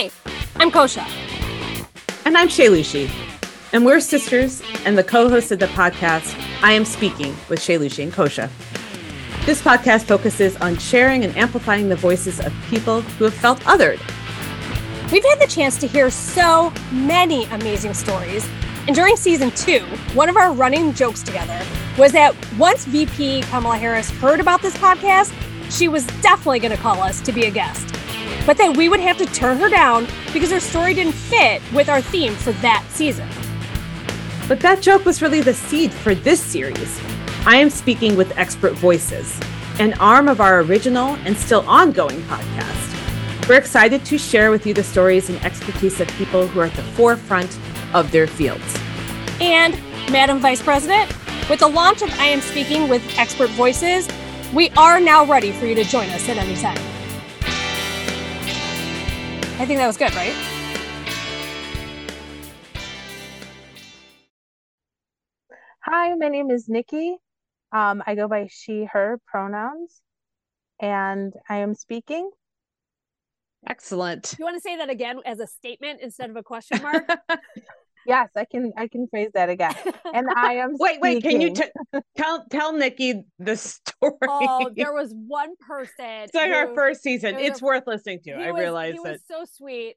Hi, 0.00 0.10
I'm 0.60 0.70
Kosha. 0.70 1.04
And 2.24 2.38
I'm 2.38 2.46
Shaylushi. 2.46 3.10
And 3.72 3.84
we're 3.84 3.98
sisters 3.98 4.62
and 4.84 4.96
the 4.96 5.02
co 5.02 5.28
hosts 5.28 5.50
of 5.50 5.58
the 5.58 5.66
podcast, 5.66 6.40
I 6.62 6.70
Am 6.74 6.84
Speaking 6.84 7.34
with 7.48 7.58
Shaylushi 7.58 8.04
and 8.04 8.12
Kosha. 8.12 8.48
This 9.44 9.60
podcast 9.60 10.04
focuses 10.04 10.54
on 10.58 10.78
sharing 10.78 11.24
and 11.24 11.36
amplifying 11.36 11.88
the 11.88 11.96
voices 11.96 12.38
of 12.38 12.54
people 12.70 13.00
who 13.00 13.24
have 13.24 13.34
felt 13.34 13.58
othered. 13.62 13.98
We've 15.10 15.24
had 15.24 15.40
the 15.40 15.48
chance 15.48 15.76
to 15.78 15.88
hear 15.88 16.10
so 16.10 16.72
many 16.92 17.46
amazing 17.46 17.94
stories. 17.94 18.48
And 18.86 18.94
during 18.94 19.16
season 19.16 19.50
two, 19.50 19.80
one 20.14 20.28
of 20.28 20.36
our 20.36 20.52
running 20.52 20.94
jokes 20.94 21.24
together 21.24 21.60
was 21.98 22.12
that 22.12 22.36
once 22.56 22.84
VP 22.84 23.42
Kamala 23.50 23.76
Harris 23.78 24.10
heard 24.10 24.38
about 24.38 24.62
this 24.62 24.76
podcast, 24.76 25.34
she 25.76 25.88
was 25.88 26.06
definitely 26.22 26.60
going 26.60 26.70
to 26.70 26.80
call 26.80 27.02
us 27.02 27.20
to 27.22 27.32
be 27.32 27.46
a 27.46 27.50
guest. 27.50 27.97
But 28.46 28.56
that 28.58 28.76
we 28.76 28.88
would 28.88 29.00
have 29.00 29.18
to 29.18 29.26
turn 29.26 29.58
her 29.58 29.68
down 29.68 30.06
because 30.32 30.50
her 30.50 30.60
story 30.60 30.94
didn't 30.94 31.12
fit 31.12 31.60
with 31.72 31.88
our 31.88 32.00
theme 32.00 32.34
for 32.34 32.52
that 32.52 32.84
season. 32.90 33.28
But 34.48 34.60
that 34.60 34.80
joke 34.80 35.04
was 35.04 35.20
really 35.20 35.40
the 35.42 35.54
seed 35.54 35.92
for 35.92 36.14
this 36.14 36.42
series. 36.42 37.00
I 37.44 37.56
am 37.56 37.70
speaking 37.70 38.16
with 38.16 38.36
expert 38.38 38.72
voices, 38.72 39.38
an 39.78 39.94
arm 39.94 40.28
of 40.28 40.40
our 40.40 40.60
original 40.60 41.16
and 41.24 41.36
still 41.36 41.60
ongoing 41.68 42.20
podcast. 42.22 43.48
We're 43.48 43.58
excited 43.58 44.04
to 44.06 44.18
share 44.18 44.50
with 44.50 44.66
you 44.66 44.74
the 44.74 44.82
stories 44.82 45.30
and 45.30 45.42
expertise 45.44 46.00
of 46.00 46.08
people 46.08 46.46
who 46.46 46.60
are 46.60 46.64
at 46.64 46.74
the 46.74 46.82
forefront 46.82 47.58
of 47.94 48.10
their 48.10 48.26
fields. 48.26 48.78
And, 49.40 49.74
Madam 50.10 50.38
Vice 50.38 50.62
President, 50.62 51.10
with 51.48 51.60
the 51.60 51.68
launch 51.68 52.02
of 52.02 52.10
I 52.18 52.26
Am 52.26 52.40
Speaking 52.40 52.88
with 52.88 53.02
Expert 53.18 53.50
Voices, 53.50 54.08
we 54.52 54.70
are 54.70 55.00
now 55.00 55.24
ready 55.24 55.52
for 55.52 55.66
you 55.66 55.74
to 55.74 55.84
join 55.84 56.08
us 56.10 56.28
at 56.28 56.36
any 56.36 56.56
time. 56.56 56.97
I 59.60 59.66
think 59.66 59.78
that 59.78 59.88
was 59.88 59.96
good, 59.96 60.14
right? 60.14 60.32
Hi, 65.80 66.14
my 66.14 66.28
name 66.28 66.52
is 66.52 66.68
Nikki. 66.68 67.16
Um, 67.72 68.00
I 68.06 68.14
go 68.14 68.28
by 68.28 68.46
she, 68.48 68.84
her 68.84 69.18
pronouns, 69.26 70.00
and 70.80 71.34
I 71.48 71.56
am 71.56 71.74
speaking. 71.74 72.30
Excellent. 73.66 74.36
You 74.38 74.44
want 74.44 74.54
to 74.54 74.60
say 74.60 74.76
that 74.76 74.90
again 74.90 75.18
as 75.26 75.40
a 75.40 75.46
statement 75.48 76.02
instead 76.02 76.30
of 76.30 76.36
a 76.36 76.42
question 76.44 76.80
mark? 76.80 77.08
Yes, 78.08 78.30
I 78.36 78.44
can. 78.46 78.72
I 78.76 78.88
can 78.88 79.06
phrase 79.08 79.30
that 79.34 79.50
again. 79.50 79.74
And 80.12 80.26
I 80.36 80.54
am. 80.54 80.70
wait, 80.78 81.00
wait. 81.00 81.22
Can 81.22 81.40
you 81.40 81.52
t- 81.54 81.64
tell 82.16 82.44
tell 82.50 82.72
Nikki 82.72 83.22
the 83.38 83.56
story? 83.56 84.12
oh, 84.26 84.70
there 84.74 84.92
was 85.00 85.14
one 85.14 85.50
person. 85.60 85.94
it's 86.24 86.34
like 86.34 86.50
our 86.52 86.74
first 86.74 87.02
season. 87.02 87.36
It's 87.38 87.60
a- 87.60 87.64
worth 87.64 87.84
listening 87.86 88.20
to. 88.24 88.36
he 88.36 88.44
I 88.44 88.50
was- 88.50 88.60
realize 88.60 88.92
he 88.94 89.00
that 89.04 89.12
was 89.12 89.20
so 89.30 89.44
sweet. 89.56 89.96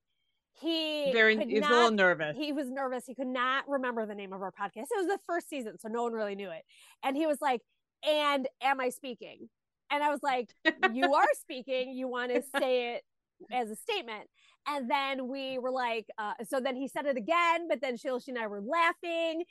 He 0.60 1.10
very 1.12 1.38
could 1.38 1.48
he's 1.50 1.66
a 1.66 1.70
little 1.70 1.92
nervous. 1.92 2.36
He 2.38 2.52
was 2.52 2.70
nervous. 2.70 3.04
He 3.08 3.16
could 3.16 3.26
not 3.28 3.64
remember 3.68 4.06
the 4.06 4.14
name 4.14 4.32
of 4.34 4.42
our 4.42 4.52
podcast. 4.52 4.84
It 4.92 4.98
was 4.98 5.08
the 5.08 5.18
first 5.26 5.50
season, 5.50 5.80
so 5.80 5.88
no 5.88 6.04
one 6.04 6.14
really 6.14 6.36
knew 6.36 6.52
it. 6.52 6.62
And 7.04 7.16
he 7.18 7.26
was 7.26 7.38
like, 7.42 7.62
"And 8.08 8.48
am 8.62 8.80
I 8.80 8.90
speaking?" 8.90 9.50
And 9.90 10.04
I 10.04 10.10
was 10.10 10.20
like, 10.22 10.50
"You 10.94 11.14
are 11.14 11.26
speaking. 11.40 11.94
You 11.94 12.08
want 12.08 12.32
to 12.32 12.44
say 12.60 12.94
it 12.96 13.04
as 13.52 13.72
a 13.72 13.76
statement." 13.76 14.28
And 14.68 14.90
then 14.90 15.28
we 15.28 15.58
were 15.58 15.72
like, 15.72 16.06
uh, 16.18 16.34
so 16.48 16.60
then 16.60 16.76
he 16.76 16.88
said 16.88 17.06
it 17.06 17.18
again, 17.18 17.68
but 17.68 17.82
then 17.82 17.98
Shaylushi 17.98 18.30
and 18.30 18.38
I 18.38 18.48
were 18.48 18.62
laughing. 18.62 19.44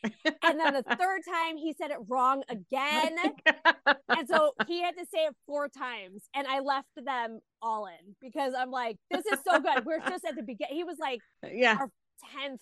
And 0.43 0.61
then 0.61 0.75
the 0.75 0.83
third 0.97 1.21
time 1.29 1.57
he 1.57 1.73
said 1.73 1.91
it 1.91 1.99
wrong 2.09 2.43
again. 2.49 3.17
And 4.09 4.29
so 4.29 4.53
he 4.67 4.83
had 4.83 4.97
to 4.99 5.07
say 5.07 5.25
it 5.25 5.35
four 5.47 5.69
times. 5.69 6.29
And 6.35 6.47
I 6.47 6.61
left 6.61 6.89
them 6.97 7.41
all 7.63 7.87
in 7.87 8.15
because 8.21 8.53
I'm 8.59 8.71
like, 8.71 8.97
this 9.11 9.25
is 9.25 9.39
so 9.49 9.61
good. 9.61 9.85
We're 9.87 10.01
just 10.01 10.25
at 10.25 10.37
the 10.37 10.43
beginning. 10.43 10.77
He 10.77 10.85
was 10.85 10.97
like 11.01 11.21
yeah. 11.51 11.79
our 11.81 11.91
10th, 12.37 12.59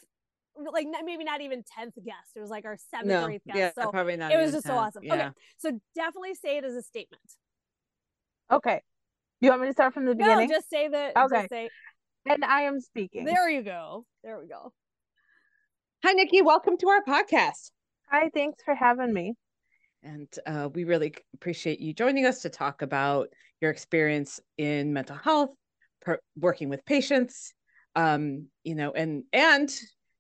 like 0.73 0.87
maybe 1.05 1.25
not 1.25 1.41
even 1.41 1.61
10th 1.61 1.95
guest. 2.05 2.31
It 2.37 2.41
was 2.41 2.51
like 2.51 2.65
our 2.65 2.77
seventh 2.91 3.09
No. 3.09 3.25
or 3.25 3.31
eighth 3.31 3.45
guest. 3.47 3.59
Yeah. 3.59 3.71
so 3.85 3.91
probably 3.91 4.17
not. 4.17 4.31
it 4.31 4.37
was 4.37 4.51
even 4.51 4.55
just 4.59 4.67
so 4.67 4.75
awesome. 4.75 5.03
Yeah. 5.03 5.15
Okay. 5.15 5.29
So 5.57 5.81
definitely 5.95 6.35
say 6.35 6.59
it 6.59 6.65
as 6.65 6.75
a 6.75 6.83
statement. 6.83 7.23
Okay. 8.51 8.83
You 9.41 9.51
want 9.51 9.63
me 9.63 9.69
to 9.69 9.73
start 9.73 9.95
from 9.95 10.05
the 10.05 10.15
No, 10.15 10.25
beginning? 10.25 10.49
just 10.49 10.69
say 10.69 10.89
the, 10.89 11.19
Okay. 11.19 11.37
just 11.37 11.49
say, 11.51 11.71
And 12.27 12.45
I 12.45 12.63
am 12.63 12.81
speaking. 12.81 13.25
there 13.25 13.49
you 13.49 13.63
go. 13.63 14.05
There 14.23 14.39
we 14.39 14.47
go. 14.47 14.73
Hi, 16.05 16.13
Nikki. 16.13 16.43
Welcome 16.43 16.77
to 16.79 16.89
our 16.89 17.03
podcast. 17.03 17.71
Hi. 18.11 18.31
Thanks 18.35 18.63
for 18.65 18.75
having 18.75 19.13
me. 19.13 19.35
And 20.03 20.29
uh, 20.47 20.69
we 20.73 20.85
really 20.85 21.15
appreciate 21.35 21.81
you 21.81 21.93
joining 21.93 22.25
us 22.25 22.43
to 22.43 22.51
talk 22.51 22.83
about 22.83 23.29
your 23.61 23.71
experience 23.71 24.41
in 24.57 24.93
mental 24.93 25.17
health, 25.17 25.51
per- 26.01 26.21
working 26.37 26.69
with 26.69 26.85
patients, 26.85 27.53
um, 27.97 28.47
you 28.63 28.75
know, 28.75 28.93
and 28.93 29.25
and 29.33 29.75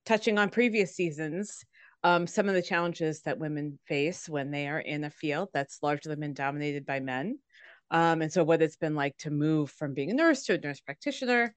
touching 0.04 0.38
on 0.38 0.50
previous 0.50 0.96
seasons, 0.96 1.64
um, 2.02 2.26
some 2.26 2.48
of 2.48 2.54
the 2.54 2.62
challenges 2.62 3.20
that 3.22 3.38
women 3.38 3.78
face 3.86 4.28
when 4.28 4.50
they 4.50 4.66
are 4.66 4.80
in 4.80 5.04
a 5.04 5.10
field 5.10 5.48
that's 5.52 5.78
largely 5.82 6.16
been 6.16 6.34
dominated 6.34 6.84
by 6.84 6.98
men. 6.98 7.38
Um, 7.90 8.22
and 8.22 8.32
so, 8.32 8.42
what 8.42 8.62
it's 8.62 8.76
been 8.76 8.94
like 8.94 9.16
to 9.18 9.30
move 9.30 9.70
from 9.70 9.94
being 9.94 10.10
a 10.10 10.14
nurse 10.14 10.44
to 10.44 10.54
a 10.54 10.58
nurse 10.58 10.80
practitioner. 10.80 11.54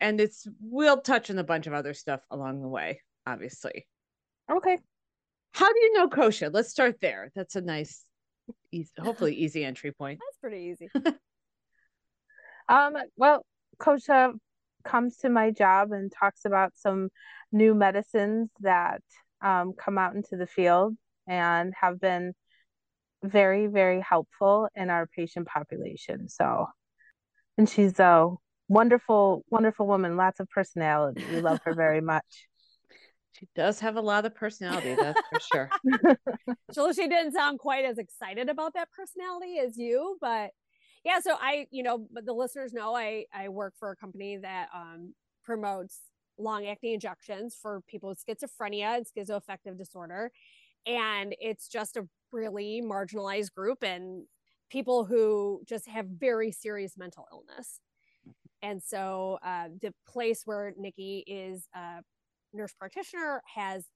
And 0.00 0.20
it's 0.20 0.46
we'll 0.60 1.00
touch 1.00 1.30
on 1.30 1.38
a 1.38 1.44
bunch 1.44 1.66
of 1.66 1.72
other 1.72 1.94
stuff 1.94 2.20
along 2.30 2.62
the 2.62 2.68
way, 2.68 3.02
obviously. 3.26 3.86
Okay. 4.50 4.78
How 5.52 5.72
do 5.72 5.80
you 5.80 5.92
know 5.94 6.08
Kosha? 6.08 6.52
Let's 6.52 6.70
start 6.70 7.00
there. 7.00 7.30
That's 7.34 7.56
a 7.56 7.60
nice, 7.60 8.04
easy, 8.72 8.90
hopefully 8.98 9.34
easy 9.34 9.64
entry 9.64 9.92
point. 9.92 10.20
That's 10.20 10.38
pretty 10.38 10.72
easy. 10.72 10.88
Um. 12.68 12.94
Well, 13.16 13.44
Kosha 13.80 14.32
comes 14.84 15.16
to 15.18 15.28
my 15.28 15.50
job 15.50 15.90
and 15.90 16.12
talks 16.12 16.44
about 16.44 16.72
some 16.76 17.08
new 17.50 17.74
medicines 17.74 18.48
that 18.60 19.02
um, 19.42 19.72
come 19.72 19.98
out 19.98 20.14
into 20.14 20.36
the 20.36 20.46
field 20.46 20.94
and 21.26 21.72
have 21.80 22.00
been 22.00 22.32
very, 23.22 23.66
very 23.66 24.00
helpful 24.00 24.68
in 24.74 24.90
our 24.90 25.06
patient 25.06 25.46
population. 25.46 26.28
So, 26.28 26.66
and 27.58 27.68
she's 27.68 27.98
a 27.98 28.28
wonderful, 28.70 29.44
wonderful 29.50 29.86
woman, 29.86 30.16
lots 30.16 30.40
of 30.40 30.48
personality. 30.48 31.24
We 31.30 31.40
love 31.40 31.60
her 31.64 31.74
very 31.74 32.00
much. 32.14 32.46
She 33.32 33.48
does 33.54 33.80
have 33.80 33.96
a 33.96 34.00
lot 34.00 34.24
of 34.24 34.34
personality, 34.34 34.94
that's 34.94 35.20
for 35.28 35.40
sure. 35.40 36.16
So 36.72 36.92
she 36.92 37.08
didn't 37.08 37.32
sound 37.32 37.58
quite 37.58 37.84
as 37.84 37.98
excited 37.98 38.48
about 38.48 38.74
that 38.74 38.88
personality 38.92 39.58
as 39.58 39.76
you, 39.76 40.16
but 40.20 40.50
yeah. 41.04 41.20
So 41.20 41.36
I, 41.40 41.66
you 41.70 41.82
know, 41.82 42.06
but 42.12 42.26
the 42.26 42.32
listeners 42.32 42.72
know 42.72 42.94
I 42.94 43.24
I 43.34 43.48
work 43.48 43.74
for 43.78 43.90
a 43.90 43.96
company 43.96 44.36
that 44.36 44.68
um, 44.74 45.14
promotes 45.42 45.98
long 46.38 46.66
acting 46.66 46.94
injections 46.94 47.56
for 47.60 47.80
people 47.88 48.08
with 48.10 48.22
schizophrenia 48.24 48.98
and 48.98 49.06
schizoaffective 49.06 49.76
disorder, 49.78 50.30
and 50.86 51.34
it's 51.40 51.68
just 51.68 51.96
a 51.96 52.06
really 52.32 52.82
marginalized 52.84 53.52
group 53.52 53.82
and 53.82 54.26
people 54.70 55.04
who 55.04 55.62
just 55.66 55.88
have 55.88 56.06
very 56.06 56.52
serious 56.52 56.96
mental 56.96 57.26
illness. 57.32 57.80
And 58.62 58.82
so 58.82 59.38
uh, 59.42 59.68
the 59.80 59.92
place 60.06 60.42
where 60.44 60.74
Nikki 60.76 61.24
is 61.26 61.66
a 61.74 62.02
nurse 62.52 62.74
practitioner 62.78 63.42
has 63.54 63.86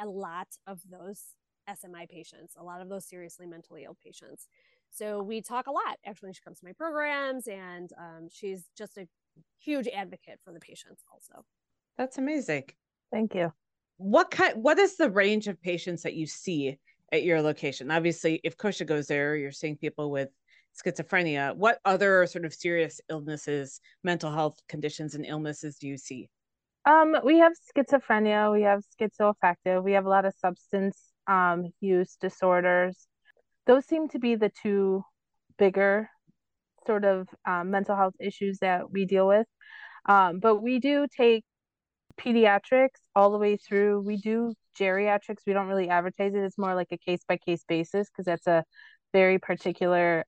a 0.00 0.06
lot 0.06 0.48
of 0.66 0.80
those 0.90 1.22
SMI 1.68 2.08
patients, 2.08 2.54
a 2.58 2.64
lot 2.64 2.80
of 2.80 2.88
those 2.88 3.06
seriously 3.06 3.46
mentally 3.46 3.84
ill 3.84 3.96
patients. 4.02 4.48
So 4.90 5.22
we 5.22 5.42
talk 5.42 5.66
a 5.66 5.70
lot. 5.70 5.98
Actually, 6.06 6.32
she 6.32 6.40
comes 6.42 6.60
to 6.60 6.64
my 6.66 6.72
programs, 6.72 7.46
and 7.46 7.90
um, 7.98 8.28
she's 8.30 8.64
just 8.76 8.96
a 8.96 9.06
huge 9.58 9.86
advocate 9.88 10.40
for 10.42 10.52
the 10.52 10.60
patients. 10.60 11.02
Also, 11.12 11.44
That's 11.96 12.18
amazing. 12.18 12.64
Thank 13.12 13.34
you. 13.34 13.52
What 13.98 14.30
kind 14.30 14.62
what 14.62 14.78
is 14.78 14.96
the 14.96 15.10
range 15.10 15.48
of 15.48 15.60
patients 15.60 16.02
that 16.02 16.14
you 16.14 16.26
see 16.26 16.78
at 17.12 17.24
your 17.24 17.42
location? 17.42 17.90
Obviously, 17.90 18.40
if 18.44 18.56
Kosha 18.56 18.86
goes 18.86 19.08
there, 19.08 19.36
you're 19.36 19.52
seeing 19.52 19.76
people 19.76 20.10
with 20.10 20.30
schizophrenia. 20.78 21.56
What 21.56 21.78
other 21.84 22.26
sort 22.26 22.44
of 22.44 22.54
serious 22.54 23.00
illnesses, 23.08 23.80
mental 24.04 24.30
health 24.30 24.58
conditions 24.68 25.14
and 25.14 25.26
illnesses 25.26 25.76
do 25.78 25.88
you 25.88 25.98
see? 25.98 26.28
Um, 26.84 27.16
we 27.24 27.38
have 27.38 27.52
schizophrenia, 27.76 28.52
we 28.52 28.62
have 28.62 28.82
schizoaffective, 28.98 29.82
we 29.82 29.92
have 29.92 30.06
a 30.06 30.08
lot 30.08 30.24
of 30.24 30.34
substance 30.34 30.98
um, 31.26 31.70
use 31.80 32.16
disorders. 32.20 33.06
Those 33.66 33.84
seem 33.86 34.08
to 34.10 34.18
be 34.18 34.36
the 34.36 34.50
two 34.62 35.02
bigger 35.58 36.08
sort 36.86 37.04
of 37.04 37.28
um, 37.46 37.70
mental 37.70 37.96
health 37.96 38.14
issues 38.18 38.58
that 38.60 38.90
we 38.90 39.04
deal 39.04 39.26
with. 39.26 39.46
Um, 40.06 40.38
but 40.40 40.62
we 40.62 40.78
do 40.78 41.06
take 41.14 41.44
pediatrics 42.18 43.00
all 43.14 43.30
the 43.30 43.38
way 43.38 43.56
through. 43.56 44.00
We 44.00 44.16
do 44.16 44.54
geriatrics. 44.80 45.42
We 45.46 45.52
don't 45.52 45.66
really 45.66 45.90
advertise 45.90 46.34
it. 46.34 46.42
It's 46.42 46.56
more 46.56 46.74
like 46.74 46.88
a 46.92 46.98
case 46.98 47.20
by 47.28 47.36
case 47.36 47.64
basis 47.68 48.08
because 48.08 48.24
that's 48.24 48.46
a 48.46 48.64
very 49.12 49.38
particular 49.38 50.24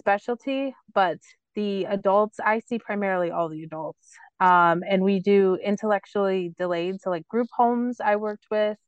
specialty. 0.00 0.74
But 0.92 1.18
the 1.54 1.84
adults, 1.84 2.40
I 2.44 2.60
see 2.60 2.78
primarily 2.78 3.30
all 3.30 3.48
the 3.48 3.62
adults. 3.62 4.16
Um, 4.40 4.82
and 4.88 5.02
we 5.02 5.20
do 5.20 5.58
intellectually 5.62 6.52
delayed, 6.58 7.00
so 7.00 7.10
like 7.10 7.28
group 7.28 7.48
homes 7.56 8.00
I 8.00 8.16
worked 8.16 8.46
with. 8.50 8.78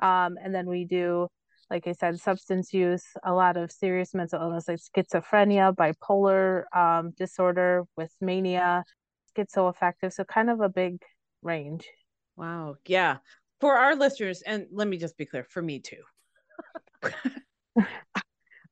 Um, 0.00 0.36
and 0.42 0.54
then 0.54 0.66
we 0.66 0.84
do, 0.84 1.28
like 1.70 1.86
I 1.86 1.92
said, 1.92 2.18
substance 2.20 2.72
use, 2.72 3.04
a 3.24 3.32
lot 3.32 3.56
of 3.56 3.70
serious 3.70 4.14
mental 4.14 4.40
illness 4.40 4.68
like 4.68 4.78
schizophrenia, 4.78 5.74
bipolar 5.74 6.64
um, 6.76 7.12
disorder 7.16 7.84
with 7.96 8.12
mania, 8.20 8.84
schizoaffective. 9.36 10.12
So 10.12 10.24
kind 10.24 10.50
of 10.50 10.60
a 10.60 10.68
big 10.68 11.02
range. 11.42 11.86
Wow. 12.36 12.76
Yeah. 12.86 13.18
For 13.60 13.74
our 13.76 13.96
listeners, 13.96 14.42
and 14.42 14.66
let 14.70 14.86
me 14.86 14.98
just 14.98 15.16
be 15.16 15.26
clear, 15.26 15.44
for 15.44 15.62
me 15.62 15.80
too. 15.80 16.02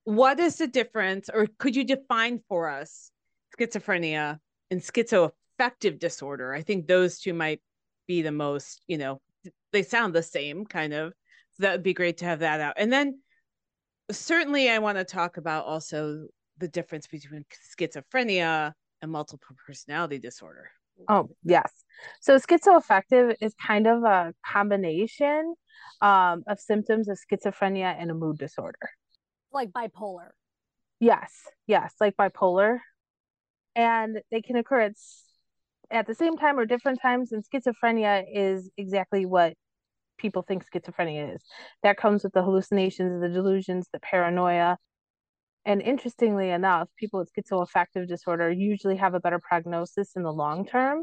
what 0.07 0.39
is 0.39 0.57
the 0.57 0.69
difference, 0.69 1.29
or 1.29 1.49
could 1.59 1.75
you 1.75 1.83
define 1.83 2.41
for 2.49 2.71
us 2.71 3.11
schizophrenia 3.59 4.39
and 4.71 4.81
schizoaffective 4.81 5.99
disorder? 5.99 6.55
I 6.55 6.63
think 6.63 6.87
those 6.87 7.19
two 7.19 7.35
might 7.35 7.61
be 8.07 8.23
the 8.23 8.31
most, 8.31 8.83
you 8.87 8.99
know, 8.99 9.21
they 9.73 9.83
sound 9.83 10.15
the 10.15 10.23
same 10.23 10.65
kind 10.65 10.93
of. 10.93 11.13
So 11.55 11.65
that 11.65 11.73
would 11.73 11.83
be 11.83 11.93
great 11.93 12.19
to 12.19 12.25
have 12.25 12.39
that 12.39 12.61
out. 12.61 12.75
And 12.77 12.93
then 12.93 13.19
certainly 14.13 14.71
I 14.71 14.79
want 14.79 14.97
to 14.97 15.05
talk 15.05 15.39
about 15.39 15.65
also 15.65 16.29
the 16.59 16.69
difference 16.69 17.09
between 17.09 17.45
schizophrenia 17.77 18.75
and 19.03 19.11
multiple 19.11 19.57
personality 19.67 20.21
disorder. 20.21 20.71
Oh, 21.09 21.31
yes. 21.43 21.73
So 22.21 22.39
schizoaffective 22.39 23.35
is 23.41 23.55
kind 23.55 23.89
of 23.89 24.05
a 24.05 24.33
combination 24.47 25.57
um, 26.01 26.45
of 26.47 26.61
symptoms 26.61 27.09
of 27.09 27.19
schizophrenia 27.19 27.97
and 27.99 28.13
a 28.13 28.15
mood 28.15 28.39
disorder. 28.39 28.89
Like 29.57 29.71
bipolar. 29.71 30.29
Yes, 31.01 31.33
yes, 31.67 31.95
like 31.99 32.15
bipolar. 32.17 32.79
And 33.75 34.21
they 34.31 34.43
can 34.43 34.57
occur 34.57 34.81
at, 34.81 34.93
at 35.91 36.07
the 36.07 36.15
same 36.15 36.37
time 36.37 36.59
or 36.59 36.67
different 36.67 37.01
times. 37.01 37.33
And 37.33 37.43
schizophrenia 37.43 38.25
is 38.31 38.71
exactly 38.77 39.25
what 39.25 39.55
people 40.19 40.43
think 40.43 40.63
schizophrenia 40.65 41.35
is. 41.35 41.43
That 41.83 41.97
comes 41.97 42.23
with 42.23 42.35
the 42.35 42.43
hallucinations, 42.43 43.23
the 43.23 43.31
delusions, 43.31 43.89
the 43.93 44.01
paranoia, 44.01 44.77
and 45.65 45.83
interestingly 45.83 46.51
enough, 46.51 46.89
people 46.97 47.19
with 47.19 47.33
schizoaffective 47.35 48.07
disorder 48.07 48.51
usually 48.51 48.97
have 48.97 49.15
a 49.15 49.21
better 49.21 49.41
prognosis 49.41 50.13
in 50.15 50.23
the 50.23 50.33
long 50.33 50.67
term 50.67 51.03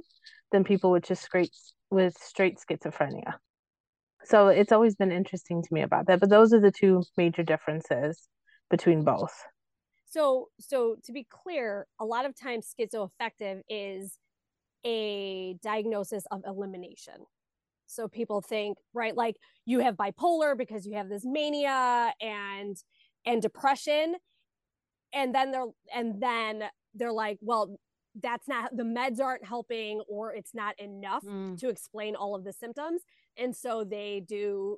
than 0.51 0.63
people 0.63 0.91
with 0.91 1.03
just 1.03 1.23
straight 1.23 1.51
with 1.89 2.15
straight 2.17 2.59
schizophrenia. 2.59 3.33
So 4.25 4.47
it's 4.47 4.71
always 4.71 4.95
been 4.95 5.11
interesting 5.11 5.61
to 5.61 5.73
me 5.73 5.81
about 5.81 6.07
that. 6.07 6.21
But 6.21 6.29
those 6.29 6.53
are 6.53 6.61
the 6.61 6.71
two 6.71 7.03
major 7.17 7.43
differences 7.43 8.29
between 8.69 9.03
both. 9.03 9.33
So 10.09 10.49
so 10.59 10.95
to 11.05 11.11
be 11.11 11.25
clear, 11.29 11.87
a 11.99 12.05
lot 12.05 12.25
of 12.25 12.39
times 12.39 12.73
schizoaffective 12.79 13.61
is 13.69 14.17
a 14.85 15.55
diagnosis 15.63 16.25
of 16.31 16.41
elimination. 16.45 17.25
So 17.87 18.07
people 18.07 18.41
think, 18.41 18.77
right, 18.93 19.15
like 19.15 19.37
you 19.65 19.79
have 19.79 19.95
bipolar 19.95 20.57
because 20.57 20.85
you 20.85 20.95
have 20.95 21.09
this 21.09 21.23
mania 21.25 22.13
and 22.21 22.77
and 23.25 23.41
depression 23.41 24.15
and 25.13 25.33
then 25.33 25.51
they're 25.51 25.65
and 25.93 26.21
then 26.21 26.63
they're 26.93 27.13
like 27.13 27.37
well 27.41 27.75
that's 28.21 28.47
not 28.47 28.75
the 28.75 28.83
meds 28.83 29.19
aren't 29.19 29.45
helping 29.45 30.01
or 30.09 30.33
it's 30.33 30.53
not 30.53 30.77
enough 30.79 31.23
mm. 31.23 31.57
to 31.57 31.69
explain 31.69 32.15
all 32.15 32.35
of 32.35 32.43
the 32.43 32.53
symptoms 32.53 33.01
and 33.37 33.55
so 33.55 33.83
they 33.83 34.23
do 34.27 34.77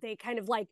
they 0.00 0.16
kind 0.16 0.38
of 0.38 0.48
like 0.48 0.68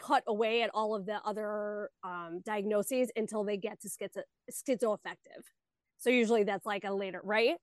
cut 0.00 0.22
away 0.26 0.62
at 0.62 0.70
all 0.72 0.94
of 0.94 1.06
the 1.06 1.20
other 1.24 1.90
um, 2.02 2.40
diagnoses 2.44 3.10
until 3.16 3.44
they 3.44 3.56
get 3.56 3.80
to 3.80 3.88
schizo 3.88 4.22
schizoaffective 4.50 5.42
so 5.98 6.10
usually 6.10 6.44
that's 6.44 6.66
like 6.66 6.84
a 6.84 6.92
later 6.92 7.20
right 7.22 7.56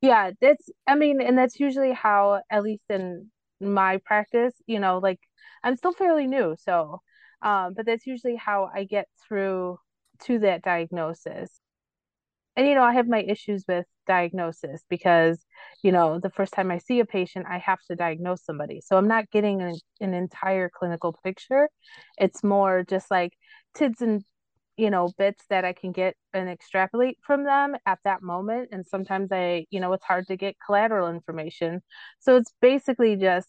yeah 0.00 0.30
that's 0.40 0.68
i 0.86 0.94
mean 0.94 1.20
and 1.20 1.36
that's 1.36 1.58
usually 1.58 1.92
how 1.92 2.40
at 2.50 2.62
least 2.62 2.84
in 2.90 3.30
my 3.60 3.98
practice 4.04 4.54
you 4.66 4.78
know 4.78 4.98
like 4.98 5.18
i'm 5.64 5.76
still 5.76 5.92
fairly 5.92 6.26
new 6.26 6.54
so 6.58 7.00
um, 7.42 7.74
but 7.74 7.86
that's 7.86 8.06
usually 8.06 8.36
how 8.36 8.70
I 8.74 8.84
get 8.84 9.08
through 9.26 9.78
to 10.24 10.38
that 10.40 10.62
diagnosis. 10.62 11.60
And, 12.56 12.66
you 12.66 12.74
know, 12.74 12.82
I 12.82 12.94
have 12.94 13.06
my 13.08 13.22
issues 13.22 13.64
with 13.68 13.84
diagnosis 14.06 14.82
because, 14.88 15.44
you 15.82 15.92
know, 15.92 16.18
the 16.18 16.30
first 16.30 16.54
time 16.54 16.70
I 16.70 16.78
see 16.78 17.00
a 17.00 17.04
patient, 17.04 17.46
I 17.48 17.58
have 17.58 17.78
to 17.90 17.96
diagnose 17.96 18.44
somebody. 18.44 18.80
So 18.80 18.96
I'm 18.96 19.08
not 19.08 19.30
getting 19.30 19.60
an, 19.60 19.76
an 20.00 20.14
entire 20.14 20.70
clinical 20.70 21.14
picture. 21.22 21.68
It's 22.18 22.42
more 22.42 22.82
just 22.88 23.10
like 23.10 23.34
tids 23.74 24.00
and, 24.00 24.22
you 24.78 24.90
know, 24.90 25.10
bits 25.18 25.44
that 25.50 25.64
I 25.66 25.74
can 25.74 25.92
get 25.92 26.14
and 26.32 26.48
extrapolate 26.48 27.18
from 27.22 27.44
them 27.44 27.76
at 27.84 27.98
that 28.04 28.22
moment. 28.22 28.70
And 28.72 28.86
sometimes 28.86 29.30
I, 29.32 29.66
you 29.70 29.80
know, 29.80 29.92
it's 29.92 30.04
hard 30.04 30.26
to 30.28 30.36
get 30.36 30.56
collateral 30.64 31.08
information. 31.08 31.82
So 32.20 32.36
it's 32.36 32.52
basically 32.62 33.16
just 33.16 33.48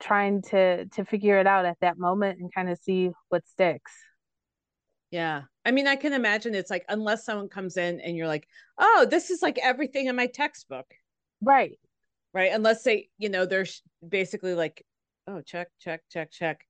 trying 0.00 0.42
to 0.42 0.86
to 0.86 1.04
figure 1.04 1.40
it 1.40 1.46
out 1.46 1.64
at 1.64 1.76
that 1.80 1.98
moment 1.98 2.38
and 2.38 2.54
kind 2.54 2.70
of 2.70 2.78
see 2.78 3.10
what 3.30 3.46
sticks 3.48 3.92
yeah. 5.10 5.42
I 5.64 5.70
mean 5.70 5.86
i 5.86 5.96
can 5.96 6.12
imagine 6.12 6.54
it's 6.54 6.70
like 6.70 6.84
unless 6.88 7.24
someone 7.24 7.48
comes 7.48 7.76
in 7.76 8.00
and 8.00 8.16
you're 8.16 8.26
like 8.26 8.46
oh 8.78 9.06
this 9.10 9.30
is 9.30 9.42
like 9.42 9.58
everything 9.58 10.06
in 10.06 10.16
my 10.16 10.26
textbook. 10.26 10.86
Right. 11.42 11.78
Right? 12.34 12.52
Unless 12.52 12.82
they 12.82 13.08
you 13.18 13.28
know 13.28 13.46
they're 13.46 13.66
basically 14.06 14.54
like 14.54 14.84
oh 15.26 15.40
check 15.42 15.68
check 15.80 16.02
check 16.10 16.30
check. 16.30 16.64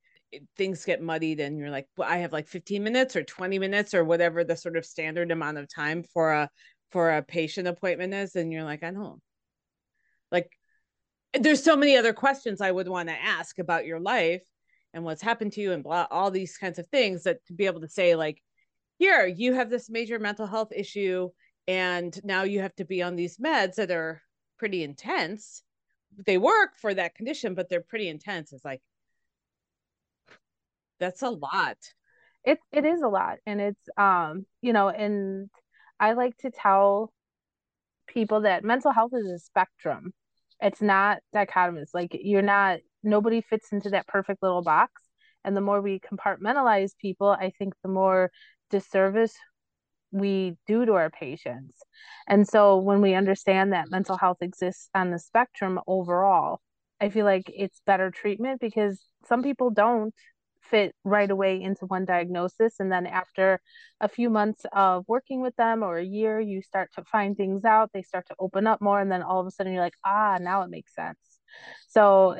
Things 0.56 0.85
get 0.85 1.02
muddied 1.02 1.40
and 1.40 1.58
you're 1.58 1.70
like 1.70 1.87
well 1.96 2.08
i 2.08 2.19
have 2.19 2.32
like 2.32 2.49
15 2.49 2.82
minutes 2.82 3.17
or 3.17 3.25
20 3.25 3.58
minutes 3.58 3.94
or 3.94 4.05
whatever 4.05 4.44
the 4.44 4.56
sort 4.56 4.76
of 4.76 4.85
standard 4.85 5.31
amount 5.31 5.58
of 5.58 5.73
time 5.73 6.02
for 6.02 6.32
a 6.32 6.50
for 6.90 7.17
a 7.17 7.23
patient 7.23 7.69
appointment 7.69 8.14
is. 8.14 8.37
And 8.37 8.52
you're 8.52 8.64
like 8.64 8.82
i 8.82 8.90
don't. 8.90 9.20
Like 10.31 10.50
there's 11.38 11.62
so 11.62 11.76
many 11.76 11.96
other 11.96 12.12
questions 12.12 12.61
I 12.61 12.70
would 12.70 12.88
want 12.88 13.08
to 13.08 13.14
ask 13.14 13.58
about 13.58 13.87
your 13.87 14.00
life 14.00 14.43
and 14.99 15.05
what's 15.05 15.23
happened 15.23 15.53
to 15.53 15.61
you 15.61 15.73
and 15.73 15.85
blah 15.85 16.09
all 16.11 16.29
these 16.29 16.59
kinds 16.59 16.77
of 16.81 16.89
things 16.89 17.23
that 17.23 17.45
to 17.47 17.53
be 17.53 17.67
able 17.67 17.81
to 17.81 17.89
say 17.89 18.17
like 18.17 18.43
here 18.99 19.27
you 19.27 19.55
have 19.55 19.71
this 19.71 19.89
major 19.89 20.19
mental 20.19 20.45
health 20.45 20.73
issue 20.75 21.31
and 21.69 22.19
now 22.25 22.43
you 22.43 22.61
have 22.61 22.75
to 22.75 22.85
be 22.85 23.00
on 23.00 23.15
these 23.15 23.37
meds 23.39 23.77
that 23.77 23.93
are 23.93 24.21
pretty 24.59 24.83
intense. 24.83 25.62
They 26.27 26.37
work 26.37 26.71
for 26.81 26.93
that 26.93 27.15
condition 27.15 27.55
but 27.55 27.69
they're 27.69 27.81
pretty 27.81 28.09
intense. 28.09 28.53
It's 28.53 28.65
like 28.65 28.83
that's 30.99 31.23
a 31.23 31.31
lot. 31.31 31.77
It 32.45 32.59
it 32.73 32.85
is 32.85 33.00
a 33.00 33.09
lot 33.09 33.39
and 33.47 33.61
it's 33.61 33.89
um 33.97 34.47
you 34.62 34.73
know 34.73 34.89
and 34.89 35.49
i 36.00 36.12
like 36.12 36.37
to 36.39 36.50
tell 36.50 37.12
people 38.06 38.41
that 38.41 38.65
mental 38.65 38.91
health 38.91 39.12
is 39.15 39.31
a 39.31 39.39
spectrum. 39.39 40.12
It's 40.61 40.83
not 40.83 41.19
dichotomous. 41.33 41.91
Like 41.95 42.17
you're 42.21 42.43
not 42.43 42.81
nobody 43.09 43.41
fits 43.41 43.73
into 43.73 43.91
that 43.91 44.07
perfect 44.07 44.43
little 44.43 44.63
box. 44.63 45.03
And 45.45 45.57
the 45.57 45.61
more 45.61 45.81
we 45.81 46.01
compartmentalize 46.01 46.91
people 47.01 47.29
i 47.29 47.51
think 47.59 47.75
the 47.83 47.89
more 47.89 48.31
disservice 48.71 49.35
we 50.11 50.57
do 50.67 50.87
to 50.87 50.95
our 50.95 51.11
patients. 51.11 51.77
And 52.27 52.49
so 52.49 52.79
when 52.79 53.03
we 53.03 53.15
understand 53.15 53.73
that 53.73 53.91
mental 53.91 54.17
health 54.17 54.38
exists 54.41 54.88
on 54.95 55.11
the 55.11 55.19
spectrum 55.19 55.81
overall 55.87 56.61
i 57.00 57.09
feel 57.11 57.25
like 57.25 57.50
it's 57.55 57.81
better 57.87 58.11
treatment 58.11 58.61
because 58.61 59.00
some 59.27 59.43
people 59.43 59.71
don't 59.71 60.15
fit 60.62 60.95
right 61.05 61.31
away 61.31 61.61
into 61.62 61.87
one 61.87 62.05
diagnosis. 62.05 62.75
And 62.81 62.91
then 62.93 63.07
after 63.07 63.61
a 64.00 64.09
few 64.09 64.31
months 64.31 64.65
of 64.73 65.05
working 65.09 65.41
with 65.41 65.57
them 65.57 65.83
or 65.83 65.99
a 65.99 66.05
year 66.05 66.41
you 66.41 66.62
start 66.62 66.91
to 66.95 67.05
find 67.05 67.37
things 67.37 67.65
out. 67.65 67.91
They 67.93 68.03
start 68.03 68.27
to 68.29 68.35
open 68.38 68.67
up 68.67 68.81
more. 68.81 69.00
And 69.00 69.11
then 69.11 69.23
all 69.23 69.41
of 69.41 69.47
a 69.47 69.50
sudden 69.50 69.73
you're 69.73 69.83
like 69.83 69.97
ah 70.05 70.38
now 70.41 70.62
it 70.62 70.71
makes 70.71 70.95
sense. 70.95 71.19
So 71.88 72.38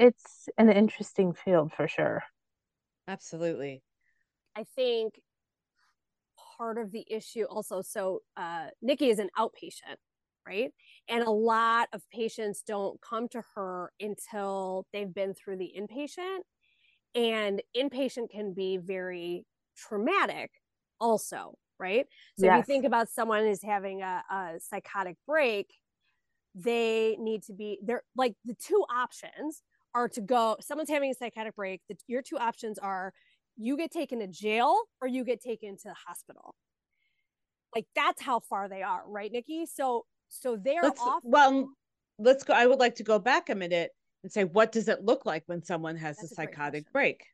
it's 0.00 0.48
it's 0.48 0.48
an 0.58 0.70
interesting 0.70 1.32
field 1.32 1.72
for 1.72 1.86
sure. 1.86 2.22
Absolutely. 3.06 3.82
I 4.56 4.64
think 4.74 5.20
part 6.56 6.78
of 6.78 6.90
the 6.92 7.04
issue 7.10 7.44
also 7.44 7.80
so 7.82 8.20
uh, 8.36 8.66
nikki 8.82 9.08
is 9.08 9.18
an 9.18 9.28
outpatient 9.38 9.96
right? 10.46 10.70
And 11.08 11.22
a 11.22 11.30
lot 11.30 11.88
of 11.92 12.02
patients 12.10 12.62
don't 12.66 12.98
come 13.02 13.28
to 13.28 13.42
her 13.54 13.92
until 14.00 14.86
they've 14.90 15.12
been 15.12 15.34
through 15.34 15.58
the 15.58 15.70
inpatient. 15.78 16.38
And 17.14 17.60
inpatient 17.76 18.30
can 18.30 18.54
be 18.54 18.78
very 18.78 19.44
traumatic 19.76 20.50
also 21.00 21.56
right? 21.78 22.06
So 22.38 22.46
yes. 22.46 22.52
if 22.52 22.56
you 22.58 22.74
think 22.74 22.84
about 22.84 23.08
someone 23.08 23.44
who's 23.44 23.62
having 23.62 24.02
a, 24.02 24.22
a 24.30 24.52
psychotic 24.60 25.16
break 25.26 25.72
they 26.54 27.16
need 27.18 27.42
to 27.44 27.52
be 27.52 27.78
they're 27.82 28.02
like 28.16 28.34
the 28.44 28.54
two 28.54 28.84
options 28.92 29.62
are 29.94 30.08
to 30.08 30.20
go 30.20 30.56
someone's 30.60 30.90
having 30.90 31.10
a 31.10 31.14
psychotic 31.14 31.56
break 31.56 31.80
the, 31.88 31.96
your 32.06 32.22
two 32.22 32.38
options 32.38 32.78
are 32.78 33.12
you 33.60 33.76
get 33.76 33.90
taken 33.90 34.20
to 34.20 34.26
jail 34.26 34.74
or 35.00 35.08
you 35.08 35.24
get 35.24 35.42
taken 35.42 35.76
to 35.76 35.82
the 35.84 35.94
hospital. 36.06 36.54
Like 37.74 37.86
that's 37.94 38.22
how 38.22 38.40
far 38.40 38.68
they 38.68 38.82
are 38.82 39.02
right 39.06 39.30
nikki? 39.30 39.66
So 39.66 40.06
so 40.28 40.56
they're 40.56 40.82
let's, 40.82 41.00
off 41.00 41.22
well 41.24 41.68
let's 42.18 42.44
go 42.44 42.54
i 42.54 42.64
would 42.64 42.78
like 42.78 42.94
to 42.94 43.02
go 43.02 43.18
back 43.18 43.48
a 43.48 43.54
minute 43.54 43.90
and 44.22 44.30
say 44.30 44.44
what 44.44 44.70
does 44.70 44.86
it 44.86 45.04
look 45.04 45.26
like 45.26 45.42
when 45.46 45.62
someone 45.62 45.96
has 45.96 46.16
That's 46.16 46.32
a 46.32 46.34
psychotic 46.34 46.86
a 46.88 46.92
break? 46.92 47.24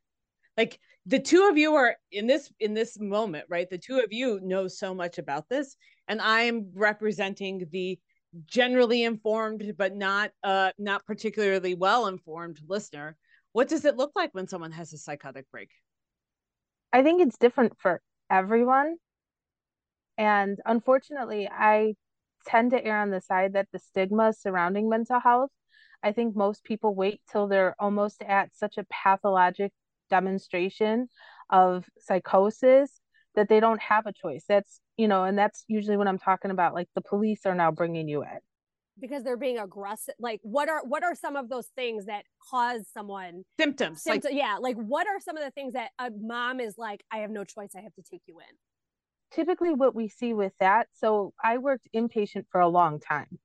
Like 0.56 0.78
the 1.04 1.18
two 1.18 1.48
of 1.48 1.58
you 1.58 1.74
are 1.74 1.96
in 2.10 2.26
this 2.26 2.50
in 2.58 2.74
this 2.74 2.98
moment 2.98 3.44
right 3.48 3.68
the 3.68 3.78
two 3.78 3.98
of 3.98 4.12
you 4.12 4.40
know 4.42 4.66
so 4.66 4.94
much 4.94 5.18
about 5.18 5.48
this 5.48 5.76
and 6.08 6.20
i'm 6.20 6.70
representing 6.74 7.66
the 7.70 7.98
generally 8.46 9.02
informed 9.04 9.74
but 9.78 9.94
not 9.94 10.30
uh 10.42 10.70
not 10.78 11.04
particularly 11.06 11.74
well 11.74 12.06
informed 12.06 12.58
listener 12.68 13.16
what 13.52 13.68
does 13.68 13.86
it 13.86 13.96
look 13.96 14.12
like 14.14 14.34
when 14.34 14.46
someone 14.46 14.72
has 14.72 14.92
a 14.92 14.98
psychotic 14.98 15.50
break? 15.50 15.70
I 16.92 17.02
think 17.02 17.22
it's 17.22 17.38
different 17.38 17.72
for 17.78 18.02
everyone. 18.30 18.96
And 20.18 20.58
unfortunately 20.66 21.48
i 21.50 21.94
tend 22.46 22.72
to 22.72 22.84
err 22.84 23.00
on 23.00 23.10
the 23.10 23.20
side 23.20 23.54
that 23.54 23.68
the 23.72 23.78
stigma 23.78 24.32
surrounding 24.32 24.88
mental 24.90 25.18
health, 25.20 25.50
I 26.02 26.12
think 26.12 26.36
most 26.36 26.64
people 26.64 26.94
wait 26.94 27.20
till 27.32 27.48
they're 27.48 27.74
almost 27.78 28.22
at 28.22 28.54
such 28.54 28.76
a 28.78 28.84
pathologic 28.90 29.72
demonstration 30.10 31.08
of 31.50 31.86
psychosis 31.98 33.00
that 33.36 33.48
they 33.48 33.60
don't 33.60 33.80
have 33.80 34.06
a 34.06 34.12
choice. 34.12 34.44
That's, 34.48 34.80
you 34.96 35.08
know, 35.08 35.24
and 35.24 35.38
that's 35.38 35.64
usually 35.68 35.96
when 35.96 36.08
I'm 36.08 36.18
talking 36.18 36.50
about 36.50 36.74
like 36.74 36.88
the 36.94 37.02
police 37.02 37.46
are 37.46 37.54
now 37.54 37.70
bringing 37.70 38.08
you 38.08 38.22
in. 38.22 38.38
Because 38.98 39.22
they're 39.22 39.36
being 39.36 39.58
aggressive 39.58 40.14
like 40.18 40.40
what 40.42 40.70
are 40.70 40.80
what 40.82 41.04
are 41.04 41.14
some 41.14 41.36
of 41.36 41.50
those 41.50 41.66
things 41.76 42.06
that 42.06 42.24
cause 42.50 42.88
someone 42.94 43.42
symptoms, 43.60 44.02
symptoms 44.02 44.24
like, 44.24 44.32
yeah 44.32 44.56
like 44.58 44.76
what 44.76 45.06
are 45.06 45.20
some 45.20 45.36
of 45.36 45.44
the 45.44 45.50
things 45.50 45.74
that 45.74 45.90
a 45.98 46.08
mom 46.18 46.60
is 46.60 46.76
like 46.78 47.04
i 47.12 47.18
have 47.18 47.28
no 47.28 47.44
choice 47.44 47.72
i 47.76 47.82
have 47.82 47.92
to 47.92 48.02
take 48.10 48.22
you 48.24 48.38
in 48.38 48.56
typically 49.32 49.74
what 49.74 49.94
we 49.94 50.08
see 50.08 50.32
with 50.32 50.54
that 50.60 50.88
so 50.94 51.34
i 51.44 51.58
worked 51.58 51.86
inpatient 51.94 52.44
for 52.50 52.60
a 52.60 52.68
long 52.68 52.98
time. 52.98 53.38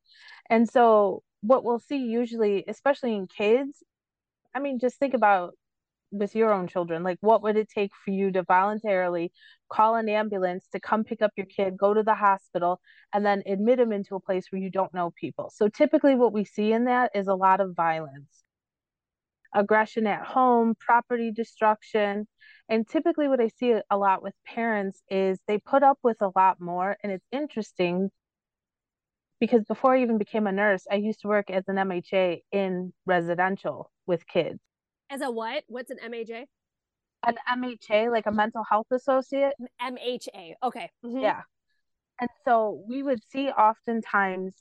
And 0.49 0.69
so 0.69 1.21
what 1.41 1.65
we'll 1.65 1.79
see 1.79 1.97
usually 1.97 2.63
especially 2.67 3.13
in 3.15 3.27
kids 3.27 3.83
i 4.55 4.59
mean 4.59 4.79
just 4.79 4.97
think 4.99 5.13
about 5.13 5.53
with 6.11 6.35
your 6.35 6.53
own 6.53 6.67
children? 6.67 7.03
Like 7.03 7.17
what 7.21 7.43
would 7.43 7.57
it 7.57 7.69
take 7.69 7.91
for 8.03 8.11
you 8.11 8.31
to 8.31 8.43
voluntarily 8.43 9.31
call 9.69 9.95
an 9.95 10.09
ambulance 10.09 10.67
to 10.73 10.79
come 10.79 11.03
pick 11.03 11.21
up 11.21 11.31
your 11.35 11.45
kid 11.45 11.77
go 11.77 11.93
to 11.93 12.03
the 12.03 12.15
hospital 12.15 12.81
and 13.13 13.25
then 13.25 13.43
admit 13.45 13.79
him 13.79 13.91
into 13.91 14.15
a 14.15 14.19
place 14.19 14.45
where 14.49 14.61
you 14.61 14.69
don't 14.69 14.93
know 14.93 15.11
people? 15.19 15.51
So 15.55 15.67
typically 15.67 16.15
what 16.15 16.33
we 16.33 16.45
see 16.45 16.73
in 16.73 16.85
that 16.85 17.11
is 17.15 17.27
a 17.27 17.35
lot 17.35 17.61
of 17.61 17.75
violence. 17.75 18.43
Aggression 19.53 20.07
at 20.07 20.25
home 20.25 20.75
property 20.79 21.31
destruction 21.31 22.27
and 22.69 22.87
typically 22.87 23.27
what 23.27 23.41
i 23.41 23.49
see 23.49 23.75
a 23.89 23.97
lot 23.97 24.23
with 24.23 24.33
parents 24.45 25.03
is 25.09 25.37
they 25.47 25.57
put 25.57 25.83
up 25.83 25.99
with 26.03 26.17
a 26.21 26.31
lot 26.35 26.59
more 26.59 26.97
and 27.03 27.11
it's 27.11 27.25
interesting 27.31 28.09
because 29.39 29.63
before 29.65 29.93
i 29.95 30.01
even 30.01 30.17
became 30.17 30.47
a 30.47 30.51
nurse 30.51 30.85
i 30.89 30.95
used 30.95 31.21
to 31.21 31.27
work 31.27 31.49
as 31.51 31.65
an 31.67 31.75
mha 31.75 32.37
in 32.51 32.93
residential 33.05 33.91
with 34.07 34.25
kids 34.25 34.59
as 35.11 35.21
a 35.21 35.29
what? 35.29 35.63
What's 35.67 35.91
an 35.91 35.97
MHA? 36.03 36.45
An 37.23 37.35
MHA, 37.47 38.11
like 38.11 38.25
a 38.25 38.31
mental 38.31 38.63
health 38.63 38.87
associate. 38.91 39.53
MHA. 39.79 40.53
Okay. 40.63 40.89
Mm-hmm. 41.05 41.19
Yeah. 41.19 41.41
And 42.19 42.29
so 42.45 42.83
we 42.87 43.03
would 43.03 43.19
see 43.29 43.49
oftentimes 43.49 44.55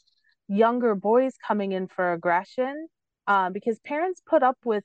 younger 0.49 0.95
boys 0.95 1.35
coming 1.47 1.73
in 1.73 1.87
for 1.87 2.13
aggression 2.13 2.89
uh, 3.27 3.51
because 3.51 3.79
parents 3.81 4.21
put 4.27 4.43
up 4.43 4.59
with 4.65 4.85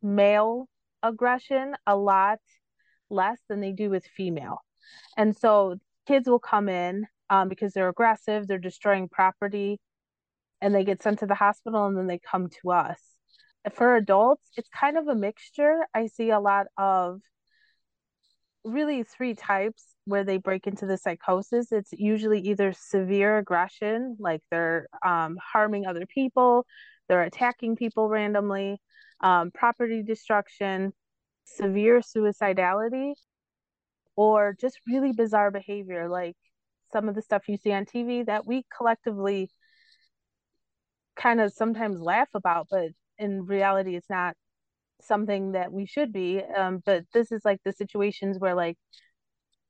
male 0.00 0.68
aggression 1.02 1.74
a 1.86 1.96
lot 1.96 2.38
less 3.10 3.38
than 3.48 3.60
they 3.60 3.72
do 3.72 3.90
with 3.90 4.06
female. 4.06 4.58
And 5.16 5.36
so 5.36 5.76
kids 6.06 6.28
will 6.28 6.38
come 6.38 6.68
in 6.68 7.06
um, 7.28 7.48
because 7.48 7.72
they're 7.72 7.88
aggressive, 7.88 8.46
they're 8.46 8.58
destroying 8.58 9.08
property, 9.08 9.80
and 10.60 10.74
they 10.74 10.84
get 10.84 11.02
sent 11.02 11.18
to 11.18 11.26
the 11.26 11.34
hospital 11.34 11.86
and 11.86 11.96
then 11.96 12.06
they 12.06 12.18
come 12.18 12.48
to 12.62 12.70
us 12.70 13.11
for 13.74 13.96
adults, 13.96 14.50
it's 14.56 14.68
kind 14.68 14.98
of 14.98 15.08
a 15.08 15.14
mixture. 15.14 15.86
I 15.94 16.06
see 16.06 16.30
a 16.30 16.40
lot 16.40 16.66
of 16.76 17.20
really 18.64 19.02
three 19.02 19.34
types 19.34 19.84
where 20.04 20.24
they 20.24 20.36
break 20.36 20.66
into 20.66 20.86
the 20.86 20.96
psychosis. 20.96 21.70
It's 21.72 21.92
usually 21.92 22.40
either 22.40 22.72
severe 22.72 23.38
aggression, 23.38 24.16
like 24.18 24.40
they're 24.50 24.88
um, 25.04 25.38
harming 25.52 25.86
other 25.86 26.06
people, 26.06 26.66
they're 27.08 27.22
attacking 27.22 27.76
people 27.76 28.08
randomly, 28.08 28.80
um, 29.20 29.50
property 29.52 30.02
destruction, 30.02 30.92
severe 31.44 32.00
suicidality, 32.00 33.14
or 34.16 34.56
just 34.60 34.78
really 34.88 35.12
bizarre 35.12 35.50
behavior, 35.50 36.08
like 36.08 36.36
some 36.92 37.08
of 37.08 37.14
the 37.14 37.22
stuff 37.22 37.48
you 37.48 37.56
see 37.56 37.72
on 37.72 37.84
TV 37.84 38.26
that 38.26 38.46
we 38.46 38.64
collectively 38.76 39.50
kind 41.16 41.40
of 41.40 41.52
sometimes 41.52 42.00
laugh 42.00 42.28
about, 42.34 42.66
but 42.70 42.90
in 43.22 43.46
reality 43.46 43.96
it's 43.96 44.10
not 44.10 44.34
something 45.00 45.52
that 45.52 45.72
we 45.72 45.86
should 45.86 46.12
be 46.12 46.40
um 46.56 46.82
but 46.84 47.04
this 47.12 47.32
is 47.32 47.42
like 47.44 47.60
the 47.64 47.72
situations 47.72 48.38
where 48.38 48.54
like 48.54 48.76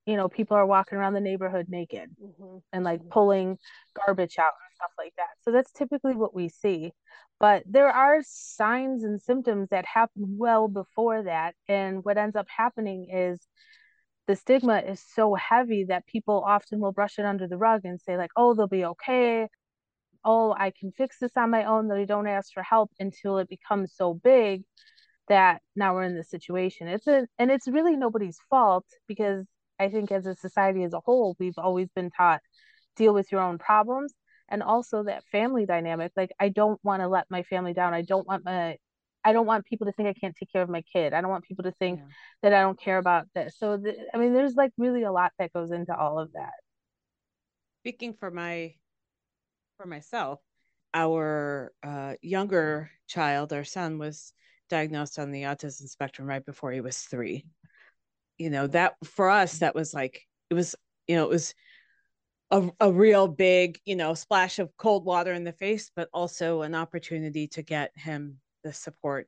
you 0.06 0.16
know 0.16 0.28
people 0.28 0.56
are 0.56 0.66
walking 0.66 0.98
around 0.98 1.14
the 1.14 1.20
neighborhood 1.20 1.66
naked 1.68 2.10
mm-hmm. 2.22 2.58
and 2.72 2.84
like 2.84 3.00
mm-hmm. 3.00 3.10
pulling 3.10 3.58
garbage 3.94 4.36
out 4.38 4.52
and 4.66 4.74
stuff 4.74 4.90
like 4.98 5.12
that 5.16 5.30
so 5.42 5.50
that's 5.52 5.72
typically 5.72 6.14
what 6.14 6.34
we 6.34 6.48
see 6.48 6.92
but 7.40 7.62
there 7.66 7.88
are 7.88 8.20
signs 8.24 9.04
and 9.04 9.20
symptoms 9.20 9.68
that 9.70 9.84
happen 9.84 10.36
well 10.38 10.68
before 10.68 11.22
that 11.24 11.54
and 11.68 12.04
what 12.04 12.18
ends 12.18 12.36
up 12.36 12.46
happening 12.54 13.08
is 13.12 13.40
the 14.28 14.36
stigma 14.36 14.78
is 14.78 15.02
so 15.14 15.34
heavy 15.34 15.84
that 15.84 16.06
people 16.06 16.42
often 16.46 16.80
will 16.80 16.92
brush 16.92 17.18
it 17.18 17.24
under 17.24 17.46
the 17.46 17.56
rug 17.56 17.82
and 17.84 18.00
say 18.00 18.16
like 18.16 18.30
oh 18.36 18.54
they'll 18.54 18.66
be 18.66 18.84
okay 18.84 19.48
oh, 20.24 20.54
I 20.56 20.72
can 20.78 20.92
fix 20.92 21.18
this 21.20 21.32
on 21.36 21.50
my 21.50 21.64
own, 21.64 21.88
that 21.88 21.98
I 21.98 22.04
don't 22.04 22.26
ask 22.26 22.52
for 22.52 22.62
help 22.62 22.90
until 22.98 23.38
it 23.38 23.48
becomes 23.48 23.92
so 23.94 24.14
big 24.14 24.62
that 25.28 25.62
now 25.76 25.94
we're 25.94 26.04
in 26.04 26.14
this 26.16 26.30
situation. 26.30 26.88
It's 26.88 27.06
a 27.06 27.26
and 27.38 27.50
it's 27.50 27.68
really 27.68 27.96
nobody's 27.96 28.38
fault 28.50 28.84
because 29.08 29.46
I 29.78 29.88
think 29.88 30.12
as 30.12 30.26
a 30.26 30.34
society 30.34 30.84
as 30.84 30.92
a 30.92 31.00
whole, 31.00 31.36
we've 31.38 31.58
always 31.58 31.88
been 31.94 32.10
taught 32.10 32.40
deal 32.96 33.14
with 33.14 33.32
your 33.32 33.40
own 33.40 33.58
problems 33.58 34.12
and 34.48 34.62
also 34.62 35.04
that 35.04 35.24
family 35.32 35.66
dynamic. 35.66 36.12
Like 36.16 36.32
I 36.38 36.50
don't 36.50 36.78
want 36.84 37.02
to 37.02 37.08
let 37.08 37.26
my 37.30 37.42
family 37.44 37.72
down. 37.72 37.94
I 37.94 38.02
don't 38.02 38.26
want 38.26 38.44
my 38.44 38.76
I 39.24 39.32
don't 39.32 39.46
want 39.46 39.66
people 39.66 39.86
to 39.86 39.92
think 39.92 40.08
I 40.08 40.14
can't 40.14 40.34
take 40.36 40.50
care 40.52 40.62
of 40.62 40.68
my 40.68 40.82
kid. 40.82 41.12
I 41.14 41.20
don't 41.20 41.30
want 41.30 41.44
people 41.44 41.64
to 41.64 41.72
think 41.72 42.00
yeah. 42.00 42.06
that 42.42 42.54
I 42.54 42.60
don't 42.60 42.78
care 42.78 42.98
about 42.98 43.26
this. 43.34 43.56
So 43.58 43.82
I 44.12 44.18
mean 44.18 44.34
there's 44.34 44.54
like 44.54 44.72
really 44.76 45.04
a 45.04 45.12
lot 45.12 45.32
that 45.38 45.52
goes 45.52 45.70
into 45.70 45.96
all 45.96 46.18
of 46.18 46.32
that. 46.32 46.52
Speaking 47.80 48.14
for 48.14 48.30
my 48.30 48.74
for 49.82 49.88
myself, 49.88 50.38
our 50.94 51.72
uh, 51.82 52.14
younger 52.22 52.88
child, 53.08 53.52
our 53.52 53.64
son, 53.64 53.98
was 53.98 54.32
diagnosed 54.70 55.18
on 55.18 55.32
the 55.32 55.42
autism 55.42 55.88
spectrum 55.88 56.28
right 56.28 56.46
before 56.46 56.70
he 56.70 56.80
was 56.80 56.98
three. 56.98 57.44
You 58.38 58.50
know, 58.50 58.68
that 58.68 58.94
for 59.02 59.28
us, 59.28 59.58
that 59.58 59.74
was 59.74 59.92
like, 59.92 60.22
it 60.50 60.54
was, 60.54 60.76
you 61.08 61.16
know, 61.16 61.24
it 61.24 61.30
was 61.30 61.54
a, 62.52 62.70
a 62.78 62.92
real 62.92 63.26
big, 63.26 63.80
you 63.84 63.96
know, 63.96 64.14
splash 64.14 64.60
of 64.60 64.70
cold 64.76 65.04
water 65.04 65.32
in 65.32 65.42
the 65.42 65.52
face, 65.52 65.90
but 65.96 66.08
also 66.14 66.62
an 66.62 66.76
opportunity 66.76 67.48
to 67.48 67.62
get 67.62 67.90
him 67.96 68.38
the 68.62 68.72
support 68.72 69.26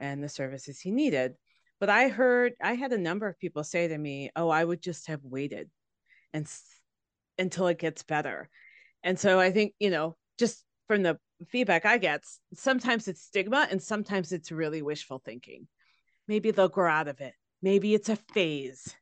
and 0.00 0.24
the 0.24 0.28
services 0.28 0.80
he 0.80 0.90
needed. 0.90 1.34
But 1.80 1.90
I 1.90 2.08
heard, 2.08 2.54
I 2.62 2.74
had 2.74 2.92
a 2.92 2.98
number 2.98 3.28
of 3.28 3.38
people 3.38 3.62
say 3.62 3.88
to 3.88 3.98
me, 3.98 4.30
oh, 4.36 4.48
I 4.48 4.64
would 4.64 4.80
just 4.80 5.08
have 5.08 5.22
waited 5.22 5.68
and 6.32 6.50
until 7.38 7.66
it 7.66 7.78
gets 7.78 8.02
better 8.02 8.48
and 9.02 9.18
so 9.18 9.40
I 9.40 9.50
think, 9.50 9.74
you 9.78 9.90
know, 9.90 10.16
just 10.38 10.64
from 10.86 11.02
the 11.02 11.18
feedback 11.48 11.84
I 11.84 11.98
get, 11.98 12.24
sometimes 12.54 13.08
it's 13.08 13.22
stigma 13.22 13.66
and 13.70 13.82
sometimes 13.82 14.32
it's 14.32 14.52
really 14.52 14.82
wishful 14.82 15.20
thinking. 15.24 15.66
Maybe 16.28 16.50
they'll 16.50 16.68
grow 16.68 16.90
out 16.90 17.08
of 17.08 17.20
it. 17.20 17.34
Maybe 17.62 17.94
it's 17.94 18.08
a 18.08 18.16
phase. 18.16 18.94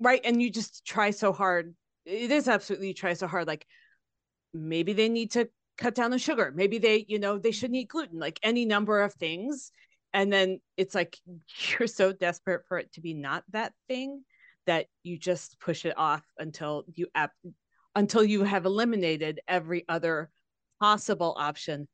Right. 0.00 0.20
And 0.24 0.42
you 0.42 0.50
just 0.50 0.84
try 0.86 1.10
so 1.10 1.32
hard. 1.32 1.74
It 2.04 2.30
is 2.30 2.48
absolutely 2.48 2.94
try 2.94 3.14
so 3.14 3.26
hard. 3.26 3.46
Like 3.46 3.66
maybe 4.52 4.92
they 4.92 5.08
need 5.08 5.32
to 5.32 5.48
cut 5.78 5.94
down 5.94 6.10
the 6.10 6.18
sugar. 6.18 6.52
Maybe 6.54 6.78
they, 6.78 7.04
you 7.08 7.18
know, 7.18 7.38
they 7.38 7.50
shouldn't 7.50 7.76
eat 7.76 7.88
gluten, 7.88 8.18
like 8.18 8.38
any 8.42 8.64
number 8.64 9.02
of 9.02 9.14
things. 9.14 9.72
And 10.12 10.32
then 10.32 10.60
it's 10.76 10.94
like 10.94 11.18
you're 11.78 11.88
so 11.88 12.12
desperate 12.12 12.62
for 12.68 12.78
it 12.78 12.92
to 12.92 13.00
be 13.00 13.14
not 13.14 13.44
that 13.50 13.72
thing 13.88 14.22
that 14.66 14.86
you 15.02 15.18
just 15.18 15.60
push 15.60 15.84
it 15.84 15.94
off 15.96 16.24
until 16.38 16.84
you 16.94 17.06
ap- 17.14 17.32
until 17.96 18.22
you 18.22 18.44
have 18.44 18.66
eliminated 18.66 19.40
every 19.48 19.84
other 19.88 20.30
possible 20.78 21.34
option. 21.38 21.88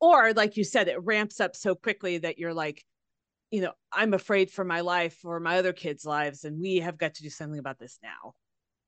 Or, 0.00 0.34
like 0.34 0.58
you 0.58 0.64
said, 0.64 0.88
it 0.88 1.02
ramps 1.02 1.40
up 1.40 1.56
so 1.56 1.74
quickly 1.74 2.18
that 2.18 2.38
you're 2.38 2.52
like, 2.52 2.84
you 3.50 3.62
know, 3.62 3.72
I'm 3.92 4.12
afraid 4.12 4.50
for 4.50 4.64
my 4.64 4.80
life 4.80 5.20
or 5.24 5.40
my 5.40 5.58
other 5.58 5.72
kids' 5.72 6.04
lives, 6.04 6.44
and 6.44 6.60
we 6.60 6.78
have 6.78 6.98
got 6.98 7.14
to 7.14 7.22
do 7.22 7.30
something 7.30 7.60
about 7.60 7.78
this 7.78 7.98
now. 8.02 8.34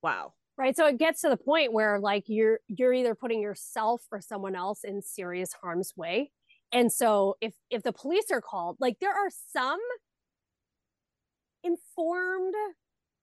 Wow. 0.03 0.35
Right. 0.59 0.77
So 0.77 0.87
it 0.87 0.99
gets 0.99 1.21
to 1.21 1.29
the 1.29 1.37
point 1.37 1.73
where 1.73 2.01
like 2.01 2.25
you're 2.27 2.59
you're 2.67 2.93
either 2.93 3.15
putting 3.15 3.41
yourself 3.41 4.03
or 4.11 4.21
someone 4.21 4.57
else 4.57 4.83
in 4.83 5.01
serious 5.01 5.53
harm's 5.53 5.93
way. 5.97 6.33
And 6.73 6.93
so 6.93 7.37
if 7.41 7.55
if 7.71 7.85
the 7.85 7.93
police 7.93 8.27
are 8.33 8.41
called, 8.41 8.77
like 8.81 8.99
there 9.01 9.13
are 9.13 9.31
some 9.53 9.79
informed 11.63 12.55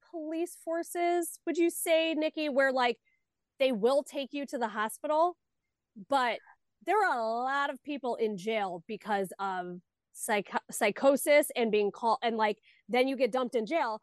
police 0.10 0.58
forces, 0.64 1.40
would 1.46 1.58
you 1.58 1.70
say, 1.70 2.14
Nikki, 2.14 2.48
where 2.48 2.72
like 2.72 2.98
they 3.60 3.72
will 3.72 4.04
take 4.04 4.34
you 4.34 4.46
to 4.48 4.58
the 4.58 4.68
hospital, 4.68 5.38
but 6.10 6.40
there 6.86 7.04
are 7.04 7.18
a 7.18 7.24
lot 7.24 7.70
of 7.70 7.82
people 7.84 8.16
in 8.16 8.38
jail 8.38 8.84
because 8.88 9.32
of 9.40 9.80
psych- 10.14 10.52
psychosis 10.72 11.48
and 11.56 11.72
being 11.72 11.92
called 11.92 12.20
and 12.22 12.38
like 12.38 12.58
then 12.88 13.08
you 13.08 13.16
get 13.16 13.32
dumped 13.32 13.56
in 13.56 13.66
jail. 13.66 14.02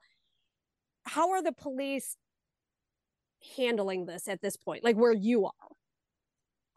How 1.05 1.31
are 1.31 1.43
the 1.43 1.53
police 1.53 2.17
handling 3.57 4.07
this 4.07 4.29
at 4.29 4.41
this 4.41 4.57
point? 4.57 4.85
Like 4.85 4.97
where 4.97 5.13
you 5.13 5.47
are? 5.47 5.53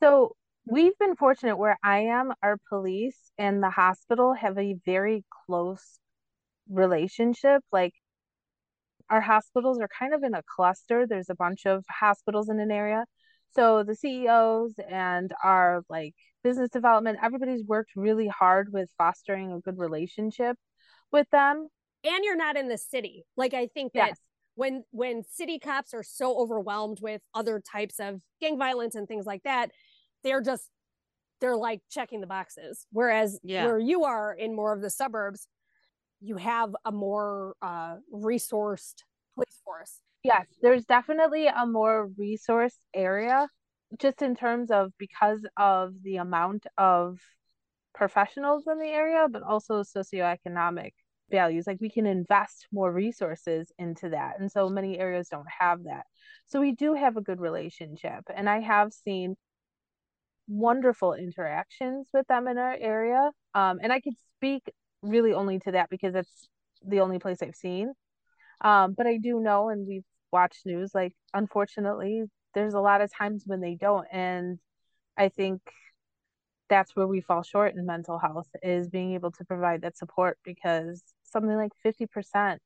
So 0.01 0.36
we've 0.65 0.98
been 0.98 1.15
fortunate 1.15 1.58
where 1.58 1.77
I 1.84 2.00
am, 2.00 2.34
our 2.41 2.58
police 2.70 3.17
and 3.38 3.62
the 3.62 3.70
hospital 3.70 4.34
have 4.34 4.58
a 4.58 4.75
very 4.86 5.24
close 5.46 6.00
relationship. 6.70 7.62
Like 7.72 7.94
our 9.10 9.22
hospitals 9.22 9.80
are 9.80 9.88
kind 9.88 10.14
of 10.14 10.24
in 10.24 10.34
a 10.34 10.44
cluster. 10.44 11.06
There's 11.08 11.30
a 11.30 11.36
bunch 11.36 11.66
of 11.66 11.86
hospitals 11.90 12.50
in 12.50 12.60
an 12.60 12.72
area. 12.72 13.06
So 13.56 13.84
the 13.84 13.96
CEOs 13.96 14.74
and 14.90 15.32
our 15.44 15.84
like 15.90 16.16
business 16.44 16.70
development, 16.70 17.20
everybody's 17.24 17.64
worked 17.64 17.92
really 17.96 18.28
hard 18.28 18.72
with 18.72 18.90
fostering 18.98 19.52
a 19.52 19.60
good 19.60 19.78
relationship 19.78 20.58
with 21.12 21.30
them. 21.32 21.68
And 22.04 22.24
you're 22.24 22.36
not 22.36 22.58
in 22.58 22.68
the 22.68 22.78
city. 22.78 23.26
Like 23.38 23.54
I 23.54 23.68
think 23.68 23.94
that 23.94 24.10
yes. 24.10 24.18
when 24.56 24.84
when 24.92 25.24
city 25.24 25.60
cops 25.60 25.94
are 25.94 26.04
so 26.04 26.38
overwhelmed 26.38 27.00
with 27.02 27.22
other 27.34 27.62
types 27.62 28.00
of 28.00 28.22
gang 28.42 28.58
violence 28.58 28.96
and 28.96 29.08
things 29.08 29.26
like 29.26 29.44
that, 29.44 29.72
they're 30.24 30.42
just 30.42 30.70
they're 31.42 31.58
like 31.58 31.82
checking 31.90 32.22
the 32.22 32.28
boxes. 32.28 32.86
Whereas 32.92 33.40
yeah. 33.44 33.66
where 33.66 33.80
you 33.80 34.04
are 34.04 34.34
in 34.34 34.56
more 34.56 34.74
of 34.74 34.82
the 34.82 34.90
suburbs, 34.90 35.48
you 36.25 36.38
have 36.38 36.75
a 36.86 36.91
more 36.91 37.55
uh, 37.62 37.98
resourced 38.13 39.03
police 39.36 39.62
force. 39.63 40.00
Yes, 40.24 40.48
there's 40.62 40.86
definitely 40.86 41.48
a 41.48 41.65
more 41.65 42.08
resource 42.17 42.77
area 42.94 43.48
just 44.00 44.22
in 44.22 44.36
terms 44.36 44.72
of 44.72 44.91
because 44.98 45.46
of 45.55 45.94
the 46.03 46.17
amount 46.17 46.65
of 46.77 47.20
professionals 47.94 48.63
in 48.67 48.79
the 48.79 48.88
area, 48.88 49.27
but 49.29 49.44
also 49.44 49.84
socioeconomic 49.84 50.94
values. 51.29 51.67
Like 51.67 51.79
we 51.79 51.89
can 51.89 52.05
invest 52.05 52.67
more 52.72 52.91
resources 52.91 53.72
into 53.77 54.10
that. 54.10 54.39
And 54.39 54.51
so 54.51 54.67
many 54.67 54.98
areas 54.98 55.29
don't 55.29 55.48
have 55.60 55.84
that. 55.84 56.05
So 56.48 56.60
we 56.60 56.74
do 56.74 56.94
have 56.96 57.17
a 57.17 57.22
good 57.22 57.39
relationship. 57.39 58.24
And 58.36 58.50
I 58.50 58.62
have 58.62 58.94
seen 58.94 59.36
wonderful 60.48 61.13
interactions 61.13 62.08
with 62.13 62.27
them 62.27 62.48
in 62.48 62.58
our 62.58 62.75
area. 62.79 63.32
Um, 63.53 63.79
and 63.82 63.91
I 63.94 64.00
could 64.00 64.15
speak 64.38 64.63
really 65.06 65.34
only 65.34 65.60
to 65.60 65.72
that 65.72 65.90
because 65.90 66.14
that's 66.14 66.48
the 66.86 67.00
only 67.00 67.20
place 67.20 67.42
I've 67.42 67.56
seen. 67.56 67.94
Um, 68.62 68.94
but 68.98 69.08
I 69.08 69.18
do 69.18 69.40
know, 69.40 69.70
and 69.70 69.88
we've 69.88 70.06
watched 70.32 70.66
news, 70.66 70.92
like, 70.94 71.14
unfortunately, 71.34 72.24
there's 72.54 72.74
a 72.74 72.80
lot 72.80 73.02
of 73.02 73.12
times 73.14 73.44
when 73.46 73.62
they 73.62 73.76
don't. 73.76 74.08
And 74.12 74.60
I 75.18 75.30
think 75.30 75.62
that's 76.70 76.96
where 76.96 77.08
we 77.08 77.22
fall 77.22 77.44
short 77.44 77.76
in 77.76 77.86
mental 77.86 78.18
health 78.18 78.48
is 78.64 78.90
being 78.90 79.14
able 79.14 79.32
to 79.32 79.46
provide 79.46 79.82
that 79.82 79.98
support 79.98 80.38
because 80.44 81.04
something 81.24 81.56
like 81.56 81.72
50% 81.86 82.58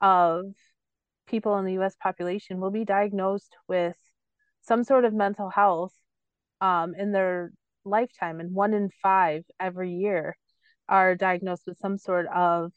of 0.00 0.46
people 1.26 1.58
in 1.58 1.64
the 1.64 1.78
US 1.80 1.94
population 2.00 2.60
will 2.60 2.70
be 2.70 2.84
diagnosed 2.84 3.56
with 3.68 3.96
some 4.62 4.84
sort 4.84 5.04
of 5.04 5.12
mental 5.12 5.50
health 5.50 5.92
um, 6.60 6.94
in 6.94 7.12
their 7.12 7.52
lifetime, 7.84 8.40
and 8.40 8.54
one 8.54 8.72
in 8.72 8.88
five 9.02 9.44
every 9.60 9.92
year 9.92 10.36
are 10.88 11.14
diagnosed 11.14 11.64
with 11.66 11.78
some 11.78 11.98
sort 11.98 12.26
of 12.26 12.72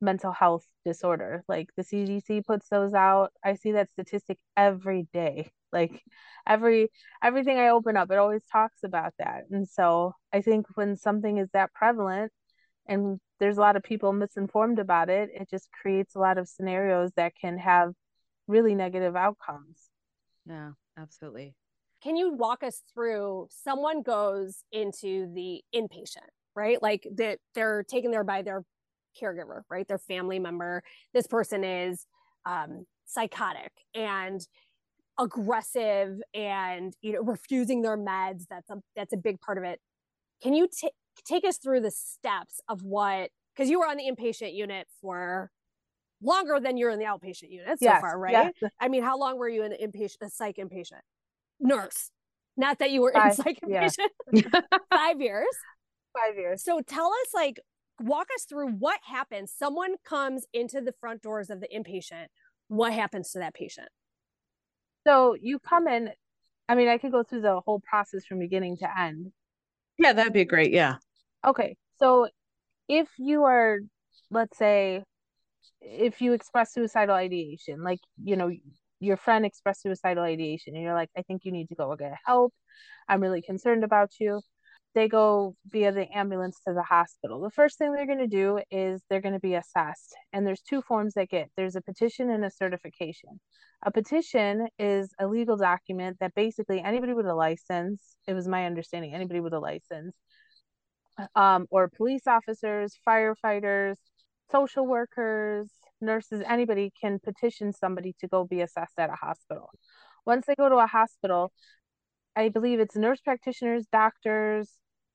mental 0.00 0.32
health 0.32 0.66
disorder. 0.84 1.44
Like 1.48 1.70
the 1.76 1.84
CDC 1.84 2.44
puts 2.44 2.68
those 2.68 2.92
out. 2.94 3.32
I 3.44 3.54
see 3.54 3.72
that 3.72 3.90
statistic 3.90 4.38
every 4.56 5.08
day. 5.12 5.50
Like 5.72 6.02
every 6.46 6.90
everything 7.22 7.58
I 7.58 7.68
open 7.68 7.96
up, 7.96 8.10
it 8.10 8.18
always 8.18 8.44
talks 8.44 8.84
about 8.84 9.14
that. 9.18 9.44
And 9.50 9.66
so 9.66 10.14
I 10.30 10.42
think 10.42 10.66
when 10.74 10.96
something 10.96 11.38
is 11.38 11.48
that 11.54 11.72
prevalent 11.72 12.30
and 12.86 13.18
there's 13.40 13.56
a 13.56 13.62
lot 13.62 13.76
of 13.76 13.82
people 13.82 14.12
misinformed 14.12 14.78
about 14.78 15.08
it, 15.08 15.30
it 15.32 15.48
just 15.48 15.70
creates 15.72 16.14
a 16.14 16.18
lot 16.18 16.36
of 16.36 16.46
scenarios 16.46 17.12
that 17.16 17.32
can 17.40 17.56
have 17.56 17.94
really 18.46 18.74
negative 18.74 19.16
outcomes. 19.16 19.88
Yeah, 20.46 20.72
absolutely. 20.98 21.54
Can 22.02 22.16
you 22.16 22.32
walk 22.32 22.62
us 22.62 22.82
through 22.92 23.48
someone 23.50 24.02
goes 24.02 24.64
into 24.72 25.32
the 25.32 25.62
inpatient, 25.74 26.28
right? 26.54 26.80
Like 26.82 27.06
that 27.16 27.38
they're 27.54 27.84
taken 27.84 28.10
there 28.10 28.24
by 28.24 28.42
their 28.42 28.64
caregiver, 29.20 29.62
right? 29.70 29.86
Their 29.86 29.98
family 29.98 30.38
member. 30.38 30.82
This 31.14 31.26
person 31.26 31.64
is 31.64 32.06
um, 32.46 32.86
psychotic 33.06 33.72
and 33.94 34.40
aggressive 35.18 36.20
and 36.32 36.94
you 37.02 37.12
know 37.12 37.20
refusing 37.22 37.82
their 37.82 37.98
meds. 37.98 38.44
That's 38.48 38.70
a 38.70 38.76
that's 38.96 39.12
a 39.12 39.18
big 39.18 39.40
part 39.40 39.58
of 39.58 39.64
it. 39.64 39.80
Can 40.42 40.54
you 40.54 40.68
t- 40.68 40.90
take 41.24 41.44
us 41.44 41.58
through 41.58 41.80
the 41.80 41.90
steps 41.90 42.60
of 42.68 42.82
what? 42.82 43.30
Because 43.54 43.70
you 43.70 43.78
were 43.78 43.86
on 43.86 43.96
the 43.96 44.04
inpatient 44.04 44.54
unit 44.54 44.86
for 45.00 45.50
longer 46.22 46.58
than 46.60 46.76
you're 46.76 46.90
in 46.90 46.98
the 46.98 47.04
outpatient 47.04 47.50
unit 47.50 47.78
so 47.78 47.84
yes, 47.84 48.00
far, 48.00 48.18
right? 48.18 48.52
Yes. 48.60 48.72
I 48.80 48.88
mean, 48.88 49.02
how 49.02 49.18
long 49.18 49.38
were 49.38 49.48
you 49.48 49.62
in 49.62 49.70
the 49.70 49.76
inpatient, 49.76 50.26
a 50.26 50.30
psych 50.30 50.56
inpatient? 50.56 51.02
nurse. 51.62 52.10
Not 52.56 52.80
that 52.80 52.90
you 52.90 53.00
were 53.00 53.10
in 53.10 53.32
psych 53.32 53.58
yeah. 53.66 53.88
Five 54.92 55.20
years. 55.20 55.46
Five 56.14 56.36
years. 56.36 56.62
So 56.62 56.80
tell 56.86 57.06
us, 57.06 57.34
like, 57.34 57.60
walk 58.00 58.28
us 58.34 58.44
through 58.44 58.72
what 58.72 59.00
happens. 59.04 59.52
Someone 59.56 59.94
comes 60.04 60.46
into 60.52 60.80
the 60.80 60.92
front 61.00 61.22
doors 61.22 61.50
of 61.50 61.60
the 61.60 61.68
inpatient. 61.68 62.26
What 62.68 62.92
happens 62.92 63.30
to 63.32 63.38
that 63.38 63.54
patient? 63.54 63.88
So 65.06 65.34
you 65.40 65.58
come 65.58 65.88
in. 65.88 66.10
I 66.68 66.74
mean, 66.74 66.88
I 66.88 66.98
could 66.98 67.12
go 67.12 67.22
through 67.22 67.42
the 67.42 67.60
whole 67.60 67.80
process 67.80 68.24
from 68.24 68.38
beginning 68.38 68.76
to 68.78 68.98
end. 68.98 69.32
Yeah, 69.98 70.12
that'd 70.12 70.32
be 70.32 70.44
great. 70.44 70.72
Yeah. 70.72 70.96
Okay. 71.46 71.76
So 71.98 72.28
if 72.88 73.08
you 73.18 73.44
are, 73.44 73.78
let's 74.30 74.56
say, 74.56 75.02
if 75.80 76.20
you 76.20 76.32
express 76.32 76.72
suicidal 76.72 77.14
ideation, 77.14 77.82
like, 77.82 78.00
you 78.22 78.36
know, 78.36 78.50
your 79.00 79.16
friend 79.16 79.44
expressed 79.44 79.82
suicidal 79.82 80.22
ideation 80.22 80.74
and 80.74 80.82
you're 80.82 80.94
like, 80.94 81.10
I 81.16 81.22
think 81.22 81.44
you 81.44 81.52
need 81.52 81.68
to 81.68 81.74
go 81.74 81.94
get 81.96 82.14
help. 82.24 82.54
I'm 83.08 83.20
really 83.20 83.42
concerned 83.42 83.82
about 83.82 84.10
you. 84.20 84.40
They 84.94 85.08
go 85.08 85.56
via 85.66 85.90
the 85.90 86.06
ambulance 86.16 86.60
to 86.66 86.74
the 86.74 86.82
hospital. 86.82 87.40
The 87.40 87.50
first 87.50 87.78
thing 87.78 87.92
they're 87.92 88.06
going 88.06 88.18
to 88.18 88.26
do 88.26 88.60
is 88.70 89.00
they're 89.08 89.22
going 89.22 89.34
to 89.34 89.40
be 89.40 89.54
assessed. 89.54 90.14
And 90.32 90.46
there's 90.46 90.60
two 90.60 90.82
forms 90.82 91.14
they 91.14 91.26
get 91.26 91.50
there's 91.56 91.76
a 91.76 91.80
petition 91.80 92.30
and 92.30 92.44
a 92.44 92.50
certification. 92.50 93.40
A 93.84 93.90
petition 93.90 94.68
is 94.78 95.12
a 95.18 95.26
legal 95.26 95.56
document 95.56 96.18
that 96.20 96.34
basically 96.34 96.80
anybody 96.80 97.14
with 97.14 97.26
a 97.26 97.34
license, 97.34 98.16
it 98.28 98.34
was 98.34 98.46
my 98.46 98.66
understanding, 98.66 99.14
anybody 99.14 99.40
with 99.40 99.54
a 99.54 99.58
license, 99.58 100.14
um, 101.34 101.66
or 101.70 101.88
police 101.88 102.26
officers, 102.26 102.96
firefighters, 103.06 103.96
social 104.50 104.86
workers, 104.86 105.68
nurses, 106.00 106.42
anybody 106.46 106.92
can 107.00 107.18
petition 107.18 107.72
somebody 107.72 108.14
to 108.20 108.28
go 108.28 108.44
be 108.44 108.60
assessed 108.60 108.98
at 108.98 109.10
a 109.10 109.14
hospital. 109.14 109.70
Once 110.26 110.46
they 110.46 110.54
go 110.54 110.68
to 110.68 110.76
a 110.76 110.86
hospital, 110.86 111.52
I 112.36 112.48
believe 112.48 112.80
it's 112.80 112.96
nurse 112.96 113.20
practitioners, 113.20 113.86
doctors, 113.92 114.70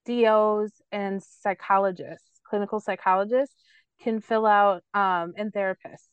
DOs, 0.05 0.71
and 0.91 1.21
psychologists, 1.21 2.39
clinical 2.47 2.79
psychologists 2.79 3.55
can 4.01 4.21
fill 4.21 4.45
out, 4.45 4.83
um, 4.93 5.33
and 5.35 5.51
therapists, 5.51 6.09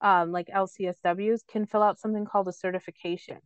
um, 0.00 0.30
like 0.30 0.46
LCSWs, 0.48 1.40
can 1.50 1.66
fill 1.66 1.82
out 1.82 1.98
something 1.98 2.24
called 2.24 2.48
a 2.48 2.52
certification. 2.52 3.38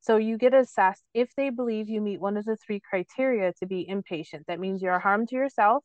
So 0.00 0.16
you 0.16 0.38
get 0.38 0.54
assessed 0.54 1.04
if 1.14 1.34
they 1.36 1.50
believe 1.50 1.88
you 1.88 2.00
meet 2.00 2.20
one 2.20 2.36
of 2.36 2.44
the 2.44 2.56
three 2.56 2.80
criteria 2.80 3.52
to 3.54 3.66
be 3.66 3.86
inpatient. 3.90 4.46
That 4.46 4.60
means 4.60 4.80
you're 4.82 4.94
a 4.94 5.00
harm 5.00 5.26
to 5.26 5.34
yourself, 5.34 5.84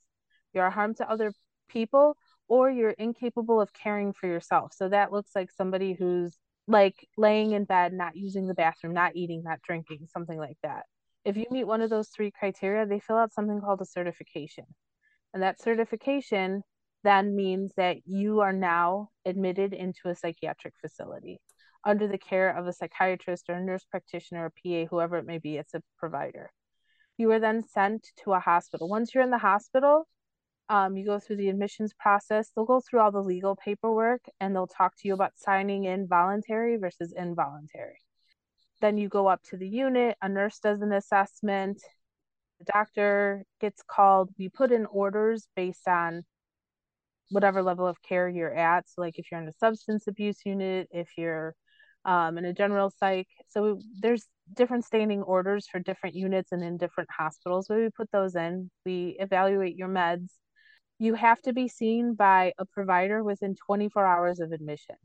you're 0.54 0.66
a 0.66 0.72
harm 0.72 0.94
to 0.96 1.10
other 1.10 1.34
people, 1.70 2.16
or 2.48 2.70
you're 2.70 2.92
incapable 2.92 3.60
of 3.60 3.74
caring 3.74 4.14
for 4.14 4.28
yourself. 4.28 4.74
So 4.74 4.90
that 4.90 5.12
looks 5.12 5.32
like 5.36 5.50
somebody 5.52 5.94
who's 5.94 6.38
like 6.68 7.08
laying 7.18 7.52
in 7.52 7.66
bed, 7.66 7.94
not 7.94 8.16
using 8.16 8.48
the 8.48 8.54
bathroom, 8.54 8.94
not 8.94 9.16
eating, 9.16 9.44
not 9.44 9.62
drinking, 9.62 10.08
something 10.12 10.38
like 10.38 10.58
that. 10.64 10.86
If 11.24 11.38
you 11.38 11.46
meet 11.52 11.66
one 11.66 11.82
of 11.82 11.90
those 11.90 12.10
three 12.10 12.32
criteria, 12.32 12.86
they 12.86 13.00
fill 13.00 13.18
out 13.18 13.34
something 13.34 13.62
called 13.62 13.82
a 13.82 13.86
certification. 13.86 14.66
And 15.34 15.44
that 15.44 15.62
certification 15.62 16.64
then 17.04 17.36
means 17.36 17.72
that 17.78 17.98
you 18.06 18.42
are 18.42 18.54
now 18.54 19.10
admitted 19.26 19.74
into 19.74 20.10
a 20.10 20.16
psychiatric 20.16 20.74
facility 20.82 21.40
under 21.86 22.08
the 22.08 22.18
care 22.18 22.50
of 22.50 22.68
a 22.68 22.74
psychiatrist 22.74 23.46
or 23.48 23.56
a 23.56 23.64
nurse 23.64 23.86
practitioner 23.86 24.46
or 24.46 24.50
PA, 24.50 24.90
whoever 24.90 25.18
it 25.18 25.26
may 25.26 25.38
be, 25.38 25.58
it's 25.58 25.76
a 25.76 25.84
provider. 25.98 26.52
You 27.18 27.32
are 27.32 27.40
then 27.40 27.64
sent 27.64 28.08
to 28.24 28.34
a 28.34 28.40
hospital. 28.40 28.90
Once 28.90 29.14
you're 29.14 29.24
in 29.24 29.30
the 29.30 29.38
hospital, 29.38 30.08
um, 30.70 30.98
you 30.98 31.06
go 31.06 31.20
through 31.20 31.38
the 31.38 31.50
admissions 31.50 31.94
process. 31.94 32.50
They'll 32.56 32.66
go 32.66 32.82
through 32.82 33.02
all 33.02 33.12
the 33.12 33.22
legal 33.22 33.56
paperwork 33.56 34.22
and 34.40 34.56
they'll 34.56 34.68
talk 34.68 34.96
to 34.98 35.08
you 35.08 35.14
about 35.14 35.34
signing 35.36 35.86
in 35.86 36.08
voluntary 36.08 36.78
versus 36.78 37.14
involuntary. 37.16 38.00
Then 38.82 38.98
you 38.98 39.08
go 39.08 39.28
up 39.28 39.42
to 39.50 39.58
the 39.58 39.68
unit, 39.68 40.18
a 40.22 40.30
nurse 40.30 40.60
does 40.60 40.82
an 40.82 40.92
assessment, 40.92 41.82
the 42.60 42.66
doctor 42.66 43.46
gets 43.60 43.82
called. 43.88 44.30
We 44.38 44.50
put 44.50 44.72
in 44.72 44.86
orders 44.86 45.48
based 45.56 45.88
on 45.88 46.24
whatever 47.30 47.62
level 47.62 47.88
of 47.88 48.02
care 48.02 48.30
you're 48.30 48.54
at. 48.54 48.90
So, 48.90 49.02
like 49.02 49.18
if 49.18 49.32
you're 49.32 49.42
in 49.42 49.48
a 49.48 49.54
substance 49.54 50.08
abuse 50.08 50.40
unit, 50.46 50.88
if 50.92 51.10
you're 51.18 51.56
um, 52.06 52.38
in 52.38 52.46
a 52.46 52.54
general 52.54 52.92
psych. 52.98 53.28
So, 53.50 53.80
there's 54.02 54.26
different 54.54 54.86
standing 54.86 55.22
orders 55.22 55.68
for 55.68 55.80
different 55.80 56.16
units 56.16 56.52
and 56.52 56.64
in 56.64 56.78
different 56.78 57.10
hospitals. 57.16 57.68
But 57.68 57.78
we 57.78 57.90
put 57.90 58.12
those 58.12 58.36
in. 58.36 58.70
We 58.86 59.18
evaluate 59.20 59.76
your 59.76 59.90
meds 59.90 60.30
you 61.00 61.14
have 61.14 61.42
to 61.42 61.54
be 61.54 61.68
seen 61.68 62.14
by 62.14 62.54
a 62.58 62.66
provider 62.66 63.24
within 63.24 63.56
24 63.56 64.06
hours 64.06 64.40
of 64.40 64.52
admission. 64.52 64.96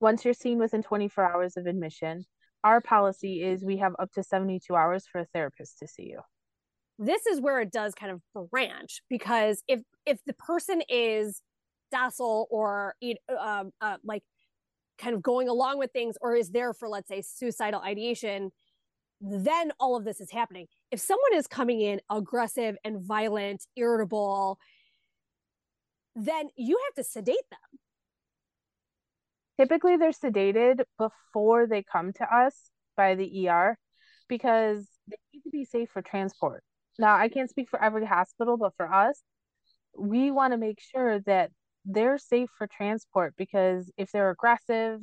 Once 0.00 0.24
you're 0.24 0.34
seen 0.34 0.58
within 0.58 0.82
24 0.82 1.32
hours 1.32 1.56
of 1.56 1.66
admission, 1.66 2.26
our 2.62 2.80
policy 2.80 3.42
is 3.42 3.64
we 3.64 3.78
have 3.78 3.94
up 3.98 4.12
to 4.12 4.22
72 4.22 4.74
hours 4.74 5.06
for 5.10 5.20
a 5.20 5.26
therapist 5.26 5.78
to 5.78 5.88
see 5.88 6.04
you. 6.04 6.20
This 6.98 7.26
is 7.26 7.40
where 7.40 7.60
it 7.60 7.72
does 7.72 7.94
kind 7.94 8.12
of 8.12 8.50
branch 8.50 9.02
because 9.08 9.62
if 9.66 9.80
if 10.06 10.18
the 10.26 10.34
person 10.34 10.82
is 10.88 11.42
docile 11.90 12.46
or 12.50 12.94
um, 13.38 13.72
uh, 13.80 13.96
like 14.04 14.22
kind 14.98 15.14
of 15.14 15.22
going 15.22 15.48
along 15.48 15.78
with 15.78 15.90
things 15.92 16.16
or 16.20 16.36
is 16.36 16.50
there 16.50 16.72
for 16.72 16.88
let's 16.88 17.08
say 17.08 17.20
suicidal 17.20 17.80
ideation 17.80 18.50
then 19.20 19.72
all 19.78 19.96
of 19.96 20.04
this 20.04 20.20
is 20.20 20.30
happening 20.30 20.66
if 20.90 21.00
someone 21.00 21.34
is 21.34 21.46
coming 21.46 21.80
in 21.80 22.00
aggressive 22.10 22.76
and 22.84 23.00
violent 23.00 23.64
irritable 23.76 24.58
then 26.16 26.48
you 26.56 26.78
have 26.86 26.94
to 27.04 27.08
sedate 27.08 27.36
them 27.50 27.80
typically 29.58 29.96
they're 29.96 30.10
sedated 30.10 30.82
before 30.98 31.66
they 31.66 31.82
come 31.82 32.12
to 32.12 32.24
us 32.24 32.70
by 32.96 33.14
the 33.14 33.48
ER 33.48 33.78
because 34.28 34.86
they 35.08 35.16
need 35.32 35.42
to 35.42 35.50
be 35.50 35.64
safe 35.64 35.90
for 35.92 36.02
transport. 36.02 36.62
Now, 36.98 37.16
I 37.16 37.28
can't 37.28 37.50
speak 37.50 37.68
for 37.68 37.82
every 37.82 38.06
hospital, 38.06 38.56
but 38.56 38.74
for 38.76 38.92
us, 38.92 39.20
we 39.98 40.30
want 40.30 40.52
to 40.52 40.58
make 40.58 40.80
sure 40.80 41.20
that 41.20 41.50
they're 41.84 42.18
safe 42.18 42.48
for 42.56 42.66
transport 42.66 43.34
because 43.36 43.92
if 43.96 44.10
they're 44.10 44.30
aggressive, 44.30 45.00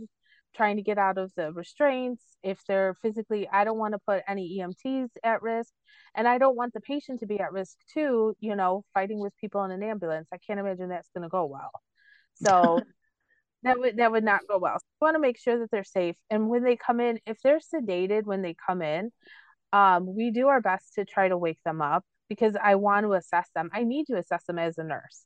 trying 0.55 0.75
to 0.77 0.81
get 0.81 0.97
out 0.97 1.17
of 1.17 1.31
the 1.35 1.51
restraints, 1.53 2.23
if 2.43 2.59
they're 2.67 2.95
physically, 3.01 3.47
I 3.51 3.63
don't 3.63 3.77
want 3.77 3.93
to 3.93 3.99
put 4.05 4.23
any 4.27 4.59
EMTs 4.59 5.09
at 5.23 5.41
risk. 5.41 5.71
And 6.15 6.27
I 6.27 6.37
don't 6.37 6.55
want 6.55 6.73
the 6.73 6.81
patient 6.81 7.19
to 7.21 7.25
be 7.25 7.39
at 7.39 7.53
risk 7.53 7.77
too, 7.93 8.35
you 8.39 8.55
know, 8.55 8.83
fighting 8.93 9.19
with 9.19 9.35
people 9.37 9.63
in 9.63 9.71
an 9.71 9.83
ambulance. 9.83 10.27
I 10.33 10.37
can't 10.37 10.59
imagine 10.59 10.89
that's 10.89 11.09
going 11.15 11.23
to 11.23 11.29
go 11.29 11.45
well. 11.45 11.71
So 12.35 12.79
that 13.63 13.79
would 13.79 13.97
that 13.97 14.11
would 14.11 14.23
not 14.23 14.41
go 14.47 14.57
well. 14.57 14.77
So 14.79 14.85
we 15.01 15.05
want 15.05 15.15
to 15.15 15.21
make 15.21 15.39
sure 15.39 15.59
that 15.59 15.71
they're 15.71 15.83
safe. 15.83 16.15
And 16.29 16.49
when 16.49 16.63
they 16.63 16.75
come 16.75 16.99
in, 16.99 17.19
if 17.25 17.41
they're 17.41 17.59
sedated 17.59 18.23
when 18.23 18.41
they 18.41 18.55
come 18.67 18.81
in, 18.81 19.11
um, 19.73 20.15
we 20.15 20.31
do 20.31 20.47
our 20.47 20.61
best 20.61 20.95
to 20.95 21.05
try 21.05 21.29
to 21.29 21.37
wake 21.37 21.59
them 21.63 21.81
up 21.81 22.03
because 22.27 22.55
I 22.61 22.75
want 22.75 23.05
to 23.05 23.13
assess 23.13 23.49
them. 23.55 23.69
I 23.73 23.83
need 23.83 24.07
to 24.07 24.17
assess 24.17 24.43
them 24.45 24.59
as 24.59 24.77
a 24.77 24.83
nurse. 24.83 25.25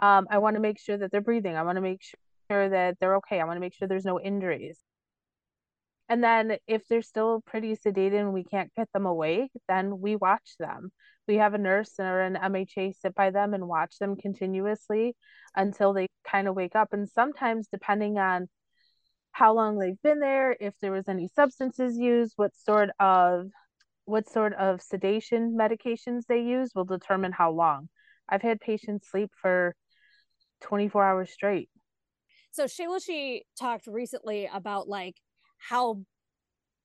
Um, 0.00 0.26
I 0.30 0.38
want 0.38 0.56
to 0.56 0.60
make 0.60 0.78
sure 0.78 0.98
that 0.98 1.10
they're 1.10 1.20
breathing. 1.20 1.56
I 1.56 1.62
want 1.62 1.76
to 1.76 1.82
make 1.82 2.02
sure 2.02 2.18
that 2.48 2.96
they're 3.00 3.16
okay. 3.16 3.40
I 3.40 3.44
want 3.44 3.56
to 3.56 3.60
make 3.60 3.74
sure 3.74 3.88
there's 3.88 4.04
no 4.04 4.20
injuries. 4.20 4.78
And 6.08 6.22
then 6.22 6.58
if 6.68 6.86
they're 6.86 7.02
still 7.02 7.42
pretty 7.46 7.76
sedated 7.76 8.20
and 8.20 8.32
we 8.32 8.44
can't 8.44 8.72
get 8.76 8.88
them 8.92 9.06
awake, 9.06 9.50
then 9.68 10.00
we 10.00 10.14
watch 10.16 10.54
them. 10.58 10.90
We 11.26 11.36
have 11.36 11.54
a 11.54 11.58
nurse 11.58 11.94
or 11.98 12.20
an 12.20 12.36
MHA 12.36 12.94
sit 12.94 13.14
by 13.14 13.30
them 13.30 13.54
and 13.54 13.66
watch 13.66 13.98
them 13.98 14.16
continuously 14.16 15.16
until 15.56 15.92
they 15.92 16.06
kind 16.24 16.46
of 16.46 16.54
wake 16.54 16.76
up. 16.76 16.92
And 16.92 17.08
sometimes, 17.08 17.66
depending 17.66 18.18
on 18.18 18.48
how 19.32 19.52
long 19.54 19.78
they've 19.78 20.00
been 20.02 20.20
there, 20.20 20.56
if 20.60 20.74
there 20.80 20.92
was 20.92 21.08
any 21.08 21.28
substances 21.34 21.98
used, 21.98 22.34
what 22.36 22.54
sort 22.56 22.90
of 23.00 23.50
what 24.04 24.28
sort 24.30 24.54
of 24.54 24.80
sedation 24.80 25.56
medications 25.58 26.22
they 26.28 26.40
use 26.40 26.70
will 26.74 26.84
determine 26.84 27.32
how 27.32 27.50
long. 27.50 27.88
I've 28.28 28.42
had 28.42 28.60
patients 28.60 29.08
sleep 29.10 29.30
for 29.42 29.74
24 30.62 31.04
hours 31.04 31.32
straight. 31.32 31.68
So 32.56 32.64
Shaylushi 32.64 33.42
talked 33.60 33.86
recently 33.86 34.48
about 34.50 34.88
like 34.88 35.16
how 35.58 36.00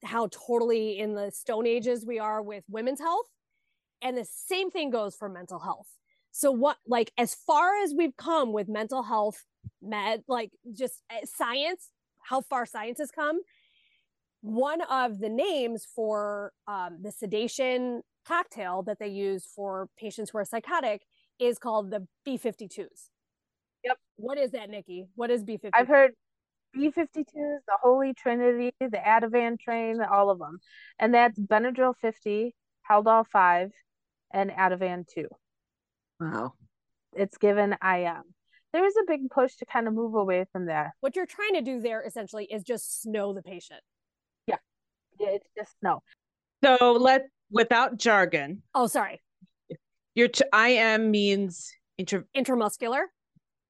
how 0.04 0.28
totally 0.28 1.00
in 1.00 1.16
the 1.16 1.32
stone 1.32 1.66
ages 1.66 2.06
we 2.06 2.20
are 2.20 2.42
with 2.42 2.66
women's 2.68 3.00
health 3.00 3.28
and 4.02 4.18
the 4.18 4.26
same 4.26 4.70
thing 4.70 4.90
goes 4.90 5.16
for 5.16 5.30
mental 5.30 5.60
health. 5.60 5.88
So 6.34 6.52
what 6.52 6.76
like 6.86 7.14
as 7.18 7.34
far 7.34 7.82
as 7.82 7.94
we've 7.98 8.18
come 8.18 8.52
with 8.52 8.68
mental 8.68 9.04
health 9.04 9.46
med 9.82 10.24
like 10.28 10.52
just 10.74 11.04
eh, 11.10 11.22
science 11.24 11.90
how 12.20 12.42
far 12.42 12.66
science 12.66 13.00
has 13.00 13.10
come 13.10 13.40
one 14.42 14.82
of 14.82 15.20
the 15.20 15.30
names 15.30 15.88
for 15.96 16.52
um, 16.68 16.98
the 17.02 17.14
sedation 17.14 18.02
cocktail 18.28 18.84
that 18.84 19.00
they 19.00 19.08
use 19.08 19.48
for 19.56 19.88
patients 19.98 20.32
who 20.32 20.38
are 20.38 20.46
psychotic 20.46 21.04
is 21.40 21.58
called 21.58 21.92
the 21.92 22.08
b52s 22.28 23.10
yep 23.84 23.98
what 24.18 24.38
is 24.38 24.52
that 24.52 24.70
nikki 24.70 25.06
what 25.16 25.30
is 25.30 25.44
b52 25.44 25.70
i've 25.74 25.88
heard 25.88 26.12
B52s, 26.76 27.26
the 27.34 27.78
Holy 27.82 28.14
Trinity, 28.14 28.74
the 28.80 28.98
Ativan 28.98 29.60
train, 29.60 30.02
all 30.02 30.30
of 30.30 30.40
them. 30.40 30.60
And 31.00 31.14
that's 31.14 31.38
Benadryl 31.40 31.94
50, 32.02 32.56
Haldol 32.90 33.28
5, 33.28 33.72
and 34.34 34.52
Ativan 34.52 35.06
2. 35.14 35.28
Wow. 36.20 36.54
It's 37.14 37.38
given 37.38 37.76
IM. 37.84 38.08
Um, 38.08 38.24
there 38.74 38.86
is 38.86 38.96
a 38.96 39.04
big 39.06 39.30
push 39.30 39.56
to 39.56 39.66
kind 39.66 39.88
of 39.88 39.94
move 39.94 40.16
away 40.16 40.46
from 40.54 40.68
that. 40.68 40.92
What 41.02 41.16
you're 41.16 41.26
trying 41.26 41.56
to 41.56 41.62
do 41.62 41.82
there 41.82 42.02
essentially 42.04 42.46
is 42.46 42.64
just 42.64 43.02
snow 43.02 43.34
the 43.34 43.42
patient. 43.42 43.82
Yeah. 44.48 44.56
yeah 45.20 45.30
it's 45.32 45.48
just 45.58 45.78
snow. 45.80 46.02
So 46.64 46.94
let 46.94 47.24
without 47.50 47.98
jargon. 47.98 48.64
Oh, 48.74 48.88
sorry. 48.88 49.20
Your 50.16 50.30
t- 50.30 50.46
IM 50.54 51.12
means 51.12 51.74
intra- 51.98 52.24
intramuscular. 52.36 53.04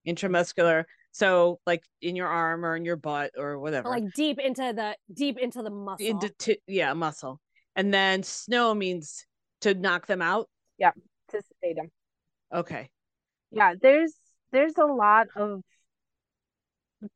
Intramuscular. 0.08 0.86
So 1.12 1.60
like 1.66 1.84
in 2.02 2.16
your 2.16 2.28
arm 2.28 2.66
or 2.66 2.76
in 2.76 2.86
your 2.86 2.96
butt 2.96 3.32
or 3.38 3.60
whatever. 3.60 3.90
like 3.90 4.14
deep 4.16 4.40
into 4.40 4.74
the 4.74 4.96
deep 5.14 5.38
into 5.38 5.62
the 5.62 5.70
muscle 5.70 6.06
into 6.06 6.30
t- 6.30 6.62
yeah 6.68 6.94
muscle. 6.94 7.40
And 7.76 7.94
then 7.94 8.24
snow 8.24 8.74
means 8.74 9.26
to 9.62 9.74
knock 9.74 10.08
them 10.08 10.22
out? 10.22 10.50
Yeah 10.78 10.92
to 11.30 11.42
sedate 11.42 11.78
them 11.78 11.92
okay. 12.54 12.90
Yeah 13.52 13.74
there's 13.80 14.14
there's 14.52 14.78
a 14.78 14.86
lot 14.86 15.28
of 15.36 15.62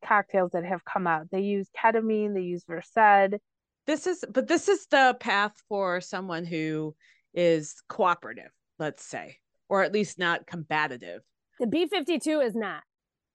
cocktails 0.03 0.51
that 0.51 0.65
have 0.65 0.83
come 0.83 1.07
out. 1.07 1.29
They 1.31 1.41
use 1.41 1.69
ketamine 1.77 2.33
they 2.33 2.41
use 2.41 2.63
versed. 2.67 3.39
This 3.87 4.07
is 4.07 4.23
but 4.29 4.47
this 4.47 4.67
is 4.67 4.87
the 4.87 5.15
path 5.19 5.53
for 5.69 6.01
someone 6.01 6.45
who 6.45 6.95
is 7.33 7.75
cooperative 7.89 8.51
let's 8.79 9.03
say 9.03 9.37
or 9.69 9.83
at 9.83 9.91
least 9.91 10.17
not 10.17 10.47
combative 10.47 11.21
the 11.59 11.67
b52 11.67 12.45
is 12.45 12.55
not 12.55 12.83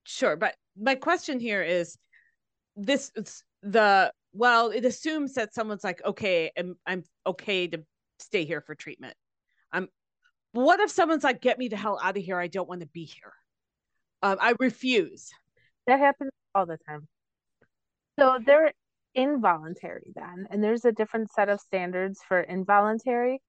Sure, 0.03 0.35
but 0.35 0.55
my 0.79 0.95
question 0.95 1.39
here 1.39 1.61
is 1.61 1.97
this 2.75 3.11
the 3.61 4.11
well, 4.33 4.69
it 4.69 4.85
assumes 4.85 5.33
that 5.33 5.53
someone's 5.53 5.83
like, 5.83 6.01
okay, 6.05 6.51
I'm 6.57 6.75
I'm 6.85 7.03
okay 7.27 7.67
to 7.67 7.83
stay 8.19 8.45
here 8.45 8.61
for 8.61 8.75
treatment. 8.75 9.13
I'm 9.71 9.89
what 10.53 10.79
if 10.79 10.89
someone's 10.89 11.23
like, 11.23 11.41
get 11.41 11.57
me 11.57 11.67
the 11.67 11.77
hell 11.77 11.99
out 12.01 12.17
of 12.17 12.23
here? 12.23 12.39
I 12.39 12.47
don't 12.47 12.67
want 12.67 12.81
to 12.81 12.87
be 12.87 13.05
here. 13.05 13.33
Um, 14.23 14.37
I 14.39 14.55
refuse. 14.59 15.29
That 15.87 15.99
happens 15.99 16.31
all 16.53 16.65
the 16.65 16.77
time. 16.87 17.07
So 18.19 18.39
they're 18.45 18.73
involuntary 19.15 20.11
then, 20.15 20.47
and 20.49 20.63
there's 20.63 20.85
a 20.85 20.91
different 20.91 21.31
set 21.31 21.49
of 21.49 21.59
standards 21.59 22.19
for 22.27 22.41
involuntary. 22.41 23.41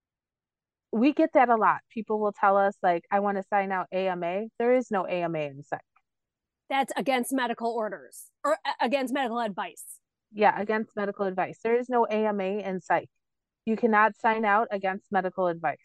We 0.92 1.12
get 1.14 1.30
that 1.34 1.48
a 1.48 1.56
lot. 1.56 1.78
People 1.90 2.20
will 2.20 2.32
tell 2.32 2.56
us, 2.56 2.76
like, 2.82 3.04
I 3.10 3.20
want 3.20 3.38
to 3.38 3.42
sign 3.42 3.72
out 3.72 3.86
AMA. 3.92 4.44
There 4.58 4.74
is 4.74 4.90
no 4.90 5.06
AMA 5.06 5.38
in 5.38 5.62
psych 5.62 5.80
that's 6.72 6.92
against 6.96 7.32
medical 7.32 7.70
orders 7.70 8.30
or 8.44 8.54
uh, 8.64 8.72
against 8.80 9.12
medical 9.12 9.38
advice. 9.38 9.84
Yeah, 10.32 10.58
against 10.58 10.96
medical 10.96 11.26
advice. 11.26 11.58
There 11.62 11.78
is 11.78 11.90
no 11.90 12.06
AMA 12.06 12.42
in 12.42 12.80
psych. 12.80 13.10
You 13.66 13.76
cannot 13.76 14.16
sign 14.16 14.46
out 14.46 14.68
against 14.70 15.12
medical 15.12 15.48
advice. 15.48 15.76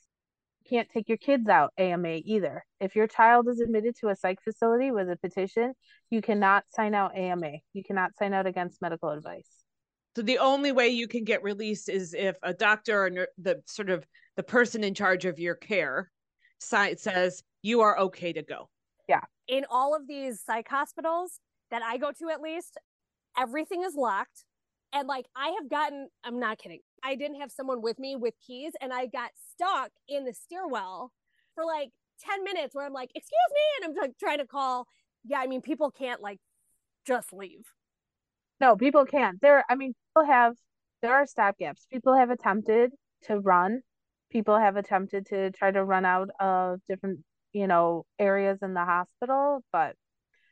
You 0.64 0.78
can't 0.78 0.90
take 0.90 1.10
your 1.10 1.18
kids 1.18 1.50
out 1.50 1.74
AMA 1.78 2.22
either. 2.24 2.64
If 2.80 2.96
your 2.96 3.08
child 3.08 3.50
is 3.50 3.60
admitted 3.60 3.98
to 4.00 4.08
a 4.08 4.16
psych 4.16 4.40
facility 4.42 4.92
with 4.92 5.10
a 5.10 5.18
petition, 5.18 5.74
you 6.10 6.22
cannot 6.22 6.64
sign 6.70 6.96
out 6.96 7.18
AMA. 7.18 7.52
You 7.74 7.84
cannot 7.84 8.16
sign 8.18 8.34
out 8.34 8.48
against 8.48 8.82
medical 8.82 9.10
advice. 9.10 9.50
So 10.18 10.24
the 10.24 10.40
only 10.40 10.72
way 10.72 10.90
you 10.90 11.08
can 11.08 11.24
get 11.24 11.44
released 11.44 11.90
is 11.90 12.14
if 12.14 12.36
a 12.42 12.54
doctor 12.54 13.06
or 13.06 13.28
the 13.38 13.62
sort 13.66 13.90
of 13.90 14.06
the 14.36 14.44
person 14.44 14.84
in 14.84 14.94
charge 14.94 15.26
of 15.26 15.40
your 15.40 15.56
care 15.56 16.12
says 16.60 17.44
you 17.62 17.82
are 17.82 18.00
okay 18.00 18.34
to 18.34 18.42
go. 18.42 18.70
Yeah 19.08 19.22
in 19.48 19.66
all 19.70 19.96
of 19.96 20.08
these 20.08 20.42
psych 20.42 20.68
hospitals 20.68 21.40
that 21.72 21.82
I 21.82 21.98
go 21.98 22.12
to 22.12 22.30
at 22.30 22.42
least, 22.42 22.78
everything 23.38 23.84
is 23.84 23.96
locked. 23.96 24.46
And 24.94 25.08
like 25.08 25.26
I 25.36 25.56
have 25.60 25.70
gotten, 25.70 26.10
I'm 26.24 26.40
not 26.40 26.60
kidding. 26.60 26.80
I 27.04 27.16
didn't 27.16 27.40
have 27.42 27.52
someone 27.52 27.82
with 27.82 28.00
me 28.00 28.16
with 28.16 28.34
keys 28.46 28.74
and 28.82 28.94
I 28.94 29.06
got 29.06 29.32
stuck 29.54 29.92
in 30.08 30.26
the 30.26 30.34
stairwell 30.34 31.12
for 31.56 31.66
like 31.66 31.92
10 32.26 32.44
minutes 32.44 32.74
where 32.74 32.86
I'm 32.86 32.94
like, 32.94 33.12
excuse 33.14 33.32
me. 33.54 33.86
And 33.86 33.92
I'm 33.92 34.02
like 34.02 34.18
trying 34.18 34.40
to 34.40 34.46
call. 34.46 34.88
Yeah, 35.26 35.40
I 35.40 35.48
mean, 35.48 35.62
people 35.62 35.92
can't 35.92 36.22
like 36.22 36.40
just 37.06 37.34
leave. 37.34 37.66
No, 38.60 38.76
people 38.76 39.06
can't. 39.06 39.40
There, 39.42 39.64
I 39.70 39.76
mean, 39.76 39.94
people 40.10 40.28
have, 40.28 40.56
there 41.02 41.14
are 41.14 41.26
stopgaps. 41.26 41.88
People 41.92 42.16
have 42.16 42.30
attempted 42.30 42.92
to 43.24 43.40
run. 43.40 43.82
People 44.32 44.58
have 44.58 44.76
attempted 44.76 45.28
to 45.28 45.52
try 45.52 45.72
to 45.72 45.84
run 45.84 46.06
out 46.06 46.30
of 46.40 46.80
different 46.88 47.20
you 47.54 47.68
know, 47.68 48.06
areas 48.20 48.60
in 48.62 48.74
the 48.74 48.86
hospital, 48.86 49.64
but 49.72 49.96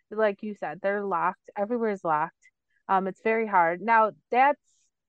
like 0.10 0.42
you 0.42 0.56
said, 0.56 0.80
they're 0.82 1.06
locked. 1.06 1.50
Everywhere's 1.58 2.04
locked. 2.04 2.34
Um, 2.90 3.08
it's 3.08 3.22
very 3.24 3.48
hard. 3.48 3.82
Now 3.82 4.12
that's 4.32 4.62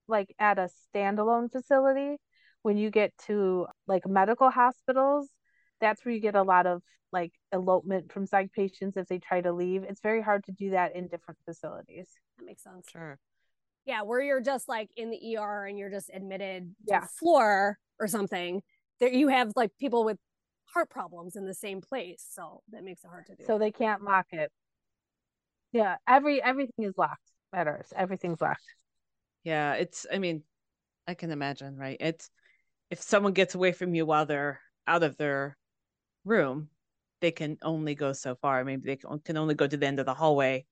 like 0.07 0.35
at 0.39 0.59
a 0.59 0.69
standalone 0.95 1.51
facility. 1.51 2.17
When 2.63 2.77
you 2.77 2.91
get 2.91 3.13
to 3.29 3.67
like 3.87 4.07
medical 4.07 4.51
hospitals, 4.51 5.29
that's 5.81 6.05
where 6.05 6.15
you 6.15 6.21
get 6.21 6.35
a 6.35 6.43
lot 6.43 6.67
of 6.67 6.83
like 7.13 7.33
elopement 7.53 8.13
from 8.13 8.27
psych 8.27 8.53
patients 8.53 8.97
if 8.97 9.07
they 9.07 9.19
try 9.19 9.41
to 9.41 9.53
leave. 9.53 9.85
It's 9.85 10.01
very 10.01 10.23
hard 10.23 10.45
to 10.45 10.53
do 10.53 10.71
that 10.71 10.95
in 10.97 11.09
different 11.09 11.39
facilities. 11.45 12.09
That 12.39 12.45
makes 12.45 12.63
sense. 12.63 12.87
Sure. 12.91 13.19
Yeah, 13.85 14.03
where 14.03 14.21
you're 14.21 14.41
just 14.41 14.69
like 14.69 14.91
in 14.97 15.11
the 15.11 15.37
ER 15.37 15.67
and 15.67 15.79
you're 15.79 15.91
just 15.91 16.11
admitted 16.13 16.75
yeah. 16.87 17.01
to 17.01 17.07
floor 17.07 17.79
or 18.01 18.09
something. 18.09 18.63
There 18.99 19.13
you 19.13 19.29
have 19.29 19.53
like 19.55 19.71
people 19.79 20.05
with 20.05 20.19
heart 20.75 20.91
problems 20.91 21.37
in 21.37 21.47
the 21.47 21.55
same 21.55 21.81
place. 21.81 22.27
So 22.29 22.63
that 22.73 22.83
makes 22.83 23.05
it 23.05 23.09
hard 23.09 23.27
to 23.27 23.37
do. 23.37 23.45
So 23.47 23.59
they 23.59 23.71
can't 23.71 24.03
lock 24.03 24.27
it. 24.33 24.51
Yeah, 25.73 25.97
every 26.09 26.43
everything 26.43 26.85
is 26.85 26.95
locked. 26.97 27.21
at 27.53 27.67
ours. 27.67 27.93
Everything's 27.95 28.41
locked. 28.41 28.65
Yeah, 29.45 29.75
it's 29.75 30.07
I 30.13 30.19
mean, 30.19 30.43
I 31.07 31.15
can 31.15 31.31
imagine, 31.31 31.77
right? 31.77 31.97
It's 32.01 32.31
if 32.91 33.01
someone 33.01 33.33
gets 33.33 33.55
away 33.55 33.73
from 33.73 33.95
you 33.95 34.05
while 34.07 34.27
they're 34.27 34.61
out 34.87 35.03
of 35.03 35.17
their 35.17 35.57
room, 36.27 36.69
they 37.21 37.31
can 37.31 37.57
only 37.63 37.95
go 37.95 38.13
so 38.13 38.35
far. 38.37 38.65
Maybe 38.65 38.83
they 38.87 38.97
can 38.97 39.37
only 39.37 39.55
go 39.55 39.67
to 39.67 39.77
the 39.77 39.87
end 39.87 40.01
of 40.01 40.07
the 40.07 40.15
hallway. 40.15 40.67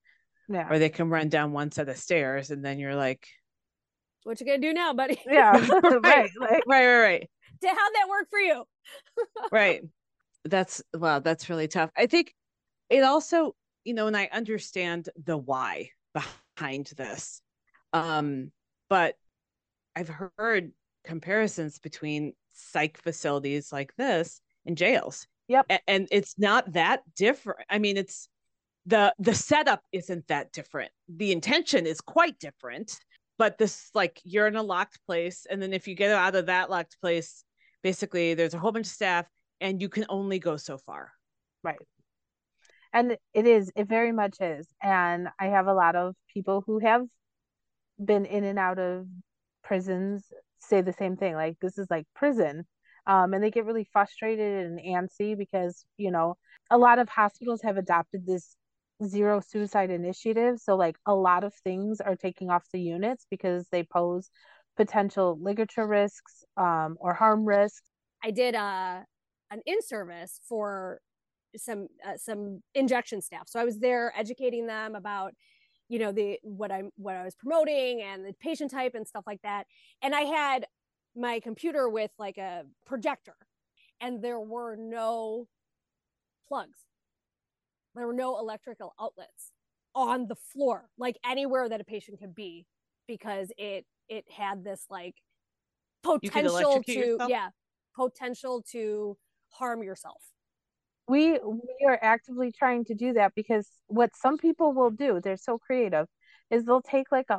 Yeah. 0.48 0.68
Or 0.70 0.78
they 0.78 0.90
can 0.90 1.08
run 1.08 1.30
down 1.30 1.52
one 1.52 1.70
set 1.70 1.88
of 1.88 1.96
stairs 1.96 2.50
and 2.50 2.64
then 2.64 2.78
you're 2.78 2.94
like 2.96 3.26
What 4.24 4.40
you 4.40 4.46
gonna 4.46 4.58
do 4.58 4.74
now, 4.74 4.92
buddy? 4.92 5.20
Yeah. 5.26 5.52
right. 6.02 6.02
right. 6.02 6.30
Right, 6.40 6.62
right, 6.66 6.98
right. 6.98 7.30
How'd 7.64 7.94
that 7.94 8.08
work 8.10 8.28
for 8.30 8.38
you? 8.38 8.64
right. 9.50 9.82
That's 10.44 10.82
wow, 10.92 11.20
that's 11.20 11.48
really 11.48 11.68
tough. 11.68 11.90
I 11.96 12.06
think 12.06 12.34
it 12.90 13.02
also, 13.02 13.54
you 13.84 13.94
know, 13.94 14.06
and 14.06 14.16
I 14.16 14.28
understand 14.32 15.08
the 15.24 15.38
why 15.38 15.90
behind 16.12 16.92
this. 16.96 17.40
Um, 17.92 18.52
but 18.90 19.16
I've 19.96 20.10
heard 20.38 20.72
comparisons 21.04 21.78
between 21.78 22.34
psych 22.52 22.98
facilities 22.98 23.72
like 23.72 23.94
this 23.96 24.40
and 24.66 24.76
jails. 24.76 25.26
Yep. 25.48 25.66
A- 25.70 25.90
and 25.90 26.08
it's 26.10 26.38
not 26.38 26.72
that 26.72 27.02
different. 27.16 27.60
I 27.70 27.78
mean, 27.78 27.96
it's 27.96 28.28
the 28.86 29.14
the 29.18 29.34
setup 29.34 29.82
isn't 29.92 30.26
that 30.28 30.52
different. 30.52 30.90
The 31.08 31.32
intention 31.32 31.86
is 31.86 32.00
quite 32.00 32.38
different, 32.38 32.98
but 33.38 33.58
this 33.58 33.90
like 33.94 34.20
you're 34.24 34.46
in 34.46 34.56
a 34.56 34.62
locked 34.62 34.98
place 35.06 35.46
and 35.50 35.60
then 35.60 35.72
if 35.72 35.88
you 35.88 35.94
get 35.94 36.10
out 36.10 36.34
of 36.34 36.46
that 36.46 36.70
locked 36.70 37.00
place, 37.00 37.44
basically 37.82 38.34
there's 38.34 38.54
a 38.54 38.58
whole 38.58 38.72
bunch 38.72 38.86
of 38.86 38.92
staff 38.92 39.26
and 39.60 39.80
you 39.80 39.88
can 39.88 40.04
only 40.08 40.38
go 40.38 40.56
so 40.56 40.78
far. 40.78 41.12
Right. 41.62 41.78
And 42.92 43.16
it 43.32 43.46
is, 43.46 43.72
it 43.74 43.88
very 43.88 44.12
much 44.12 44.36
is. 44.40 44.68
And 44.82 45.28
I 45.40 45.46
have 45.46 45.66
a 45.66 45.74
lot 45.74 45.96
of 45.96 46.14
people 46.32 46.62
who 46.66 46.78
have 46.78 47.02
been 48.02 48.24
in 48.24 48.44
and 48.44 48.58
out 48.58 48.78
of 48.78 49.06
prisons 49.62 50.24
say 50.60 50.80
the 50.80 50.92
same 50.92 51.16
thing 51.16 51.34
like 51.34 51.56
this 51.60 51.78
is 51.78 51.86
like 51.90 52.06
prison 52.14 52.64
um, 53.06 53.34
and 53.34 53.42
they 53.42 53.50
get 53.50 53.64
really 53.64 53.88
frustrated 53.92 54.66
and 54.66 54.80
antsy 54.80 55.36
because 55.36 55.84
you 55.96 56.10
know 56.10 56.36
a 56.70 56.78
lot 56.78 56.98
of 56.98 57.08
hospitals 57.08 57.62
have 57.62 57.76
adopted 57.76 58.26
this 58.26 58.56
zero 59.04 59.40
suicide 59.40 59.90
initiative. 59.90 60.58
So 60.58 60.76
like 60.76 60.96
a 61.06 61.14
lot 61.14 61.44
of 61.44 61.54
things 61.54 62.00
are 62.00 62.16
taking 62.16 62.50
off 62.50 62.64
the 62.72 62.80
units 62.80 63.26
because 63.30 63.66
they 63.70 63.82
pose 63.82 64.30
potential 64.76 65.38
ligature 65.40 65.86
risks 65.86 66.44
um, 66.56 66.96
or 67.00 67.14
harm 67.14 67.44
risks. 67.44 67.82
I 68.22 68.30
did 68.30 68.54
uh, 68.54 69.00
an 69.50 69.60
in-service 69.66 70.40
for 70.48 71.00
some 71.56 71.88
uh, 72.06 72.16
some 72.16 72.62
injection 72.74 73.20
staff. 73.20 73.48
So 73.48 73.60
i 73.60 73.64
was 73.64 73.78
there 73.78 74.12
educating 74.16 74.66
them 74.66 74.96
about 74.96 75.32
you 75.88 76.00
know 76.00 76.10
the 76.10 76.38
what 76.42 76.72
i'm 76.72 76.90
what 76.96 77.14
i 77.14 77.22
was 77.22 77.36
promoting 77.36 78.02
and 78.02 78.24
the 78.24 78.32
patient 78.40 78.70
type 78.70 78.94
and 78.94 79.06
stuff 79.06 79.24
like 79.26 79.40
that. 79.42 79.66
And 80.02 80.14
i 80.14 80.22
had 80.22 80.66
my 81.16 81.40
computer 81.40 81.88
with 81.88 82.10
like 82.18 82.38
a 82.38 82.64
projector 82.86 83.36
and 84.00 84.22
there 84.22 84.40
were 84.40 84.76
no 84.76 85.46
plugs 86.48 86.80
there 87.94 88.06
were 88.06 88.12
no 88.12 88.38
electrical 88.38 88.94
outlets 89.00 89.52
on 89.94 90.26
the 90.26 90.34
floor 90.34 90.88
like 90.98 91.16
anywhere 91.24 91.68
that 91.68 91.80
a 91.80 91.84
patient 91.84 92.18
could 92.18 92.34
be 92.34 92.66
because 93.06 93.52
it 93.56 93.86
it 94.08 94.24
had 94.30 94.64
this 94.64 94.86
like 94.90 95.14
potential 96.02 96.82
to 96.82 96.92
yourself? 96.92 97.30
yeah 97.30 97.48
potential 97.94 98.62
to 98.70 99.16
harm 99.50 99.82
yourself 99.82 100.20
we 101.06 101.38
we 101.38 101.86
are 101.86 101.98
actively 102.02 102.50
trying 102.50 102.84
to 102.84 102.94
do 102.94 103.12
that 103.12 103.32
because 103.36 103.68
what 103.86 104.10
some 104.16 104.36
people 104.36 104.72
will 104.72 104.90
do 104.90 105.20
they're 105.22 105.36
so 105.36 105.58
creative 105.58 106.06
is 106.50 106.64
they'll 106.64 106.82
take 106.82 107.12
like 107.12 107.26
a 107.30 107.38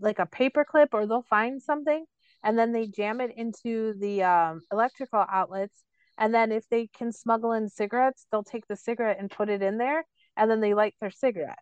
like 0.00 0.18
a 0.18 0.26
paper 0.26 0.64
clip 0.64 0.90
or 0.92 1.06
they'll 1.06 1.22
find 1.28 1.60
something 1.60 2.04
and 2.44 2.58
then 2.58 2.72
they 2.72 2.86
jam 2.86 3.20
it 3.20 3.32
into 3.36 3.94
the 3.98 4.22
um, 4.22 4.60
electrical 4.72 5.24
outlets 5.30 5.84
and 6.18 6.34
then 6.34 6.52
if 6.52 6.68
they 6.68 6.88
can 6.96 7.12
smuggle 7.12 7.52
in 7.52 7.68
cigarettes 7.68 8.26
they'll 8.30 8.44
take 8.44 8.66
the 8.68 8.76
cigarette 8.76 9.18
and 9.18 9.30
put 9.30 9.48
it 9.48 9.62
in 9.62 9.78
there 9.78 10.04
and 10.36 10.50
then 10.50 10.60
they 10.60 10.74
light 10.74 10.94
their 11.00 11.10
cigarette 11.10 11.58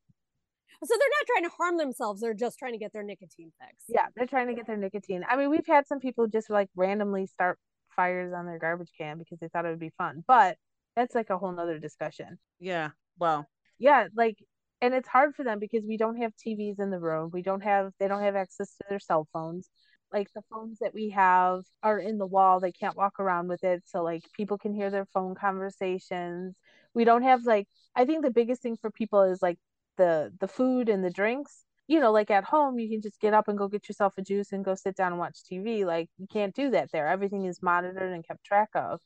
so 0.82 0.96
they're 0.98 1.08
not 1.08 1.26
trying 1.26 1.44
to 1.44 1.56
harm 1.56 1.76
themselves 1.76 2.20
they're 2.20 2.34
just 2.34 2.58
trying 2.58 2.72
to 2.72 2.78
get 2.78 2.92
their 2.92 3.02
nicotine 3.02 3.52
fix 3.60 3.84
yeah 3.88 4.06
they're 4.16 4.26
trying 4.26 4.48
to 4.48 4.54
get 4.54 4.66
their 4.66 4.76
nicotine 4.76 5.24
i 5.28 5.36
mean 5.36 5.50
we've 5.50 5.66
had 5.66 5.86
some 5.86 6.00
people 6.00 6.26
just 6.26 6.50
like 6.50 6.68
randomly 6.74 7.26
start 7.26 7.58
fires 7.94 8.32
on 8.34 8.46
their 8.46 8.58
garbage 8.58 8.90
can 8.96 9.18
because 9.18 9.38
they 9.40 9.48
thought 9.48 9.66
it 9.66 9.70
would 9.70 9.78
be 9.78 9.92
fun 9.98 10.24
but 10.26 10.56
that's 10.96 11.14
like 11.14 11.30
a 11.30 11.38
whole 11.38 11.52
nother 11.52 11.78
discussion. 11.78 12.38
Yeah. 12.58 12.90
Well. 13.18 13.46
Yeah, 13.78 14.08
like 14.14 14.36
and 14.82 14.94
it's 14.94 15.08
hard 15.08 15.34
for 15.34 15.44
them 15.44 15.58
because 15.58 15.84
we 15.86 15.96
don't 15.96 16.16
have 16.16 16.32
TVs 16.36 16.78
in 16.78 16.90
the 16.90 16.98
room. 16.98 17.30
We 17.32 17.42
don't 17.42 17.62
have 17.62 17.92
they 17.98 18.08
don't 18.08 18.22
have 18.22 18.36
access 18.36 18.68
to 18.76 18.84
their 18.88 19.00
cell 19.00 19.26
phones. 19.32 19.68
Like 20.12 20.29
the 20.35 20.42
phones 20.51 20.79
that 20.81 20.94
we 20.94 21.11
have 21.11 21.62
are 21.83 21.99
in 21.99 22.18
the 22.18 22.27
wall. 22.27 22.61
They 22.61 22.73
can't 22.73 22.96
walk 22.96 23.20
around 23.20 23.49
with 23.49 23.64
it. 23.64 23.83
So 23.87 24.03
like 24.03 24.23
people 24.35 24.59
can 24.59 24.75
hear 24.75 24.90
their 24.90 25.07
phone 25.07 25.35
conversations. 25.35 26.57
We 26.94 27.05
don't 27.05 27.23
have 27.23 27.44
like 27.46 27.68
I 27.96 28.05
think 28.05 28.23
the 28.25 28.31
biggest 28.31 28.62
thing 28.62 28.77
for 28.77 28.90
people 28.90 29.23
is 29.23 29.42
like 29.42 29.59
the 29.96 30.33
the 30.40 30.49
food 30.49 30.88
and 30.88 31.05
the 31.05 31.11
drinks. 31.11 31.64
You 31.88 32.01
know, 32.01 32.12
like 32.12 32.31
at 32.31 32.44
home 32.44 32.79
you 32.79 32.88
can 32.88 33.03
just 33.03 33.20
get 33.20 33.35
up 33.35 33.49
and 33.49 33.59
go 33.59 33.68
get 33.68 33.88
yourself 33.88 34.14
a 34.18 34.23
juice 34.23 34.53
and 34.53 34.64
go 34.64 34.75
sit 34.75 34.96
down 34.96 35.12
and 35.12 35.18
watch 35.20 35.42
TV. 35.44 35.85
Like 35.85 36.09
you 36.18 36.27
can't 36.33 36.55
do 36.55 36.70
that 36.70 36.90
there. 36.92 37.09
Everything 37.09 37.44
is 37.46 37.62
monitored 37.62 38.12
and 38.12 38.27
kept 38.27 38.44
track 38.44 38.70
of 38.75 39.01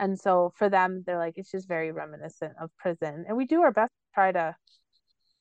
and 0.00 0.18
so 0.18 0.52
for 0.56 0.68
them 0.68 1.02
they're 1.06 1.18
like 1.18 1.34
it's 1.36 1.50
just 1.50 1.68
very 1.68 1.92
reminiscent 1.92 2.52
of 2.60 2.70
prison 2.76 3.24
and 3.26 3.36
we 3.36 3.44
do 3.44 3.62
our 3.62 3.72
best 3.72 3.90
to 3.90 4.14
try 4.14 4.32
to 4.32 4.54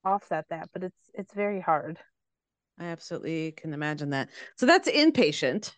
offset 0.06 0.46
that 0.50 0.70
but 0.74 0.84
it's 0.84 1.10
it's 1.13 1.34
very 1.34 1.60
hard 1.62 2.00
i 2.79 2.85
absolutely 2.85 3.51
can 3.51 3.73
imagine 3.73 4.09
that 4.09 4.29
so 4.55 4.65
that's 4.65 4.89
inpatient 4.89 5.73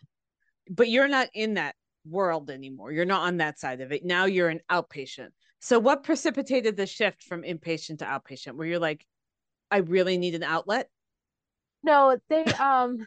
but 0.68 0.88
you're 0.88 1.08
not 1.08 1.28
in 1.34 1.54
that 1.54 1.74
world 2.06 2.50
anymore 2.50 2.92
you're 2.92 3.04
not 3.04 3.22
on 3.22 3.36
that 3.38 3.58
side 3.58 3.80
of 3.80 3.92
it 3.92 4.04
now 4.04 4.24
you're 4.24 4.48
an 4.48 4.60
outpatient 4.70 5.28
so 5.60 5.78
what 5.78 6.02
precipitated 6.02 6.76
the 6.76 6.86
shift 6.86 7.22
from 7.22 7.42
inpatient 7.42 7.98
to 7.98 8.04
outpatient 8.04 8.56
where 8.56 8.66
you're 8.66 8.78
like 8.78 9.04
i 9.70 9.78
really 9.78 10.16
need 10.16 10.34
an 10.34 10.42
outlet 10.42 10.88
no 11.82 12.16
they 12.28 12.44
um 12.44 13.06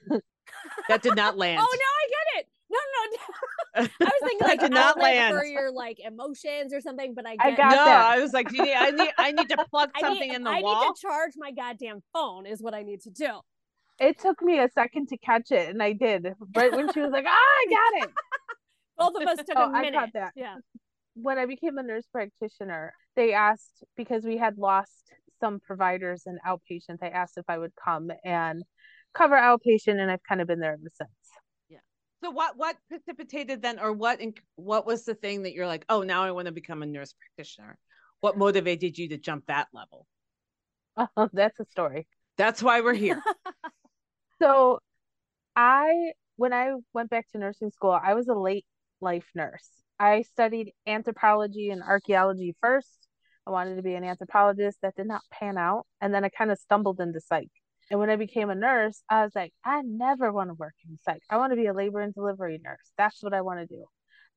that 0.88 1.02
did 1.02 1.16
not 1.16 1.38
land 1.38 1.60
oh 1.62 1.76
no 1.76 1.78
i 1.78 2.08
get 2.10 2.42
it 2.42 2.48
no 2.74 2.80
no 2.94 3.18
no. 3.18 3.44
I 3.76 4.06
was 4.06 4.22
thinking 4.24 4.48
like 4.48 4.60
did 4.60 4.72
not 4.72 5.00
land 5.00 5.36
for 5.36 5.46
your 5.46 5.72
like 5.72 6.00
emotions 6.00 6.74
or 6.74 6.82
something, 6.82 7.14
but 7.14 7.26
I, 7.26 7.38
I 7.40 7.52
got 7.56 7.72
no. 7.72 7.86
That. 7.86 8.06
I 8.06 8.20
was 8.20 8.34
like, 8.34 8.52
need, 8.52 8.74
I 8.74 8.92
need 8.92 9.12
I 9.18 9.32
need 9.32 9.50
to 9.50 9.66
plug 9.70 9.90
something 10.00 10.30
need, 10.30 10.36
in 10.36 10.44
the 10.44 10.52
I 10.52 10.62
wall. 10.62 10.76
I 10.76 10.88
need 10.88 10.96
to 10.96 11.02
charge 11.02 11.34
my 11.38 11.52
goddamn 11.52 12.02
phone. 12.14 12.46
Is 12.46 12.62
what 12.62 12.74
I 12.74 12.84
need 12.84 13.02
to 13.02 13.10
do. 13.10 13.30
It 14.00 14.20
took 14.20 14.42
me 14.42 14.60
a 14.60 14.70
second 14.70 15.10
to 15.10 15.18
catch 15.18 15.52
it, 15.52 15.70
and 15.70 15.82
I 15.82 15.94
did. 15.94 16.28
Right 16.56 16.72
when 16.72 16.92
she 16.92 17.00
was 17.00 17.12
like, 17.12 17.26
"Ah, 17.28 17.32
I 17.32 17.66
got 17.70 18.08
it." 18.08 18.14
Both 18.98 19.22
of 19.22 19.28
us 19.28 19.38
took 19.40 19.58
oh, 19.58 19.70
a 19.70 19.72
minute. 19.72 19.96
I 19.96 20.00
caught 20.00 20.14
that. 20.14 20.32
Yeah. 20.36 20.58
When 21.16 21.38
I 21.38 21.46
became 21.46 21.78
a 21.78 21.84
nurse 21.84 22.06
practitioner, 22.12 22.94
they 23.16 23.34
asked 23.34 23.84
because 23.96 24.24
we 24.24 24.38
had 24.38 24.58
lost 24.58 25.14
some 25.40 25.60
providers 25.60 26.24
in 26.26 26.40
outpatient. 26.48 27.00
They 27.00 27.12
asked 27.12 27.38
if 27.38 27.46
I 27.48 27.58
would 27.58 27.74
come 27.84 28.12
and 28.24 28.64
cover 29.14 29.36
outpatient, 29.36 30.00
and 30.00 30.10
I've 30.10 30.24
kind 30.28 30.42
of 30.42 30.48
been 30.48 30.60
there 30.60 30.74
ever 30.74 30.90
since. 30.94 31.10
Yeah. 31.70 31.80
So 32.24 32.32
what 32.32 32.58
what 32.58 32.78
precipitated 32.88 33.62
then, 33.62 33.80
or 33.80 33.94
what 33.94 34.22
what 34.56 34.86
was 34.86 35.06
the 35.06 35.16
thing 35.16 35.44
that 35.44 35.54
you're 35.54 35.68
like, 35.68 35.86
oh, 35.90 36.02
now 36.02 36.24
I 36.24 36.32
want 36.32 36.48
to 36.48 36.52
become 36.52 36.82
a 36.82 36.88
nurse 36.88 37.14
practitioner? 37.14 37.78
What 38.22 38.38
motivated 38.38 38.98
you 38.98 39.10
to 39.10 39.18
jump 39.18 39.46
that 39.48 39.68
level? 39.74 40.08
Oh, 41.18 41.28
that's 41.34 41.60
a 41.60 41.66
story. 41.66 42.06
That's 42.38 42.62
why 42.62 42.82
we're 42.82 42.94
here. 42.94 43.22
so, 44.44 44.80
I 45.56 46.14
when 46.36 46.54
I 46.54 46.74
went 46.94 47.10
back 47.10 47.30
to 47.32 47.38
nursing 47.38 47.72
school, 47.72 47.92
I 47.92 48.14
was 48.14 48.28
a 48.28 48.34
late 48.34 48.66
life 49.02 49.26
nurse. 49.36 49.70
I 50.00 50.24
studied 50.24 50.74
anthropology 50.88 51.70
and 51.70 51.82
archaeology 51.82 52.56
first. 52.60 53.08
I 53.48 53.52
wanted 53.52 53.78
to 53.78 53.84
be 53.84 53.94
an 53.96 54.04
anthropologist. 54.04 54.80
That 54.82 54.96
did 54.96 55.08
not 55.08 55.22
pan 55.32 55.58
out, 55.58 55.86
and 56.02 56.14
then 56.14 56.26
I 56.26 56.30
kind 56.30 56.52
of 56.52 56.60
stumbled 56.60 57.00
into 57.00 57.22
psych. 57.22 57.52
And 57.90 58.00
when 58.00 58.10
I 58.10 58.16
became 58.18 58.50
a 58.50 58.56
nurse, 58.56 59.02
I 59.10 59.24
was 59.24 59.32
like, 59.36 59.54
I 59.64 59.82
never 59.86 60.32
want 60.32 60.50
to 60.50 60.56
work 60.56 60.74
in 60.90 60.98
psych. 61.06 61.22
I 61.30 61.38
want 61.38 61.52
to 61.52 61.58
be 61.58 61.68
a 61.68 61.74
labor 61.74 62.02
and 62.02 62.14
delivery 62.14 62.60
nurse. 62.64 62.92
That's 62.98 63.24
what 63.24 63.34
I 63.34 63.42
want 63.42 63.60
to 63.60 63.66
do. 63.66 63.86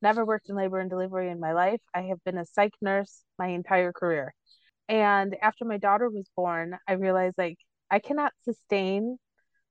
Never 0.03 0.25
worked 0.25 0.49
in 0.51 0.57
labor 0.57 0.79
and 0.79 0.91
delivery 0.91 1.31
in 1.31 1.41
my 1.41 1.53
life. 1.53 1.81
I 1.95 2.03
have 2.03 2.23
been 2.25 2.39
a 2.39 2.45
psych 2.45 2.75
nurse 2.81 3.23
my 3.39 3.49
entire 3.49 3.93
career. 3.93 4.35
And 4.89 5.37
after 5.43 5.65
my 5.65 5.79
daughter 5.79 6.09
was 6.09 6.29
born, 6.37 6.77
I 6.87 6.93
realized 6.93 7.39
like 7.39 7.59
I 7.91 7.99
cannot 7.99 8.33
sustain 8.45 9.19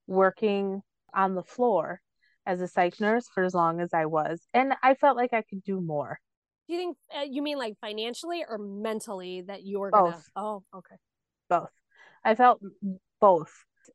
working 0.06 0.82
on 1.14 1.34
the 1.34 1.42
floor 1.42 2.00
as 2.46 2.60
a 2.60 2.68
psych 2.68 3.00
nurse 3.00 3.26
for 3.34 3.42
as 3.42 3.54
long 3.54 3.80
as 3.80 3.92
I 3.92 4.06
was. 4.06 4.40
And 4.54 4.74
I 4.82 4.94
felt 4.94 5.16
like 5.16 5.32
I 5.32 5.42
could 5.42 5.62
do 5.64 5.80
more. 5.80 6.20
Do 6.68 6.74
you 6.74 6.80
think 6.80 6.96
uh, 7.16 7.24
you 7.28 7.42
mean 7.42 7.58
like 7.58 7.74
financially 7.80 8.44
or 8.48 8.58
mentally 8.58 9.42
that 9.46 9.62
you 9.62 9.80
were 9.80 9.90
both? 9.90 10.12
Gonna... 10.12 10.22
Oh, 10.36 10.62
okay. 10.74 10.96
Both. 11.48 11.70
I 12.24 12.34
felt 12.34 12.60
both 13.20 13.52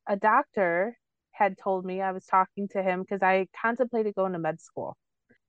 a 0.08 0.16
doctor 0.16 0.98
had 1.32 1.58
told 1.58 1.86
me 1.86 2.02
I 2.02 2.12
was 2.12 2.26
talking 2.26 2.68
to 2.70 2.82
him 2.82 3.02
because 3.02 3.22
I 3.22 3.48
contemplated 3.62 4.16
going 4.16 4.34
to 4.34 4.40
med 4.40 4.62
school. 4.62 4.98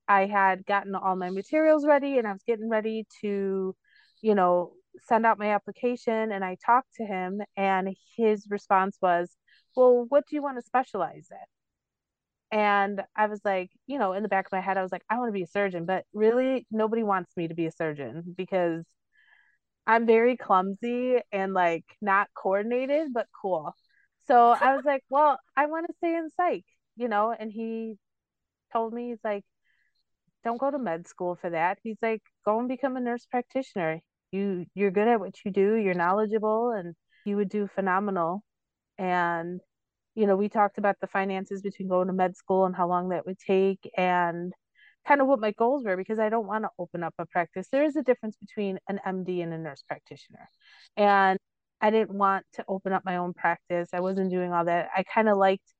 I 0.07 0.25
had 0.25 0.65
gotten 0.65 0.95
all 0.95 1.15
my 1.15 1.29
materials 1.29 1.85
ready 1.85 2.17
and 2.17 2.27
I 2.27 2.33
was 2.33 2.43
getting 2.45 2.69
ready 2.69 3.05
to, 3.21 3.75
you 4.21 4.35
know, 4.35 4.73
send 5.07 5.25
out 5.25 5.39
my 5.39 5.51
application. 5.51 6.31
And 6.31 6.43
I 6.43 6.57
talked 6.65 6.95
to 6.95 7.05
him, 7.05 7.41
and 7.55 7.95
his 8.17 8.45
response 8.49 8.97
was, 9.01 9.35
well, 9.75 10.05
what 10.09 10.27
do 10.27 10.35
you 10.35 10.43
want 10.43 10.57
to 10.57 10.65
specialize 10.65 11.27
in? 11.31 11.37
And 12.51 13.01
I 13.15 13.27
was 13.27 13.41
like, 13.43 13.71
you 13.87 13.97
know, 13.97 14.13
in 14.13 14.21
the 14.23 14.29
back 14.29 14.45
of 14.45 14.51
my 14.51 14.61
head, 14.61 14.77
I 14.77 14.83
was 14.83 14.91
like, 14.91 15.03
I 15.09 15.17
want 15.17 15.29
to 15.29 15.33
be 15.33 15.43
a 15.43 15.47
surgeon, 15.47 15.85
but 15.85 16.05
really 16.13 16.67
nobody 16.69 17.01
wants 17.03 17.35
me 17.35 17.47
to 17.47 17.55
be 17.55 17.65
a 17.65 17.71
surgeon 17.71 18.35
because 18.37 18.85
I'm 19.87 20.05
very 20.05 20.37
clumsy 20.37 21.17
and 21.31 21.53
like 21.53 21.85
not 22.01 22.29
coordinated, 22.35 23.13
but 23.13 23.27
cool. 23.41 23.75
So 24.27 24.51
I 24.51 24.75
was 24.75 24.85
like, 24.85 25.03
well, 25.09 25.39
I 25.57 25.65
want 25.65 25.87
to 25.87 25.93
stay 25.97 26.15
in 26.15 26.29
psych, 26.37 26.65
you 26.95 27.07
know, 27.09 27.35
and 27.37 27.51
he 27.51 27.95
told 28.71 28.93
me, 28.93 29.09
he's 29.09 29.19
like, 29.23 29.43
don't 30.43 30.59
go 30.59 30.71
to 30.71 30.77
med 30.79 31.07
school 31.07 31.35
for 31.35 31.49
that. 31.49 31.79
He's 31.83 31.97
like, 32.01 32.21
go 32.45 32.59
and 32.59 32.67
become 32.67 32.95
a 32.97 33.01
nurse 33.01 33.25
practitioner. 33.25 34.01
You 34.31 34.65
you're 34.75 34.91
good 34.91 35.07
at 35.07 35.19
what 35.19 35.35
you 35.45 35.51
do, 35.51 35.75
you're 35.75 35.93
knowledgeable 35.93 36.71
and 36.71 36.95
you 37.25 37.37
would 37.37 37.49
do 37.49 37.67
phenomenal. 37.67 38.43
And 38.97 39.61
you 40.15 40.27
know, 40.27 40.35
we 40.35 40.49
talked 40.49 40.77
about 40.77 40.97
the 41.01 41.07
finances 41.07 41.61
between 41.61 41.87
going 41.87 42.07
to 42.07 42.13
med 42.13 42.37
school 42.37 42.65
and 42.65 42.75
how 42.75 42.87
long 42.87 43.09
that 43.09 43.25
would 43.25 43.39
take 43.39 43.89
and 43.97 44.53
kind 45.07 45.21
of 45.21 45.27
what 45.27 45.39
my 45.39 45.51
goals 45.51 45.83
were 45.83 45.97
because 45.97 46.19
I 46.19 46.29
don't 46.29 46.47
want 46.47 46.63
to 46.63 46.69
open 46.79 47.03
up 47.03 47.15
a 47.17 47.25
practice. 47.25 47.67
There 47.71 47.83
is 47.83 47.95
a 47.95 48.03
difference 48.03 48.37
between 48.37 48.79
an 48.87 48.99
MD 49.05 49.43
and 49.43 49.53
a 49.53 49.57
nurse 49.57 49.83
practitioner. 49.87 50.49
And 50.95 51.39
I 51.81 51.89
didn't 51.89 52.13
want 52.13 52.45
to 52.53 52.65
open 52.67 52.93
up 52.93 53.03
my 53.03 53.17
own 53.17 53.33
practice. 53.33 53.89
I 53.93 53.99
wasn't 53.99 54.31
doing 54.31 54.53
all 54.53 54.65
that. 54.65 54.89
I 54.95 55.03
kind 55.03 55.27
of 55.27 55.37
liked 55.37 55.73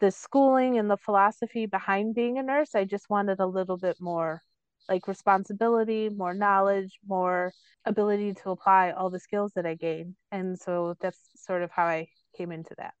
the 0.00 0.10
schooling 0.10 0.78
and 0.78 0.90
the 0.90 0.96
philosophy 0.96 1.66
behind 1.66 2.14
being 2.14 2.38
a 2.38 2.42
nurse. 2.42 2.74
I 2.74 2.84
just 2.84 3.10
wanted 3.10 3.40
a 3.40 3.46
little 3.46 3.76
bit 3.76 3.96
more 4.00 4.40
like 4.88 5.08
responsibility, 5.08 6.08
more 6.08 6.34
knowledge, 6.34 6.98
more 7.06 7.52
ability 7.84 8.34
to 8.34 8.50
apply 8.50 8.92
all 8.92 9.10
the 9.10 9.20
skills 9.20 9.52
that 9.54 9.66
I 9.66 9.74
gained. 9.74 10.14
And 10.30 10.58
so 10.58 10.94
that's 11.00 11.18
sort 11.36 11.62
of 11.62 11.70
how 11.70 11.84
I 11.84 12.08
came 12.36 12.52
into 12.52 12.74
that. 12.78 12.94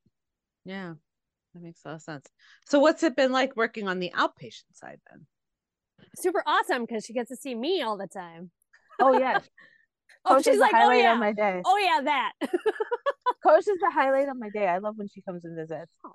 Yeah. 0.64 0.94
That 1.54 1.62
makes 1.62 1.80
a 1.84 1.88
lot 1.88 1.94
of 1.96 2.02
sense. 2.02 2.26
So 2.66 2.80
what's 2.80 3.02
it 3.02 3.16
been 3.16 3.32
like 3.32 3.56
working 3.56 3.86
on 3.86 3.98
the 3.98 4.12
outpatient 4.16 4.72
side 4.74 4.98
then? 5.10 5.26
Super 6.16 6.42
awesome 6.46 6.84
because 6.84 7.04
she 7.04 7.12
gets 7.12 7.30
to 7.30 7.36
see 7.36 7.54
me 7.54 7.82
all 7.82 7.96
the 7.96 8.08
time. 8.08 8.50
Oh 9.00 9.18
yeah. 9.18 9.38
oh, 10.24 10.40
she's 10.40 10.58
like, 10.58 10.74
oh 10.74 10.90
yeah, 10.90 11.14
my 11.14 11.32
day. 11.32 11.62
Oh 11.64 11.78
yeah, 11.78 12.00
that. 12.04 12.32
Coach 13.46 13.68
is 13.68 13.78
the 13.78 13.90
highlight 13.92 14.28
of 14.28 14.36
my 14.36 14.50
day. 14.50 14.66
I 14.66 14.78
love 14.78 14.96
when 14.96 15.08
she 15.08 15.22
comes 15.22 15.44
and 15.44 15.56
visits. 15.56 15.92
Aww. 16.04 16.12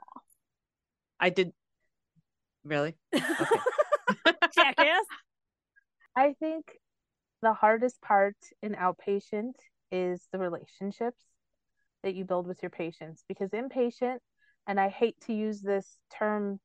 I 1.20 1.30
did. 1.30 1.52
Really? 2.64 2.96
Okay. 3.14 3.24
Jackass. 4.56 5.06
I 6.16 6.34
think 6.40 6.66
the 7.42 7.54
hardest 7.54 8.02
part 8.02 8.36
in 8.62 8.74
outpatient 8.74 9.54
is 9.92 10.28
the 10.32 10.40
relationships 10.40 11.24
that 12.04 12.16
you 12.16 12.26
build 12.26 12.48
with 12.48 12.62
your 12.62 12.70
patients 12.70 13.24
because 13.28 13.50
inpatient 13.52 14.18
and 14.68 14.80
I 14.80 14.90
hate 14.90 15.16
to 15.26 15.34
use 15.34 15.62
this 15.62 15.98
term 16.18 16.60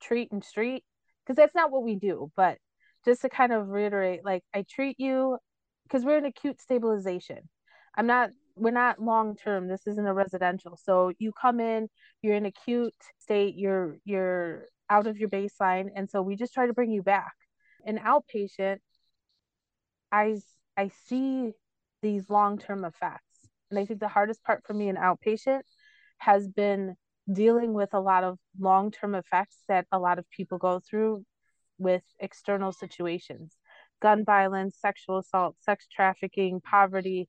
treat 0.00 0.32
and 0.32 0.42
street 0.42 0.84
because 1.24 1.36
that's 1.36 1.54
not 1.54 1.70
what 1.70 1.82
we 1.82 1.96
do, 1.96 2.30
but 2.36 2.58
just 3.04 3.22
to 3.22 3.28
kind 3.28 3.52
of 3.52 3.68
reiterate, 3.68 4.24
like 4.24 4.42
I 4.54 4.64
treat 4.68 4.96
you 4.98 5.38
because 5.84 6.04
we're 6.04 6.18
in 6.18 6.24
acute 6.24 6.60
stabilization. 6.60 7.48
I'm 7.96 8.06
not 8.06 8.30
we're 8.56 8.70
not 8.70 9.00
long 9.00 9.36
term. 9.36 9.68
This 9.68 9.86
isn't 9.86 10.06
a 10.06 10.12
residential. 10.14 10.76
So 10.82 11.12
you 11.18 11.32
come 11.32 11.60
in, 11.60 11.88
you're 12.22 12.34
in 12.34 12.46
acute 12.46 12.94
state, 13.18 13.54
you're 13.56 13.98
you're 14.04 14.64
out 14.90 15.06
of 15.06 15.18
your 15.18 15.28
baseline 15.28 15.88
and 15.94 16.08
so 16.08 16.22
we 16.22 16.34
just 16.34 16.54
try 16.54 16.66
to 16.66 16.72
bring 16.72 16.90
you 16.90 17.02
back. 17.02 17.32
An 17.88 17.98
outpatient 17.98 18.78
I 20.12 20.40
I 20.76 20.90
see 21.06 21.52
these 22.02 22.30
long-term 22.30 22.84
effects. 22.84 23.48
And 23.70 23.78
I 23.78 23.84
think 23.84 24.00
the 24.00 24.08
hardest 24.08 24.44
part 24.44 24.62
for 24.66 24.74
me 24.74 24.88
in 24.88 24.96
outpatient 24.96 25.62
has 26.18 26.48
been 26.48 26.94
dealing 27.30 27.74
with 27.74 27.92
a 27.94 28.00
lot 28.00 28.24
of 28.24 28.38
long 28.58 28.90
term 28.90 29.14
effects 29.14 29.58
that 29.68 29.86
a 29.90 29.98
lot 29.98 30.18
of 30.18 30.30
people 30.30 30.58
go 30.58 30.80
through 30.80 31.24
with 31.78 32.02
external 32.20 32.72
situations 32.72 33.56
gun 34.00 34.24
violence, 34.24 34.76
sexual 34.80 35.18
assault, 35.18 35.56
sex 35.60 35.86
trafficking, 35.90 36.60
poverty. 36.60 37.28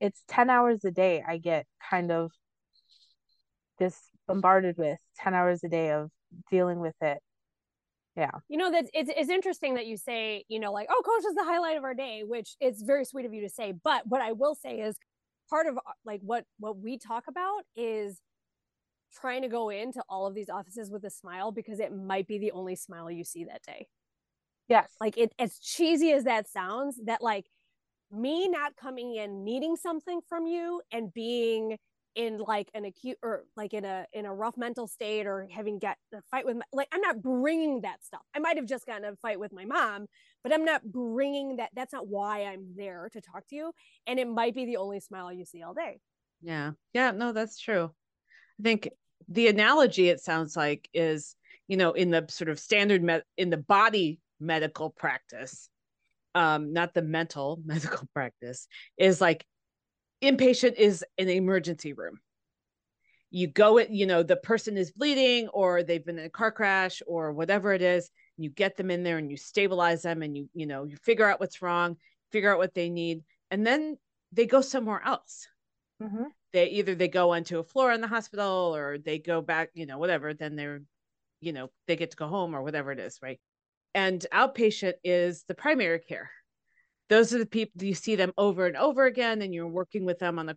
It's 0.00 0.22
10 0.28 0.48
hours 0.48 0.84
a 0.84 0.90
day 0.90 1.22
I 1.26 1.36
get 1.38 1.66
kind 1.90 2.10
of 2.10 2.30
just 3.78 3.98
bombarded 4.26 4.76
with 4.78 4.98
10 5.16 5.34
hours 5.34 5.62
a 5.64 5.68
day 5.68 5.90
of 5.92 6.10
dealing 6.50 6.80
with 6.80 6.94
it. 7.02 7.18
Yeah. 8.20 8.32
You 8.50 8.58
know, 8.58 8.70
that 8.70 8.84
it's, 8.92 9.10
it's 9.16 9.30
interesting 9.30 9.76
that 9.76 9.86
you 9.86 9.96
say, 9.96 10.44
you 10.48 10.60
know, 10.60 10.72
like, 10.72 10.88
oh, 10.90 11.02
coach 11.02 11.26
is 11.26 11.34
the 11.34 11.42
highlight 11.42 11.78
of 11.78 11.84
our 11.84 11.94
day, 11.94 12.22
which 12.22 12.54
is 12.60 12.82
very 12.82 13.06
sweet 13.06 13.24
of 13.24 13.32
you 13.32 13.40
to 13.40 13.48
say. 13.48 13.72
But 13.72 14.06
what 14.06 14.20
I 14.20 14.32
will 14.32 14.54
say 14.54 14.80
is 14.80 14.94
part 15.48 15.66
of 15.66 15.78
uh, 15.78 15.92
like 16.04 16.20
what 16.22 16.44
what 16.58 16.76
we 16.76 16.98
talk 16.98 17.24
about 17.28 17.62
is 17.74 18.20
trying 19.18 19.40
to 19.40 19.48
go 19.48 19.70
into 19.70 20.02
all 20.06 20.26
of 20.26 20.34
these 20.34 20.50
offices 20.50 20.90
with 20.90 21.02
a 21.04 21.10
smile 21.10 21.50
because 21.50 21.80
it 21.80 21.96
might 21.96 22.26
be 22.26 22.38
the 22.38 22.52
only 22.52 22.76
smile 22.76 23.10
you 23.10 23.24
see 23.24 23.44
that 23.44 23.62
day. 23.62 23.88
Yes. 24.68 24.92
Like 25.00 25.16
it 25.16 25.32
as 25.38 25.58
cheesy 25.58 26.12
as 26.12 26.24
that 26.24 26.46
sounds, 26.46 27.00
that 27.06 27.22
like 27.22 27.46
me 28.12 28.48
not 28.48 28.76
coming 28.76 29.14
in 29.14 29.44
needing 29.44 29.76
something 29.76 30.20
from 30.28 30.46
you 30.46 30.82
and 30.92 31.10
being 31.14 31.78
in 32.14 32.38
like 32.38 32.68
an 32.74 32.84
acute 32.84 33.18
or 33.22 33.44
like 33.56 33.72
in 33.72 33.84
a 33.84 34.06
in 34.12 34.26
a 34.26 34.34
rough 34.34 34.56
mental 34.56 34.86
state 34.86 35.26
or 35.26 35.48
having 35.50 35.78
get 35.78 35.96
a 36.12 36.20
fight 36.30 36.44
with 36.44 36.56
my, 36.56 36.62
like 36.72 36.88
i'm 36.92 37.00
not 37.00 37.22
bringing 37.22 37.82
that 37.82 38.02
stuff. 38.04 38.22
I 38.34 38.40
might 38.40 38.56
have 38.56 38.66
just 38.66 38.86
gotten 38.86 39.04
a 39.04 39.16
fight 39.16 39.38
with 39.38 39.52
my 39.52 39.64
mom 39.64 40.06
but 40.42 40.52
i'm 40.52 40.64
not 40.64 40.82
bringing 40.84 41.56
that 41.56 41.70
that's 41.74 41.92
not 41.92 42.08
why 42.08 42.44
i'm 42.44 42.74
there 42.76 43.08
to 43.12 43.20
talk 43.20 43.46
to 43.48 43.56
you 43.56 43.72
and 44.06 44.18
it 44.18 44.28
might 44.28 44.54
be 44.54 44.66
the 44.66 44.78
only 44.78 45.00
smile 45.00 45.32
you 45.32 45.44
see 45.44 45.62
all 45.62 45.74
day. 45.74 46.00
Yeah. 46.42 46.72
Yeah 46.92 47.12
no 47.12 47.32
that's 47.32 47.58
true. 47.58 47.90
I 48.58 48.62
think 48.62 48.90
the 49.28 49.48
analogy 49.48 50.08
it 50.08 50.20
sounds 50.20 50.56
like 50.56 50.88
is 50.92 51.36
you 51.68 51.76
know 51.76 51.92
in 51.92 52.10
the 52.10 52.26
sort 52.28 52.50
of 52.50 52.58
standard 52.58 53.02
med- 53.02 53.24
in 53.36 53.50
the 53.50 53.56
body 53.56 54.18
medical 54.40 54.90
practice 54.90 55.68
um 56.34 56.72
not 56.72 56.94
the 56.94 57.02
mental 57.02 57.60
medical 57.64 58.08
practice 58.12 58.66
is 58.98 59.20
like 59.20 59.44
inpatient 60.22 60.74
is 60.74 61.04
an 61.18 61.28
emergency 61.28 61.92
room. 61.92 62.20
You 63.30 63.46
go 63.46 63.78
it 63.78 63.90
you 63.90 64.06
know 64.06 64.22
the 64.22 64.36
person 64.36 64.76
is 64.76 64.90
bleeding 64.92 65.48
or 65.48 65.82
they've 65.82 66.04
been 66.04 66.18
in 66.18 66.26
a 66.26 66.30
car 66.30 66.50
crash 66.50 67.00
or 67.06 67.32
whatever 67.32 67.72
it 67.72 67.82
is 67.82 68.10
you 68.36 68.50
get 68.50 68.76
them 68.76 68.90
in 68.90 69.04
there 69.04 69.18
and 69.18 69.30
you 69.30 69.36
stabilize 69.36 70.02
them 70.02 70.22
and 70.22 70.36
you 70.36 70.48
you 70.52 70.66
know 70.66 70.84
you 70.84 70.96
figure 70.96 71.30
out 71.30 71.38
what's 71.38 71.62
wrong 71.62 71.96
figure 72.32 72.52
out 72.52 72.58
what 72.58 72.74
they 72.74 72.90
need 72.90 73.22
and 73.50 73.64
then 73.64 73.96
they 74.32 74.46
go 74.46 74.60
somewhere 74.60 75.02
else. 75.04 75.46
Mm-hmm. 76.02 76.24
they 76.54 76.66
either 76.70 76.94
they 76.94 77.08
go 77.08 77.34
onto 77.34 77.58
a 77.58 77.62
floor 77.62 77.92
in 77.92 78.00
the 78.00 78.08
hospital 78.08 78.74
or 78.74 78.96
they 78.96 79.18
go 79.18 79.42
back 79.42 79.68
you 79.74 79.84
know 79.84 79.98
whatever 79.98 80.32
then 80.32 80.56
they're 80.56 80.80
you 81.40 81.52
know 81.52 81.70
they 81.86 81.94
get 81.94 82.10
to 82.12 82.16
go 82.16 82.26
home 82.26 82.54
or 82.54 82.62
whatever 82.62 82.90
it 82.90 82.98
is 82.98 83.18
right? 83.22 83.38
And 83.94 84.24
outpatient 84.32 84.94
is 85.04 85.44
the 85.46 85.54
primary 85.54 85.98
care 86.00 86.30
those 87.10 87.34
are 87.34 87.38
the 87.38 87.46
people 87.46 87.82
you 87.82 87.94
see 87.94 88.14
them 88.14 88.32
over 88.38 88.66
and 88.66 88.76
over 88.76 89.04
again 89.04 89.42
and 89.42 89.52
you're 89.52 89.68
working 89.68 90.06
with 90.06 90.18
them 90.18 90.38
on 90.38 90.46
the 90.46 90.56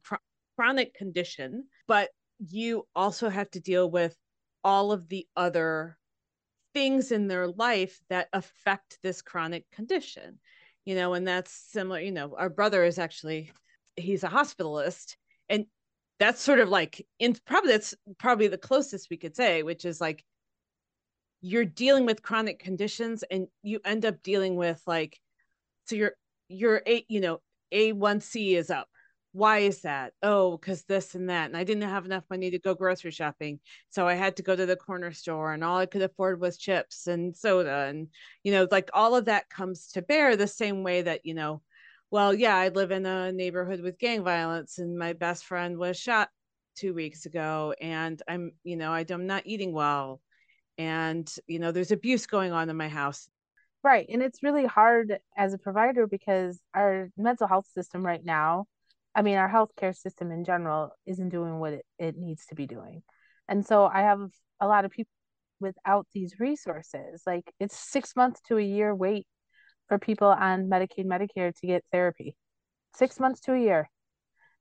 chronic 0.56 0.94
condition 0.94 1.66
but 1.88 2.10
you 2.48 2.88
also 2.96 3.28
have 3.28 3.50
to 3.52 3.60
deal 3.60 3.90
with 3.90 4.16
all 4.64 4.92
of 4.92 5.10
the 5.10 5.28
other 5.36 5.98
things 6.74 7.12
in 7.12 7.28
their 7.28 7.48
life 7.48 8.00
that 8.10 8.30
affect 8.34 8.98
this 9.04 9.22
chronic 9.22 9.66
condition 9.72 10.40
you 10.86 10.96
know 10.96 11.14
and 11.14 11.28
that's 11.28 11.52
similar 11.52 12.00
you 12.00 12.12
know 12.12 12.36
our 12.38 12.50
brother 12.50 12.84
is 12.84 12.98
actually 12.98 13.52
he's 13.96 14.24
a 14.24 14.30
hospitalist 14.30 15.16
and 15.50 15.66
that's 16.20 16.42
sort 16.42 16.60
of 16.60 16.70
like 16.70 17.06
in 17.20 17.36
probably 17.46 17.72
that's 17.72 17.94
probably 18.18 18.48
the 18.48 18.58
closest 18.58 19.10
we 19.10 19.18
could 19.18 19.36
say 19.36 19.64
which 19.64 19.86
is 19.86 20.00
like 20.00 20.24
you're 21.42 21.66
dealing 21.66 22.06
with 22.06 22.24
chronic 22.24 22.60
conditions 22.60 23.24
and 23.30 23.48
you 23.64 23.80
end 23.84 24.06
up 24.06 24.22
dealing 24.24 24.56
with 24.56 24.82
like 24.88 25.20
so 25.86 25.96
you're 25.96 26.14
your 26.54 26.82
a 26.88 27.06
you 27.08 27.22
know 27.22 27.42
a1c 27.74 28.56
is 28.56 28.70
up. 28.70 28.88
Why 29.32 29.60
is 29.60 29.82
that? 29.82 30.14
Oh 30.22 30.58
because 30.58 30.84
this 30.84 31.16
and 31.16 31.30
that 31.30 31.48
and 31.48 31.58
i 31.58 31.64
didn't 31.64 31.90
have 31.90 32.06
enough 32.06 32.24
money 32.30 32.52
to 32.52 32.60
go 32.60 32.76
grocery 32.76 33.12
shopping 33.12 33.60
so 33.90 34.08
i 34.08 34.14
had 34.14 34.38
to 34.38 34.44
go 34.44 34.56
to 34.56 34.66
the 34.66 34.76
corner 34.76 35.12
store 35.12 35.54
and 35.54 35.64
all 35.64 35.78
i 35.78 35.86
could 35.86 36.02
afford 36.04 36.40
was 36.40 36.58
chips 36.58 37.08
and 37.08 37.36
soda 37.36 37.86
and 37.88 38.08
you 38.44 38.52
know 38.52 38.68
like 38.72 38.90
all 38.94 39.16
of 39.16 39.26
that 39.26 39.50
comes 39.50 39.88
to 39.88 40.02
bear 40.02 40.36
the 40.36 40.48
same 40.48 40.84
way 40.84 41.02
that 41.02 41.26
you 41.26 41.34
know 41.34 41.62
well 42.12 42.34
yeah 42.34 42.56
i 42.56 42.70
live 42.70 42.92
in 42.92 43.06
a 43.06 43.32
neighborhood 43.32 43.82
with 43.82 43.98
gang 43.98 44.24
violence 44.24 44.78
and 44.78 44.98
my 44.98 45.14
best 45.14 45.46
friend 45.46 45.78
was 45.78 45.98
shot 45.98 46.30
two 46.76 46.94
weeks 46.94 47.26
ago 47.26 47.74
and 47.82 48.22
i'm 48.28 48.52
you 48.64 48.78
know 48.78 48.92
i'm 48.92 49.28
not 49.28 49.44
eating 49.46 49.74
well 49.74 50.22
and 50.78 51.36
you 51.48 51.60
know 51.60 51.72
there's 51.72 51.92
abuse 51.92 52.26
going 52.26 52.52
on 52.52 52.70
in 52.70 52.78
my 52.78 52.88
house 52.88 53.28
Right. 53.84 54.08
And 54.10 54.22
it's 54.24 54.42
really 54.42 54.66
hard 54.66 55.18
as 55.38 55.54
a 55.54 55.58
provider 55.58 56.08
because 56.08 56.60
our 56.74 57.10
mental 57.18 57.48
health 57.48 57.68
system 57.74 58.06
right 58.06 58.24
now, 58.24 58.66
I 59.14 59.22
mean, 59.22 59.36
our 59.38 59.50
healthcare 59.50 59.96
system 59.96 60.32
in 60.32 60.46
general 60.46 60.92
isn't 61.06 61.30
doing 61.30 61.60
what 61.60 61.74
it, 61.74 61.86
it 62.00 62.18
needs 62.18 62.46
to 62.48 62.56
be 62.56 62.66
doing. 62.66 63.04
And 63.50 63.66
so 63.66 63.86
I 63.86 64.02
have 64.02 64.22
a 64.62 64.68
lot 64.68 64.86
of 64.86 64.92
people 64.92 65.12
without 65.60 66.08
these 66.14 66.40
resources. 66.40 67.24
Like 67.28 67.52
it's 67.60 67.78
six 67.78 68.16
months 68.16 68.40
to 68.48 68.58
a 68.58 68.62
year 68.62 68.96
wait 68.96 69.28
for 69.90 70.00
people 70.00 70.30
on 70.30 70.70
Medicaid, 70.70 71.06
Medicare 71.06 71.54
to 71.54 71.68
get 71.68 71.84
therapy. 71.92 72.36
Six 72.96 73.20
months 73.20 73.42
to 73.42 73.54
a 73.54 73.60
year. 73.60 73.90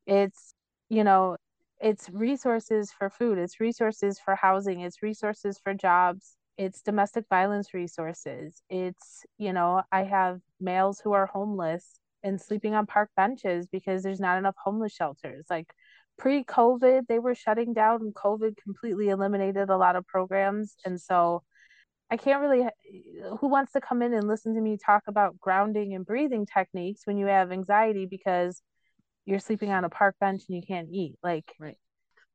It's, 0.07 0.55
you 0.89 1.05
know, 1.05 1.37
it's 1.81 2.09
resources 2.11 2.93
for 2.97 3.11
food, 3.11 3.39
it's 3.39 3.61
resources 3.61 4.19
for 4.25 4.37
housing, 4.37 4.81
it's 4.81 5.03
resources 5.03 5.59
for 5.63 5.75
jobs, 5.75 6.37
it's 6.57 6.83
domestic 6.83 7.25
violence 7.29 7.75
resources. 7.75 8.63
It's, 8.69 9.25
you 9.39 9.53
know, 9.53 9.83
I 9.91 10.05
have 10.05 10.41
males 10.61 11.01
who 11.03 11.13
are 11.13 11.27
homeless 11.27 11.99
and 12.23 12.41
sleeping 12.41 12.75
on 12.75 12.87
park 12.87 13.11
benches 13.17 13.67
because 13.67 14.03
there's 14.03 14.21
not 14.21 14.39
enough 14.39 14.55
homeless 14.63 14.93
shelters. 14.93 15.47
Like 15.51 15.73
pre 16.19 16.45
COVID, 16.45 17.07
they 17.09 17.19
were 17.19 17.35
shutting 17.35 17.73
down 17.73 18.03
and 18.03 18.15
COVID 18.15 18.57
completely 18.63 19.09
eliminated 19.09 19.71
a 19.71 19.77
lot 19.77 19.97
of 19.97 20.07
programs. 20.07 20.77
And 20.85 21.01
so 21.01 21.43
I 22.11 22.17
can't 22.17 22.43
really, 22.43 22.69
who 23.41 23.49
wants 23.49 23.73
to 23.73 23.81
come 23.81 24.03
in 24.03 24.13
and 24.13 24.29
listen 24.29 24.55
to 24.55 24.61
me 24.61 24.77
talk 24.77 25.05
about 25.09 25.41
grounding 25.41 25.95
and 25.95 26.05
breathing 26.05 26.47
techniques 26.47 27.03
when 27.05 27.17
you 27.17 27.27
have 27.27 27.51
anxiety 27.51 28.07
because 28.07 28.63
you're 29.25 29.39
sleeping 29.39 29.73
on 29.73 29.85
a 29.85 29.89
park 29.89 30.17
bench 30.21 30.43
and 30.49 30.57
you 30.57 30.63
can't 30.63 30.89
eat? 30.93 31.15
Like, 31.23 31.51
right. 31.59 31.79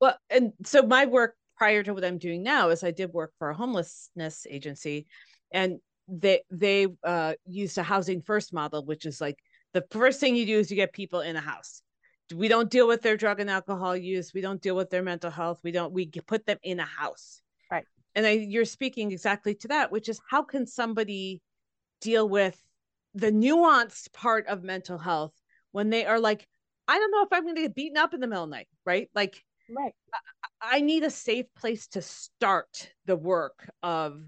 Well, 0.01 0.18
and 0.30 0.53
so 0.63 0.82
my 0.82 1.05
work 1.05 1.36
prior 1.58 1.84
to 1.84 1.93
what 1.93 2.05
I'm 2.05 2.18
doing 2.18 2.43
now 2.43 2.70
is 2.70 2.84
I 2.84 2.91
did 2.91 3.14
work 3.14 3.34
for 3.38 3.49
a 3.49 3.55
homelessness 3.55 4.45
agency 4.49 5.08
and 5.51 5.80
they 6.08 6.41
they 6.49 6.88
uh, 7.03 7.34
used 7.45 7.78
a 7.78 7.84
housing 7.84 8.22
first 8.22 8.53
model, 8.53 8.86
which 8.86 9.05
is 9.05 9.20
like 9.20 9.38
the 9.74 9.86
first 9.91 10.20
thing 10.20 10.36
you 10.36 10.45
do 10.45 10.60
is 10.60 10.72
you 10.72 10.78
get 10.78 10.93
people 10.93 11.22
in 11.22 11.36
a 11.36 11.41
house. 11.41 11.82
We 12.34 12.47
don't 12.47 12.70
deal 12.70 12.88
with 12.88 13.01
their 13.01 13.18
drug 13.18 13.39
and 13.39 13.49
alcohol 13.49 13.95
use. 13.95 14.34
We 14.34 14.41
don't 14.41 14.62
deal 14.62 14.76
with 14.76 14.89
their 14.89 15.03
mental 15.03 15.32
health. 15.32 15.60
We 15.64 15.72
don't. 15.72 15.93
We 15.93 16.08
put 16.08 16.45
them 16.45 16.58
in 16.64 16.80
a 16.80 16.86
house. 16.86 17.41
Right. 17.72 17.86
And 18.16 18.26
I, 18.26 18.32
you're 18.32 18.66
speaking 18.66 19.12
exactly 19.12 19.55
to 19.55 19.68
that, 19.70 19.91
which 19.91 20.10
is 20.10 20.20
how 20.30 20.43
can 20.43 20.66
somebody 20.66 21.41
deal 22.01 22.28
with 22.28 22.62
the 23.14 23.32
nuanced 23.32 24.14
part 24.14 24.47
of 24.47 24.64
mental 24.64 24.97
health 24.97 25.34
when 25.72 25.89
they 25.89 26.05
are 26.05 26.20
like, 26.20 26.47
I 26.88 26.97
don't 26.97 27.12
know 27.12 27.24
if 27.24 27.30
I'm 27.32 27.43
going 27.43 27.55
to 27.55 27.62
get 27.62 27.76
beaten 27.76 27.97
up 27.97 28.14
in 28.14 28.20
the 28.20 28.28
middle 28.28 28.43
of 28.43 28.49
the 28.49 28.55
night, 28.55 28.68
right? 28.86 29.10
Like, 29.14 29.43
right. 29.76 29.93
I 30.62 30.82
need 30.82 31.03
a 31.03 31.10
safe 31.10 31.45
place 31.55 31.88
to 31.89 32.01
start 32.01 32.91
the 33.05 33.16
work 33.16 33.70
of 33.84 34.22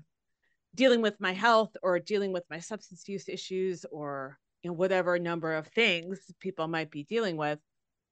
dealing 0.76 1.02
with 1.02 1.20
my 1.20 1.34
health 1.34 1.76
or 1.82 2.00
dealing 2.00 2.32
with 2.32 2.44
my 2.50 2.60
substance 2.60 3.08
use 3.08 3.28
issues 3.28 3.86
or 3.92 4.38
you 4.62 4.70
know 4.70 4.76
whatever 4.76 5.18
number 5.18 5.56
of 5.56 5.68
things 5.68 6.20
people 6.40 6.68
might 6.68 6.92
be 6.92 7.04
dealing 7.04 7.38
with. 7.38 7.60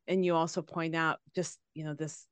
And 0.08 0.26
you 0.26 0.36
also 0.36 0.62
point 0.62 0.96
out 0.96 1.20
just 1.36 1.60
you 1.74 1.84
know 1.84 1.94
this 1.94 2.26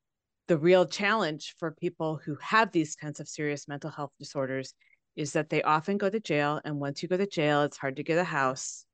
the 0.47 0.57
real 0.57 0.85
challenge 0.85 1.55
for 1.57 1.71
people 1.71 2.19
who 2.23 2.37
have 2.41 2.71
these 2.71 2.95
kinds 2.95 3.19
of 3.19 3.27
serious 3.27 3.67
mental 3.67 3.89
health 3.89 4.11
disorders 4.19 4.73
is 5.15 5.33
that 5.33 5.49
they 5.49 5.61
often 5.63 5.97
go 5.97 6.09
to 6.09 6.19
jail. 6.19 6.61
And 6.65 6.79
once 6.79 7.01
you 7.01 7.09
go 7.09 7.17
to 7.17 7.27
jail 7.27 7.63
it's 7.63 7.77
hard 7.77 7.97
to 7.97 8.03
get 8.03 8.17
a 8.17 8.23
house. 8.23 8.85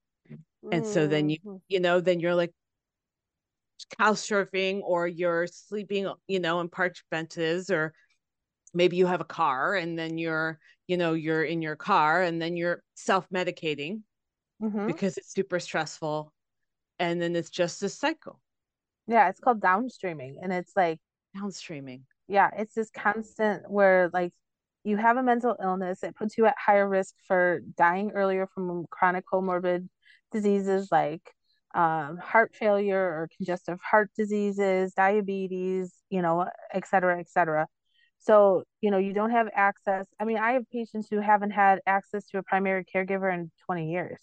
And 0.71 0.85
so 0.85 1.07
then 1.07 1.29
you 1.29 1.37
mm-hmm. 1.39 1.57
you 1.69 1.79
know 1.79 1.99
then 2.01 2.19
you're 2.19 2.35
like 2.35 2.53
couch 3.97 4.17
surfing 4.17 4.81
or 4.83 5.07
you're 5.07 5.47
sleeping, 5.47 6.11
you 6.27 6.39
know, 6.39 6.59
in 6.59 6.69
park 6.69 6.95
benches 7.09 7.69
or 7.69 7.93
maybe 8.73 8.97
you 8.97 9.05
have 9.05 9.21
a 9.21 9.25
car 9.25 9.75
and 9.75 9.97
then 9.97 10.17
you're, 10.17 10.59
you 10.87 10.97
know, 10.97 11.13
you're 11.13 11.43
in 11.43 11.61
your 11.61 11.75
car 11.75 12.21
and 12.21 12.41
then 12.41 12.55
you're 12.55 12.83
self-medicating 12.95 14.01
mm-hmm. 14.61 14.87
because 14.87 15.17
it's 15.17 15.33
super 15.33 15.59
stressful. 15.59 16.31
And 16.99 17.21
then 17.21 17.35
it's 17.35 17.49
just 17.49 17.81
a 17.83 17.89
cycle. 17.89 18.39
Yeah, 19.07 19.29
it's 19.29 19.39
called 19.39 19.59
downstreaming. 19.59 20.35
And 20.41 20.53
it's 20.53 20.73
like 20.75 20.99
downstreaming. 21.35 22.01
Yeah, 22.27 22.49
it's 22.57 22.75
this 22.75 22.89
constant 22.91 23.69
where 23.69 24.09
like 24.13 24.33
you 24.83 24.97
have 24.97 25.17
a 25.17 25.23
mental 25.23 25.55
illness, 25.61 26.03
it 26.03 26.15
puts 26.15 26.37
you 26.37 26.45
at 26.45 26.55
higher 26.57 26.87
risk 26.87 27.15
for 27.27 27.61
dying 27.77 28.11
earlier 28.11 28.47
from 28.53 28.85
chronic 28.89 29.25
comorbid 29.31 29.87
diseases 30.31 30.89
like 30.91 31.21
um, 31.73 32.17
heart 32.17 32.55
failure 32.55 32.99
or 32.99 33.29
congestive 33.37 33.79
heart 33.81 34.09
diseases, 34.17 34.93
diabetes, 34.93 35.93
you 36.09 36.21
know, 36.21 36.47
et 36.73 36.87
cetera, 36.87 37.19
et 37.19 37.29
cetera. 37.29 37.67
So, 38.19 38.63
you 38.81 38.91
know, 38.91 38.97
you 38.97 39.13
don't 39.13 39.31
have 39.31 39.47
access. 39.53 40.05
I 40.19 40.25
mean, 40.25 40.37
I 40.37 40.51
have 40.53 40.69
patients 40.71 41.07
who 41.09 41.19
haven't 41.19 41.51
had 41.51 41.79
access 41.87 42.27
to 42.27 42.37
a 42.37 42.43
primary 42.43 42.85
caregiver 42.85 43.33
in 43.33 43.51
20 43.65 43.91
years. 43.91 44.19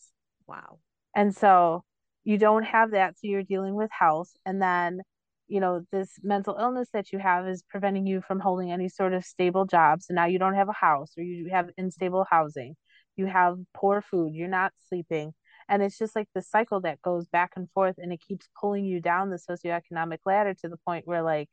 Wow. 0.47 0.79
And 1.17 1.35
so 1.35 1.83
you 2.23 2.39
don't 2.39 2.63
have 2.63 2.93
that. 2.93 3.15
So 3.19 3.27
you're 3.27 3.43
dealing 3.43 3.75
with 3.75 3.91
health. 3.91 4.31
And 4.47 4.63
then, 4.63 5.01
you 5.49 5.61
know, 5.61 5.83
this 5.91 6.13
mental 6.23 6.57
illness 6.61 6.89
that 6.93 7.13
you 7.13 7.19
have 7.19 7.49
is 7.49 7.65
preventing 7.69 8.07
you 8.07 8.21
from 8.21 8.39
holding 8.39 8.71
any 8.71 8.89
sort 8.89 9.15
of 9.15 9.25
stable 9.25 9.65
job. 9.65 10.03
So 10.03 10.15
now 10.15 10.27
you 10.27 10.39
don't 10.39 10.55
have 10.55 10.69
a 10.69 10.73
house 10.73 11.13
or 11.17 11.25
you 11.25 11.49
have 11.51 11.71
unstable 11.77 12.25
housing. 12.31 12.77
You 13.17 13.27
have 13.27 13.57
poor 13.75 14.01
food. 14.01 14.35
You're 14.35 14.47
not 14.47 14.73
sleeping 14.89 15.33
and 15.69 15.83
it's 15.83 15.99
just 15.99 16.17
like 16.17 16.29
the 16.35 16.43
cycle 16.43 16.81
that 16.81 17.03
goes 17.03 17.27
back 17.27 17.53
and 17.57 17.71
forth 17.71 17.97
and 17.99 18.13
it 18.13 18.21
keeps 18.27 18.49
pulling 18.59 18.85
you 18.85 19.01
down 19.01 19.31
the 19.31 19.39
socioeconomic 19.39 20.19
ladder 20.25 20.55
to 20.55 20.69
the 20.69 20.79
point 20.79 21.07
where 21.07 21.23
like 21.23 21.49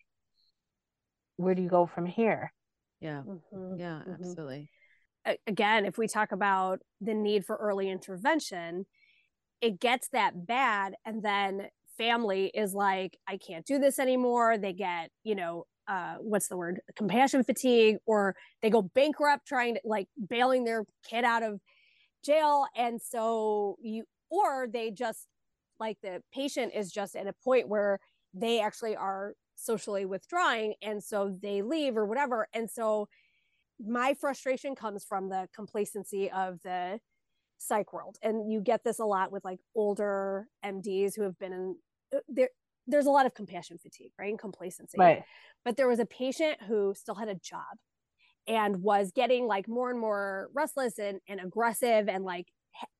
where 1.37 1.53
do 1.53 1.61
you 1.61 1.69
go 1.69 1.85
from 1.85 2.05
here? 2.05 2.53
Yeah. 3.01 3.23
Mm-hmm. 3.27 3.79
yeah 3.79 3.99
mm-hmm. 3.99 4.13
absolutely. 4.13 4.69
Again 5.47 5.85
if 5.85 5.97
we 5.97 6.07
talk 6.07 6.31
about 6.31 6.79
the 7.01 7.13
need 7.13 7.45
for 7.45 7.55
early 7.55 7.89
intervention 7.89 8.85
it 9.61 9.79
gets 9.79 10.09
that 10.09 10.45
bad 10.45 10.95
and 11.05 11.23
then 11.23 11.67
family 11.97 12.51
is 12.53 12.73
like 12.73 13.17
i 13.27 13.37
can't 13.37 13.65
do 13.65 13.79
this 13.79 13.99
anymore. 13.99 14.57
They 14.57 14.73
get 14.73 15.09
you 15.23 15.35
know 15.35 15.65
uh, 15.87 16.15
what's 16.19 16.47
the 16.47 16.57
word? 16.57 16.79
Compassion 16.95 17.43
fatigue 17.43 17.97
or 18.05 18.35
they 18.61 18.69
go 18.69 18.81
bankrupt 18.81 19.47
trying 19.47 19.75
to 19.75 19.81
like 19.85 20.07
bailing 20.29 20.63
their 20.63 20.83
kid 21.07 21.23
out 21.23 21.43
of 21.43 21.59
jail. 22.25 22.65
And 22.75 23.01
so 23.01 23.77
you 23.81 24.05
or 24.29 24.67
they 24.71 24.91
just 24.91 25.27
like 25.79 25.97
the 26.01 26.21
patient 26.33 26.73
is 26.75 26.91
just 26.91 27.15
at 27.15 27.27
a 27.27 27.33
point 27.43 27.67
where 27.67 27.99
they 28.33 28.59
actually 28.59 28.95
are 28.95 29.33
socially 29.55 30.05
withdrawing 30.05 30.73
and 30.81 31.03
so 31.03 31.37
they 31.41 31.61
leave 31.61 31.97
or 31.97 32.05
whatever. 32.05 32.47
And 32.53 32.69
so 32.69 33.07
my 33.79 34.13
frustration 34.13 34.75
comes 34.75 35.03
from 35.03 35.29
the 35.29 35.47
complacency 35.53 36.31
of 36.31 36.59
the 36.63 36.99
psych 37.57 37.93
world. 37.93 38.17
And 38.21 38.51
you 38.51 38.61
get 38.61 38.83
this 38.83 38.99
a 38.99 39.05
lot 39.05 39.31
with 39.31 39.43
like 39.45 39.59
older 39.75 40.47
mds 40.65 41.15
who 41.15 41.23
have 41.23 41.37
been 41.39 41.53
in 41.53 41.75
uh, 42.15 42.19
there 42.27 42.49
there's 42.87 43.07
a 43.07 43.11
lot 43.11 43.25
of 43.25 43.33
compassion 43.33 43.77
fatigue 43.77 44.11
right 44.19 44.29
and 44.29 44.39
complacency. 44.39 44.97
Right. 44.97 45.23
But 45.63 45.77
there 45.77 45.87
was 45.87 45.99
a 45.99 46.05
patient 46.05 46.57
who 46.67 46.93
still 46.95 47.15
had 47.15 47.29
a 47.29 47.35
job 47.35 47.77
and 48.47 48.81
was 48.81 49.11
getting 49.13 49.47
like 49.47 49.67
more 49.67 49.89
and 49.89 49.99
more 49.99 50.49
restless 50.53 50.99
and, 50.99 51.19
and 51.27 51.39
aggressive 51.39 52.07
and 52.07 52.23
like 52.23 52.47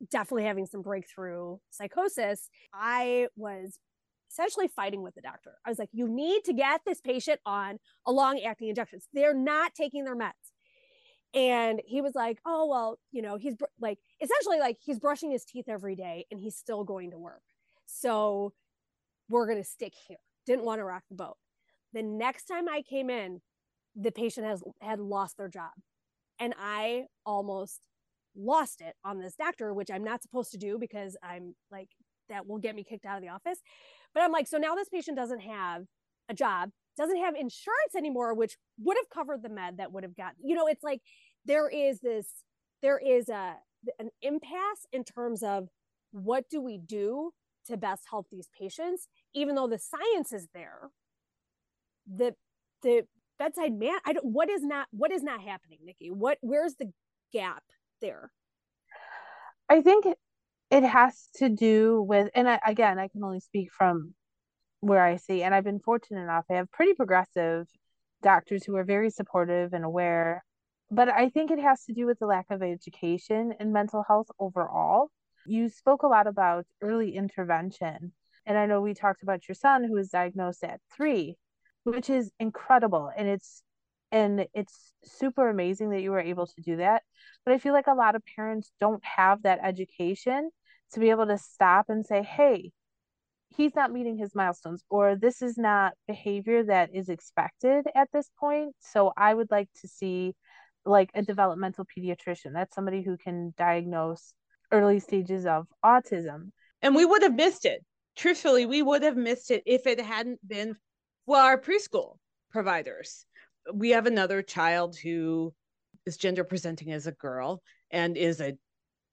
definitely 0.10 0.46
having 0.46 0.66
some 0.66 0.82
breakthrough 0.82 1.58
psychosis, 1.70 2.50
I 2.74 3.28
was 3.36 3.78
essentially 4.32 4.68
fighting 4.68 5.02
with 5.02 5.16
the 5.16 5.22
doctor. 5.22 5.56
I 5.66 5.70
was 5.70 5.80
like, 5.80 5.90
you 5.94 6.08
need 6.08 6.44
to 6.46 6.54
get 6.54 6.82
this 6.86 7.02
patient 7.02 7.40
on 7.46 7.78
a 8.06 8.12
long 8.12 8.40
acting 8.42 8.70
injections. 8.70 9.08
They're 9.14 9.34
not 9.34 9.74
taking 9.76 10.04
their 10.04 10.16
meds. 10.16 10.32
And 11.34 11.82
he 11.86 12.02
was 12.02 12.16
like, 12.16 12.40
oh, 12.46 12.66
well, 12.66 12.98
you 13.12 13.22
know, 13.22 13.38
he's 13.38 13.56
br- 13.56 13.66
like, 13.80 14.00
essentially, 14.22 14.60
like, 14.60 14.78
he's 14.82 15.00
brushing 15.00 15.32
his 15.32 15.44
teeth 15.44 15.66
every 15.68 15.96
day 15.96 16.26
and 16.32 16.40
he's 16.40 16.56
still 16.56 16.84
going 16.86 17.12
to 17.12 17.18
work. 17.18 17.42
So 17.86 18.54
we're 19.28 19.46
going 19.46 19.62
to 19.62 19.68
stick 19.68 19.94
here. 20.08 20.18
Didn't 20.46 20.66
want 20.66 20.80
to 20.80 20.86
rock 20.86 21.04
the 21.10 21.16
boat. 21.16 21.36
The 21.94 22.04
next 22.04 22.46
time 22.46 22.70
I 22.70 22.82
came 22.82 23.10
in, 23.10 23.42
the 23.96 24.12
patient 24.12 24.46
has 24.46 24.64
had 24.82 25.00
lost 25.00 25.38
their 25.38 25.50
job. 25.50 25.72
And 26.40 26.54
i 26.60 27.06
almost 27.26 27.82
lost 28.38 28.82
it 28.82 28.96
on 29.06 29.20
this 29.20 29.36
doctor 29.36 29.74
which 29.74 29.90
i'm 29.90 30.04
not 30.04 30.22
supposed 30.22 30.52
to 30.52 30.58
do 30.58 30.78
because 30.78 31.16
i'm 31.24 31.56
like 31.72 31.88
that 32.28 32.46
will 32.46 32.58
get 32.58 32.76
me 32.76 32.84
kicked 32.84 33.06
out 33.06 33.16
of 33.16 33.24
the 33.24 33.30
office. 33.30 33.60
But 34.14 34.24
i'm 34.24 34.32
like 34.32 34.48
so 34.48 34.58
now 34.58 34.76
this 34.76 34.90
patient 34.90 35.18
doesn't 35.18 35.42
have 35.42 35.84
a 36.30 36.34
job 36.34 36.72
doesn't 36.98 37.18
have 37.18 37.36
insurance 37.36 37.96
anymore 37.96 38.34
which 38.34 38.58
would 38.80 38.98
have 38.98 39.10
covered 39.10 39.44
the 39.44 39.50
med 39.50 39.78
that 39.78 39.92
would 39.92 40.04
have 40.04 40.16
got 40.16 40.34
you 40.44 40.56
know 40.56 40.68
it's 40.68 40.84
like 40.84 41.02
there 41.46 41.70
is 41.70 42.00
this 42.00 42.28
there 42.82 43.00
is 43.00 43.30
a 43.30 43.56
an 44.00 44.10
impasse 44.22 44.86
in 44.92 45.04
terms 45.04 45.44
of 45.44 45.68
what 46.12 46.46
do 46.50 46.62
we 46.62 46.78
do 46.78 47.32
to 47.68 47.78
best 47.78 48.04
help 48.10 48.28
these 48.32 48.50
patients 48.60 49.08
even 49.34 49.56
though 49.56 49.68
the 49.68 49.80
science 49.80 50.32
is 50.32 50.48
there. 50.54 50.90
The 52.08 52.36
the 52.82 53.04
bedside 53.38 53.78
man 53.78 53.98
i 54.06 54.14
don't 54.14 54.26
what 54.26 54.50
is 54.50 54.64
not 54.64 54.88
what 54.92 55.12
is 55.12 55.24
not 55.24 55.42
happening 55.42 55.80
nikki? 55.84 56.10
What 56.10 56.38
where's 56.42 56.76
the 56.76 56.92
gap 57.34 57.64
there? 58.02 58.32
I 59.70 59.82
think 59.82 60.06
it 60.72 60.84
has 60.84 61.30
to 61.36 61.50
do 61.50 62.02
with 62.02 62.30
and 62.36 62.50
I, 62.50 62.60
again 62.66 63.00
i 63.00 63.08
can 63.08 63.24
only 63.24 63.40
speak 63.40 63.70
from 63.72 64.14
where 64.80 65.04
i 65.04 65.18
see 65.18 65.44
and 65.44 65.54
i've 65.54 65.64
been 65.64 65.80
fortunate 65.80 66.22
enough 66.22 66.46
i 66.50 66.56
have 66.56 66.72
pretty 66.72 66.94
progressive 66.94 67.68
doctors 68.22 68.64
who 68.64 68.76
are 68.76 68.84
very 68.84 69.10
supportive 69.10 69.74
and 69.74 69.86
aware 69.86 70.44
but 70.92 71.10
i 71.10 71.30
think 71.30 71.52
it 71.52 71.60
has 71.60 71.84
to 71.86 71.94
do 71.94 72.06
with 72.06 72.20
the 72.20 72.26
lack 72.26 72.46
of 72.50 72.62
education 72.62 73.54
in 73.60 73.72
mental 73.74 74.04
health 74.08 74.28
overall. 74.40 75.10
You 75.48 75.70
spoke 75.70 76.02
a 76.02 76.08
lot 76.08 76.26
about 76.26 76.66
early 76.82 77.16
intervention 77.16 78.14
and 78.46 78.58
i 78.58 78.66
know 78.66 78.82
we 78.82 78.94
talked 78.94 79.24
about 79.24 79.48
your 79.48 79.56
son 79.56 79.84
who 79.84 79.94
was 79.94 80.10
diagnosed 80.10 80.64
at 80.64 80.80
three 80.96 81.38
which 81.86 82.10
is 82.10 82.32
incredible 82.40 83.10
and 83.16 83.28
it's 83.28 83.64
and 84.12 84.48
it's 84.54 84.94
super 85.04 85.50
amazing 85.50 85.90
that 85.90 86.02
you 86.02 86.12
were 86.12 86.20
able 86.20 86.46
to 86.46 86.62
do 86.62 86.78
that 86.78 87.04
but 87.46 87.54
i 87.54 87.58
feel 87.58 87.74
like 87.74 87.88
a 87.88 87.94
lot 87.94 88.16
of 88.16 88.22
parents 88.36 88.72
don't 88.80 89.04
have 89.04 89.42
that 89.44 89.60
education 89.64 90.50
to 90.92 91.00
be 91.00 91.10
able 91.10 91.26
to 91.26 91.38
stop 91.38 91.86
and 91.90 92.06
say 92.06 92.22
hey 92.22 92.72
he's 93.56 93.76
not 93.76 93.92
meeting 93.92 94.18
his 94.18 94.36
milestones 94.36 94.84
or 94.90 95.16
this 95.16 95.42
is 95.42 95.58
not 95.58 95.94
behavior 96.08 96.64
that 96.64 96.90
is 96.94 97.10
expected 97.10 97.86
at 97.96 98.10
this 98.12 98.30
point 98.40 98.76
so 98.80 99.14
i 99.16 99.34
would 99.34 99.50
like 99.50 99.70
to 99.82 99.88
see 99.88 100.34
like 100.86 101.10
a 101.14 101.22
developmental 101.22 101.86
pediatrician. 101.86 102.54
That's 102.54 102.76
somebody 102.76 103.02
who 103.02 103.18
can 103.18 103.54
diagnose 103.58 104.34
early 104.72 105.00
stages 105.00 105.46
of 105.46 105.68
autism. 105.84 106.52
And 106.82 106.96
we 106.96 107.06
would 107.06 107.24
have 107.24 107.36
missed 107.36 107.66
it. 107.66 107.84
Truthfully 108.16 108.66
we 108.66 108.82
would 108.82 109.04
have 109.04 109.18
missed 109.18 109.52
it 109.52 109.64
if 109.66 109.88
it 109.88 110.00
hadn't 110.00 110.46
been 110.48 110.76
well 111.26 111.42
our 111.42 111.60
preschool 111.60 112.18
providers 112.52 113.26
we 113.74 113.92
have 113.92 114.06
another 114.06 114.42
child 114.42 114.96
who 114.98 115.54
is 116.06 116.18
gender 116.18 116.44
presenting 116.44 116.92
as 116.92 117.08
a 117.08 117.12
girl 117.12 117.62
and 117.92 118.18
is 118.18 118.42
a 118.42 118.58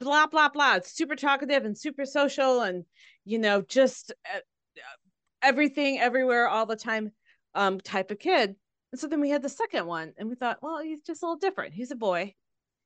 blah 0.01 0.27
blah 0.27 0.49
blah. 0.49 0.77
It's 0.77 0.95
super 0.95 1.17
talkative 1.17 1.65
and 1.65 1.77
super 1.77 2.05
social 2.05 2.61
and 2.61 2.85
you 3.25 3.39
know 3.39 3.63
just 3.63 4.13
uh, 4.35 4.41
everything 5.43 5.99
everywhere 5.99 6.49
all 6.49 6.67
the 6.67 6.77
time 6.77 7.13
um 7.55 7.81
type 7.81 8.11
of 8.11 8.19
kid. 8.19 8.55
And 8.93 9.01
so 9.01 9.07
then 9.07 9.21
we 9.21 9.31
had 9.31 9.43
the 9.43 9.49
second 9.49 9.87
one 9.87 10.13
and 10.19 10.29
we 10.29 10.35
thought 10.35 10.59
well 10.63 10.81
he's 10.83 11.03
just 11.03 11.23
a 11.23 11.27
little 11.27 11.39
different. 11.39 11.75
He's 11.75 11.91
a 11.91 11.97
boy. 11.97 12.35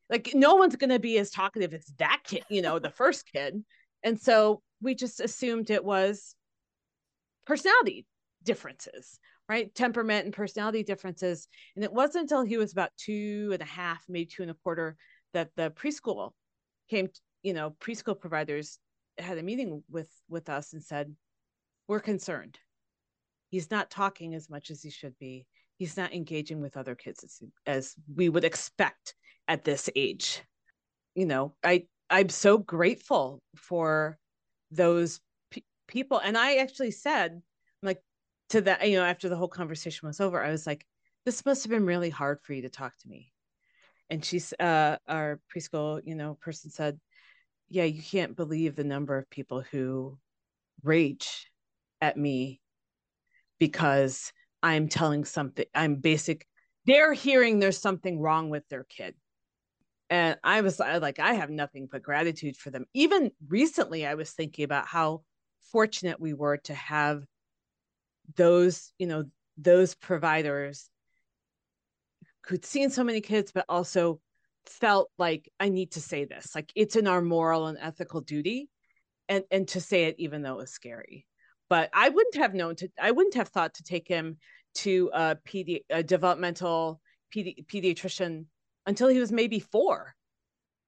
Like 0.09 0.31
no 0.35 0.55
one's 0.55 0.77
going 0.77 0.91
to 0.91 1.01
be 1.01 1.19
as 1.19 1.31
talkative 1.31 1.75
as 1.75 1.87
that 1.99 2.23
kid 2.25 2.45
you 2.49 2.63
know 2.63 2.79
the 2.79 2.91
first 2.91 3.31
kid. 3.33 3.65
And 4.03 4.21
so 4.21 4.63
we 4.81 4.95
just 4.95 5.21
assumed 5.21 5.71
it 5.71 5.85
was 5.85 6.37
personality 7.47 8.07
differences 8.47 9.19
right? 9.49 9.75
Temperament 9.75 10.25
and 10.25 10.35
personality 10.35 10.83
differences. 10.83 11.49
And 11.75 11.85
it 11.85 11.93
wasn't 11.93 12.23
until 12.23 12.43
he 12.43 12.57
was 12.57 12.73
about 12.73 12.91
two 12.97 13.51
and 13.53 13.63
a 13.63 13.67
half 13.67 14.05
maybe 14.09 14.27
two 14.27 14.43
and 14.43 14.51
a 14.51 14.55
quarter 14.55 14.97
that 15.33 15.51
the 15.57 15.71
preschool 15.71 16.33
came 16.89 17.09
you 17.43 17.53
know 17.53 17.75
preschool 17.81 18.19
providers 18.19 18.79
had 19.19 19.39
a 19.39 19.43
meeting 19.43 19.83
with 19.91 20.11
with 20.29 20.49
us 20.49 20.73
and 20.73 20.83
said 20.83 21.15
we're 21.89 22.01
concerned. 22.01 22.59
He's 23.51 23.71
not 23.71 23.91
talking 23.91 24.35
as 24.35 24.51
much 24.51 24.71
as 24.71 24.83
he 24.83 24.91
should 24.91 25.17
be. 25.19 25.47
He's 25.79 25.97
not 25.97 26.13
engaging 26.13 26.61
with 26.61 26.77
other 26.77 26.95
kids 26.95 27.23
as, 27.23 27.43
as 27.67 27.95
we 28.13 28.29
would 28.29 28.45
expect 28.45 29.15
at 29.47 29.65
this 29.65 29.89
age. 29.95 30.43
You 31.15 31.27
know 31.27 31.55
i 31.65 31.87
i'm 32.11 32.29
so 32.29 32.59
grateful 32.59 33.41
for 33.57 34.19
those 34.71 35.21
people. 35.87 36.19
And 36.19 36.37
i 36.37 36.57
actually 36.57 36.91
said 36.91 37.41
like 37.83 38.01
to 38.51 38.61
that 38.61 38.89
you 38.89 38.97
know 38.97 39.05
after 39.05 39.29
the 39.29 39.37
whole 39.37 39.49
conversation 39.49 40.07
was 40.07 40.21
over 40.21 40.43
i 40.43 40.51
was 40.51 40.67
like 40.67 40.87
this 41.27 41.45
must 41.45 41.65
have 41.65 41.71
been 41.71 41.85
really 41.85 42.09
hard 42.09 42.39
for 42.41 42.53
you 42.53 42.63
to 42.63 42.69
talk 42.69 42.97
to 42.99 43.09
me. 43.09 43.33
And 44.09 44.25
she's 44.25 44.55
uh 44.61 44.97
our 45.09 45.41
preschool 45.55 46.01
you 46.05 46.15
know 46.15 46.35
person 46.41 46.71
said 46.71 46.99
yeah 47.69 47.83
you 47.83 48.01
can't 48.01 48.37
believe 48.37 48.77
the 48.77 48.85
number 48.85 49.19
of 49.19 49.29
people 49.29 49.63
who 49.73 50.17
rage 50.85 51.51
at 52.01 52.17
me 52.17 52.61
because 53.59 54.33
i'm 54.63 54.89
telling 54.89 55.25
something 55.25 55.65
i'm 55.75 55.97
basic 55.97 56.47
they're 56.87 57.13
hearing 57.13 57.59
there's 57.59 57.81
something 57.81 58.21
wrong 58.21 58.49
with 58.49 58.63
their 58.69 58.85
kid. 58.85 59.17
And 60.09 60.39
i 60.45 60.61
was 60.61 60.79
like 60.79 61.19
i 61.19 61.33
have 61.33 61.51
nothing 61.51 61.89
but 61.91 62.03
gratitude 62.05 62.57
for 62.57 62.71
them. 62.71 62.85
Even 62.95 63.33
recently 63.49 64.07
i 64.07 64.15
was 64.15 64.31
thinking 64.31 64.65
about 64.65 64.87
how 64.87 65.23
fortunate 65.73 66.21
we 66.21 66.33
were 66.33 66.59
to 66.59 66.75
have 66.75 67.25
those 68.35 68.93
you 68.99 69.07
know 69.07 69.25
those 69.57 69.95
providers 69.95 70.91
who'd 72.47 72.65
seen 72.65 72.91
so 72.91 73.03
many 73.03 73.21
kids, 73.21 73.53
but 73.53 73.65
also 73.69 74.21
felt 74.67 75.11
like 75.19 75.51
I 75.59 75.69
need 75.69 75.93
to 75.93 76.01
say 76.01 76.25
this. 76.25 76.55
Like 76.55 76.73
it's 76.75 76.97
in 76.97 77.07
our 77.07 77.23
moral 77.23 77.67
and 77.67 77.79
ethical 77.81 78.21
duty, 78.21 78.69
and 79.29 79.45
and 79.51 79.67
to 79.69 79.81
say 79.81 80.05
it 80.05 80.17
even 80.19 80.43
though 80.43 80.55
it 80.55 80.59
was 80.59 80.73
scary. 80.73 81.27
But 81.69 81.91
I 81.93 82.09
wouldn't 82.09 82.37
have 82.37 82.55
known 82.55 82.77
to. 82.77 82.89
I 83.01 83.11
wouldn't 83.11 83.35
have 83.35 83.49
thought 83.49 83.75
to 83.75 83.83
take 83.83 84.09
him 84.09 84.39
to 84.77 85.11
a 85.13 85.37
pedi 85.47 85.85
a 85.91 86.03
developmental 86.03 87.01
pedi- 87.35 87.67
pediatrician 87.67 88.47
until 88.87 89.09
he 89.09 89.19
was 89.19 89.33
maybe 89.33 89.59
four, 89.59 90.15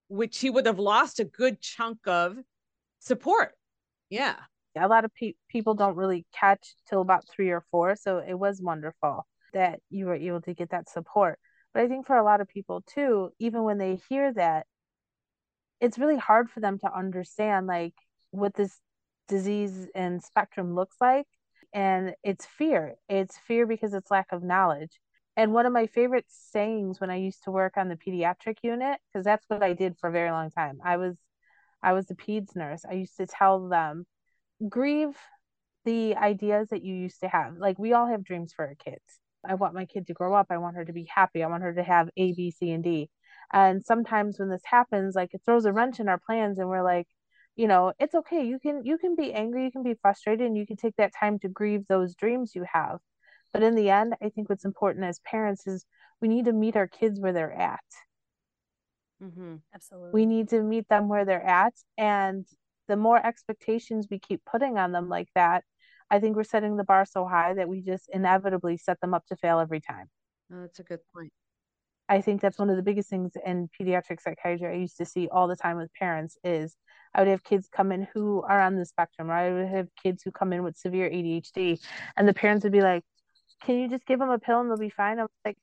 which 0.09 0.39
he 0.39 0.51
would 0.51 0.67
have 0.67 0.79
lost 0.79 1.21
a 1.21 1.25
good 1.25 1.61
chunk 1.61 1.99
of 2.07 2.37
support. 3.01 3.53
Yeah. 4.11 4.37
A 4.79 4.89
lot 4.89 5.05
of 5.05 5.15
pe- 5.15 5.35
people 5.49 5.75
don't 5.75 5.97
really 5.97 6.27
catch 6.33 6.75
till 6.89 7.01
about 7.01 7.29
three 7.29 7.51
or 7.51 7.65
four. 7.71 7.97
So 7.97 8.19
it 8.19 8.35
was 8.35 8.61
wonderful 8.63 9.27
that 9.53 9.81
you 9.91 10.07
were 10.07 10.15
able 10.15 10.43
to 10.43 10.55
get 10.55 10.71
that 10.71 10.89
support. 10.89 11.39
But 11.75 11.83
I 11.83 11.89
think 11.89 12.07
for 12.07 12.17
a 12.17 12.25
lot 12.25 12.41
of 12.41 12.49
people 12.49 12.83
too, 12.83 13.31
even 13.39 13.63
when 13.63 13.79
they 13.79 13.99
hear 14.09 14.33
that, 14.35 14.67
it's 15.81 15.99
really 15.99 16.17
hard 16.17 16.51
for 16.51 16.61
them 16.61 16.79
to 16.81 16.93
understand 16.93 17.67
like 17.67 17.95
what 18.31 18.55
this 18.55 18.81
disease 19.29 19.87
and 19.95 20.23
spectrum 20.23 20.75
looks 20.75 20.97
like. 21.01 21.27
And 21.73 22.15
it's 22.23 22.47
fear. 22.47 22.95
It's 23.09 23.39
fear 23.39 23.67
because 23.67 23.95
it's 23.95 24.11
lack 24.11 24.33
of 24.33 24.43
knowledge. 24.43 24.99
And 25.37 25.53
one 25.53 25.67
of 25.67 25.73
my 25.73 25.87
favorite 25.87 26.25
sayings 26.29 27.01
when 27.01 27.11
I 27.11 27.17
used 27.17 27.45
to 27.45 27.53
work 27.53 27.77
on 27.77 27.89
the 27.89 27.97
pediatric 27.97 28.57
unit, 28.63 28.99
because 29.13 29.25
that's 29.25 29.45
what 29.49 29.63
I 29.63 29.73
did 29.73 29.97
for 29.99 30.09
a 30.09 30.13
very 30.13 30.31
long 30.31 30.51
time. 30.51 30.81
I 30.85 30.97
was 30.97 31.17
I 31.83 31.93
was 31.93 32.11
a 32.11 32.15
peds 32.15 32.57
nurse. 32.57 32.85
I 32.89 32.95
used 32.95 33.17
to 33.19 33.27
tell 33.27 33.69
them, 33.69 34.05
grieve 34.67 35.17
the 35.85 36.17
ideas 36.17 36.69
that 36.71 36.83
you 36.83 36.95
used 36.95 37.21
to 37.21 37.29
have. 37.29 37.57
Like 37.59 37.79
we 37.79 37.93
all 37.93 38.07
have 38.07 38.25
dreams 38.25 38.53
for 38.55 38.67
our 38.67 38.75
kids. 38.75 39.21
I 39.49 39.55
want 39.55 39.75
my 39.75 39.87
kid 39.87 40.07
to 40.09 40.15
grow 40.15 40.35
up. 40.35 40.49
I 40.51 40.59
want 40.59 40.77
her 40.77 40.85
to 40.85 40.93
be 40.93 41.09
happy. 41.13 41.43
I 41.43 41.47
want 41.47 41.63
her 41.63 41.75
to 41.75 41.83
have 41.83 42.11
A, 42.17 42.33
B, 42.33 42.51
C, 42.51 42.71
and 42.73 42.83
D. 42.83 43.09
And 43.53 43.85
sometimes 43.85 44.39
when 44.39 44.51
this 44.51 44.63
happens, 44.65 45.15
like 45.15 45.33
it 45.33 45.41
throws 45.45 45.65
a 45.65 45.73
wrench 45.73 46.01
in 46.01 46.09
our 46.09 46.19
plans, 46.19 46.59
and 46.59 46.69
we're 46.69 46.83
like, 46.83 47.07
you 47.57 47.67
know, 47.67 47.93
it's 47.99 48.15
okay. 48.15 48.45
You 48.45 48.59
can 48.59 48.85
you 48.85 48.99
can 48.99 49.17
be 49.17 49.33
angry, 49.33 49.65
you 49.65 49.73
can 49.73 49.83
be 49.83 49.95
frustrated, 49.95 50.47
and 50.47 50.57
you 50.57 50.67
can 50.67 50.77
take 50.77 50.97
that 50.97 51.13
time 51.19 51.39
to 51.41 51.49
grieve 51.49 51.87
those 51.89 52.15
dreams 52.15 52.55
you 52.55 52.65
have. 52.71 52.99
But 53.53 53.63
in 53.63 53.75
the 53.75 53.91
end, 53.91 54.15
I 54.23 54.29
think 54.29 54.51
what's 54.51 54.65
important 54.65 55.07
as 55.07 55.21
parents 55.21 55.67
is 55.67 55.87
we 56.21 56.29
need 56.29 56.45
to 56.47 56.53
meet 56.53 56.77
our 56.77 56.89
kids 56.89 57.19
where 57.19 57.33
they're 57.33 57.53
at. 57.53 57.81
Mm-hmm. 59.23 59.57
Absolutely. 59.75 60.11
We 60.13 60.27
need 60.27 60.51
to 60.51 60.63
meet 60.63 60.89
them 60.89 61.09
where 61.09 61.25
they're 61.25 61.43
at. 61.43 61.75
And 61.97 62.47
the 62.89 62.97
more 62.97 63.25
expectations 63.25 64.09
we 64.11 64.19
keep 64.19 64.43
putting 64.45 64.79
on 64.79 64.93
them 64.93 65.09
like 65.09 65.29
that, 65.35 65.65
I 66.11 66.19
think 66.19 66.37
we're 66.37 66.45
setting 66.45 66.77
the 66.77 66.85
bar 66.85 67.05
so 67.05 67.27
high 67.27 67.55
that 67.55 67.69
we 67.69 67.83
just 67.83 68.09
inevitably 68.13 68.79
set 68.79 69.01
them 69.01 69.15
up 69.15 69.27
to 69.27 69.37
fail 69.37 69.61
every 69.61 69.81
time. 69.81 70.07
Oh, 70.53 70.63
that's 70.63 70.81
a 70.81 70.83
good 70.83 71.01
point. 71.15 71.33
I 72.09 72.23
think 72.23 72.41
that's 72.41 72.59
one 72.59 72.71
of 72.71 72.77
the 72.77 72.83
biggest 72.83 73.11
things 73.11 73.33
in 73.45 73.69
pediatric 73.79 74.23
psychiatry 74.23 74.67
I 74.67 74.79
used 74.79 74.97
to 74.97 75.05
see 75.05 75.29
all 75.29 75.47
the 75.47 75.57
time 75.57 75.77
with 75.77 75.93
parents 75.93 76.39
is 76.43 76.75
I 77.15 77.21
would 77.21 77.29
have 77.29 77.45
kids 77.45 77.69
come 77.71 77.93
in 77.93 78.09
who 78.15 78.43
are 78.43 78.61
on 78.61 78.77
the 78.77 78.87
spectrum, 78.87 79.31
or 79.31 79.35
I 79.35 79.53
would 79.53 79.69
have 79.69 79.89
kids 80.03 80.23
who 80.23 80.31
come 80.31 80.53
in 80.55 80.63
with 80.63 80.77
severe 80.77 81.11
ADHD, 81.11 81.79
and 82.17 82.27
the 82.27 82.33
parents 82.33 82.65
would 82.65 82.73
be 82.73 82.81
like, 82.81 83.05
"Can 83.63 83.79
you 83.79 83.89
just 83.89 84.07
give 84.07 84.19
them 84.19 84.31
a 84.31 84.39
pill 84.39 84.61
and 84.61 84.71
they'll 84.71 84.79
be 84.79 84.89
fine?" 84.89 85.19
I'm 85.19 85.29
like, 85.45 85.59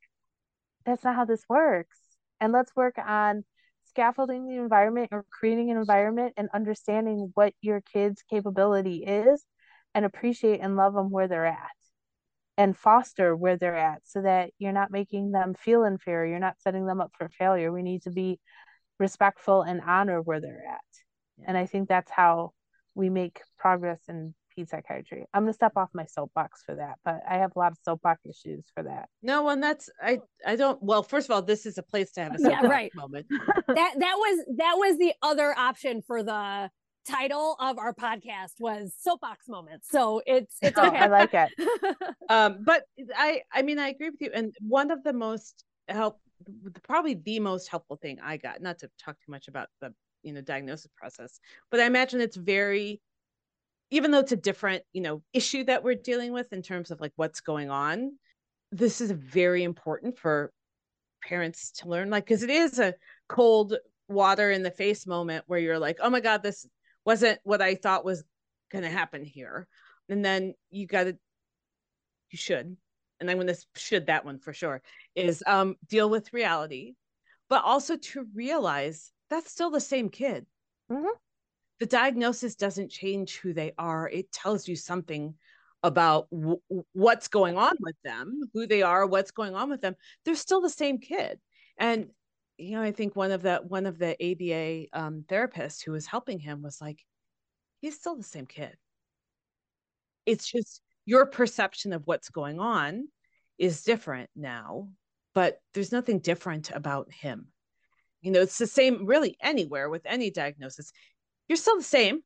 "That's 0.85 1.03
not 1.03 1.15
how 1.15 1.25
this 1.25 1.43
works." 1.49 1.99
And 2.39 2.53
let's 2.53 2.75
work 2.75 2.97
on 2.99 3.43
scaffolding 3.95 4.45
the 4.45 4.57
environment 4.57 5.07
or 5.13 5.23
creating 5.31 5.71
an 5.71 5.77
environment 5.77 6.33
and 6.35 6.49
understanding 6.53 7.31
what 7.33 7.53
your 7.61 7.79
kid's 7.81 8.21
capability 8.29 9.05
is 9.05 9.45
and 9.93 10.03
appreciate 10.03 10.59
and 10.59 10.75
love 10.75 10.93
them 10.93 11.09
where 11.09 11.29
they're 11.29 11.45
at 11.45 11.57
and 12.57 12.77
foster 12.77 13.33
where 13.35 13.55
they're 13.55 13.77
at 13.77 14.01
so 14.03 14.21
that 14.21 14.51
you're 14.59 14.73
not 14.73 14.91
making 14.91 15.31
them 15.31 15.53
feel 15.53 15.85
inferior 15.85 16.31
you're 16.31 16.39
not 16.39 16.59
setting 16.59 16.85
them 16.85 16.99
up 16.99 17.11
for 17.17 17.29
failure. 17.29 17.71
We 17.71 17.83
need 17.83 18.01
to 18.03 18.11
be 18.11 18.37
respectful 18.99 19.61
and 19.61 19.79
honor 19.79 20.21
where 20.21 20.41
they're 20.41 20.65
at. 20.69 21.47
And 21.47 21.57
i 21.57 21.65
think 21.65 21.87
that's 21.87 22.11
how 22.11 22.51
we 22.95 23.09
make 23.09 23.39
progress 23.57 24.01
in 24.09 24.35
ped 24.55 24.69
psychiatry. 24.69 25.25
I'm 25.33 25.43
going 25.43 25.53
to 25.53 25.55
step 25.55 25.73
off 25.75 25.89
my 25.93 26.05
soapbox 26.05 26.63
for 26.65 26.75
that 26.75 26.95
but 27.03 27.21
i 27.29 27.37
have 27.37 27.51
a 27.55 27.59
lot 27.59 27.71
of 27.71 27.77
soapbox 27.83 28.25
issues 28.25 28.65
for 28.73 28.83
that. 28.83 29.09
No 29.21 29.47
and 29.49 29.61
that's 29.61 29.89
i 30.01 30.19
i 30.45 30.55
don't 30.55 30.81
well 30.81 31.03
first 31.03 31.29
of 31.29 31.33
all 31.33 31.41
this 31.41 31.65
is 31.65 31.77
a 31.77 31.83
place 31.83 32.11
to 32.13 32.23
have 32.23 32.35
a 32.35 32.39
soapbox 32.39 32.63
yeah, 32.63 32.69
right. 32.69 32.91
moment. 32.95 33.27
That 33.67 33.93
that 33.97 34.15
was 34.17 34.45
that 34.57 34.75
was 34.77 34.97
the 34.97 35.13
other 35.21 35.57
option 35.57 36.01
for 36.05 36.23
the 36.23 36.69
title 37.07 37.55
of 37.59 37.77
our 37.77 37.93
podcast 37.93 38.53
was 38.59 38.93
soapbox 38.99 39.47
moments. 39.47 39.87
So 39.89 40.21
it's 40.25 40.57
it's 40.61 40.77
okay. 40.77 40.97
i 40.97 41.07
like 41.07 41.33
it. 41.33 41.49
um 42.29 42.59
but 42.63 42.83
i 43.15 43.41
i 43.53 43.61
mean 43.61 43.79
i 43.79 43.89
agree 43.89 44.09
with 44.09 44.21
you 44.21 44.31
and 44.33 44.53
one 44.59 44.91
of 44.91 45.03
the 45.03 45.13
most 45.13 45.63
help 45.87 46.19
probably 46.83 47.13
the 47.13 47.39
most 47.39 47.67
helpful 47.69 47.95
thing 47.95 48.19
i 48.23 48.37
got 48.37 48.61
not 48.61 48.79
to 48.79 48.89
talk 49.03 49.15
too 49.23 49.31
much 49.31 49.47
about 49.47 49.67
the 49.81 49.93
you 50.23 50.33
know 50.33 50.41
diagnosis 50.41 50.91
process 50.97 51.39
but 51.71 51.79
i 51.79 51.85
imagine 51.85 52.19
it's 52.19 52.35
very 52.35 53.01
even 53.95 54.11
though 54.11 54.19
it's 54.19 54.31
a 54.31 54.37
different 54.37 54.83
you 54.93 55.01
know 55.01 55.21
issue 55.33 55.63
that 55.63 55.83
we're 55.83 55.95
dealing 55.95 56.31
with 56.31 56.51
in 56.53 56.61
terms 56.61 56.91
of 56.91 56.99
like 56.99 57.13
what's 57.15 57.41
going 57.41 57.69
on 57.69 58.11
this 58.71 59.01
is 59.01 59.11
very 59.11 59.63
important 59.63 60.17
for 60.17 60.51
parents 61.23 61.71
to 61.71 61.87
learn 61.87 62.09
like 62.09 62.25
because 62.25 62.43
it 62.43 62.49
is 62.49 62.79
a 62.79 62.93
cold 63.27 63.75
water 64.07 64.51
in 64.51 64.63
the 64.63 64.71
face 64.71 65.07
moment 65.07 65.43
where 65.47 65.59
you're 65.59 65.79
like 65.79 65.97
oh 66.01 66.09
my 66.09 66.19
god 66.19 66.43
this 66.43 66.67
wasn't 67.05 67.39
what 67.43 67.61
I 67.61 67.75
thought 67.75 68.03
was 68.03 68.23
going 68.71 68.83
to 68.83 68.89
happen 68.89 69.23
here. 69.23 69.67
And 70.09 70.25
then 70.25 70.53
you 70.71 70.87
got 70.87 71.05
to, 71.05 71.17
you 72.31 72.37
should, 72.37 72.75
and 73.19 73.31
I'm 73.31 73.37
going 73.37 73.47
to 73.47 73.57
should 73.75 74.07
that 74.07 74.25
one 74.25 74.39
for 74.39 74.53
sure, 74.53 74.81
is 75.15 75.43
um, 75.47 75.75
deal 75.87 76.09
with 76.09 76.33
reality, 76.33 76.95
but 77.49 77.63
also 77.63 77.95
to 77.95 78.27
realize 78.33 79.11
that's 79.29 79.51
still 79.51 79.69
the 79.69 79.79
same 79.79 80.09
kid. 80.09 80.45
Mm-hmm. 80.91 81.07
The 81.79 81.85
diagnosis 81.85 82.55
doesn't 82.55 82.91
change 82.91 83.37
who 83.37 83.53
they 83.53 83.73
are. 83.77 84.07
It 84.09 84.31
tells 84.31 84.67
you 84.67 84.75
something 84.75 85.35
about 85.83 86.27
w- 86.31 86.61
what's 86.93 87.27
going 87.27 87.57
on 87.57 87.75
with 87.79 87.95
them 88.03 88.41
who 88.53 88.65
they 88.65 88.81
are 88.81 89.05
what's 89.05 89.31
going 89.31 89.55
on 89.55 89.69
with 89.69 89.81
them. 89.81 89.95
They're 90.23 90.35
still 90.35 90.61
the 90.61 90.69
same 90.69 90.97
kid. 90.97 91.39
And 91.77 92.07
you 92.57 92.71
know 92.71 92.81
i 92.81 92.91
think 92.91 93.15
one 93.15 93.31
of 93.31 93.41
the 93.41 93.61
one 93.67 93.85
of 93.85 93.97
the 93.97 94.15
aba 94.23 94.87
um, 94.93 95.25
therapists 95.27 95.83
who 95.83 95.91
was 95.91 96.05
helping 96.05 96.39
him 96.39 96.61
was 96.61 96.79
like 96.79 97.03
he's 97.81 97.95
still 97.95 98.15
the 98.15 98.23
same 98.23 98.45
kid. 98.45 98.75
It's 100.25 100.49
just 100.49 100.81
your 101.05 101.25
perception 101.25 101.93
of 101.93 102.07
what's 102.07 102.29
going 102.29 102.59
on 102.59 103.07
is 103.57 103.83
different 103.83 104.29
now 104.35 104.89
but 105.33 105.59
there's 105.73 105.91
nothing 105.91 106.19
different 106.19 106.71
about 106.71 107.11
him. 107.11 107.47
You 108.21 108.31
know 108.31 108.41
it's 108.41 108.57
the 108.57 108.65
same 108.65 109.05
really 109.05 109.37
anywhere 109.39 109.89
with 109.89 110.01
any 110.05 110.31
diagnosis 110.31 110.91
you're 111.47 111.57
still 111.57 111.77
the 111.77 111.83
same. 111.83 112.21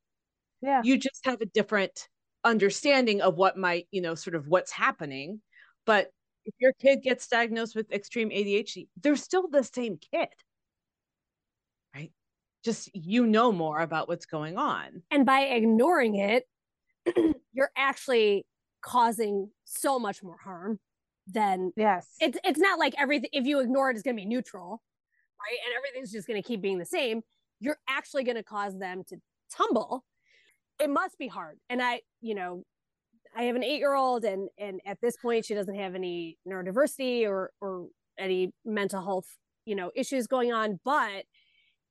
Yeah. 0.61 0.81
You 0.83 0.97
just 0.97 1.25
have 1.25 1.41
a 1.41 1.45
different 1.45 2.07
understanding 2.43 3.21
of 3.21 3.35
what 3.35 3.57
might 3.57 3.87
you 3.91 4.01
know 4.01 4.15
sort 4.15 4.35
of 4.35 4.47
what's 4.47 4.71
happening. 4.71 5.41
But 5.85 6.11
if 6.45 6.53
your 6.59 6.73
kid 6.73 7.01
gets 7.03 7.27
diagnosed 7.27 7.75
with 7.75 7.91
extreme 7.91 8.29
adhd 8.29 8.87
they're 9.01 9.15
still 9.15 9.47
the 9.47 9.63
same 9.63 9.97
kid. 10.11 10.29
Right? 11.93 12.11
Just 12.63 12.89
you 12.93 13.25
know 13.25 13.51
more 13.51 13.79
about 13.79 14.07
what's 14.07 14.25
going 14.25 14.57
on. 14.57 15.03
And 15.11 15.25
by 15.25 15.41
ignoring 15.41 16.15
it 16.15 16.43
you're 17.53 17.71
actually 17.75 18.45
causing 18.81 19.49
so 19.65 19.99
much 19.99 20.23
more 20.23 20.37
harm 20.41 20.79
than 21.27 21.71
yes. 21.75 22.07
it's 22.19 22.39
it's 22.43 22.59
not 22.59 22.79
like 22.79 22.95
everything 22.97 23.29
if 23.33 23.45
you 23.45 23.59
ignore 23.59 23.91
it 23.91 23.93
it's 23.93 24.01
going 24.01 24.15
to 24.15 24.21
be 24.21 24.25
neutral 24.25 24.81
right? 25.39 25.57
And 25.65 25.73
everything's 25.77 26.11
just 26.11 26.27
going 26.27 26.41
to 26.41 26.47
keep 26.47 26.61
being 26.61 26.77
the 26.77 26.85
same 26.85 27.21
you're 27.59 27.77
actually 27.87 28.23
going 28.23 28.37
to 28.37 28.43
cause 28.43 28.77
them 28.77 29.03
to 29.09 29.17
tumble. 29.55 30.03
It 30.79 30.89
must 30.89 31.17
be 31.17 31.27
hard. 31.27 31.57
And 31.69 31.81
i 31.81 32.01
you 32.21 32.35
know 32.35 32.63
i 33.35 33.43
have 33.43 33.55
an 33.55 33.63
eight 33.63 33.79
year 33.79 33.93
old 33.93 34.23
and 34.25 34.49
and 34.57 34.79
at 34.85 34.99
this 35.01 35.15
point 35.17 35.45
she 35.45 35.53
doesn't 35.53 35.75
have 35.75 35.95
any 35.95 36.37
neurodiversity 36.47 37.27
or 37.27 37.51
or 37.61 37.87
any 38.17 38.51
mental 38.65 39.01
health 39.01 39.27
you 39.65 39.75
know 39.75 39.91
issues 39.95 40.27
going 40.27 40.51
on. 40.53 40.79
But 40.83 41.25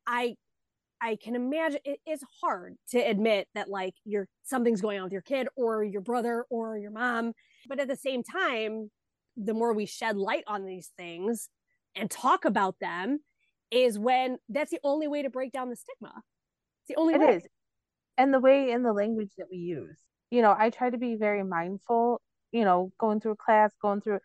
i 0.07 0.35
i 1.01 1.17
can 1.23 1.35
imagine 1.35 1.81
it 1.85 2.01
is 2.07 2.21
hard 2.41 2.75
to 2.91 2.99
admit 2.99 3.47
that 3.55 3.69
like 3.69 3.95
you're 4.05 4.27
something's 4.43 4.81
going 4.81 4.99
on 4.99 5.05
with 5.05 5.13
your 5.13 5.23
kid 5.23 5.49
or 5.57 5.85
your 5.85 6.01
brother 6.01 6.45
or 6.51 6.79
your 6.79 6.91
mom. 6.91 7.33
But 7.69 7.81
at 7.81 7.89
the 7.89 7.97
same 7.97 8.23
time 8.23 8.91
the 9.37 9.55
more 9.55 9.73
we 9.73 9.87
shed 9.87 10.17
light 10.17 10.45
on 10.47 10.65
these 10.65 10.91
things 10.97 11.49
and 11.95 12.11
talk 12.11 12.45
about 12.45 12.77
them 12.81 13.21
is 13.71 13.99
when 13.99 14.39
that's 14.49 14.71
the 14.71 14.81
only 14.83 15.09
way 15.09 15.23
to 15.23 15.31
break 15.31 15.53
down 15.53 15.69
the 15.71 15.77
stigma. 15.77 16.13
It's 16.15 16.89
the 16.89 16.97
only 16.97 17.15
It 17.15 17.21
way. 17.21 17.37
is, 17.37 17.47
And 18.17 18.33
the 18.33 18.41
way 18.41 18.71
in 18.71 18.83
the 18.83 18.93
language 18.93 19.31
that 19.39 19.47
we 19.51 19.59
use. 19.59 19.97
You 20.31 20.43
know, 20.43 20.55
I 20.57 20.71
try 20.71 20.91
to 20.91 20.99
be 20.99 21.17
very 21.17 21.43
mindful, 21.43 22.21
you 22.53 22.65
know, 22.65 22.93
going 22.99 23.21
through 23.21 23.37
class, 23.37 23.73
going 23.81 24.01
through, 24.01 24.21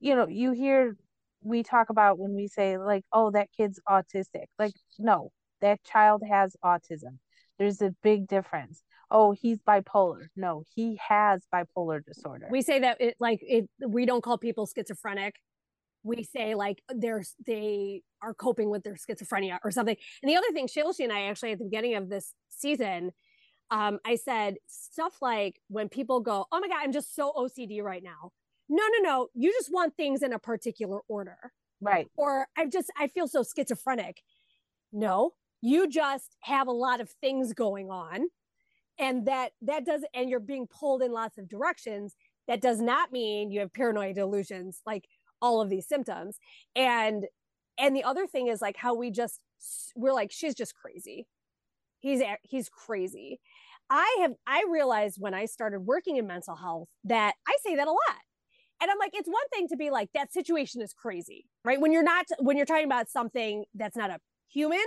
you 0.00 0.14
know, 0.14 0.26
you 0.28 0.52
hear 0.52 0.96
we 1.42 1.62
talk 1.62 1.90
about 1.90 2.18
when 2.18 2.34
we 2.34 2.48
say, 2.48 2.76
like, 2.76 3.04
oh, 3.12 3.30
that 3.30 3.48
kid's 3.56 3.80
autistic. 3.88 4.46
Like, 4.58 4.72
no, 4.98 5.30
that 5.60 5.82
child 5.84 6.22
has 6.28 6.56
autism. 6.64 7.18
There's 7.58 7.80
a 7.80 7.94
big 8.02 8.26
difference. 8.26 8.82
Oh, 9.10 9.30
he's 9.32 9.58
bipolar. 9.60 10.26
No, 10.34 10.64
he 10.74 10.98
has 11.06 11.42
bipolar 11.54 12.04
disorder. 12.04 12.48
We 12.50 12.62
say 12.62 12.80
that 12.80 13.00
it 13.00 13.16
like 13.20 13.38
it 13.42 13.68
we 13.86 14.04
don't 14.04 14.22
call 14.22 14.36
people 14.38 14.66
schizophrenic 14.66 15.34
we 16.06 16.22
say 16.22 16.54
like 16.54 16.82
they're 16.88 17.24
they 17.46 18.02
are 18.22 18.32
coping 18.32 18.70
with 18.70 18.84
their 18.84 18.94
schizophrenia 18.94 19.58
or 19.64 19.70
something. 19.70 19.96
And 20.22 20.30
the 20.30 20.36
other 20.36 20.52
thing, 20.52 20.68
Shaylushi 20.68 21.00
and 21.00 21.12
I 21.12 21.22
actually 21.22 21.52
at 21.52 21.58
the 21.58 21.64
beginning 21.64 21.96
of 21.96 22.08
this 22.08 22.32
season, 22.48 23.10
um, 23.70 23.98
I 24.04 24.14
said 24.14 24.56
stuff 24.68 25.18
like 25.20 25.60
when 25.68 25.88
people 25.88 26.20
go, 26.20 26.46
"Oh 26.52 26.60
my 26.60 26.68
god, 26.68 26.78
I'm 26.82 26.92
just 26.92 27.14
so 27.14 27.32
OCD 27.36 27.82
right 27.82 28.02
now." 28.02 28.30
No, 28.68 28.82
no, 28.98 29.08
no. 29.08 29.28
You 29.34 29.52
just 29.52 29.72
want 29.72 29.96
things 29.96 30.22
in 30.22 30.32
a 30.32 30.38
particular 30.38 31.00
order, 31.08 31.52
right? 31.80 32.08
Or 32.16 32.46
I 32.56 32.66
just 32.66 32.90
I 32.98 33.08
feel 33.08 33.26
so 33.26 33.42
schizophrenic. 33.42 34.22
No, 34.92 35.32
you 35.60 35.88
just 35.88 36.36
have 36.40 36.68
a 36.68 36.72
lot 36.72 37.00
of 37.00 37.10
things 37.20 37.52
going 37.52 37.90
on, 37.90 38.28
and 38.98 39.26
that 39.26 39.52
that 39.62 39.84
does, 39.84 40.04
and 40.14 40.30
you're 40.30 40.40
being 40.40 40.68
pulled 40.68 41.02
in 41.02 41.12
lots 41.12 41.38
of 41.38 41.48
directions. 41.48 42.14
That 42.46 42.60
does 42.60 42.80
not 42.80 43.10
mean 43.10 43.50
you 43.50 43.58
have 43.58 43.72
paranoid 43.72 44.14
delusions. 44.14 44.80
Like 44.86 45.08
all 45.46 45.60
of 45.60 45.70
these 45.70 45.86
symptoms. 45.86 46.38
And 46.74 47.26
and 47.78 47.94
the 47.94 48.04
other 48.04 48.26
thing 48.26 48.48
is 48.48 48.60
like 48.60 48.76
how 48.76 48.94
we 48.94 49.10
just 49.10 49.40
we're 49.94 50.12
like 50.12 50.32
she's 50.32 50.54
just 50.54 50.74
crazy. 50.74 51.26
He's 52.00 52.22
he's 52.42 52.68
crazy. 52.68 53.40
I 53.88 54.16
have 54.22 54.32
i 54.48 54.64
realized 54.68 55.16
when 55.20 55.32
i 55.32 55.44
started 55.46 55.80
working 55.80 56.16
in 56.16 56.26
mental 56.26 56.56
health 56.56 56.88
that 57.04 57.34
i 57.46 57.54
say 57.64 57.76
that 57.76 57.86
a 57.86 57.92
lot. 57.92 58.22
And 58.80 58.90
i'm 58.90 58.98
like 58.98 59.12
it's 59.14 59.28
one 59.28 59.48
thing 59.52 59.68
to 59.68 59.76
be 59.76 59.90
like 59.90 60.10
that 60.14 60.32
situation 60.32 60.82
is 60.82 60.92
crazy 60.92 61.46
right? 61.64 61.80
When 61.80 61.92
you're 61.92 62.02
not 62.02 62.26
when 62.40 62.56
you're 62.56 62.66
talking 62.66 62.84
about 62.84 63.08
something 63.08 63.64
that's 63.74 63.96
not 63.96 64.10
a 64.10 64.18
human 64.48 64.86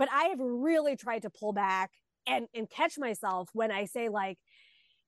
but 0.00 0.08
i 0.12 0.24
have 0.24 0.38
really 0.40 0.96
tried 0.96 1.22
to 1.22 1.30
pull 1.30 1.52
back 1.52 1.90
and 2.26 2.46
and 2.54 2.68
catch 2.70 2.98
myself 2.98 3.48
when 3.52 3.70
i 3.70 3.84
say 3.84 4.08
like 4.08 4.38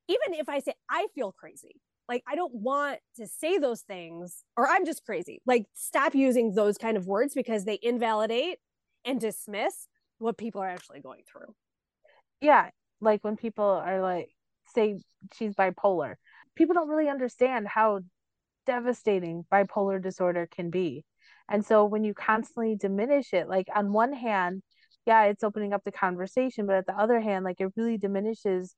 even 0.08 0.38
if 0.38 0.48
i 0.48 0.58
say 0.60 0.74
i 0.90 1.06
feel 1.14 1.32
crazy 1.32 1.80
like 2.08 2.22
i 2.28 2.34
don't 2.34 2.54
want 2.54 2.98
to 3.16 3.26
say 3.26 3.58
those 3.58 3.82
things 3.82 4.44
or 4.56 4.68
i'm 4.68 4.84
just 4.84 5.04
crazy. 5.04 5.40
Like 5.46 5.66
stop 5.74 6.14
using 6.14 6.54
those 6.54 6.78
kind 6.78 6.96
of 6.96 7.06
words 7.06 7.34
because 7.34 7.64
they 7.64 7.78
invalidate 7.82 8.58
and 9.04 9.20
dismiss 9.20 9.88
what 10.18 10.38
people 10.38 10.60
are 10.60 10.68
actually 10.68 11.00
going 11.00 11.22
through. 11.30 11.54
Yeah 12.40 12.70
like 13.00 13.22
when 13.24 13.36
people 13.36 13.64
are 13.64 14.00
like 14.00 14.28
say 14.74 14.98
she's 15.34 15.54
bipolar 15.54 16.14
people 16.54 16.74
don't 16.74 16.88
really 16.88 17.08
understand 17.08 17.66
how 17.66 18.00
devastating 18.66 19.44
bipolar 19.52 20.00
disorder 20.00 20.46
can 20.50 20.70
be. 20.70 21.04
And 21.48 21.64
so 21.66 21.84
when 21.84 22.04
you 22.04 22.14
constantly 22.14 22.76
diminish 22.76 23.32
it 23.32 23.48
like 23.48 23.66
on 23.74 23.92
one 23.92 24.12
hand 24.12 24.62
yeah 25.04 25.24
it's 25.24 25.42
opening 25.42 25.72
up 25.72 25.82
the 25.84 25.92
conversation 25.92 26.66
but 26.66 26.76
at 26.76 26.86
the 26.86 26.96
other 26.96 27.20
hand 27.20 27.44
like 27.44 27.60
it 27.60 27.72
really 27.76 27.98
diminishes 27.98 28.74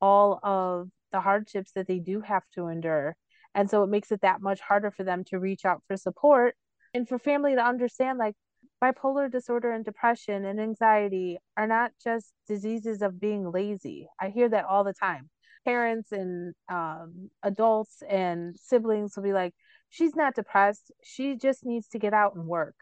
all 0.00 0.38
of 0.42 0.88
the 1.14 1.20
hardships 1.20 1.70
that 1.76 1.86
they 1.86 2.00
do 2.00 2.20
have 2.20 2.42
to 2.56 2.66
endure. 2.66 3.16
And 3.54 3.70
so 3.70 3.84
it 3.84 3.86
makes 3.86 4.10
it 4.10 4.22
that 4.22 4.42
much 4.42 4.60
harder 4.60 4.90
for 4.90 5.04
them 5.04 5.22
to 5.26 5.38
reach 5.38 5.64
out 5.64 5.80
for 5.86 5.96
support 5.96 6.56
and 6.92 7.08
for 7.08 7.20
family 7.20 7.54
to 7.54 7.64
understand 7.64 8.18
like 8.18 8.34
bipolar 8.82 9.30
disorder 9.30 9.70
and 9.70 9.84
depression 9.84 10.44
and 10.44 10.60
anxiety 10.60 11.38
are 11.56 11.68
not 11.68 11.92
just 12.02 12.32
diseases 12.48 13.00
of 13.00 13.20
being 13.20 13.52
lazy. 13.52 14.08
I 14.20 14.30
hear 14.30 14.48
that 14.48 14.64
all 14.64 14.82
the 14.82 14.92
time. 14.92 15.30
Parents 15.64 16.10
and 16.10 16.52
um, 16.68 17.30
adults 17.44 18.02
and 18.10 18.56
siblings 18.58 19.14
will 19.14 19.22
be 19.22 19.32
like, 19.32 19.54
she's 19.90 20.16
not 20.16 20.34
depressed. 20.34 20.90
She 21.04 21.36
just 21.36 21.64
needs 21.64 21.86
to 21.90 22.00
get 22.00 22.12
out 22.12 22.34
and 22.34 22.44
work, 22.48 22.74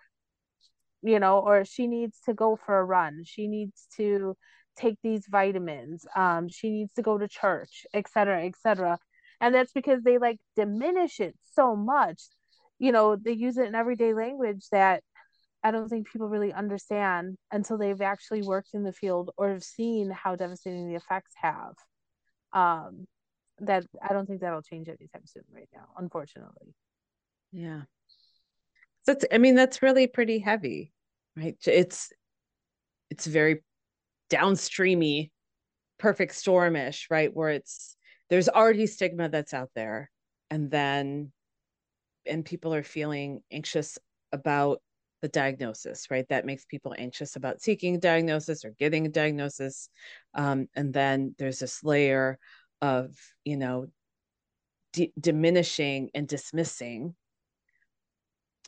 you 1.03 1.20
know, 1.20 1.39
or 1.39 1.66
she 1.66 1.87
needs 1.87 2.18
to 2.24 2.33
go 2.33 2.59
for 2.64 2.78
a 2.78 2.85
run. 2.85 3.24
She 3.26 3.47
needs 3.47 3.87
to 3.99 4.37
take 4.77 4.97
these 5.03 5.27
vitamins 5.29 6.07
um 6.16 6.49
she 6.49 6.70
needs 6.70 6.93
to 6.95 7.03
go 7.03 7.18
to 7.18 7.29
church 7.29 7.85
etc 7.95 8.45
etc 8.47 8.99
and 9.41 9.55
that's 9.55 9.73
because 9.73 10.03
they 10.03 10.18
like 10.18 10.39
diminish 10.57 11.18
it 11.18 11.35
so 11.55 11.75
much. 11.75 12.23
You 12.79 12.93
know 12.93 13.16
they 13.16 13.33
use 13.33 13.59
it 13.59 13.66
in 13.66 13.75
everyday 13.75 14.14
language 14.14 14.64
that 14.73 15.03
i 15.64 15.70
don't 15.70 15.89
think 15.89 16.11
people 16.11 16.29
really 16.29 16.53
understand 16.53 17.37
until 17.51 17.77
they've 17.79 18.01
actually 18.01 18.43
worked 18.43 18.70
in 18.75 18.83
the 18.83 18.93
field 18.93 19.31
or 19.37 19.51
have 19.51 19.62
seen 19.64 20.11
how 20.11 20.37
devastating 20.37 20.89
the 20.89 20.97
effects 20.97 21.35
have. 21.41 21.75
Um 22.53 23.07
that 23.61 23.85
i 24.03 24.12
don't 24.12 24.27
think 24.27 24.41
that'll 24.41 24.62
change 24.62 24.89
anytime 24.89 25.27
soon 25.27 25.45
right 25.55 25.68
now 25.75 25.87
unfortunately. 25.97 26.75
Yeah. 27.53 27.83
That's 29.07 29.25
i 29.33 29.39
mean 29.39 29.55
that's 29.55 29.83
really 29.83 30.07
pretty 30.07 30.39
heavy 30.39 30.93
right? 31.37 31.57
It's 31.66 32.12
it's 33.11 33.27
very 33.27 33.62
downstreamy 34.33 35.30
perfect 35.99 36.33
stormish 36.33 37.07
right? 37.11 37.30
Where 37.33 37.51
it's 37.51 37.97
there's 38.30 38.49
already 38.49 38.87
stigma 38.87 39.28
that's 39.28 39.55
out 39.55 39.70
there. 39.74 40.11
And 40.51 40.70
then 40.70 41.33
and 42.26 42.45
people 42.45 42.74
are 42.74 42.83
feeling 42.83 43.41
anxious 43.51 43.99
about 44.33 44.80
the 45.20 45.28
diagnosis 45.28 46.07
right? 46.11 46.26
That 46.28 46.47
makes 46.47 46.64
people 46.64 46.95
anxious 46.97 47.37
about 47.37 47.61
seeking 47.61 47.97
a 47.97 48.01
diagnosis 48.01 48.64
or 48.64 48.70
getting 48.70 49.07
a 49.07 49.11
diagnosis. 49.11 49.89
Um, 50.35 50.68
and 50.74 50.93
then 50.93 51.35
there's 51.39 51.61
this 51.61 51.85
layer 51.85 52.39
of 52.80 53.14
you 53.45 53.57
know 53.57 53.87
d- 54.93 55.12
diminishing 55.20 56.11
and 56.14 56.26
dismissing 56.26 57.14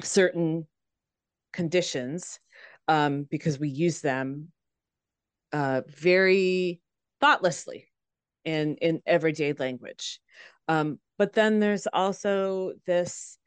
certain 0.02 0.66
conditions 1.52 2.38
um, 2.88 3.26
because 3.30 3.58
we 3.58 3.68
use 3.68 4.00
them 4.00 4.48
uh, 5.55 5.82
very 5.86 6.80
thoughtlessly 7.20 7.86
in 8.44 8.76
in 8.76 9.00
everyday 9.07 9.52
language. 9.52 10.20
Um, 10.66 10.98
but 11.16 11.32
then 11.32 11.61
there's 11.61 11.86
also 11.86 12.72
this 12.86 13.38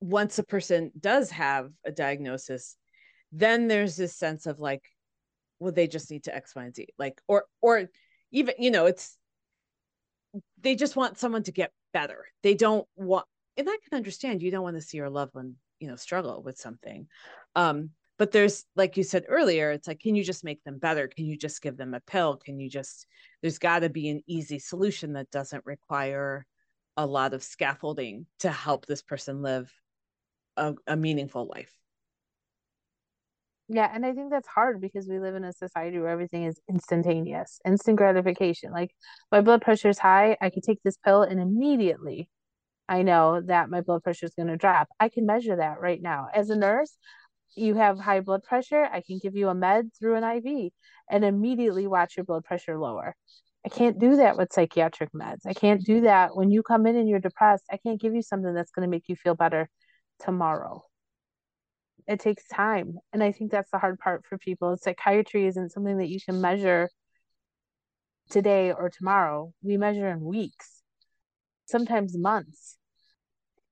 once 0.00 0.38
a 0.38 0.42
person 0.42 0.90
does 0.98 1.30
have 1.30 1.70
a 1.84 1.92
diagnosis, 1.92 2.76
then 3.30 3.68
there's 3.68 3.94
this 3.94 4.16
sense 4.16 4.46
of 4.46 4.58
like 4.58 4.82
well 5.60 5.72
they 5.72 5.86
just 5.86 6.10
need 6.10 6.24
to 6.24 6.34
x 6.34 6.54
y 6.54 6.64
and 6.64 6.74
z 6.74 6.86
like 6.98 7.20
or 7.28 7.44
or 7.60 7.88
even 8.30 8.54
you 8.58 8.70
know 8.70 8.86
it's 8.86 9.18
they 10.62 10.74
just 10.74 10.96
want 10.96 11.18
someone 11.18 11.42
to 11.42 11.52
get 11.52 11.72
better 11.92 12.26
they 12.42 12.54
don't 12.54 12.86
want 12.96 13.26
and 13.56 13.68
i 13.68 13.76
can 13.88 13.96
understand 13.96 14.42
you 14.42 14.50
don't 14.50 14.62
want 14.62 14.76
to 14.76 14.82
see 14.82 14.96
your 14.96 15.10
loved 15.10 15.34
one 15.34 15.54
you 15.80 15.88
know 15.88 15.96
struggle 15.96 16.42
with 16.42 16.56
something 16.56 17.08
um 17.56 17.90
but 18.18 18.32
there's 18.32 18.64
like 18.76 18.96
you 18.96 19.02
said 19.02 19.24
earlier 19.28 19.70
it's 19.70 19.88
like 19.88 20.00
can 20.00 20.14
you 20.14 20.24
just 20.24 20.44
make 20.44 20.62
them 20.64 20.78
better 20.78 21.08
can 21.08 21.24
you 21.26 21.36
just 21.36 21.62
give 21.62 21.76
them 21.76 21.94
a 21.94 22.00
pill 22.00 22.36
can 22.36 22.58
you 22.58 22.68
just 22.68 23.06
there's 23.42 23.58
got 23.58 23.80
to 23.80 23.88
be 23.88 24.08
an 24.08 24.22
easy 24.26 24.58
solution 24.58 25.12
that 25.14 25.30
doesn't 25.30 25.64
require 25.64 26.46
a 26.96 27.06
lot 27.06 27.32
of 27.32 27.42
scaffolding 27.42 28.26
to 28.40 28.50
help 28.50 28.86
this 28.86 29.02
person 29.02 29.42
live 29.42 29.72
a, 30.56 30.74
a 30.86 30.96
meaningful 30.96 31.46
life 31.46 31.72
yeah, 33.70 33.90
and 33.92 34.06
I 34.06 34.14
think 34.14 34.30
that's 34.30 34.48
hard 34.48 34.80
because 34.80 35.06
we 35.06 35.20
live 35.20 35.34
in 35.34 35.44
a 35.44 35.52
society 35.52 35.98
where 35.98 36.08
everything 36.08 36.44
is 36.44 36.58
instantaneous, 36.70 37.60
instant 37.66 37.98
gratification. 37.98 38.72
Like 38.72 38.92
my 39.30 39.42
blood 39.42 39.60
pressure 39.60 39.90
is 39.90 39.98
high, 39.98 40.38
I 40.40 40.48
can 40.48 40.62
take 40.62 40.82
this 40.82 40.96
pill 41.04 41.20
and 41.20 41.38
immediately 41.38 42.30
I 42.88 43.02
know 43.02 43.42
that 43.42 43.68
my 43.68 43.82
blood 43.82 44.02
pressure 44.02 44.26
is 44.26 44.34
going 44.34 44.48
to 44.48 44.56
drop. 44.56 44.88
I 44.98 45.10
can 45.10 45.26
measure 45.26 45.56
that 45.56 45.80
right 45.80 46.00
now. 46.00 46.28
As 46.32 46.48
a 46.48 46.56
nurse, 46.56 46.96
you 47.56 47.74
have 47.74 47.98
high 47.98 48.20
blood 48.20 48.42
pressure, 48.44 48.84
I 48.84 49.00
can 49.00 49.18
give 49.22 49.34
you 49.36 49.48
a 49.48 49.54
med 49.54 49.90
through 49.98 50.16
an 50.16 50.24
IV 50.24 50.70
and 51.10 51.24
immediately 51.24 51.86
watch 51.86 52.16
your 52.16 52.24
blood 52.24 52.44
pressure 52.44 52.78
lower. 52.78 53.14
I 53.64 53.68
can't 53.68 53.98
do 53.98 54.16
that 54.16 54.36
with 54.36 54.52
psychiatric 54.52 55.10
meds. 55.12 55.46
I 55.46 55.54
can't 55.54 55.84
do 55.84 56.02
that 56.02 56.36
when 56.36 56.50
you 56.50 56.62
come 56.62 56.86
in 56.86 56.96
and 56.96 57.08
you're 57.08 57.18
depressed. 57.18 57.64
I 57.70 57.78
can't 57.78 58.00
give 58.00 58.14
you 58.14 58.22
something 58.22 58.54
that's 58.54 58.70
going 58.70 58.86
to 58.86 58.90
make 58.90 59.08
you 59.08 59.16
feel 59.16 59.34
better 59.34 59.68
tomorrow 60.20 60.84
it 62.08 62.18
takes 62.18 62.48
time 62.48 62.98
and 63.12 63.22
i 63.22 63.30
think 63.30 63.50
that's 63.50 63.70
the 63.70 63.78
hard 63.78 63.98
part 63.98 64.24
for 64.26 64.38
people 64.38 64.76
psychiatry 64.76 65.46
isn't 65.46 65.70
something 65.70 65.98
that 65.98 66.08
you 66.08 66.18
can 66.20 66.40
measure 66.40 66.88
today 68.30 68.72
or 68.72 68.90
tomorrow 68.90 69.52
we 69.62 69.76
measure 69.76 70.08
in 70.08 70.20
weeks 70.20 70.82
sometimes 71.66 72.16
months 72.16 72.76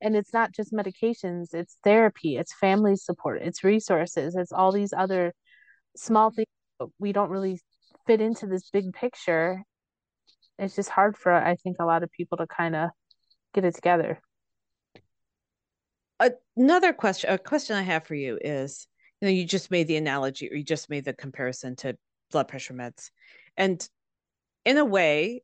and 0.06 0.16
it's 0.16 0.32
not 0.32 0.52
just 0.52 0.72
medications 0.72 1.52
it's 1.52 1.76
therapy 1.82 2.36
it's 2.36 2.54
family 2.54 2.94
support 2.94 3.42
it's 3.42 3.64
resources 3.64 4.36
it's 4.36 4.52
all 4.52 4.72
these 4.72 4.92
other 4.96 5.32
small 5.96 6.30
things 6.30 6.46
we 6.98 7.12
don't 7.12 7.30
really 7.30 7.58
fit 8.06 8.20
into 8.20 8.46
this 8.46 8.70
big 8.70 8.92
picture. 8.92 9.62
It's 10.58 10.76
just 10.76 10.88
hard 10.88 11.16
for 11.16 11.32
i 11.32 11.56
think 11.56 11.76
a 11.80 11.84
lot 11.84 12.02
of 12.02 12.10
people 12.10 12.38
to 12.38 12.46
kind 12.46 12.74
of 12.74 12.90
get 13.54 13.64
it 13.64 13.74
together. 13.74 14.20
Another 16.56 16.92
question 16.92 17.30
a 17.30 17.38
question 17.38 17.76
i 17.76 17.82
have 17.82 18.06
for 18.06 18.14
you 18.14 18.38
is 18.40 18.86
you 19.20 19.28
know 19.28 19.32
you 19.32 19.44
just 19.44 19.70
made 19.70 19.86
the 19.86 19.96
analogy 19.96 20.50
or 20.50 20.54
you 20.54 20.64
just 20.64 20.88
made 20.88 21.04
the 21.04 21.12
comparison 21.12 21.76
to 21.76 21.96
blood 22.30 22.48
pressure 22.48 22.74
meds. 22.74 23.10
And 23.56 23.86
in 24.64 24.78
a 24.78 24.84
way 24.84 25.42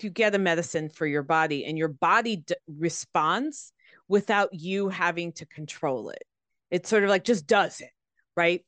you 0.00 0.10
get 0.10 0.34
a 0.34 0.38
medicine 0.38 0.88
for 0.88 1.06
your 1.06 1.22
body 1.22 1.64
and 1.64 1.78
your 1.78 1.88
body 1.88 2.36
d- 2.36 2.54
responds 2.66 3.72
without 4.08 4.52
you 4.52 4.88
having 4.88 5.32
to 5.32 5.46
control 5.46 6.10
it. 6.10 6.22
It's 6.70 6.88
sort 6.88 7.04
of 7.04 7.10
like 7.10 7.24
just 7.24 7.46
does 7.46 7.80
it 7.80 7.90
right? 8.36 8.64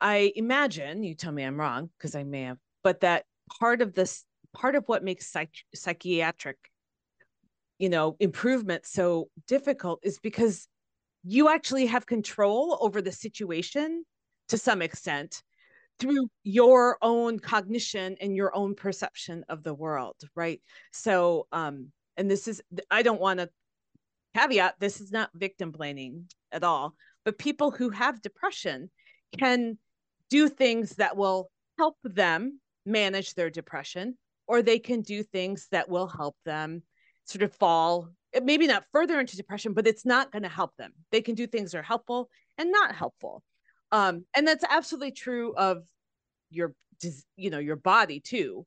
I 0.00 0.32
imagine 0.36 1.02
you 1.02 1.14
tell 1.14 1.32
me 1.32 1.42
i'm 1.42 1.58
wrong 1.58 1.90
because 1.98 2.14
i 2.14 2.22
may 2.22 2.42
have 2.42 2.58
but 2.84 3.00
that 3.00 3.24
part 3.58 3.82
of 3.82 3.94
this 3.94 4.24
part 4.54 4.76
of 4.76 4.84
what 4.86 5.02
makes 5.02 5.26
psych- 5.26 5.64
psychiatric 5.74 6.56
you 7.78 7.88
know 7.88 8.16
improvement 8.20 8.86
so 8.86 9.28
difficult 9.48 10.00
is 10.02 10.18
because 10.20 10.68
you 11.24 11.48
actually 11.48 11.86
have 11.86 12.06
control 12.06 12.78
over 12.80 13.02
the 13.02 13.12
situation 13.12 14.04
to 14.48 14.56
some 14.56 14.82
extent 14.82 15.42
through 15.98 16.28
your 16.44 16.98
own 17.02 17.38
cognition 17.38 18.16
and 18.20 18.36
your 18.36 18.54
own 18.54 18.74
perception 18.74 19.44
of 19.48 19.62
the 19.62 19.74
world 19.74 20.16
right? 20.34 20.60
So 20.92 21.46
um 21.52 21.92
and 22.16 22.30
this 22.30 22.48
is 22.48 22.60
i 22.90 23.00
don't 23.02 23.20
want 23.20 23.38
to 23.38 23.48
caveat 24.36 24.74
this 24.78 25.00
is 25.00 25.10
not 25.10 25.30
victim 25.34 25.70
blaming 25.70 26.26
at 26.52 26.64
all 26.64 26.94
but 27.24 27.38
people 27.38 27.70
who 27.70 27.90
have 27.90 28.20
depression 28.20 28.90
can 29.38 29.78
do 30.28 30.48
things 30.48 30.96
that 30.96 31.16
will 31.16 31.50
help 31.78 31.96
them 32.04 32.60
manage 32.84 33.34
their 33.34 33.50
depression 33.50 34.16
or 34.46 34.62
they 34.62 34.78
can 34.78 35.00
do 35.00 35.22
things 35.22 35.68
that 35.70 35.88
will 35.88 36.08
help 36.08 36.36
them 36.44 36.82
sort 37.24 37.42
of 37.42 37.54
fall 37.54 38.08
maybe 38.42 38.66
not 38.66 38.84
further 38.92 39.18
into 39.20 39.36
depression 39.36 39.72
but 39.72 39.86
it's 39.86 40.04
not 40.04 40.30
going 40.32 40.42
to 40.42 40.48
help 40.48 40.76
them. 40.76 40.92
They 41.10 41.22
can 41.22 41.34
do 41.34 41.46
things 41.46 41.72
that 41.72 41.78
are 41.78 41.82
helpful 41.82 42.28
and 42.56 42.70
not 42.70 42.94
helpful 42.94 43.42
um, 43.92 44.24
and 44.36 44.46
that's 44.46 44.64
absolutely 44.68 45.12
true 45.12 45.54
of 45.56 45.82
your 46.50 46.74
you 47.36 47.50
know 47.50 47.58
your 47.58 47.76
body 47.76 48.20
too 48.20 48.66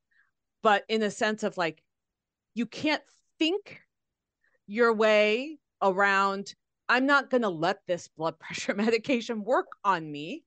but 0.63 0.83
in 0.87 1.03
a 1.03 1.11
sense 1.11 1.43
of 1.43 1.57
like 1.57 1.81
you 2.53 2.65
can't 2.65 3.03
think 3.39 3.81
your 4.67 4.93
way 4.93 5.57
around 5.81 6.53
i'm 6.87 7.05
not 7.05 7.29
going 7.29 7.41
to 7.41 7.49
let 7.49 7.79
this 7.87 8.07
blood 8.17 8.39
pressure 8.39 8.73
medication 8.73 9.43
work 9.43 9.67
on 9.83 10.09
me 10.09 10.43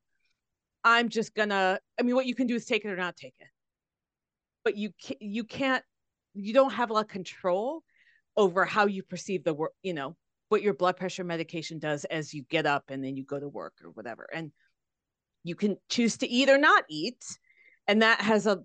i'm 0.82 1.08
just 1.08 1.34
going 1.34 1.50
to 1.50 1.78
i 1.98 2.02
mean 2.02 2.14
what 2.14 2.26
you 2.26 2.34
can 2.34 2.46
do 2.46 2.54
is 2.54 2.64
take 2.64 2.84
it 2.84 2.88
or 2.88 2.96
not 2.96 3.16
take 3.16 3.34
it 3.40 3.48
but 4.64 4.76
you 4.76 4.90
you 5.20 5.44
can't 5.44 5.84
you 6.34 6.52
don't 6.52 6.72
have 6.72 6.90
a 6.90 6.92
lot 6.92 7.04
of 7.04 7.08
control 7.08 7.82
over 8.36 8.64
how 8.64 8.86
you 8.86 9.02
perceive 9.02 9.44
the 9.44 9.54
work, 9.54 9.72
you 9.82 9.94
know, 9.94 10.16
what 10.48 10.62
your 10.62 10.74
blood 10.74 10.96
pressure 10.96 11.24
medication 11.24 11.78
does 11.78 12.04
as 12.06 12.34
you 12.34 12.42
get 12.50 12.66
up 12.66 12.84
and 12.88 13.02
then 13.02 13.16
you 13.16 13.24
go 13.24 13.38
to 13.38 13.48
work 13.48 13.74
or 13.82 13.90
whatever. 13.90 14.26
And 14.32 14.50
you 15.44 15.54
can 15.54 15.76
choose 15.88 16.16
to 16.18 16.28
eat 16.28 16.48
or 16.48 16.58
not 16.58 16.84
eat. 16.88 17.22
And 17.86 18.02
that 18.02 18.20
has 18.22 18.46
a, 18.46 18.62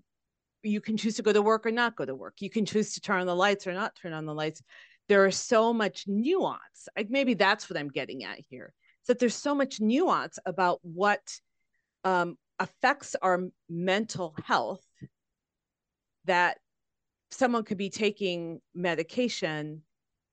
you 0.62 0.80
can 0.80 0.96
choose 0.96 1.14
to 1.16 1.22
go 1.22 1.32
to 1.32 1.42
work 1.42 1.66
or 1.66 1.70
not 1.70 1.94
go 1.94 2.04
to 2.04 2.14
work. 2.14 2.36
You 2.40 2.50
can 2.50 2.64
choose 2.64 2.94
to 2.94 3.00
turn 3.00 3.20
on 3.20 3.26
the 3.26 3.36
lights 3.36 3.66
or 3.66 3.72
not 3.72 3.94
turn 3.94 4.12
on 4.12 4.26
the 4.26 4.34
lights. 4.34 4.62
There 5.08 5.26
is 5.26 5.36
so 5.36 5.72
much 5.72 6.04
nuance. 6.06 6.88
Like 6.96 7.10
maybe 7.10 7.34
that's 7.34 7.68
what 7.70 7.78
I'm 7.78 7.88
getting 7.88 8.24
at 8.24 8.40
here. 8.48 8.72
Is 9.02 9.06
that 9.06 9.18
there's 9.18 9.34
so 9.34 9.54
much 9.54 9.80
nuance 9.80 10.38
about 10.46 10.80
what 10.82 11.20
um, 12.04 12.36
affects 12.58 13.14
our 13.20 13.44
mental 13.68 14.34
health 14.44 14.84
that 16.24 16.58
someone 17.30 17.64
could 17.64 17.78
be 17.78 17.90
taking 17.90 18.60
medication 18.74 19.82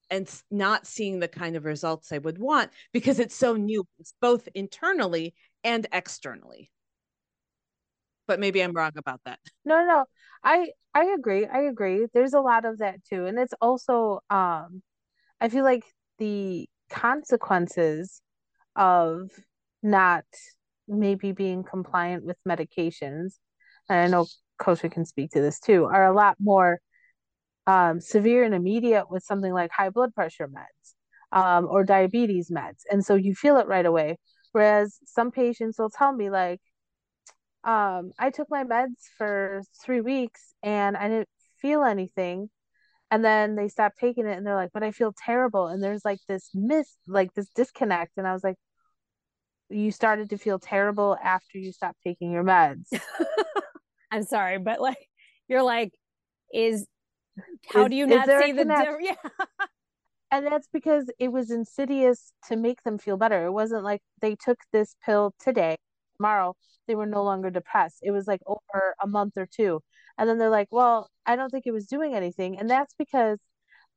and 0.09 0.29
not 0.49 0.87
seeing 0.87 1.19
the 1.19 1.27
kind 1.27 1.55
of 1.55 1.65
results 1.65 2.09
they 2.09 2.19
would 2.19 2.37
want 2.37 2.71
because 2.93 3.19
it's 3.19 3.35
so 3.35 3.55
new, 3.55 3.85
it's 3.99 4.13
both 4.21 4.47
internally 4.55 5.33
and 5.67 5.85
externally. 5.91 6.71
But 8.25 8.39
maybe 8.39 8.63
I'm 8.63 8.71
wrong 8.73 8.93
about 8.95 9.21
that. 9.25 9.39
No, 9.65 9.85
no, 9.85 10.05
I 10.45 10.69
I 10.93 11.13
agree. 11.17 11.45
I 11.45 11.63
agree. 11.63 12.07
There's 12.13 12.33
a 12.33 12.39
lot 12.39 12.63
of 12.63 12.77
that 12.77 13.03
too, 13.03 13.25
and 13.25 13.37
it's 13.37 13.53
also 13.59 14.21
um, 14.29 14.81
I 15.41 15.49
feel 15.49 15.65
like 15.65 15.83
the 16.19 16.69
consequences 16.89 18.21
of 18.77 19.29
not 19.83 20.23
maybe 20.87 21.33
being 21.33 21.65
compliant 21.65 22.23
with 22.23 22.37
medications, 22.47 23.33
and 23.89 23.99
I 23.99 24.07
know 24.07 24.25
Kosha 24.61 24.89
can 24.89 25.05
speak 25.05 25.31
to 25.31 25.41
this 25.41 25.59
too, 25.59 25.83
are 25.83 26.05
a 26.05 26.13
lot 26.15 26.37
more 26.39 26.79
um, 27.67 27.99
severe 27.99 28.43
and 28.43 28.55
immediate 28.55 29.11
with 29.11 29.23
something 29.23 29.53
like 29.53 29.71
high 29.71 29.89
blood 29.89 30.13
pressure 30.15 30.47
meds 30.47 30.93
um, 31.37 31.67
or 31.69 31.83
diabetes 31.83 32.49
meds. 32.49 32.83
And 32.89 33.05
so 33.05 33.15
you 33.15 33.35
feel 33.35 33.57
it 33.57 33.67
right 33.67 33.85
away. 33.85 34.17
Whereas 34.51 34.97
some 35.05 35.31
patients 35.31 35.77
will 35.79 35.89
tell 35.89 36.11
me, 36.13 36.29
like, 36.29 36.61
um, 37.63 38.11
I 38.17 38.29
took 38.29 38.49
my 38.49 38.63
meds 38.63 39.01
for 39.17 39.61
three 39.83 40.01
weeks 40.01 40.53
and 40.63 40.95
I 40.95 41.09
didn't 41.09 41.29
feel 41.61 41.83
anything. 41.83 42.49
And 43.11 43.23
then 43.23 43.55
they 43.55 43.67
stop 43.67 43.93
taking 43.99 44.25
it 44.25 44.37
and 44.37 44.45
they're 44.45 44.55
like, 44.55 44.71
but 44.73 44.83
I 44.83 44.91
feel 44.91 45.13
terrible. 45.25 45.67
And 45.67 45.81
there's 45.83 46.03
like 46.03 46.19
this 46.27 46.49
miss, 46.53 46.95
like 47.07 47.33
this 47.33 47.49
disconnect. 47.55 48.13
And 48.17 48.27
I 48.27 48.33
was 48.33 48.43
like, 48.43 48.57
you 49.69 49.91
started 49.91 50.29
to 50.29 50.37
feel 50.37 50.59
terrible 50.59 51.17
after 51.21 51.57
you 51.57 51.71
stopped 51.71 51.99
taking 52.03 52.31
your 52.31 52.43
meds. 52.43 52.87
I'm 54.11 54.23
sorry, 54.23 54.57
but 54.59 54.79
like, 54.79 54.97
you're 55.47 55.63
like, 55.63 55.91
is 56.53 56.85
how 57.67 57.83
is, 57.83 57.89
do 57.89 57.95
you 57.95 58.07
not 58.07 58.27
see 58.27 58.51
the 58.53 58.63
difference? 58.65 58.97
Yeah. 59.01 59.67
And 60.31 60.45
that's 60.45 60.67
because 60.71 61.09
it 61.19 61.29
was 61.31 61.51
insidious 61.51 62.33
to 62.47 62.55
make 62.57 62.83
them 62.83 62.97
feel 62.97 63.17
better. 63.17 63.45
It 63.45 63.51
wasn't 63.51 63.83
like 63.83 64.01
they 64.21 64.35
took 64.35 64.59
this 64.71 64.95
pill 65.05 65.33
today, 65.39 65.77
tomorrow 66.17 66.55
they 66.87 66.95
were 66.95 67.05
no 67.05 67.23
longer 67.23 67.49
depressed. 67.49 67.99
It 68.01 68.11
was 68.11 68.27
like 68.27 68.41
over 68.47 68.95
a 69.01 69.07
month 69.07 69.33
or 69.37 69.45
two. 69.45 69.81
And 70.17 70.27
then 70.29 70.37
they're 70.37 70.49
like, 70.49 70.69
well, 70.71 71.09
I 71.25 71.35
don't 71.35 71.49
think 71.49 71.67
it 71.67 71.71
was 71.71 71.85
doing 71.87 72.15
anything. 72.15 72.57
And 72.59 72.69
that's 72.69 72.93
because 72.97 73.39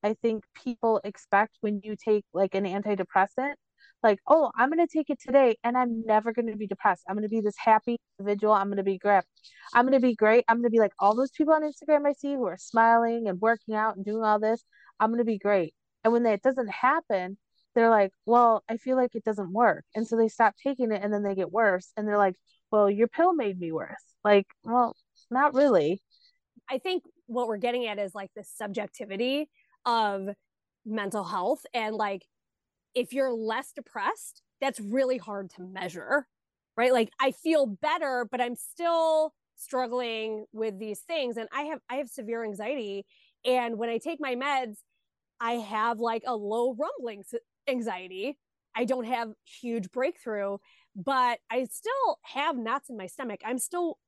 I 0.03 0.15
think 0.15 0.45
people 0.55 1.01
expect 1.05 1.57
when 1.61 1.81
you 1.85 1.97
take 1.97 2.25
like 2.35 2.55
an 2.55 2.65
antidepressant 2.65 3.55
like, 4.03 4.19
oh, 4.27 4.51
I'm 4.57 4.71
going 4.71 4.87
to 4.87 4.93
take 4.93 5.11
it 5.11 5.21
today 5.21 5.57
and 5.63 5.77
I'm 5.77 6.03
never 6.07 6.33
going 6.33 6.47
to 6.49 6.57
be 6.57 6.67
depressed. 6.67 7.03
I'm 7.09 7.17
going 7.17 7.29
to 7.29 7.29
be 7.29 7.41
this 7.41 7.57
happy 7.59 7.99
individual. 8.19 8.55
I'm 8.55 8.69
going 8.69 8.79
to 8.79 8.83
be 8.83 8.99
great. 8.99 9.25
I'm 9.75 9.85
going 9.85 10.01
to 10.01 10.07
be 10.07 10.15
great. 10.15 10.45
I'm 10.49 10.57
going 10.57 10.65
to 10.65 10.71
be 10.71 10.79
like 10.79 10.93
all 10.99 11.15
those 11.15 11.31
people 11.31 11.55
on 11.55 11.63
Instagram 11.63 12.07
I 12.07 12.13
see 12.15 12.35
who 12.35 12.47
are 12.47 12.57
smiling 12.59 13.29
and 13.29 13.41
working 13.41 13.75
out 13.75 13.97
and 13.97 14.05
doing 14.05 14.23
all 14.25 14.39
this. 14.39 14.65
I'm 14.99 15.11
going 15.11 15.19
to 15.19 15.25
be 15.25 15.39
great. 15.39 15.75
And 16.05 16.13
when 16.13 16.23
that 16.25 16.43
doesn't 16.43 16.71
happen, 16.71 17.37
they're 17.75 17.91
like, 17.91 18.13
well, 18.27 18.65
I 18.69 18.77
feel 18.77 18.97
like 18.97 19.15
it 19.15 19.25
doesn't 19.25 19.53
work. 19.53 19.85
And 19.95 20.07
so 20.07 20.17
they 20.17 20.29
stop 20.29 20.55
taking 20.63 20.93
it 20.93 21.03
and 21.03 21.13
then 21.13 21.23
they 21.23 21.35
get 21.35 21.53
worse. 21.53 21.93
And 21.97 22.07
they're 22.07 22.19
like, 22.19 22.37
well, 22.71 22.91
your 22.91 23.09
pill 23.09 23.35
made 23.35 23.59
me 23.59 23.73
worse. 23.73 24.03
Like, 24.25 24.47
well, 24.65 24.97
not 25.31 25.55
really. 25.55 26.03
I 26.69 26.79
think 26.79 27.05
what 27.27 27.49
we're 27.49 27.59
getting 27.59 27.87
at 27.87 27.99
is 27.99 28.15
like 28.15 28.31
the 28.35 28.45
subjectivity 28.45 29.49
of 29.87 30.29
mental 30.87 31.25
health 31.25 31.65
and 31.75 31.95
like 31.95 32.25
if 32.95 33.13
you're 33.13 33.33
less 33.33 33.73
depressed, 33.73 34.43
that's 34.61 34.81
really 34.81 35.19
hard 35.19 35.51
to 35.51 35.63
measure, 35.63 36.27
right? 36.77 36.93
Like 36.93 37.11
I 37.21 37.31
feel 37.31 37.67
better, 37.67 38.27
but 38.31 38.41
I'm 38.41 38.57
still 38.57 39.33
struggling 39.57 40.47
with 40.53 40.79
these 40.79 41.01
things 41.01 41.37
and 41.37 41.49
I 41.53 41.63
have 41.63 41.81
I 41.89 41.97
have 41.97 42.09
severe 42.09 42.45
anxiety 42.45 43.05
and 43.45 43.79
when 43.79 43.89
I 43.89 43.99
take 43.99 44.19
my 44.21 44.35
meds, 44.35 44.77
I 45.41 45.53
have 45.53 45.99
like 45.99 46.23
a 46.27 46.37
low 46.37 46.75
rumbling 46.75 47.25
anxiety. 47.69 48.39
I 48.75 48.85
don't 48.85 49.05
have 49.05 49.33
huge 49.45 49.91
breakthrough, 49.91 50.59
but 50.95 51.39
I 51.51 51.65
still 51.65 52.19
have 52.23 52.57
knots 52.57 52.91
in 52.91 52.97
my 52.97 53.07
stomach. 53.07 53.41
I'm 53.45 53.59
still 53.59 53.99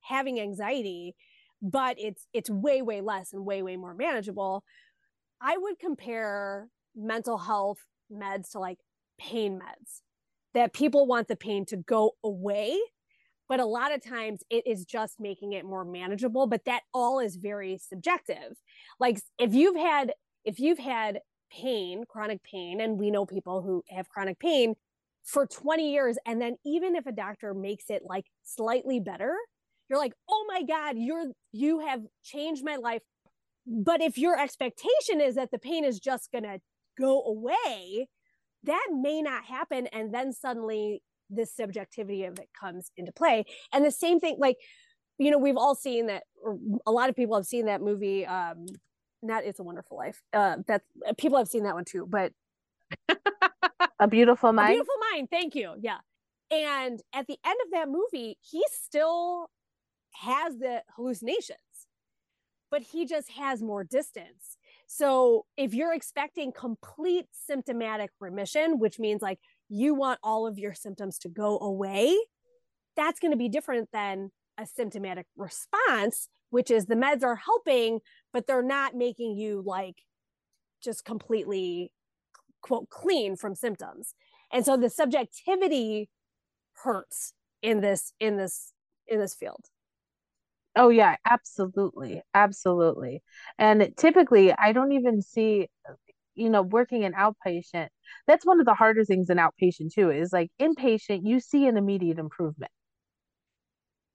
having 0.00 0.40
anxiety, 0.40 1.14
but 1.60 1.96
it's 1.98 2.26
it's 2.32 2.50
way 2.50 2.82
way 2.82 3.00
less 3.00 3.32
and 3.32 3.44
way 3.44 3.62
way 3.62 3.76
more 3.76 3.94
manageable. 3.94 4.64
I 5.40 5.56
would 5.56 5.78
compare 5.78 6.68
mental 6.94 7.38
health 7.38 7.78
meds 8.12 8.50
to 8.50 8.58
like 8.58 8.78
pain 9.18 9.58
meds 9.58 10.00
that 10.54 10.72
people 10.72 11.06
want 11.06 11.28
the 11.28 11.36
pain 11.36 11.64
to 11.66 11.76
go 11.76 12.12
away 12.22 12.78
but 13.48 13.60
a 13.60 13.64
lot 13.64 13.92
of 13.94 14.02
times 14.02 14.42
it 14.50 14.66
is 14.66 14.84
just 14.84 15.20
making 15.20 15.52
it 15.52 15.64
more 15.64 15.84
manageable 15.84 16.46
but 16.46 16.64
that 16.66 16.82
all 16.92 17.18
is 17.18 17.36
very 17.36 17.78
subjective 17.78 18.58
like 19.00 19.18
if 19.38 19.54
you've 19.54 19.76
had 19.76 20.12
if 20.44 20.58
you've 20.58 20.78
had 20.78 21.20
pain 21.50 22.04
chronic 22.08 22.42
pain 22.42 22.80
and 22.80 22.98
we 22.98 23.10
know 23.10 23.26
people 23.26 23.60
who 23.60 23.82
have 23.88 24.08
chronic 24.08 24.38
pain 24.38 24.74
for 25.22 25.46
20 25.46 25.92
years 25.92 26.16
and 26.26 26.40
then 26.40 26.56
even 26.64 26.96
if 26.96 27.06
a 27.06 27.12
doctor 27.12 27.52
makes 27.54 27.90
it 27.90 28.02
like 28.04 28.24
slightly 28.42 28.98
better 28.98 29.36
you're 29.88 29.98
like 29.98 30.14
oh 30.30 30.44
my 30.48 30.62
god 30.62 30.96
you're 30.96 31.26
you 31.52 31.80
have 31.80 32.00
changed 32.24 32.64
my 32.64 32.76
life. 32.76 33.02
But 33.66 34.00
if 34.00 34.18
your 34.18 34.38
expectation 34.38 35.20
is 35.20 35.36
that 35.36 35.50
the 35.52 35.58
pain 35.58 35.84
is 35.84 36.00
just 36.00 36.32
to 36.32 36.58
go 36.98 37.22
away 37.22 38.08
that 38.64 38.86
may 38.92 39.22
not 39.22 39.44
happen 39.44 39.86
and 39.88 40.14
then 40.14 40.32
suddenly 40.32 41.02
this 41.28 41.54
subjectivity 41.54 42.24
of 42.24 42.38
it 42.38 42.48
comes 42.58 42.90
into 42.96 43.10
play. 43.12 43.44
And 43.72 43.84
the 43.84 43.90
same 43.90 44.20
thing 44.20 44.36
like 44.38 44.56
you 45.18 45.30
know 45.30 45.38
we've 45.38 45.56
all 45.56 45.74
seen 45.74 46.06
that 46.06 46.24
a 46.86 46.90
lot 46.90 47.08
of 47.08 47.14
people 47.16 47.36
have 47.36 47.46
seen 47.46 47.66
that 47.66 47.82
movie 47.82 48.26
um 48.26 48.66
not 49.22 49.44
it's 49.44 49.60
a 49.60 49.62
wonderful 49.62 49.96
life. 49.96 50.22
Uh 50.32 50.56
that 50.66 50.82
people 51.18 51.38
have 51.38 51.48
seen 51.48 51.64
that 51.64 51.74
one 51.74 51.84
too 51.84 52.06
but 52.08 52.32
a 53.98 54.08
beautiful 54.08 54.52
mind. 54.52 54.70
a 54.70 54.72
beautiful 54.72 54.94
mind 55.12 55.28
thank 55.30 55.54
you 55.54 55.74
yeah. 55.80 55.98
And 56.50 57.00
at 57.14 57.26
the 57.26 57.38
end 57.44 57.56
of 57.64 57.72
that 57.72 57.88
movie 57.88 58.38
he 58.40 58.62
still 58.70 59.50
has 60.12 60.58
the 60.58 60.82
hallucinations 60.96 61.58
but 62.72 62.82
he 62.82 63.04
just 63.04 63.30
has 63.32 63.62
more 63.62 63.84
distance. 63.84 64.56
So 64.86 65.44
if 65.58 65.74
you're 65.74 65.92
expecting 65.94 66.52
complete 66.52 67.26
symptomatic 67.30 68.10
remission, 68.18 68.78
which 68.78 68.98
means 68.98 69.20
like 69.20 69.38
you 69.68 69.94
want 69.94 70.18
all 70.22 70.46
of 70.46 70.58
your 70.58 70.72
symptoms 70.72 71.18
to 71.18 71.28
go 71.28 71.58
away, 71.60 72.16
that's 72.96 73.20
going 73.20 73.30
to 73.30 73.36
be 73.36 73.50
different 73.50 73.90
than 73.92 74.30
a 74.58 74.66
symptomatic 74.66 75.26
response, 75.36 76.28
which 76.48 76.70
is 76.70 76.86
the 76.86 76.94
meds 76.94 77.22
are 77.22 77.36
helping, 77.36 78.00
but 78.32 78.46
they're 78.46 78.62
not 78.62 78.94
making 78.94 79.36
you 79.36 79.62
like 79.64 79.96
just 80.82 81.04
completely 81.04 81.92
quote 82.62 82.88
clean 82.90 83.36
from 83.36 83.54
symptoms. 83.54 84.14
And 84.52 84.64
so 84.64 84.76
the 84.76 84.90
subjectivity 84.90 86.08
hurts 86.84 87.34
in 87.62 87.80
this 87.80 88.12
in 88.20 88.36
this 88.36 88.72
in 89.06 89.20
this 89.20 89.34
field. 89.34 89.66
Oh 90.74 90.88
yeah, 90.88 91.16
absolutely. 91.26 92.22
Absolutely. 92.34 93.22
And 93.58 93.92
typically 93.96 94.52
I 94.52 94.72
don't 94.72 94.92
even 94.92 95.20
see 95.22 95.68
you 96.34 96.50
know 96.50 96.62
working 96.62 97.02
in 97.02 97.12
outpatient. 97.12 97.88
That's 98.26 98.46
one 98.46 98.60
of 98.60 98.66
the 98.66 98.74
harder 98.74 99.04
things 99.04 99.30
in 99.30 99.38
outpatient 99.38 99.92
too 99.94 100.10
is 100.10 100.32
like 100.32 100.50
inpatient 100.60 101.20
you 101.24 101.40
see 101.40 101.66
an 101.66 101.76
immediate 101.76 102.18
improvement. 102.18 102.72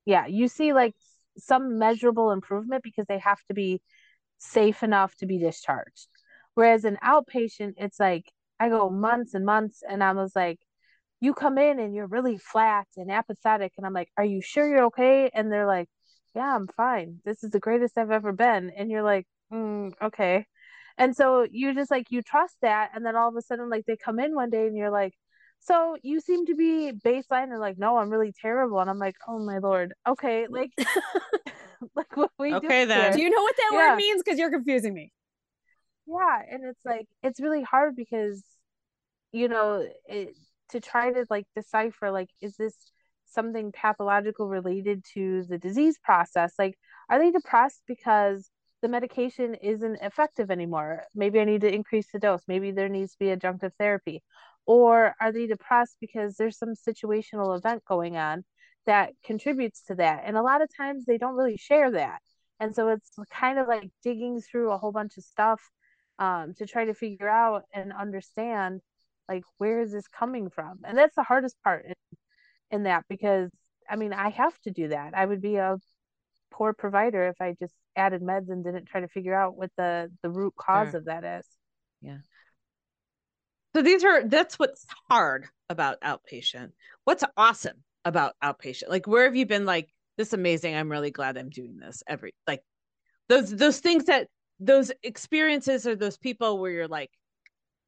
Yeah, 0.06 0.26
you 0.28 0.48
see 0.48 0.74
like 0.74 0.96
some 1.38 1.78
measurable 1.78 2.32
improvement 2.32 2.84
because 2.84 3.06
they 3.08 3.20
have 3.20 3.40
to 3.48 3.54
be 3.54 3.82
safe 4.38 4.84
enough 4.84 5.16
to 5.18 5.26
be 5.26 5.38
discharged. 5.40 6.08
Whereas 6.56 6.86
an 6.86 6.98
outpatient 7.04 7.74
it's 7.78 8.00
like 8.00 8.32
I 8.60 8.70
go 8.70 8.90
months 8.90 9.34
and 9.34 9.46
months 9.46 9.84
and 9.88 10.04
I 10.04 10.14
was 10.14 10.36
like 10.36 10.60
you 11.20 11.34
come 11.34 11.58
in 11.58 11.80
and 11.80 11.96
you're 11.96 12.08
really 12.08 12.38
flat 12.38 12.88
and 12.98 13.12
apathetic 13.12 13.74
and 13.78 13.86
I'm 13.86 13.94
like 13.94 14.10
are 14.18 14.26
you 14.26 14.42
sure 14.42 14.68
you're 14.68 14.86
okay 14.86 15.30
and 15.34 15.52
they're 15.52 15.68
like 15.68 15.90
yeah, 16.38 16.56
I'm 16.56 16.68
fine. 16.68 17.20
This 17.26 17.44
is 17.44 17.50
the 17.52 17.60
greatest 17.60 17.98
I've 17.98 18.12
ever 18.12 18.32
been. 18.32 18.72
And 18.78 18.92
you're 18.92 19.04
like, 19.04 19.26
mm, 19.52 19.92
okay. 20.02 20.46
And 20.98 21.16
so 21.16 21.48
you 21.50 21.74
just 21.74 21.90
like, 21.92 22.12
you 22.12 22.22
trust 22.22 22.58
that. 22.62 22.92
And 22.94 23.04
then 23.06 23.16
all 23.16 23.30
of 23.30 23.36
a 23.36 23.42
sudden, 23.42 23.70
like, 23.70 23.86
they 23.86 23.98
come 23.98 24.20
in 24.20 24.36
one 24.36 24.52
day 24.52 24.68
and 24.68 24.78
you're 24.78 24.92
like, 24.92 25.14
so 25.60 25.98
you 26.02 26.20
seem 26.20 26.46
to 26.46 26.56
be 26.56 26.92
baseline 27.06 27.52
and 27.52 27.60
like, 27.60 27.78
no, 27.78 27.98
I'm 27.98 28.10
really 28.10 28.34
terrible. 28.42 28.80
And 28.80 28.90
I'm 28.90 29.00
like, 29.00 29.16
oh 29.28 29.40
my 29.40 29.58
lord. 29.58 29.94
Okay. 30.08 30.48
Like, 30.50 30.72
like 31.96 32.16
what 32.16 32.32
we 32.40 32.54
okay, 32.54 32.84
do 32.84 32.88
then. 32.88 33.02
Here. 33.02 33.12
Do 33.14 33.22
you 33.22 33.30
know 33.30 33.42
what 33.42 33.56
that 33.58 33.70
yeah. 33.74 33.92
word 33.92 33.96
means? 33.98 34.24
Because 34.24 34.40
you're 34.40 34.52
confusing 34.52 34.94
me. 34.94 35.12
Yeah. 36.08 36.40
And 36.50 36.64
it's 36.64 36.86
like, 36.86 37.08
it's 37.22 37.40
really 37.40 37.64
hard 37.64 37.96
because, 37.96 38.44
you 39.32 39.50
know, 39.50 39.86
it, 40.08 40.38
to 40.70 40.80
try 40.80 41.12
to 41.12 41.26
like 41.30 41.46
decipher, 41.56 42.12
like, 42.12 42.30
is 42.42 42.56
this 42.56 42.76
something 43.30 43.72
pathological 43.72 44.48
related 44.48 45.04
to 45.14 45.44
the 45.50 45.58
disease 45.58 45.98
process 46.04 46.54
like 46.58 46.76
are 47.10 47.20
they 47.20 47.32
depressed 47.32 47.82
because 47.88 48.50
the 48.82 48.88
medication 48.88 49.54
isn't 49.56 49.98
effective 50.02 50.50
anymore 50.50 51.04
maybe 51.14 51.40
i 51.40 51.44
need 51.44 51.62
to 51.62 51.74
increase 51.74 52.08
the 52.12 52.20
dose 52.20 52.42
maybe 52.48 52.72
there 52.72 52.90
needs 52.90 53.12
to 53.12 53.20
be 53.20 53.26
adjunctive 53.26 53.72
therapy 53.78 54.24
or 54.68 55.16
are 55.20 55.32
they 55.32 55.48
depressed 55.48 55.98
because 56.00 56.36
there's 56.36 56.58
some 56.58 56.74
situational 56.76 57.58
event 57.58 57.84
going 57.86 58.18
on 58.18 58.44
that 58.86 59.14
contributes 59.24 59.84
to 59.86 59.96
that 59.96 60.24
and 60.26 60.38
a 60.38 60.42
lot 60.44 60.62
of 60.62 60.70
times 60.78 61.06
they 61.06 61.18
don't 61.18 61.36
really 61.36 61.58
share 61.58 61.92
that 61.92 62.20
and 62.60 62.76
so 62.76 62.90
it's 62.90 63.10
kind 63.32 63.58
of 63.58 63.68
like 63.68 63.90
digging 64.04 64.40
through 64.40 64.72
a 64.72 64.78
whole 64.78 64.92
bunch 64.92 65.18
of 65.18 65.24
stuff 65.24 65.62
um, 66.20 66.54
to 66.58 66.68
try 66.68 66.86
to 66.86 66.94
figure 66.94 67.30
out 67.30 67.64
and 67.74 67.92
understand 67.92 68.82
like 69.28 69.44
where 69.58 69.82
is 69.82 69.92
this 69.92 70.08
coming 70.08 70.50
from 70.50 70.80
and 70.86 70.98
that's 70.98 71.16
the 71.16 71.24
hardest 71.24 71.56
part 71.64 71.86
in 72.72 72.84
that 72.84 73.04
because 73.10 73.50
I 73.90 73.96
mean, 73.96 74.14
I 74.14 74.30
have 74.30 74.58
to 74.62 74.72
do 74.72 74.90
that. 74.90 75.14
I 75.16 75.26
would 75.26 75.42
be 75.42 75.56
a 75.56 75.78
poor 76.52 76.74
provider 76.74 77.28
if 77.28 77.40
I 77.40 77.56
just 77.60 77.74
added 77.96 78.22
meds 78.22 78.50
and 78.50 78.64
didn't 78.64 78.86
try 78.86 79.02
to 79.02 79.08
figure 79.08 79.34
out 79.34 79.56
what 79.56 79.72
the 79.78 80.12
the 80.24 80.30
root 80.30 80.54
cause 80.58 80.92
sure. 80.92 81.00
of 81.00 81.06
that 81.06 81.24
is. 81.24 81.46
Yeah. 82.02 82.18
So 83.78 83.84
these 83.84 84.04
are 84.04 84.24
that's 84.24 84.58
what's 84.58 84.88
hard 85.08 85.46
about 85.70 86.02
outpatient. 86.02 86.72
What's 87.04 87.24
awesome 87.38 87.84
about 88.06 88.34
outpatient? 88.44 88.90
Like 88.90 89.06
where 89.06 89.26
have 89.26 89.36
you 89.36 89.46
been 89.46 89.66
like 89.68 89.94
this 90.18 90.34
amazing? 90.34 90.74
I'm 90.74 90.90
really 90.90 91.12
glad 91.12 91.38
I'm 91.38 91.52
doing 91.52 91.78
this 91.78 92.02
every 92.08 92.34
like 92.48 92.64
those 93.30 93.56
those 93.56 93.80
things 93.80 94.06
that 94.06 94.30
those 94.60 94.92
experiences 95.04 95.86
or 95.86 95.96
those 95.96 96.18
people 96.18 96.58
where 96.58 96.72
you're 96.72 96.88
like 96.88 97.12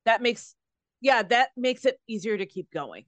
that 0.06 0.22
makes 0.22 0.54
yeah, 1.02 1.24
that 1.24 1.50
makes 1.58 1.86
it 1.86 1.98
easier 2.08 2.38
to 2.38 2.46
keep 2.46 2.70
going 2.72 3.06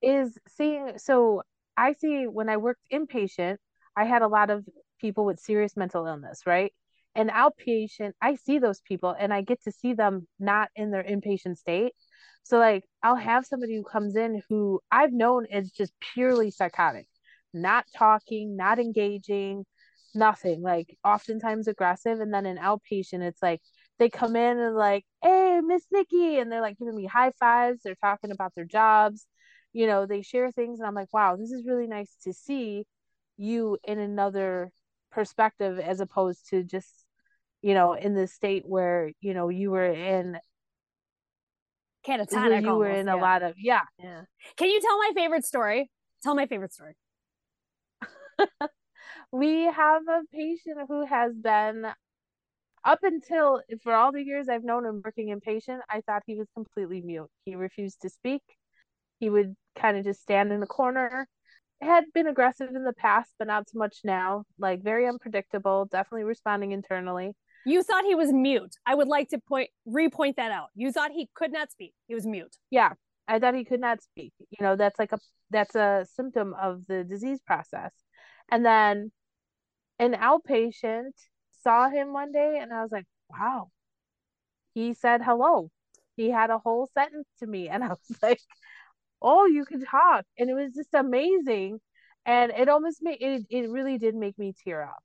is 0.00 0.38
seeing 0.46 0.98
so 0.98 1.42
I 1.76 1.94
see 1.94 2.28
when 2.28 2.48
I 2.48 2.58
worked 2.58 2.82
inpatient, 2.92 3.56
I 3.96 4.04
had 4.04 4.22
a 4.22 4.28
lot 4.28 4.50
of 4.50 4.64
people 5.00 5.24
with 5.24 5.40
serious 5.40 5.76
mental 5.76 6.06
illness, 6.06 6.42
right? 6.46 6.72
And 7.18 7.30
outpatient, 7.30 8.12
I 8.22 8.36
see 8.36 8.60
those 8.60 8.80
people 8.80 9.12
and 9.18 9.34
I 9.34 9.42
get 9.42 9.60
to 9.64 9.72
see 9.72 9.92
them 9.92 10.28
not 10.38 10.70
in 10.76 10.92
their 10.92 11.02
inpatient 11.02 11.58
state. 11.58 11.94
So 12.44 12.58
like 12.58 12.84
I'll 13.02 13.16
have 13.16 13.44
somebody 13.44 13.74
who 13.74 13.82
comes 13.82 14.14
in 14.14 14.40
who 14.48 14.80
I've 14.90 15.12
known 15.12 15.44
is 15.46 15.72
just 15.72 15.92
purely 16.14 16.52
psychotic, 16.52 17.08
not 17.52 17.86
talking, 17.96 18.56
not 18.56 18.78
engaging, 18.78 19.64
nothing, 20.14 20.62
like 20.62 20.96
oftentimes 21.04 21.66
aggressive. 21.66 22.20
And 22.20 22.32
then 22.32 22.46
in 22.46 22.56
outpatient, 22.56 23.22
it's 23.22 23.42
like 23.42 23.60
they 23.98 24.08
come 24.08 24.36
in 24.36 24.60
and 24.60 24.76
like, 24.76 25.04
hey, 25.20 25.60
Miss 25.60 25.84
Nikki, 25.90 26.38
and 26.38 26.52
they're 26.52 26.60
like 26.60 26.78
giving 26.78 26.94
me 26.94 27.06
high 27.06 27.32
fives, 27.40 27.80
they're 27.82 27.96
talking 27.96 28.30
about 28.30 28.54
their 28.54 28.64
jobs 28.64 29.26
you 29.74 29.86
know 29.86 30.06
they 30.06 30.22
share 30.22 30.50
things 30.50 30.78
and 30.80 30.88
i'm 30.88 30.94
like 30.94 31.12
wow 31.12 31.36
this 31.36 31.50
is 31.50 31.66
really 31.66 31.86
nice 31.86 32.16
to 32.24 32.32
see 32.32 32.86
you 33.36 33.76
in 33.84 33.98
another 33.98 34.72
perspective 35.10 35.78
as 35.78 36.00
opposed 36.00 36.48
to 36.50 36.62
just 36.62 37.04
you 37.62 37.74
know 37.74 37.94
in 37.94 38.14
the 38.14 38.26
state 38.26 38.64
where 38.66 39.10
you 39.20 39.34
know 39.34 39.48
you 39.48 39.70
were 39.70 39.86
in 39.86 40.38
catatonic 42.06 42.62
you 42.62 42.70
almost, 42.70 42.78
were 42.78 42.90
in 42.90 43.06
yeah. 43.06 43.14
a 43.14 43.16
lot 43.16 43.42
of 43.42 43.54
yeah 43.58 43.80
yeah 43.98 44.22
can 44.56 44.68
you 44.68 44.80
tell 44.80 44.98
my 44.98 45.10
favorite 45.14 45.44
story 45.44 45.90
tell 46.22 46.34
my 46.34 46.46
favorite 46.46 46.72
story 46.72 46.94
we 49.32 49.64
have 49.64 50.02
a 50.08 50.22
patient 50.32 50.78
who 50.88 51.04
has 51.04 51.34
been 51.34 51.86
up 52.84 53.00
until 53.02 53.60
for 53.82 53.92
all 53.92 54.12
the 54.12 54.22
years 54.22 54.48
I've 54.48 54.62
known 54.62 54.86
him 54.86 55.02
working 55.04 55.36
inpatient, 55.36 55.80
I 55.90 56.00
thought 56.00 56.22
he 56.26 56.36
was 56.36 56.46
completely 56.54 57.02
mute. 57.02 57.28
He 57.44 57.56
refused 57.56 58.00
to 58.02 58.08
speak 58.08 58.40
he 59.18 59.30
would 59.30 59.54
kind 59.76 59.96
of 59.96 60.04
just 60.04 60.22
stand 60.22 60.52
in 60.52 60.60
the 60.60 60.66
corner 60.66 61.26
had 61.80 62.04
been 62.12 62.26
aggressive 62.26 62.74
in 62.74 62.84
the 62.84 62.92
past, 62.92 63.30
but 63.38 63.46
not 63.46 63.68
so 63.70 63.78
much 63.78 63.98
now. 64.02 64.44
Like 64.58 64.82
very 64.82 65.06
unpredictable, 65.06 65.86
definitely 65.86 66.24
responding 66.24 66.72
internally. 66.72 67.34
You 67.68 67.82
thought 67.82 68.04
he 68.04 68.14
was 68.14 68.32
mute. 68.32 68.76
I 68.86 68.94
would 68.94 69.08
like 69.08 69.28
to 69.30 69.38
point 69.38 69.68
repoint 69.86 70.36
that 70.36 70.50
out. 70.50 70.68
You 70.74 70.90
thought 70.90 71.10
he 71.12 71.28
could 71.34 71.52
not 71.52 71.70
speak. 71.70 71.92
He 72.06 72.14
was 72.14 72.26
mute. 72.26 72.56
Yeah. 72.70 72.92
I 73.28 73.38
thought 73.38 73.54
he 73.54 73.64
could 73.64 73.80
not 73.80 74.02
speak. 74.02 74.32
You 74.38 74.64
know, 74.64 74.74
that's 74.74 74.98
like 74.98 75.12
a 75.12 75.18
that's 75.50 75.74
a 75.74 76.06
symptom 76.14 76.54
of 76.54 76.86
the 76.86 77.04
disease 77.04 77.40
process. 77.46 77.92
And 78.50 78.64
then 78.64 79.12
an 79.98 80.14
outpatient 80.14 81.12
saw 81.62 81.90
him 81.90 82.14
one 82.14 82.32
day 82.32 82.58
and 82.58 82.72
I 82.72 82.80
was 82.82 82.90
like, 82.90 83.04
wow. 83.28 83.68
He 84.72 84.94
said 84.94 85.20
hello. 85.22 85.70
He 86.16 86.30
had 86.30 86.48
a 86.48 86.58
whole 86.58 86.88
sentence 86.94 87.28
to 87.40 87.46
me 87.46 87.68
and 87.68 87.84
I 87.84 87.88
was 87.88 87.98
like, 88.22 88.40
oh, 89.20 89.44
you 89.44 89.66
can 89.66 89.84
talk. 89.84 90.24
And 90.38 90.48
it 90.48 90.54
was 90.54 90.72
just 90.74 90.94
amazing. 90.94 91.80
And 92.24 92.50
it 92.52 92.70
almost 92.70 93.02
made 93.02 93.18
it, 93.20 93.46
it 93.50 93.70
really 93.70 93.98
did 93.98 94.14
make 94.14 94.38
me 94.38 94.54
tear 94.64 94.82
up. 94.84 95.02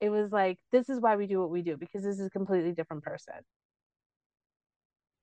It 0.00 0.10
was 0.10 0.32
like, 0.32 0.58
this 0.72 0.88
is 0.88 1.00
why 1.00 1.16
we 1.16 1.26
do 1.26 1.40
what 1.40 1.50
we 1.50 1.62
do 1.62 1.76
because 1.76 2.02
this 2.04 2.18
is 2.18 2.26
a 2.26 2.30
completely 2.30 2.72
different 2.72 3.02
person. 3.04 3.34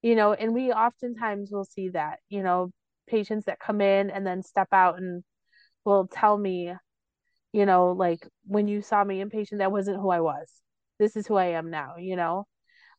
You 0.02 0.16
know, 0.16 0.34
and 0.34 0.54
we 0.54 0.72
oftentimes 0.72 1.52
will 1.52 1.66
see 1.66 1.90
that, 1.90 2.20
you 2.30 2.44
know, 2.44 2.72
patients 3.08 3.46
that 3.46 3.60
come 3.60 3.82
in 3.82 4.10
and 4.10 4.26
then 4.26 4.44
step 4.44 4.68
out 4.72 4.98
and 4.98 5.24
will 5.86 6.08
tell 6.08 6.38
me, 6.38 6.74
you 7.54 7.66
know, 7.66 7.92
like 7.92 8.28
when 8.46 8.68
you 8.68 8.82
saw 8.82 9.04
me 9.04 9.24
inpatient, 9.24 9.60
that 9.60 9.72
wasn't 9.72 10.00
who 10.00 10.10
I 10.10 10.22
was. 10.22 10.52
This 11.00 11.16
is 11.16 11.28
who 11.28 11.36
I 11.36 11.48
am 11.48 11.70
now, 11.72 11.96
you 11.98 12.16
know? 12.16 12.46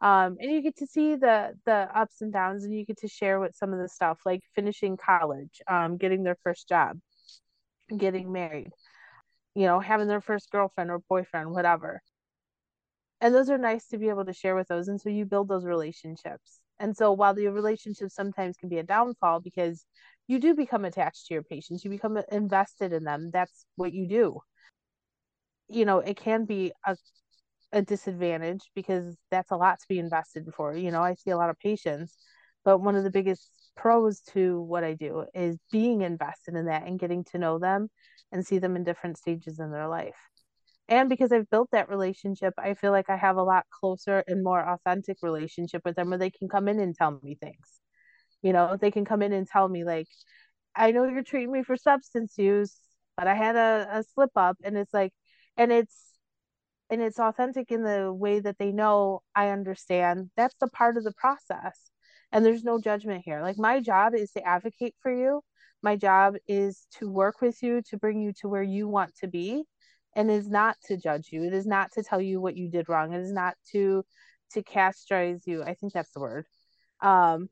um, 0.03 0.37
and 0.41 0.51
you 0.53 0.62
get 0.62 0.76
to 0.79 0.87
see 0.87 1.16
the 1.16 1.55
the 1.66 1.89
ups 1.95 2.22
and 2.22 2.33
downs 2.33 2.64
and 2.64 2.74
you 2.74 2.85
get 2.87 2.99
to 2.99 3.09
share 3.09 3.41
with 3.41 3.57
some 3.57 3.72
of 3.74 3.81
the 3.81 3.89
stuff 3.89 4.20
like 4.26 4.43
finishing 4.55 4.97
college 4.97 5.61
um, 5.68 5.97
getting 5.99 6.22
their 6.24 6.39
first 6.45 6.68
job 6.68 6.99
getting 7.97 8.33
married 8.33 8.70
you 9.59 9.67
know 9.67 9.81
having 9.81 10.09
their 10.09 10.21
first 10.21 10.51
girlfriend 10.51 10.91
or 10.91 11.01
boyfriend 11.09 11.51
whatever 11.51 12.01
and 13.21 13.35
those 13.35 13.51
are 13.51 13.59
nice 13.59 13.89
to 13.89 13.99
be 13.99 14.09
able 14.09 14.25
to 14.25 14.33
share 14.33 14.55
with 14.55 14.69
those 14.69 14.89
and 14.89 15.01
so 15.01 15.09
you 15.09 15.25
build 15.25 15.49
those 15.49 15.65
relationships 15.65 16.61
and 16.79 16.97
so 16.97 17.13
while 17.13 17.35
the 17.35 17.49
relationship 17.49 18.11
sometimes 18.11 18.57
can 18.57 18.69
be 18.69 18.79
a 18.79 18.83
downfall 18.83 19.41
because 19.41 19.85
you 20.29 20.39
do 20.39 20.55
become 20.55 20.85
attached 20.85 21.27
to 21.27 21.35
your 21.35 21.43
patients 21.43 21.85
you 21.85 21.91
become 21.91 22.19
invested 22.31 22.93
in 22.93 23.05
them 23.05 23.31
that's 23.33 23.67
what 23.77 23.93
you 23.93 24.07
do 24.07 24.41
you 25.69 25.85
know 25.85 25.99
it 25.99 26.17
can 26.17 26.45
be 26.45 26.73
a 26.87 26.97
a 27.73 27.83
disadvantage 27.83 28.71
because 28.75 29.17
that's 29.31 29.51
a 29.51 29.57
lot 29.57 29.79
to 29.81 29.89
be 29.89 29.99
invested 29.99 30.47
for. 30.57 30.75
You 30.77 30.91
know, 30.91 31.03
I 31.03 31.15
see 31.15 31.31
a 31.31 31.37
lot 31.37 31.51
of 31.51 31.59
patients, 31.59 32.17
but 32.65 32.79
one 32.79 32.97
of 32.97 33.05
the 33.05 33.11
biggest 33.11 33.51
pros 33.79 34.20
to 34.33 34.61
what 34.61 34.85
I 34.85 34.95
do 34.95 35.24
is 35.35 35.57
being 35.72 36.03
invested 36.03 36.55
in 36.55 36.66
that 36.66 36.87
and 36.87 36.99
getting 36.99 37.24
to 37.33 37.39
know 37.39 37.59
them 37.59 37.89
and 38.33 38.47
see 38.47 38.59
them 38.59 38.76
in 38.76 38.85
different 38.85 39.16
stages 39.16 39.59
in 39.59 39.70
their 39.70 39.89
life. 39.89 40.16
And 40.89 41.09
because 41.09 41.33
I've 41.33 41.51
built 41.51 41.68
that 41.72 41.89
relationship, 41.89 42.55
I 42.59 42.74
feel 42.74 42.93
like 42.93 43.11
I 43.11 43.16
have 43.16 43.37
a 43.37 43.43
lot 43.43 43.66
closer 43.70 44.24
and 44.26 44.43
more 44.43 44.61
authentic 44.61 45.18
relationship 45.22 45.83
with 45.85 45.97
them 45.97 46.09
where 46.09 46.18
they 46.18 46.31
can 46.31 46.49
come 46.49 46.66
in 46.66 46.81
and 46.81 46.95
tell 46.95 47.20
me 47.22 47.37
things. 47.41 47.68
You 48.43 48.53
know, 48.53 48.76
they 48.81 48.91
can 48.91 49.05
come 49.05 49.22
in 49.22 49.33
and 49.33 49.47
tell 49.47 49.68
me, 49.68 49.85
like, 49.85 50.07
I 50.74 50.93
know 50.93 51.05
you're 51.05 51.22
treating 51.22 51.53
me 51.53 51.62
for 51.62 51.76
substance 51.76 52.35
use, 52.39 52.74
but 53.16 53.26
I 53.26 53.35
had 53.35 53.57
a, 53.57 53.89
a 53.99 54.05
slip 54.14 54.31
up. 54.37 54.57
And 54.62 54.76
it's 54.76 54.95
like, 54.95 55.12
and 55.57 55.72
it's 55.72 55.95
and 56.91 57.03
it's 57.03 57.18
authentic 57.18 57.70
in 57.70 57.83
the 57.83 58.12
way 58.12 58.41
that 58.41 58.57
they 58.59 58.72
know 58.72 59.20
I 59.35 59.49
understand 59.51 60.31
that's 60.37 60.55
the 60.61 60.68
part 60.68 60.97
of 60.97 61.05
the 61.05 61.12
process. 61.12 61.88
And 62.33 62.45
there's 62.45 62.64
no 62.64 62.81
judgment 62.81 63.22
here. 63.24 63.43
Like 63.43 63.59
my 63.59 63.81
job 63.81 64.14
is 64.14 64.31
to 64.33 64.47
advocate 64.47 64.95
for 65.01 65.12
you. 65.12 65.41
My 65.83 65.97
job 65.97 66.35
is 66.47 66.87
to 66.99 67.09
work 67.09 67.41
with 67.41 67.62
you 67.62 67.83
to 67.91 67.97
bring 67.97 68.20
you 68.20 68.33
to 68.41 68.49
where 68.49 68.62
you 68.62 68.89
want 68.89 69.14
to 69.20 69.29
be 69.29 69.64
and 70.16 70.31
is 70.31 70.49
not 70.49 70.76
to 70.87 70.97
judge 70.97 71.29
you. 71.31 71.45
It 71.45 71.55
is 71.55 71.66
not 71.66 71.93
to 71.93 72.03
tell 72.03 72.20
you 72.20 72.41
what 72.41 72.57
you 72.57 72.68
did 72.68 72.89
wrong. 72.89 73.12
It 73.12 73.20
is 73.20 73.33
not 73.33 73.55
to 73.72 74.05
to 74.53 74.62
castrate 74.62 75.47
you. 75.47 75.62
I 75.62 75.74
think 75.74 75.93
that's 75.93 76.12
the 76.12 76.20
word. 76.20 76.47
Um 77.01 77.49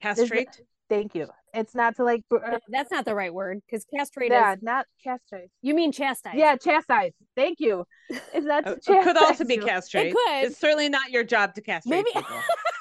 castrate. 0.00 0.48
Thank 0.88 1.14
you. 1.14 1.28
It's 1.54 1.74
not 1.74 1.96
to 1.96 2.04
like. 2.04 2.22
Uh, 2.30 2.58
that's 2.68 2.90
not 2.90 3.04
the 3.04 3.14
right 3.14 3.32
word 3.32 3.60
because 3.64 3.84
castrate. 3.84 4.30
Yeah, 4.30 4.54
is, 4.54 4.62
not 4.62 4.86
castrate. 5.02 5.50
You 5.62 5.74
mean 5.74 5.92
chastise? 5.92 6.34
Yeah, 6.36 6.56
chastise. 6.56 7.12
Thank 7.36 7.60
you. 7.60 7.84
It's 8.10 8.44
not. 8.44 8.66
it 8.66 8.84
could 8.84 9.16
also 9.16 9.44
be 9.44 9.58
castrate. 9.58 10.08
It 10.08 10.12
could. 10.12 10.44
It's 10.50 10.58
certainly 10.58 10.88
not 10.88 11.10
your 11.10 11.24
job 11.24 11.54
to 11.54 11.60
castrate 11.60 12.04
Maybe. 12.04 12.10
people. 12.12 12.36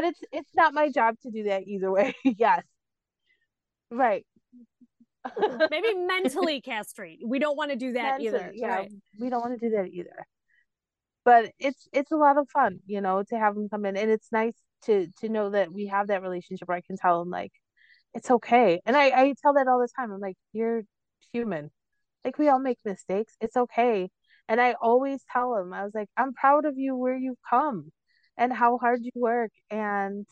but 0.00 0.08
it's 0.08 0.20
it's 0.32 0.50
not 0.54 0.72
my 0.72 0.90
job 0.90 1.16
to 1.22 1.30
do 1.30 1.44
that 1.44 1.66
either 1.66 1.90
way. 1.90 2.14
yes. 2.24 2.62
Right. 3.90 4.24
Maybe 5.70 5.94
mentally 5.94 6.62
castrate. 6.62 7.20
We 7.24 7.38
don't 7.38 7.56
want 7.56 7.70
to 7.70 7.76
do 7.76 7.92
that 7.92 8.20
mentally, 8.22 8.28
either. 8.28 8.52
Yeah, 8.54 8.76
right. 8.76 8.92
we 9.18 9.28
don't 9.28 9.40
want 9.40 9.60
to 9.60 9.68
do 9.68 9.76
that 9.76 9.88
either. 9.88 10.26
But 11.24 11.52
it's 11.58 11.86
it's 11.92 12.12
a 12.12 12.16
lot 12.16 12.38
of 12.38 12.48
fun, 12.48 12.80
you 12.86 13.02
know, 13.02 13.22
to 13.28 13.38
have 13.38 13.54
them 13.54 13.68
come 13.68 13.84
in, 13.84 13.96
and 13.96 14.10
it's 14.10 14.32
nice 14.32 14.54
to 14.84 15.08
to 15.20 15.28
know 15.28 15.50
that 15.50 15.70
we 15.70 15.88
have 15.88 16.06
that 16.06 16.22
relationship 16.22 16.66
where 16.66 16.78
I 16.78 16.80
can 16.80 16.96
tell 16.96 17.18
them 17.18 17.28
like 17.28 17.52
it's 18.14 18.30
okay. 18.30 18.80
And 18.86 18.96
I, 18.96 19.10
I 19.10 19.34
tell 19.42 19.54
that 19.54 19.68
all 19.68 19.80
the 19.80 19.88
time. 19.96 20.10
I'm 20.12 20.20
like, 20.20 20.36
you're 20.52 20.82
human. 21.32 21.70
Like 22.24 22.38
we 22.38 22.48
all 22.48 22.58
make 22.58 22.78
mistakes. 22.84 23.34
It's 23.40 23.56
okay. 23.56 24.08
And 24.48 24.60
I 24.60 24.74
always 24.80 25.22
tell 25.30 25.54
them, 25.54 25.72
I 25.72 25.84
was 25.84 25.92
like, 25.94 26.08
I'm 26.16 26.32
proud 26.32 26.64
of 26.64 26.76
you 26.78 26.96
where 26.96 27.16
you've 27.16 27.38
come 27.48 27.92
and 28.36 28.52
how 28.52 28.78
hard 28.78 29.00
you 29.02 29.10
work. 29.14 29.52
And, 29.70 30.26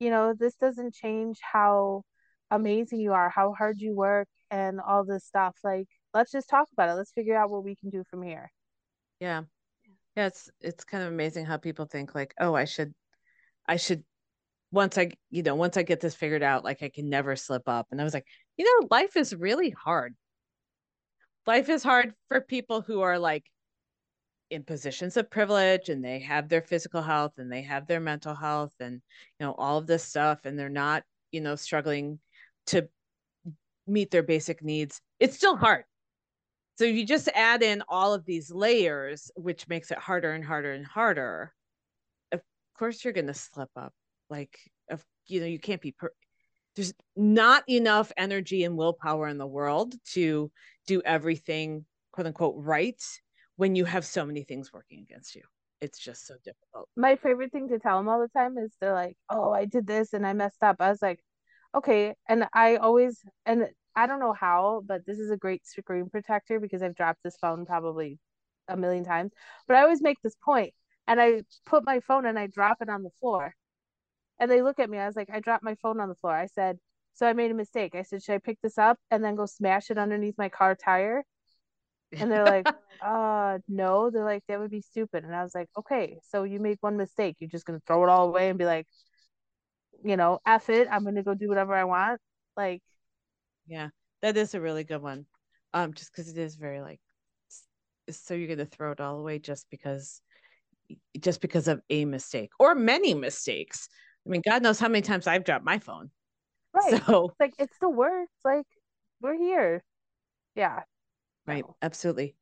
you 0.00 0.10
know, 0.10 0.34
this 0.38 0.54
doesn't 0.56 0.94
change 0.94 1.38
how 1.40 2.02
amazing 2.50 3.00
you 3.00 3.12
are, 3.12 3.28
how 3.28 3.52
hard 3.52 3.80
you 3.80 3.94
work 3.94 4.28
and 4.50 4.80
all 4.80 5.04
this 5.04 5.24
stuff. 5.24 5.56
Like, 5.64 5.88
let's 6.12 6.32
just 6.32 6.48
talk 6.48 6.68
about 6.72 6.88
it. 6.88 6.94
Let's 6.94 7.12
figure 7.12 7.36
out 7.36 7.50
what 7.50 7.64
we 7.64 7.76
can 7.76 7.90
do 7.90 8.04
from 8.10 8.22
here. 8.22 8.50
Yeah. 9.20 9.42
Yeah, 10.16 10.26
it's 10.26 10.48
it's 10.60 10.84
kind 10.84 11.02
of 11.02 11.12
amazing 11.12 11.44
how 11.44 11.56
people 11.56 11.86
think 11.86 12.14
like, 12.14 12.34
oh, 12.38 12.54
I 12.54 12.66
should 12.66 12.94
I 13.66 13.76
should 13.76 14.04
once 14.70 14.98
I, 14.98 15.10
you 15.30 15.42
know, 15.42 15.54
once 15.54 15.76
I 15.76 15.82
get 15.82 16.00
this 16.00 16.14
figured 16.14 16.42
out, 16.42 16.64
like 16.64 16.82
I 16.82 16.88
can 16.88 17.08
never 17.08 17.36
slip 17.36 17.68
up. 17.68 17.88
And 17.90 18.00
I 18.00 18.04
was 18.04 18.14
like, 18.14 18.26
you 18.56 18.64
know, 18.64 18.88
life 18.90 19.16
is 19.16 19.34
really 19.34 19.70
hard. 19.70 20.14
Life 21.46 21.68
is 21.68 21.82
hard 21.82 22.14
for 22.28 22.40
people 22.40 22.80
who 22.80 23.00
are 23.02 23.18
like 23.18 23.44
in 24.50 24.62
positions 24.62 25.16
of 25.16 25.30
privilege 25.30 25.88
and 25.88 26.04
they 26.04 26.20
have 26.20 26.48
their 26.48 26.62
physical 26.62 27.02
health 27.02 27.32
and 27.38 27.50
they 27.50 27.62
have 27.62 27.86
their 27.86 28.00
mental 28.00 28.34
health 28.34 28.74
and, 28.80 29.00
you 29.38 29.46
know, 29.46 29.54
all 29.54 29.78
of 29.78 29.86
this 29.86 30.04
stuff. 30.04 30.40
And 30.44 30.58
they're 30.58 30.68
not, 30.68 31.02
you 31.32 31.40
know, 31.40 31.56
struggling 31.56 32.18
to 32.66 32.88
meet 33.86 34.10
their 34.10 34.22
basic 34.22 34.62
needs. 34.62 35.00
It's 35.20 35.36
still 35.36 35.56
hard. 35.56 35.84
So 36.76 36.84
you 36.84 37.06
just 37.06 37.28
add 37.34 37.62
in 37.62 37.82
all 37.88 38.14
of 38.14 38.24
these 38.24 38.50
layers, 38.50 39.30
which 39.36 39.68
makes 39.68 39.90
it 39.90 39.98
harder 39.98 40.32
and 40.32 40.44
harder 40.44 40.72
and 40.72 40.84
harder 40.86 41.52
of 42.74 42.78
course 42.78 43.04
you're 43.04 43.12
going 43.12 43.26
to 43.28 43.34
slip 43.34 43.70
up 43.76 43.92
like 44.28 44.58
if 44.88 45.04
you 45.26 45.40
know 45.40 45.46
you 45.46 45.58
can't 45.58 45.80
be 45.80 45.92
per- 45.92 46.12
there's 46.76 46.92
not 47.14 47.62
enough 47.68 48.10
energy 48.16 48.64
and 48.64 48.76
willpower 48.76 49.28
in 49.28 49.38
the 49.38 49.46
world 49.46 49.94
to 50.12 50.50
do 50.86 51.00
everything 51.04 51.84
quote 52.12 52.26
unquote 52.26 52.56
right 52.58 53.02
when 53.56 53.74
you 53.74 53.84
have 53.84 54.04
so 54.04 54.24
many 54.24 54.42
things 54.42 54.72
working 54.72 55.00
against 55.00 55.34
you 55.34 55.42
it's 55.80 55.98
just 55.98 56.26
so 56.26 56.34
difficult 56.44 56.88
my 56.96 57.16
favorite 57.16 57.52
thing 57.52 57.68
to 57.68 57.78
tell 57.78 57.98
them 57.98 58.08
all 58.08 58.20
the 58.20 58.28
time 58.28 58.56
is 58.58 58.72
they're 58.80 58.94
like 58.94 59.16
oh 59.30 59.52
i 59.52 59.64
did 59.64 59.86
this 59.86 60.12
and 60.12 60.26
i 60.26 60.32
messed 60.32 60.62
up 60.62 60.76
i 60.80 60.88
was 60.88 61.02
like 61.02 61.20
okay 61.74 62.14
and 62.28 62.46
i 62.52 62.76
always 62.76 63.20
and 63.44 63.66
i 63.96 64.06
don't 64.06 64.20
know 64.20 64.32
how 64.32 64.82
but 64.86 65.04
this 65.06 65.18
is 65.18 65.30
a 65.30 65.36
great 65.36 65.66
screen 65.66 66.08
protector 66.10 66.60
because 66.60 66.82
i've 66.82 66.94
dropped 66.94 67.22
this 67.22 67.36
phone 67.40 67.66
probably 67.66 68.18
a 68.68 68.76
million 68.76 69.04
times 69.04 69.32
but 69.66 69.76
i 69.76 69.82
always 69.82 70.00
make 70.00 70.16
this 70.22 70.36
point 70.44 70.72
and 71.06 71.20
I 71.20 71.42
put 71.66 71.84
my 71.84 72.00
phone 72.00 72.26
and 72.26 72.38
I 72.38 72.46
drop 72.46 72.78
it 72.80 72.88
on 72.88 73.02
the 73.02 73.10
floor. 73.20 73.54
And 74.38 74.50
they 74.50 74.62
look 74.62 74.80
at 74.80 74.90
me. 74.90 74.98
I 74.98 75.06
was 75.06 75.16
like, 75.16 75.30
I 75.32 75.40
dropped 75.40 75.62
my 75.62 75.76
phone 75.76 76.00
on 76.00 76.08
the 76.08 76.14
floor. 76.14 76.34
I 76.34 76.46
said, 76.46 76.78
so 77.14 77.26
I 77.26 77.32
made 77.32 77.50
a 77.50 77.54
mistake. 77.54 77.94
I 77.94 78.02
said, 78.02 78.22
should 78.22 78.34
I 78.34 78.38
pick 78.38 78.58
this 78.62 78.78
up 78.78 78.98
and 79.10 79.22
then 79.22 79.36
go 79.36 79.46
smash 79.46 79.90
it 79.90 79.98
underneath 79.98 80.36
my 80.38 80.48
car 80.48 80.74
tire? 80.74 81.22
And 82.12 82.30
they're 82.30 82.44
like, 82.44 82.66
uh, 83.04 83.58
no. 83.68 84.10
They're 84.10 84.24
like, 84.24 84.42
that 84.48 84.60
would 84.60 84.70
be 84.70 84.80
stupid. 84.80 85.24
And 85.24 85.34
I 85.34 85.42
was 85.42 85.54
like, 85.54 85.68
okay, 85.78 86.18
so 86.28 86.44
you 86.44 86.60
made 86.60 86.78
one 86.80 86.96
mistake. 86.96 87.36
You're 87.40 87.50
just 87.50 87.64
gonna 87.64 87.80
throw 87.86 88.04
it 88.04 88.08
all 88.08 88.28
away 88.28 88.48
and 88.48 88.58
be 88.58 88.64
like, 88.64 88.86
you 90.04 90.16
know, 90.16 90.38
F 90.46 90.70
it. 90.70 90.88
I'm 90.90 91.04
gonna 91.04 91.22
go 91.22 91.34
do 91.34 91.48
whatever 91.48 91.74
I 91.74 91.84
want. 91.84 92.20
Like, 92.56 92.82
yeah, 93.66 93.88
that 94.22 94.36
is 94.36 94.54
a 94.54 94.60
really 94.60 94.84
good 94.84 95.02
one. 95.02 95.26
Um, 95.72 95.92
just 95.92 96.12
because 96.12 96.30
it 96.30 96.38
is 96.38 96.54
very 96.56 96.80
like, 96.80 97.00
so 98.10 98.34
you're 98.34 98.48
gonna 98.48 98.66
throw 98.66 98.92
it 98.92 99.00
all 99.00 99.18
away 99.18 99.38
just 99.38 99.66
because 99.70 100.20
just 101.18 101.40
because 101.40 101.68
of 101.68 101.80
a 101.90 102.04
mistake 102.04 102.50
or 102.58 102.74
many 102.74 103.14
mistakes. 103.14 103.88
I 104.26 104.30
mean, 104.30 104.42
God 104.46 104.62
knows 104.62 104.78
how 104.78 104.88
many 104.88 105.02
times 105.02 105.26
I've 105.26 105.44
dropped 105.44 105.64
my 105.64 105.78
phone. 105.78 106.10
Right. 106.72 107.02
So 107.06 107.26
it's 107.26 107.40
like 107.40 107.54
it 107.58 107.70
still 107.74 107.92
works. 107.92 108.32
Like 108.44 108.66
we're 109.20 109.36
here. 109.38 109.82
Yeah. 110.54 110.82
Right. 111.46 111.64
Absolutely. 111.82 112.36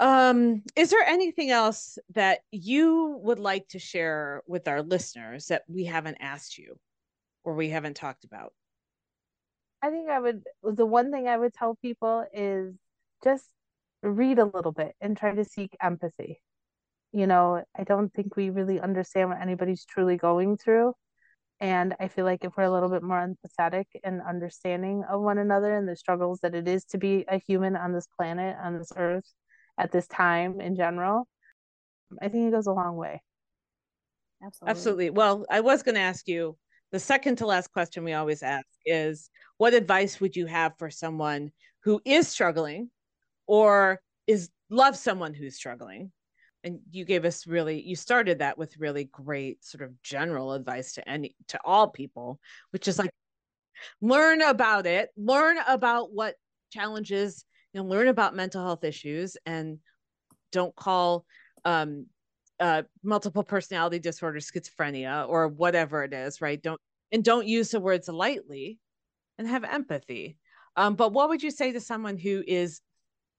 Um, 0.00 0.62
is 0.76 0.90
there 0.90 1.04
anything 1.06 1.50
else 1.50 1.98
that 2.14 2.40
you 2.50 3.18
would 3.22 3.38
like 3.38 3.68
to 3.68 3.78
share 3.78 4.42
with 4.46 4.66
our 4.66 4.82
listeners 4.82 5.46
that 5.46 5.62
we 5.68 5.84
haven't 5.84 6.18
asked 6.20 6.58
you 6.58 6.78
or 7.44 7.54
we 7.54 7.70
haven't 7.70 7.94
talked 7.94 8.24
about? 8.24 8.52
I 9.82 9.90
think 9.90 10.08
I 10.08 10.18
would, 10.18 10.42
the 10.62 10.86
one 10.86 11.12
thing 11.12 11.28
I 11.28 11.36
would 11.36 11.54
tell 11.54 11.76
people 11.76 12.24
is 12.32 12.74
just 13.22 13.44
read 14.02 14.38
a 14.38 14.44
little 14.44 14.72
bit 14.72 14.94
and 15.00 15.16
try 15.16 15.34
to 15.34 15.44
seek 15.44 15.76
empathy. 15.80 16.40
You 17.12 17.26
know, 17.26 17.62
I 17.78 17.84
don't 17.84 18.12
think 18.12 18.34
we 18.34 18.50
really 18.50 18.80
understand 18.80 19.28
what 19.28 19.40
anybody's 19.40 19.84
truly 19.84 20.16
going 20.16 20.56
through. 20.56 20.94
And 21.60 21.94
I 22.00 22.08
feel 22.08 22.24
like 22.24 22.44
if 22.44 22.56
we're 22.56 22.64
a 22.64 22.70
little 22.70 22.88
bit 22.88 23.02
more 23.02 23.26
empathetic 23.26 23.86
and 24.02 24.20
understanding 24.22 25.04
of 25.08 25.20
one 25.20 25.38
another 25.38 25.76
and 25.76 25.88
the 25.88 25.96
struggles 25.96 26.40
that 26.42 26.54
it 26.54 26.66
is 26.68 26.84
to 26.86 26.98
be 26.98 27.24
a 27.28 27.38
human 27.38 27.76
on 27.76 27.92
this 27.92 28.06
planet, 28.18 28.56
on 28.62 28.76
this 28.76 28.92
earth, 28.96 29.30
at 29.78 29.92
this 29.92 30.06
time 30.08 30.60
in 30.60 30.76
general, 30.76 31.26
I 32.20 32.28
think 32.28 32.48
it 32.48 32.50
goes 32.52 32.66
a 32.66 32.72
long 32.72 32.96
way. 32.96 33.22
Absolutely. 34.44 34.70
Absolutely. 34.70 35.10
Well, 35.10 35.46
I 35.50 35.60
was 35.60 35.82
going 35.82 35.94
to 35.94 36.00
ask 36.00 36.28
you 36.28 36.56
the 36.92 37.00
second 37.00 37.36
to 37.36 37.46
last 37.46 37.72
question 37.72 38.04
we 38.04 38.12
always 38.12 38.42
ask 38.42 38.66
is 38.84 39.30
what 39.56 39.74
advice 39.74 40.20
would 40.20 40.36
you 40.36 40.46
have 40.46 40.74
for 40.78 40.90
someone 40.90 41.50
who 41.82 42.00
is 42.04 42.28
struggling 42.28 42.90
or 43.46 44.00
is 44.26 44.50
loves 44.70 45.00
someone 45.00 45.34
who's 45.34 45.56
struggling? 45.56 46.12
And 46.64 46.80
you 46.90 47.04
gave 47.04 47.24
us 47.24 47.46
really 47.46 47.82
you 47.82 47.94
started 47.94 48.38
that 48.40 48.58
with 48.58 48.78
really 48.78 49.04
great 49.04 49.62
sort 49.64 49.82
of 49.82 50.02
general 50.02 50.54
advice 50.54 50.94
to 50.94 51.08
any 51.08 51.36
to 51.48 51.58
all 51.64 51.88
people, 51.88 52.40
which 52.70 52.88
is 52.88 52.98
like 52.98 53.10
learn 54.00 54.42
about 54.42 54.86
it, 54.86 55.10
learn 55.16 55.58
about 55.68 56.12
what 56.12 56.36
challenges, 56.72 57.44
you 57.72 57.82
know, 57.82 57.86
learn 57.86 58.08
about 58.08 58.34
mental 58.34 58.64
health 58.64 58.82
issues 58.82 59.36
and 59.46 59.78
don't 60.52 60.74
call 60.74 61.26
um 61.64 62.06
uh, 62.60 62.82
multiple 63.02 63.42
personality 63.42 63.98
disorder, 63.98 64.38
schizophrenia, 64.38 65.28
or 65.28 65.48
whatever 65.48 66.04
it 66.04 66.12
is, 66.14 66.40
right? 66.40 66.62
Don't 66.62 66.80
and 67.12 67.22
don't 67.22 67.46
use 67.46 67.70
the 67.70 67.80
words 67.80 68.08
lightly, 68.08 68.78
and 69.38 69.46
have 69.48 69.64
empathy. 69.64 70.36
Um, 70.76 70.94
but 70.94 71.12
what 71.12 71.28
would 71.28 71.42
you 71.42 71.50
say 71.50 71.72
to 71.72 71.80
someone 71.80 72.16
who 72.16 72.42
is 72.46 72.80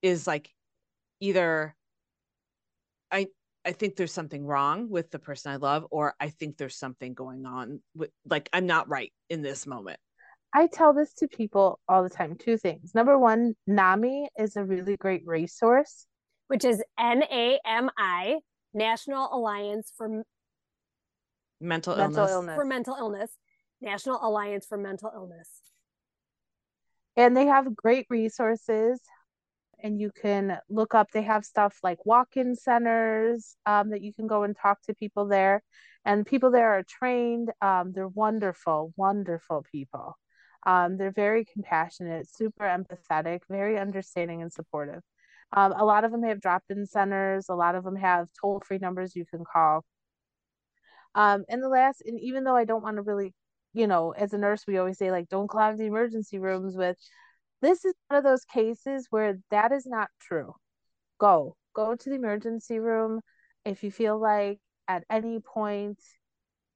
is 0.01 0.27
like 0.27 0.51
either 1.19 1.75
I 3.65 3.69
I 3.69 3.73
think 3.73 3.95
there's 3.95 4.13
something 4.13 4.45
wrong 4.45 4.89
with 4.89 5.11
the 5.11 5.19
person 5.19 5.51
I 5.51 5.55
love, 5.57 5.85
or 5.91 6.13
I 6.19 6.29
think 6.29 6.57
there's 6.57 6.77
something 6.77 7.13
going 7.13 7.45
on 7.45 7.81
with 7.95 8.11
like 8.29 8.49
I'm 8.53 8.65
not 8.65 8.87
right 8.89 9.11
in 9.29 9.41
this 9.41 9.65
moment. 9.65 9.99
I 10.53 10.67
tell 10.67 10.93
this 10.93 11.13
to 11.15 11.27
people 11.27 11.79
all 11.89 12.03
the 12.03 12.09
time. 12.09 12.35
Two 12.37 12.57
things. 12.57 12.95
Number 12.95 13.17
one, 13.19 13.55
NAMI 13.67 14.29
is 14.39 14.55
a 14.55 14.63
really 14.63 14.95
great 14.95 15.23
resource, 15.25 16.05
which 16.47 16.63
is 16.63 16.81
N 16.99 17.23
A 17.23 17.59
M 17.65 17.89
I 17.97 18.37
National 18.73 19.29
Alliance 19.33 19.91
for 19.97 20.23
Mental, 21.59 21.95
mental 21.95 22.23
illness. 22.23 22.31
illness. 22.31 22.55
For 22.55 22.65
mental 22.65 22.95
illness. 22.97 23.31
National 23.81 24.19
Alliance 24.21 24.65
for 24.65 24.77
Mental 24.77 25.11
Illness. 25.13 25.49
And 27.17 27.35
they 27.35 27.45
have 27.45 27.75
great 27.75 28.07
resources 28.09 28.99
and 29.81 29.99
you 29.99 30.11
can 30.11 30.57
look 30.69 30.95
up 30.95 31.11
they 31.11 31.21
have 31.23 31.45
stuff 31.45 31.77
like 31.83 32.05
walk-in 32.05 32.55
centers 32.55 33.55
um, 33.65 33.89
that 33.89 34.01
you 34.01 34.13
can 34.13 34.27
go 34.27 34.43
and 34.43 34.55
talk 34.55 34.81
to 34.83 34.93
people 34.93 35.27
there. 35.27 35.63
And 36.05 36.25
people 36.25 36.51
there 36.51 36.71
are 36.71 36.83
trained 36.83 37.51
um, 37.61 37.91
they're 37.93 38.07
wonderful 38.07 38.93
wonderful 38.95 39.65
people. 39.71 40.17
Um, 40.65 40.97
they're 40.97 41.11
very 41.11 41.45
compassionate 41.45 42.27
super 42.29 42.65
empathetic 42.65 43.41
very 43.49 43.79
understanding 43.79 44.41
and 44.41 44.51
supportive. 44.51 45.01
Um, 45.53 45.73
a 45.73 45.85
lot 45.85 46.03
of 46.03 46.11
them 46.11 46.23
have 46.23 46.41
drop 46.41 46.63
in 46.69 46.85
centers, 46.85 47.49
a 47.49 47.55
lot 47.55 47.75
of 47.75 47.83
them 47.83 47.95
have 47.95 48.27
toll 48.39 48.61
free 48.65 48.79
numbers 48.79 49.15
you 49.15 49.25
can 49.25 49.43
call. 49.45 49.83
Um, 51.15 51.45
and 51.49 51.63
the 51.63 51.69
last, 51.69 52.01
and 52.05 52.19
even 52.19 52.43
though 52.43 52.55
I 52.55 52.65
don't 52.65 52.83
want 52.83 52.97
to 52.97 53.01
really, 53.01 53.33
you 53.73 53.87
know, 53.87 54.11
as 54.11 54.33
a 54.33 54.37
nurse, 54.37 54.63
we 54.67 54.77
always 54.77 54.97
say, 54.97 55.11
like, 55.11 55.29
don't 55.29 55.47
clog 55.47 55.77
the 55.77 55.85
emergency 55.85 56.39
rooms 56.39 56.75
with 56.75 56.97
this 57.65 57.83
is 57.83 57.93
one 58.07 58.17
of 58.19 58.23
those 58.23 58.45
cases 58.45 59.07
where 59.09 59.39
that 59.51 59.71
is 59.71 59.85
not 59.85 60.09
true. 60.21 60.53
Go, 61.19 61.55
go 61.73 61.95
to 61.95 62.09
the 62.09 62.15
emergency 62.15 62.79
room. 62.79 63.21
If 63.65 63.83
you 63.83 63.91
feel 63.91 64.19
like 64.19 64.59
at 64.87 65.03
any 65.09 65.39
point 65.39 65.99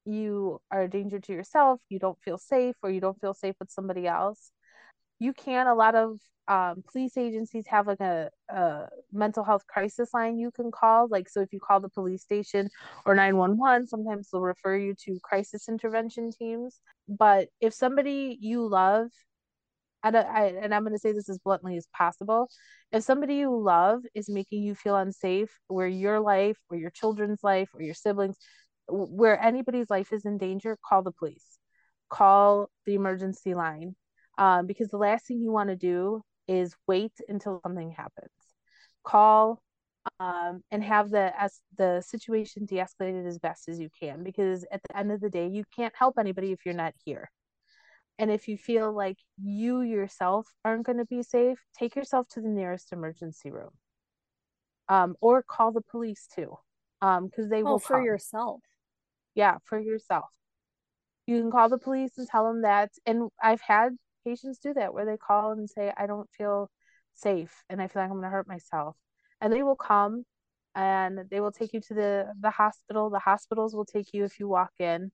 you 0.05 0.59
are 0.71 0.83
a 0.83 0.89
danger 0.89 1.19
to 1.19 1.33
yourself, 1.33 1.81
you 1.89 1.99
don't 1.99 2.17
feel 2.23 2.37
safe, 2.37 2.75
or 2.81 2.89
you 2.89 2.99
don't 2.99 3.19
feel 3.21 3.33
safe 3.33 3.55
with 3.59 3.69
somebody 3.69 4.07
else, 4.07 4.51
you 5.19 5.33
can. 5.33 5.67
A 5.67 5.75
lot 5.75 5.95
of 5.95 6.19
um, 6.47 6.83
police 6.91 7.15
agencies 7.17 7.67
have 7.67 7.85
like 7.85 7.99
a, 7.99 8.31
a, 8.49 8.87
mental 9.11 9.43
health 9.43 9.67
crisis 9.67 10.13
line 10.13 10.39
you 10.39 10.49
can 10.49 10.71
call. 10.71 11.07
Like, 11.07 11.29
so 11.29 11.41
if 11.41 11.53
you 11.53 11.59
call 11.59 11.79
the 11.79 11.89
police 11.89 12.23
station 12.23 12.69
or 13.05 13.13
911, 13.13 13.85
sometimes 13.87 14.29
they'll 14.31 14.41
refer 14.41 14.75
you 14.75 14.95
to 15.05 15.19
crisis 15.21 15.69
intervention 15.69 16.31
teams. 16.31 16.79
But 17.07 17.49
if 17.61 17.73
somebody 17.73 18.37
you 18.41 18.67
love, 18.67 19.09
and, 20.03 20.15
I, 20.15 20.53
and 20.61 20.73
I'm 20.73 20.83
going 20.83 20.93
to 20.93 20.99
say 20.99 21.11
this 21.11 21.29
as 21.29 21.39
bluntly 21.39 21.77
as 21.77 21.87
possible, 21.95 22.49
if 22.91 23.03
somebody 23.03 23.35
you 23.35 23.55
love 23.55 24.01
is 24.13 24.29
making 24.29 24.63
you 24.63 24.75
feel 24.75 24.95
unsafe, 24.95 25.49
where 25.67 25.87
your 25.87 26.19
life 26.19 26.57
or 26.69 26.77
your 26.77 26.91
children's 26.91 27.43
life 27.43 27.69
or 27.73 27.81
your 27.81 27.93
siblings, 27.93 28.37
where 28.87 29.41
anybody's 29.41 29.89
life 29.89 30.11
is 30.11 30.25
in 30.25 30.37
danger, 30.37 30.77
call 30.87 31.03
the 31.03 31.11
police, 31.11 31.59
call 32.09 32.69
the 32.85 32.95
emergency 32.95 33.53
line. 33.53 33.95
Um, 34.37 34.67
because 34.67 34.87
the 34.87 34.97
last 34.97 35.27
thing 35.27 35.41
you 35.41 35.51
want 35.51 35.69
to 35.69 35.75
do 35.75 36.21
is 36.47 36.73
wait 36.87 37.11
until 37.27 37.59
something 37.63 37.91
happens. 37.91 38.31
Call 39.03 39.61
um, 40.19 40.61
and 40.71 40.83
have 40.83 41.09
the 41.09 41.31
as 41.39 41.59
the 41.77 42.01
situation 42.01 42.65
de-escalated 42.65 43.27
as 43.27 43.37
best 43.37 43.67
as 43.67 43.79
you 43.79 43.89
can 43.99 44.23
because 44.23 44.65
at 44.71 44.81
the 44.83 44.97
end 44.97 45.11
of 45.11 45.21
the 45.21 45.29
day 45.29 45.47
you 45.47 45.63
can't 45.75 45.93
help 45.95 46.15
anybody 46.17 46.51
if 46.51 46.59
you're 46.65 46.73
not 46.73 46.93
here 47.05 47.29
and 48.19 48.29
if 48.29 48.47
you 48.47 48.57
feel 48.57 48.93
like 48.93 49.17
you 49.41 49.81
yourself 49.81 50.45
aren't 50.63 50.85
going 50.85 50.99
to 50.99 51.05
be 51.05 51.23
safe 51.23 51.57
take 51.77 51.95
yourself 51.95 52.27
to 52.29 52.41
the 52.41 52.47
nearest 52.47 52.93
emergency 52.93 53.49
room 53.49 53.71
um, 54.89 55.15
or 55.21 55.41
call 55.41 55.71
the 55.71 55.81
police 55.81 56.27
too 56.35 56.55
because 57.01 57.45
um, 57.45 57.49
they 57.49 57.63
oh, 57.63 57.71
will 57.71 57.79
for 57.79 57.97
come. 57.97 58.05
yourself 58.05 58.61
yeah 59.33 59.57
for 59.65 59.79
yourself 59.79 60.29
you 61.25 61.39
can 61.39 61.49
call 61.49 61.69
the 61.69 61.77
police 61.77 62.11
and 62.17 62.27
tell 62.27 62.45
them 62.45 62.61
that 62.61 62.91
and 63.07 63.29
i've 63.41 63.61
had 63.61 63.95
patients 64.25 64.59
do 64.59 64.73
that 64.73 64.93
where 64.93 65.05
they 65.05 65.17
call 65.17 65.51
and 65.51 65.69
say, 65.69 65.91
I 65.97 66.07
don't 66.07 66.29
feel 66.37 66.69
safe 67.13 67.63
and 67.69 67.81
I 67.81 67.87
feel 67.87 68.01
like 68.01 68.11
I'm 68.11 68.17
going 68.17 68.23
to 68.23 68.29
hurt 68.29 68.47
myself. 68.47 68.95
And 69.41 69.51
they 69.51 69.63
will 69.63 69.75
come 69.75 70.23
and 70.75 71.19
they 71.31 71.39
will 71.39 71.51
take 71.51 71.73
you 71.73 71.81
to 71.81 71.93
the, 71.93 72.25
the 72.39 72.49
hospital. 72.49 73.09
The 73.09 73.19
hospitals 73.19 73.73
will 73.73 73.85
take 73.85 74.13
you 74.13 74.23
if 74.23 74.39
you 74.39 74.47
walk 74.47 74.71
in. 74.79 75.11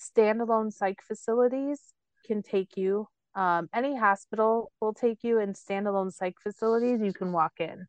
Standalone 0.00 0.72
psych 0.72 1.00
facilities 1.06 1.80
can 2.26 2.42
take 2.42 2.76
you. 2.76 3.06
Um, 3.34 3.68
any 3.74 3.96
hospital 3.96 4.72
will 4.80 4.94
take 4.94 5.22
you, 5.22 5.38
and 5.38 5.54
standalone 5.54 6.12
psych 6.12 6.36
facilities, 6.42 7.00
you 7.00 7.12
can 7.12 7.32
walk 7.32 7.52
in 7.58 7.86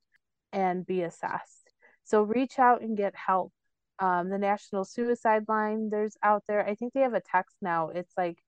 and 0.51 0.85
be 0.85 1.01
assessed. 1.03 1.71
So 2.03 2.21
reach 2.23 2.59
out 2.59 2.81
and 2.81 2.97
get 2.97 3.15
help. 3.15 3.53
Um, 3.99 4.29
the 4.29 4.38
National 4.38 4.83
Suicide 4.83 5.45
Line, 5.47 5.89
there's 5.89 6.17
out 6.23 6.43
there. 6.47 6.67
I 6.67 6.75
think 6.75 6.93
they 6.93 7.01
have 7.01 7.13
a 7.13 7.21
text 7.21 7.55
now. 7.61 7.89
It's 7.89 8.13
like 8.17 8.39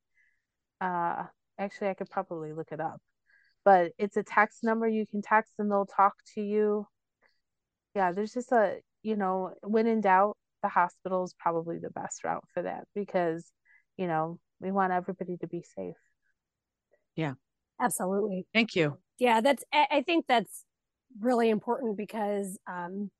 uh 0.81 1.23
actually 1.57 1.89
I 1.89 1.93
could 1.93 2.09
probably 2.09 2.53
look 2.53 2.71
it 2.71 2.79
up. 2.79 2.99
But 3.63 3.93
it's 3.97 4.17
a 4.17 4.23
text 4.23 4.63
number 4.63 4.87
you 4.87 5.05
can 5.07 5.21
text 5.21 5.53
and 5.59 5.71
they'll 5.71 5.85
talk 5.85 6.15
to 6.35 6.41
you. 6.41 6.87
Yeah, 7.95 8.11
there's 8.11 8.33
just 8.33 8.51
a 8.51 8.79
you 9.03 9.15
know, 9.17 9.53
when 9.61 9.85
in 9.87 10.01
doubt, 10.01 10.37
the 10.63 10.69
hospital 10.69 11.23
is 11.23 11.35
probably 11.37 11.77
the 11.77 11.91
best 11.91 12.23
route 12.23 12.45
for 12.53 12.63
that 12.63 12.85
because, 12.95 13.45
you 13.97 14.07
know, 14.07 14.39
we 14.59 14.71
want 14.71 14.93
everybody 14.93 15.37
to 15.37 15.47
be 15.47 15.63
safe. 15.75 15.95
Yeah. 17.15 17.33
Absolutely. 17.79 18.47
Thank 18.53 18.75
you. 18.75 18.97
Yeah, 19.19 19.41
that's 19.41 19.63
I 19.71 20.03
think 20.05 20.25
that's 20.27 20.65
really 21.19 21.49
important 21.49 21.97
because 21.97 22.57
um 22.67 23.11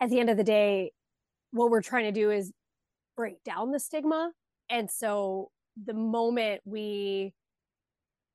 at 0.00 0.10
the 0.10 0.20
end 0.20 0.30
of 0.30 0.36
the 0.36 0.44
day, 0.44 0.92
what 1.50 1.70
we're 1.70 1.82
trying 1.82 2.04
to 2.04 2.12
do 2.12 2.30
is 2.30 2.52
break 3.16 3.42
down 3.42 3.72
the 3.72 3.80
stigma. 3.80 4.30
And 4.70 4.90
so 4.90 5.50
the 5.82 5.94
moment 5.94 6.60
we 6.64 7.32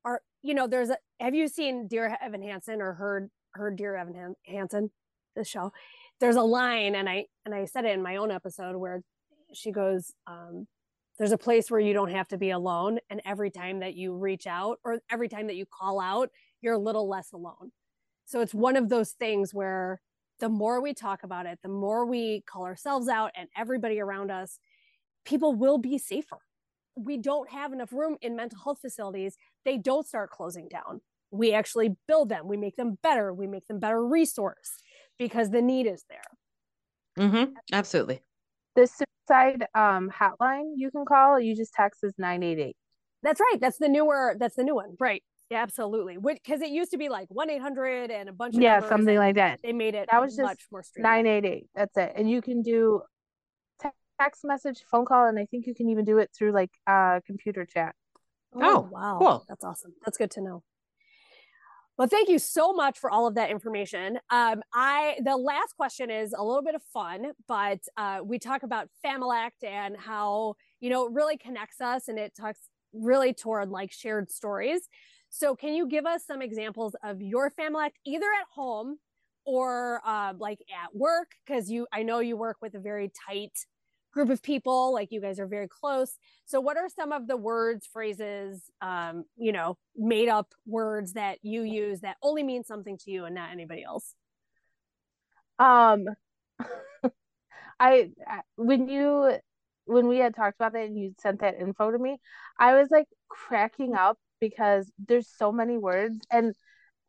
are, 0.04 0.22
you 0.42 0.54
know, 0.54 0.68
there's 0.68 0.90
a, 0.90 0.98
have 1.20 1.36
you 1.36 1.48
seen 1.48 1.88
Dear 1.88 2.18
Evan 2.22 2.42
Hansen 2.42 2.82
or 2.82 2.94
heard, 2.94 3.30
heard 3.52 3.78
Dear 3.78 3.96
Evan 3.96 4.36
Hansen, 4.46 4.92
the 5.36 5.46
show? 5.46 5.72
There's 6.24 6.38
a 6.38 6.42
line 6.42 6.96
and 6.96 7.10
I, 7.10 7.26
and 7.46 7.54
I 7.54 7.66
said 7.66 7.84
it 7.84 7.92
in 7.92 8.02
my 8.02 8.16
own 8.16 8.32
episode 8.32 8.78
where 8.78 9.02
she 9.52 9.72
goes, 9.72 10.14
um, 10.26 10.68
there's 11.18 11.34
a 11.34 11.38
place 11.38 11.70
where 11.70 11.82
you 11.82 11.94
don't 11.94 12.12
have 12.12 12.30
to 12.30 12.38
be 12.38 12.52
alone. 12.52 13.00
And 13.10 13.22
every 13.26 13.52
time 13.52 13.82
that 13.82 13.96
you 13.96 14.16
reach 14.16 14.48
out 14.48 14.80
or 14.86 15.00
every 15.12 15.28
time 15.28 15.48
that 15.48 15.58
you 15.58 15.66
call 15.66 16.00
out, 16.00 16.30
you're 16.62 16.76
a 16.76 16.80
little 16.80 17.10
less 17.10 17.34
alone. 17.34 17.74
So 18.24 18.40
it's 18.40 18.54
one 18.54 18.78
of 18.78 18.88
those 18.88 19.12
things 19.12 19.54
where 19.54 20.00
the 20.40 20.48
more 20.48 20.82
we 20.82 20.94
talk 20.94 21.24
about 21.24 21.46
it, 21.46 21.60
the 21.62 21.68
more 21.68 22.06
we 22.06 22.40
call 22.48 22.64
ourselves 22.64 23.10
out 23.10 23.32
and 23.36 23.50
everybody 23.58 24.00
around 24.00 24.32
us, 24.32 24.60
people 25.26 25.54
will 25.54 25.78
be 25.78 25.98
safer 25.98 26.40
we 26.96 27.18
don't 27.18 27.50
have 27.50 27.74
enough 27.74 27.92
room 27.92 28.18
in 28.22 28.36
mental 28.36 28.60
health 28.64 28.80
facilities, 28.80 29.38
they 29.66 29.78
don't 29.78 30.08
start 30.08 30.30
closing 30.30 30.68
down. 30.68 31.02
We 31.32 31.54
actually 31.54 31.96
build 32.08 32.30
them, 32.30 32.48
we 32.48 32.58
make 32.58 32.76
them 32.76 32.98
better, 33.02 33.34
we 33.34 33.48
make 33.48 33.68
them 33.68 33.80
better 33.80 34.06
resource 34.06 34.82
because 35.18 35.50
the 35.50 35.62
need 35.62 35.88
is 35.88 36.06
there. 36.10 37.26
Mm-hmm. 37.26 37.54
Absolutely. 37.72 38.22
The 38.76 38.88
suicide 38.88 39.68
um, 39.76 40.12
hotline 40.12 40.74
you 40.76 40.90
can 40.92 41.06
call, 41.06 41.40
you 41.40 41.56
just 41.56 41.74
text 41.74 42.04
is 42.04 42.14
988. 42.18 42.76
That's 43.22 43.40
right. 43.40 43.58
That's 43.60 43.78
the 43.78 43.88
newer. 43.88 44.36
That's 44.40 44.56
the 44.56 44.64
new 44.64 44.76
one. 44.76 44.96
Right. 45.00 45.24
Yeah, 45.50 45.62
absolutely. 45.62 46.18
Because 46.18 46.62
it 46.62 46.70
used 46.70 46.92
to 46.92 46.98
be 46.98 47.10
like 47.10 47.28
one 47.30 47.50
eight 47.50 47.62
hundred 47.62 48.12
and 48.12 48.28
a 48.28 48.34
bunch 48.34 48.56
of 48.56 48.62
yeah, 48.62 48.80
something 48.88 49.18
like 49.18 49.36
that. 49.36 49.60
They 49.64 49.72
made 49.72 49.94
it 49.94 50.10
That 50.12 50.22
was 50.22 50.38
much 50.38 50.58
just 50.58 50.72
more 50.72 50.84
streamlined. 50.84 51.26
Nine 51.26 51.34
eight 51.34 51.46
eight. 51.46 51.68
That's 51.76 51.96
it. 51.96 52.14
And 52.16 52.30
you 52.30 52.42
can 52.42 52.62
do 52.62 53.02
text 54.20 54.44
message, 54.44 54.84
phone 54.90 55.06
call, 55.06 55.28
and 55.28 55.38
I 55.38 55.46
think 55.46 55.68
you 55.68 55.76
can 55.76 55.90
even 55.90 56.06
do 56.06 56.18
it 56.18 56.32
through 56.36 56.52
like 56.52 56.72
uh 56.88 57.20
computer 57.26 57.66
chat. 57.66 57.96
Oh, 58.56 58.88
wow. 58.92 59.18
cool. 59.20 59.46
That's 59.48 59.64
awesome. 59.64 59.94
That's 60.06 60.18
good 60.18 60.32
to 60.32 60.42
know. 60.42 60.64
Well, 61.98 62.08
thank 62.08 62.28
you 62.28 62.40
so 62.40 62.74
much 62.74 62.98
for 62.98 63.12
all 63.12 63.28
of 63.28 63.36
that 63.36 63.52
information. 63.52 64.18
Um, 64.32 64.64
I 64.74 65.18
the 65.24 65.38
last 65.38 65.76
question 65.78 66.10
is 66.10 66.34
a 66.36 66.44
little 66.44 66.64
bit 66.64 66.74
of 66.74 66.82
fun, 66.92 67.34
but 67.48 67.80
uh, 67.98 68.20
we 68.24 68.40
talk 68.40 68.64
about 68.64 68.90
Familect 69.06 69.64
and 69.64 69.96
how 69.98 70.56
you 70.80 70.90
know 70.90 71.06
it 71.06 71.12
really 71.14 71.38
connects 71.38 71.82
us, 71.82 72.08
and 72.08 72.18
it 72.18 72.34
talks 72.36 72.60
really 72.94 73.32
toward 73.34 73.70
like 73.70 73.92
shared 73.92 74.32
stories. 74.32 74.88
So, 75.30 75.56
can 75.56 75.74
you 75.76 75.88
give 75.88 76.06
us 76.08 76.26
some 76.26 76.42
examples 76.42 76.96
of 77.04 77.22
your 77.22 77.52
Familect, 77.52 77.92
either 78.06 78.26
at 78.42 78.48
home 78.54 78.98
or 79.46 80.02
uh, 80.04 80.34
like 80.40 80.60
at 80.84 80.96
work? 80.96 81.32
Because 81.46 81.70
you, 81.70 81.86
I 81.94 82.02
know 82.02 82.20
you 82.20 82.38
work 82.38 82.58
with 82.60 82.74
a 82.74 82.80
very 82.80 83.12
tight 83.28 83.52
group 84.14 84.30
of 84.30 84.42
people 84.44 84.94
like 84.94 85.12
you 85.12 85.22
guys 85.22 85.40
are 85.40 85.48
very 85.48 85.68
close. 85.68 86.18
So 86.46 86.62
what 86.62 86.78
are 86.78 86.90
some 86.90 87.12
of 87.12 87.28
the 87.28 87.38
words 87.38 87.88
phrases 87.92 88.70
um 88.82 89.26
you 89.38 89.52
know 89.52 89.78
made 89.96 90.30
up 90.30 90.54
words 90.66 91.14
that 91.14 91.40
you 91.44 91.64
use 91.64 92.02
that 92.02 92.18
only 92.22 92.44
mean 92.44 92.64
something 92.64 92.98
to 93.00 93.12
you 93.12 93.26
and 93.26 93.36
not 93.36 93.52
anybody 93.52 93.84
else? 93.84 94.16
Um, 95.60 96.06
I 97.80 98.12
I- 98.28 98.42
when 98.56 98.88
you 98.88 99.40
when 99.86 100.08
we 100.08 100.18
had 100.20 100.36
talked 100.36 100.56
about 100.58 100.76
it 100.76 100.88
and 100.90 100.98
you 100.98 101.14
sent 101.20 101.42
that 101.42 101.60
info 101.60 101.92
to 101.92 102.00
me, 102.00 102.20
I 102.58 102.76
was 102.76 102.90
like 102.92 103.08
cracking 103.30 103.96
up 103.96 104.18
because 104.40 104.92
there's 104.98 105.28
so 105.30 105.52
many 105.52 105.78
words. 105.78 106.20
And 106.32 106.56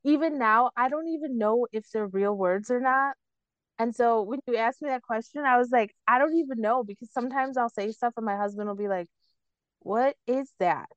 even 0.04 0.38
now 0.38 0.70
I 0.76 0.88
don't 0.90 1.08
even 1.08 1.38
know 1.38 1.66
if 1.72 1.90
they're 1.92 2.06
real 2.08 2.36
words 2.36 2.70
or 2.70 2.80
not. 2.80 3.16
And 3.78 3.94
so 3.94 4.22
when 4.22 4.40
you 4.46 4.56
asked 4.56 4.82
me 4.82 4.88
that 4.88 5.02
question, 5.02 5.44
I 5.44 5.58
was 5.58 5.70
like, 5.70 5.94
I 6.06 6.18
don't 6.18 6.36
even 6.36 6.60
know 6.60 6.84
because 6.84 7.10
sometimes 7.12 7.56
I'll 7.56 7.68
say 7.70 7.90
stuff 7.92 8.14
and 8.16 8.26
my 8.26 8.36
husband 8.36 8.68
will 8.68 8.76
be 8.76 8.88
like, 8.88 9.08
"What 9.80 10.16
is 10.26 10.52
that?" 10.60 10.90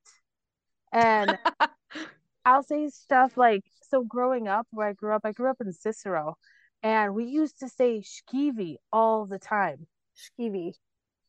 And 0.91 1.37
I'll 2.45 2.63
say 2.63 2.89
stuff 2.89 3.37
like, 3.37 3.63
so 3.81 4.03
growing 4.03 4.47
up, 4.47 4.67
where 4.71 4.87
I 4.87 4.93
grew 4.93 5.13
up, 5.13 5.21
I 5.25 5.31
grew 5.33 5.49
up 5.49 5.61
in 5.61 5.71
Cicero, 5.73 6.37
and 6.83 7.13
we 7.13 7.25
used 7.25 7.59
to 7.59 7.69
say 7.69 8.01
skeevy 8.01 8.77
all 8.91 9.25
the 9.25 9.39
time, 9.39 9.87
skeevy 10.15 10.73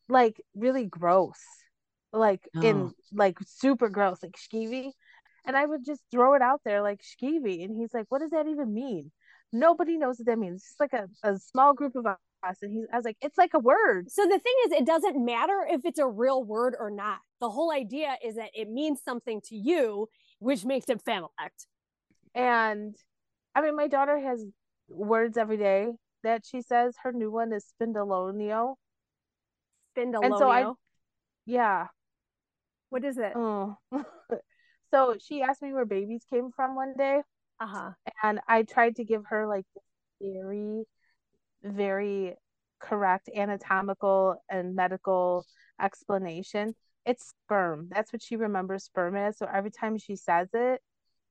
like 0.09 0.41
really 0.55 0.85
gross, 0.87 1.39
like 2.13 2.49
Oh. 2.55 2.61
in 2.63 2.93
like 3.13 3.39
super 3.45 3.89
gross, 3.89 4.23
like 4.23 4.37
skeevy. 4.37 4.93
And 5.45 5.57
I 5.57 5.65
would 5.65 5.85
just 5.85 6.03
throw 6.11 6.35
it 6.35 6.41
out 6.41 6.61
there 6.65 6.81
like 6.81 7.01
skeevy, 7.03 7.63
and 7.65 7.75
he's 7.77 7.93
like, 7.93 8.07
"What 8.09 8.19
does 8.21 8.31
that 8.31 8.47
even 8.47 8.73
mean?" 8.73 9.11
Nobody 9.51 9.97
knows 9.97 10.19
what 10.19 10.27
that 10.27 10.37
means. 10.39 10.63
It's 10.71 10.79
like 10.79 10.93
a, 10.93 11.07
a 11.23 11.37
small 11.39 11.73
group 11.73 11.95
of 11.95 12.05
us, 12.05 12.17
and 12.61 12.71
he's 12.71 12.85
I 12.93 12.95
was 12.97 13.05
like, 13.05 13.17
"It's 13.21 13.37
like 13.37 13.53
a 13.53 13.59
word." 13.59 14.09
so 14.11 14.23
the 14.23 14.39
thing 14.39 14.53
is 14.67 14.71
it 14.73 14.85
doesn't 14.85 15.23
matter 15.23 15.65
if 15.69 15.81
it's 15.85 15.99
a 15.99 16.07
real 16.07 16.43
word 16.43 16.75
or 16.79 16.89
not 16.89 17.19
the 17.41 17.49
whole 17.49 17.71
idea 17.71 18.15
is 18.23 18.35
that 18.35 18.49
it 18.53 18.69
means 18.69 19.01
something 19.03 19.41
to 19.45 19.55
you 19.55 20.07
which 20.39 20.63
makes 20.65 20.87
it 20.89 21.03
Familect. 21.03 21.65
And 22.33 22.95
I 23.55 23.61
mean, 23.61 23.75
my 23.75 23.87
daughter 23.87 24.17
has 24.19 24.45
words 24.87 25.37
every 25.37 25.57
day 25.57 25.91
that 26.23 26.43
she 26.45 26.61
says. 26.61 26.95
Her 27.03 27.11
new 27.11 27.31
one 27.31 27.51
is 27.51 27.65
spindalonio. 27.81 28.75
Spindalonio. 29.97 30.37
so 30.37 30.49
I- 30.49 30.71
Yeah. 31.45 31.87
what 32.89 33.03
is 33.03 33.17
it 33.17 33.33
Oh. 33.35 33.75
so 34.91 35.15
she 35.19 35.41
asked 35.41 35.61
me 35.61 35.73
where 35.73 35.85
babies 35.85 36.23
came 36.29 36.51
from 36.55 36.75
one 36.75 36.93
day, 36.97 37.21
uh-huh 37.59 37.91
and 38.23 38.39
I 38.47 38.63
tried 38.63 38.95
to 38.97 39.03
give 39.03 39.23
her 39.29 39.47
like 39.47 39.65
very, 40.21 40.83
very 41.63 42.35
correct 42.79 43.29
anatomical 43.35 44.41
and 44.49 44.75
medical 44.75 45.45
explanation. 45.81 46.75
It's 47.05 47.33
sperm. 47.45 47.89
That's 47.91 48.11
what 48.13 48.21
she 48.21 48.35
remembers 48.35 48.85
sperm 48.85 49.15
as. 49.15 49.37
So 49.37 49.47
every 49.51 49.71
time 49.71 49.97
she 49.97 50.15
says 50.15 50.49
it, 50.53 50.81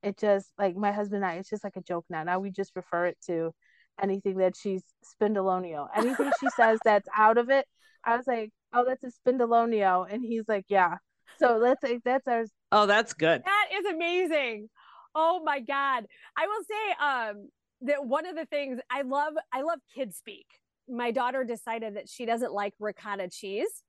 it 0.03 0.17
just 0.19 0.51
like 0.59 0.77
my 0.77 0.93
husband 0.93 1.25
and 1.25 1.33
I, 1.33 1.37
it's 1.37 1.51
just 1.51 1.65
like 1.65 1.77
a 1.77 1.83
joke 1.83 2.05
now. 2.09 2.23
Now 2.23 2.39
we 2.39 2.51
just 2.51 2.73
refer 2.75 3.07
it 3.07 3.19
to 3.27 3.53
anything 4.01 4.39
that 4.39 4.57
she's 4.57 4.83
spindalonio. 5.05 5.89
Anything 5.95 6.31
she 6.41 6.49
says 6.57 6.79
that's 6.85 7.09
out 7.17 7.39
of 7.39 7.51
it, 7.51 7.67
I 8.05 8.17
was 8.17 8.27
like, 8.27 8.51
oh, 8.73 8.85
that's 8.87 9.05
a 9.05 9.11
spindalonio. 9.29 10.07
And 10.11 10.25
he's 10.25 10.45
like, 10.49 10.67
yeah. 10.69 10.97
So 11.39 11.61
that's 11.61 11.83
like 11.83 12.01
that's 12.05 12.27
our 12.27 12.45
Oh, 12.71 12.87
that's 12.87 13.15
good. 13.15 13.43
That 13.45 13.67
is 13.73 13.87
amazing. 13.87 14.69
Oh 15.14 15.40
my 15.44 15.60
god. 15.60 16.06
I 16.36 16.47
will 16.47 16.64
say 16.64 17.05
um 17.05 17.48
that 17.82 18.05
one 18.05 18.26
of 18.26 18.36
the 18.36 18.47
things 18.47 18.80
I 18.90 19.02
love 19.02 19.35
I 19.52 19.62
love 19.62 19.80
kid 19.94 20.14
speak. 20.14 20.47
My 20.89 21.10
daughter 21.10 21.44
decided 21.44 21.97
that 21.97 22.09
she 22.09 22.24
doesn't 22.26 22.52
like 22.52 22.74
ricotta 22.78 23.28
cheese 23.30 23.82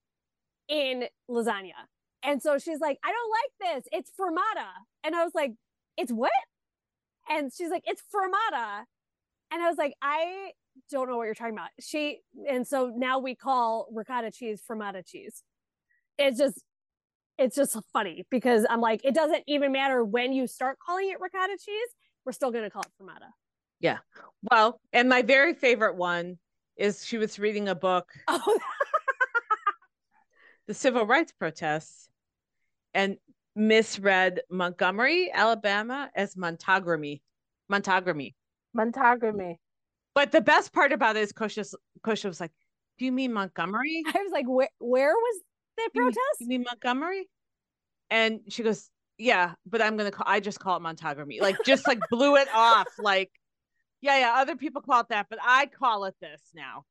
in 0.69 1.05
lasagna. 1.29 1.87
And 2.23 2.41
so 2.41 2.57
she's 2.59 2.79
like, 2.81 2.99
"I 3.03 3.11
don't 3.13 3.31
like 3.71 3.83
this. 3.83 3.89
It's 3.93 4.11
fermata." 4.19 4.69
And 5.03 5.15
I 5.15 5.23
was 5.23 5.33
like, 5.35 5.53
"It's 5.97 6.11
what?" 6.11 6.31
And 7.29 7.51
she's 7.53 7.69
like, 7.69 7.83
"It's 7.87 8.03
fermata." 8.13 8.85
And 9.51 9.61
I 9.63 9.69
was 9.69 9.77
like, 9.77 9.95
"I 10.01 10.53
don't 10.91 11.09
know 11.09 11.17
what 11.17 11.25
you're 11.25 11.35
talking 11.35 11.53
about." 11.55 11.69
She 11.79 12.21
and 12.49 12.67
so 12.67 12.93
now 12.95 13.19
we 13.19 13.35
call 13.35 13.87
ricotta 13.93 14.31
cheese 14.31 14.61
fermata 14.69 15.03
cheese. 15.05 15.43
It's 16.19 16.37
just 16.39 16.63
it's 17.39 17.55
just 17.55 17.77
funny 17.93 18.25
because 18.29 18.65
I'm 18.69 18.81
like, 18.81 19.01
it 19.03 19.15
doesn't 19.15 19.43
even 19.47 19.71
matter 19.71 20.03
when 20.03 20.33
you 20.33 20.45
start 20.47 20.77
calling 20.85 21.09
it 21.09 21.19
ricotta 21.19 21.57
cheese, 21.63 21.89
we're 22.25 22.31
still 22.33 22.51
gonna 22.51 22.69
call 22.69 22.83
it 22.83 22.91
fermata. 23.01 23.29
Yeah. 23.79 23.99
Well, 24.51 24.81
and 24.93 25.07
my 25.09 25.21
very 25.21 25.53
favorite 25.53 25.95
one 25.95 26.37
is 26.75 27.05
she 27.05 27.17
was 27.17 27.39
reading 27.39 27.69
a 27.69 27.75
book, 27.75 28.11
Oh, 28.27 28.59
The 30.67 30.73
Civil 30.73 31.05
Rights 31.05 31.31
Protests, 31.31 32.09
and 32.93 33.17
misread 33.55 34.41
Montgomery, 34.49 35.31
Alabama 35.33 36.09
as 36.15 36.35
Montogomery. 36.35 37.21
Montogomery. 37.71 38.35
montogamy. 38.77 39.55
But 40.13 40.31
the 40.31 40.41
best 40.41 40.73
part 40.73 40.91
about 40.91 41.15
it 41.17 41.21
is 41.21 41.33
Kosha, 41.33 41.73
Kosha 42.05 42.25
was 42.25 42.39
like, 42.39 42.51
Do 42.97 43.05
you 43.05 43.11
mean 43.11 43.33
Montgomery? 43.33 44.03
I 44.07 44.21
was 44.23 44.31
like, 44.31 44.45
where 44.47 44.69
where 44.79 45.13
was 45.13 45.41
that 45.79 45.89
You 45.93 46.03
mean- 46.05 46.13
protest? 46.13 46.41
You 46.41 46.47
mean 46.47 46.63
Montgomery? 46.67 47.29
And 48.09 48.41
she 48.49 48.63
goes, 48.63 48.89
Yeah, 49.17 49.53
but 49.65 49.81
I'm 49.81 49.97
gonna 49.97 50.11
call 50.11 50.25
I 50.27 50.39
just 50.39 50.59
call 50.59 50.77
it 50.77 50.81
Montogomery. 50.81 51.41
Like 51.41 51.57
just 51.65 51.87
like 51.87 51.99
blew 52.09 52.35
it 52.37 52.47
off. 52.53 52.87
Like, 52.97 53.31
yeah, 54.01 54.17
yeah, 54.19 54.33
other 54.37 54.55
people 54.55 54.81
call 54.81 55.01
it 55.01 55.09
that, 55.09 55.27
but 55.29 55.39
I 55.43 55.65
call 55.67 56.05
it 56.05 56.15
this 56.21 56.41
now. 56.53 56.85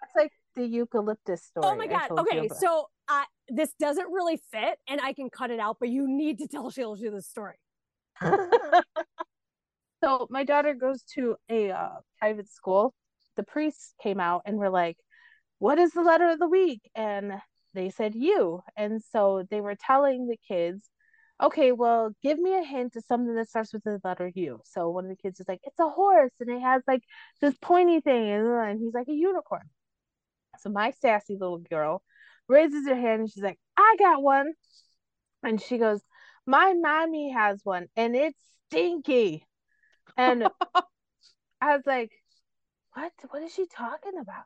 That's 0.00 0.14
like 0.16 0.32
the 0.56 0.66
eucalyptus 0.66 1.44
story. 1.44 1.66
Oh 1.66 1.76
my 1.76 1.86
god. 1.86 2.10
Okay, 2.10 2.48
so 2.48 2.86
uh, 3.08 3.24
this 3.48 3.72
doesn't 3.78 4.10
really 4.10 4.40
fit, 4.50 4.78
and 4.88 5.00
I 5.00 5.12
can 5.12 5.30
cut 5.30 5.50
it 5.50 5.60
out, 5.60 5.76
but 5.80 5.88
you 5.88 6.06
need 6.08 6.38
to 6.38 6.48
tell 6.48 6.70
Sheila 6.70 6.96
this 6.96 7.28
story. 7.28 7.56
so 10.02 10.26
my 10.30 10.44
daughter 10.44 10.74
goes 10.74 11.02
to 11.14 11.36
a 11.48 11.70
uh, 11.70 11.88
private 12.18 12.48
school. 12.48 12.94
The 13.36 13.42
priests 13.42 13.94
came 14.02 14.20
out 14.20 14.42
and 14.46 14.56
were 14.56 14.70
like, 14.70 14.96
"What 15.58 15.78
is 15.78 15.92
the 15.92 16.02
letter 16.02 16.30
of 16.30 16.38
the 16.38 16.48
week?" 16.48 16.80
And 16.94 17.32
they 17.74 17.90
said 17.90 18.14
"you." 18.14 18.62
And 18.76 19.02
so 19.02 19.44
they 19.50 19.60
were 19.60 19.74
telling 19.76 20.26
the 20.28 20.38
kids, 20.48 20.90
"Okay, 21.42 21.72
well, 21.72 22.12
give 22.22 22.38
me 22.38 22.56
a 22.58 22.62
hint 22.64 22.96
of 22.96 23.04
something 23.04 23.34
that 23.34 23.48
starts 23.48 23.72
with 23.72 23.84
the 23.84 24.00
letter 24.04 24.28
U." 24.34 24.60
So 24.64 24.90
one 24.90 25.04
of 25.06 25.10
the 25.10 25.16
kids 25.16 25.40
is 25.40 25.48
like, 25.48 25.60
"It's 25.64 25.78
a 25.80 25.88
horse, 25.90 26.32
and 26.40 26.50
it 26.50 26.60
has 26.60 26.82
like 26.86 27.02
this 27.40 27.56
pointy 27.58 28.00
thing," 28.00 28.30
and 28.30 28.46
uh, 28.48 28.78
he's 28.78 28.94
like, 28.94 29.08
"A 29.08 29.12
unicorn." 29.14 29.68
So 30.58 30.70
my 30.70 30.90
sassy 30.92 31.36
little 31.36 31.58
girl 31.58 32.02
raises 32.48 32.86
her 32.88 32.94
hand 32.96 33.22
and 33.22 33.30
she's 33.30 33.42
like, 33.42 33.58
"I 33.76 33.96
got 33.98 34.22
one," 34.22 34.52
and 35.42 35.60
she 35.60 35.78
goes, 35.78 36.00
"My 36.46 36.74
mommy 36.74 37.30
has 37.32 37.60
one, 37.64 37.88
and 37.96 38.16
it's 38.16 38.38
stinky." 38.68 39.46
And 40.16 40.48
I 41.60 41.76
was 41.76 41.86
like, 41.86 42.12
what? 42.94 43.12
What 43.30 43.42
is 43.42 43.52
she 43.54 43.66
talking 43.66 44.18
about? 44.18 44.44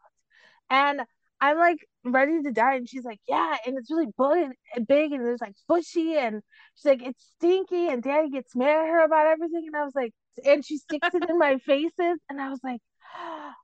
And 0.70 1.02
I'm 1.40 1.58
like 1.58 1.78
ready 2.04 2.42
to 2.42 2.52
die. 2.52 2.76
And 2.76 2.88
she's 2.88 3.04
like, 3.04 3.20
yeah. 3.28 3.56
And 3.66 3.78
it's 3.78 3.90
really 3.90 4.06
big 4.06 4.52
and 4.74 4.86
big 4.86 5.12
and 5.12 5.24
there's 5.24 5.40
like 5.40 5.54
bushy. 5.68 6.16
And 6.16 6.42
she's 6.74 6.86
like, 6.86 7.02
it's 7.02 7.24
stinky. 7.36 7.88
And 7.88 8.02
daddy 8.02 8.30
gets 8.30 8.54
mad 8.56 8.84
at 8.84 8.88
her 8.88 9.04
about 9.04 9.26
everything. 9.26 9.64
And 9.66 9.76
I 9.76 9.84
was 9.84 9.94
like, 9.94 10.12
and 10.44 10.64
she 10.64 10.78
sticks 10.78 11.14
it 11.14 11.28
in 11.28 11.38
my 11.38 11.58
faces. 11.66 12.18
And 12.28 12.40
I 12.40 12.50
was 12.50 12.60
like, 12.62 12.80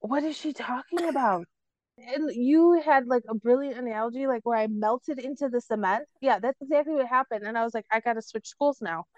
what 0.00 0.24
is 0.24 0.36
she 0.36 0.52
talking 0.52 1.08
about? 1.08 1.46
And 1.96 2.28
you 2.34 2.82
had 2.84 3.06
like 3.06 3.22
a 3.28 3.34
brilliant 3.34 3.78
analogy, 3.78 4.26
like 4.26 4.44
where 4.44 4.58
I 4.58 4.66
melted 4.66 5.20
into 5.20 5.48
the 5.48 5.60
cement. 5.60 6.04
Yeah, 6.20 6.40
that's 6.40 6.60
exactly 6.60 6.94
what 6.94 7.06
happened. 7.06 7.46
And 7.46 7.56
I 7.56 7.62
was 7.62 7.72
like, 7.72 7.86
I 7.92 8.00
got 8.00 8.14
to 8.14 8.22
switch 8.22 8.48
schools 8.48 8.78
now. 8.80 9.04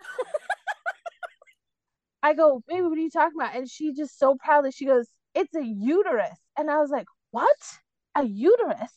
I 2.23 2.35
go, 2.35 2.63
baby, 2.69 2.83
what 2.83 2.99
are 2.99 3.01
you 3.01 3.11
talking 3.11 3.41
about? 3.41 3.57
And 3.57 3.71
she 3.71 3.95
just 3.95 4.19
so 4.19 4.37
proudly, 4.37 4.73
she 4.73 4.85
goes, 4.85 5.07
it's 5.35 5.55
a 5.55 5.65
uterus. 5.65 6.39
And 6.59 6.71
I 6.71 6.79
was 6.79 6.91
like, 6.91 7.07
what? 7.31 7.57
A 8.15 8.25
uterus? 8.25 8.93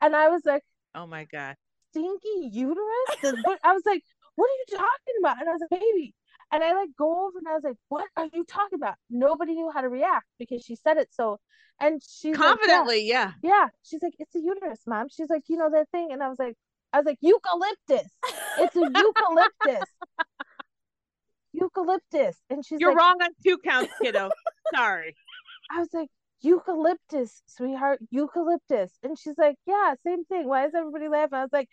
And 0.00 0.16
I 0.16 0.28
was 0.28 0.42
like, 0.44 0.62
Oh 0.94 1.06
my 1.06 1.24
God. 1.24 1.56
stinky 1.90 2.50
uterus? 2.52 3.36
I 3.64 3.72
was 3.72 3.82
like, 3.86 4.02
what 4.36 4.46
are 4.46 4.58
you 4.58 4.78
talking 4.78 5.14
about? 5.20 5.40
And 5.40 5.48
I 5.48 5.52
was 5.52 5.60
like, 5.60 5.80
baby. 5.80 6.14
And 6.50 6.62
I 6.62 6.74
like 6.74 6.90
go 6.98 7.26
over 7.26 7.38
and 7.38 7.48
I 7.48 7.54
was 7.54 7.64
like, 7.64 7.76
what 7.88 8.06
are 8.16 8.28
you 8.32 8.44
talking 8.44 8.76
about? 8.76 8.94
Nobody 9.08 9.54
knew 9.54 9.70
how 9.72 9.80
to 9.80 9.88
react 9.88 10.26
because 10.38 10.62
she 10.62 10.76
said 10.76 10.98
it 10.98 11.08
so. 11.10 11.38
And 11.80 12.00
she's 12.02 12.36
confidently, 12.36 12.98
like, 12.98 13.06
yeah. 13.06 13.32
yeah. 13.42 13.50
Yeah. 13.50 13.66
She's 13.82 14.02
like, 14.02 14.12
it's 14.18 14.34
a 14.34 14.38
uterus, 14.38 14.80
mom. 14.86 15.08
She's 15.08 15.30
like, 15.30 15.44
you 15.48 15.56
know 15.56 15.70
that 15.70 15.88
thing. 15.90 16.08
And 16.12 16.22
I 16.22 16.28
was 16.28 16.38
like, 16.38 16.56
I 16.92 16.98
was 16.98 17.06
like, 17.06 17.18
eucalyptus. 17.22 18.10
It's 18.58 18.76
a 18.76 18.80
eucalyptus. 18.80 19.88
eucalyptus. 21.52 22.36
And 22.50 22.64
she's 22.64 22.80
You're 22.80 22.90
like, 22.90 22.98
wrong 22.98 23.16
on 23.22 23.30
two 23.44 23.58
counts, 23.58 23.92
kiddo. 24.02 24.30
Sorry. 24.74 25.16
I 25.70 25.78
was 25.80 25.88
like, 25.94 26.08
eucalyptus, 26.42 27.42
sweetheart, 27.46 28.00
eucalyptus. 28.10 28.92
And 29.02 29.18
she's 29.18 29.38
like, 29.38 29.56
yeah, 29.66 29.94
same 30.04 30.24
thing. 30.24 30.46
Why 30.46 30.66
is 30.66 30.74
everybody 30.74 31.08
laughing? 31.08 31.34
I 31.34 31.42
was 31.42 31.52
like, 31.52 31.68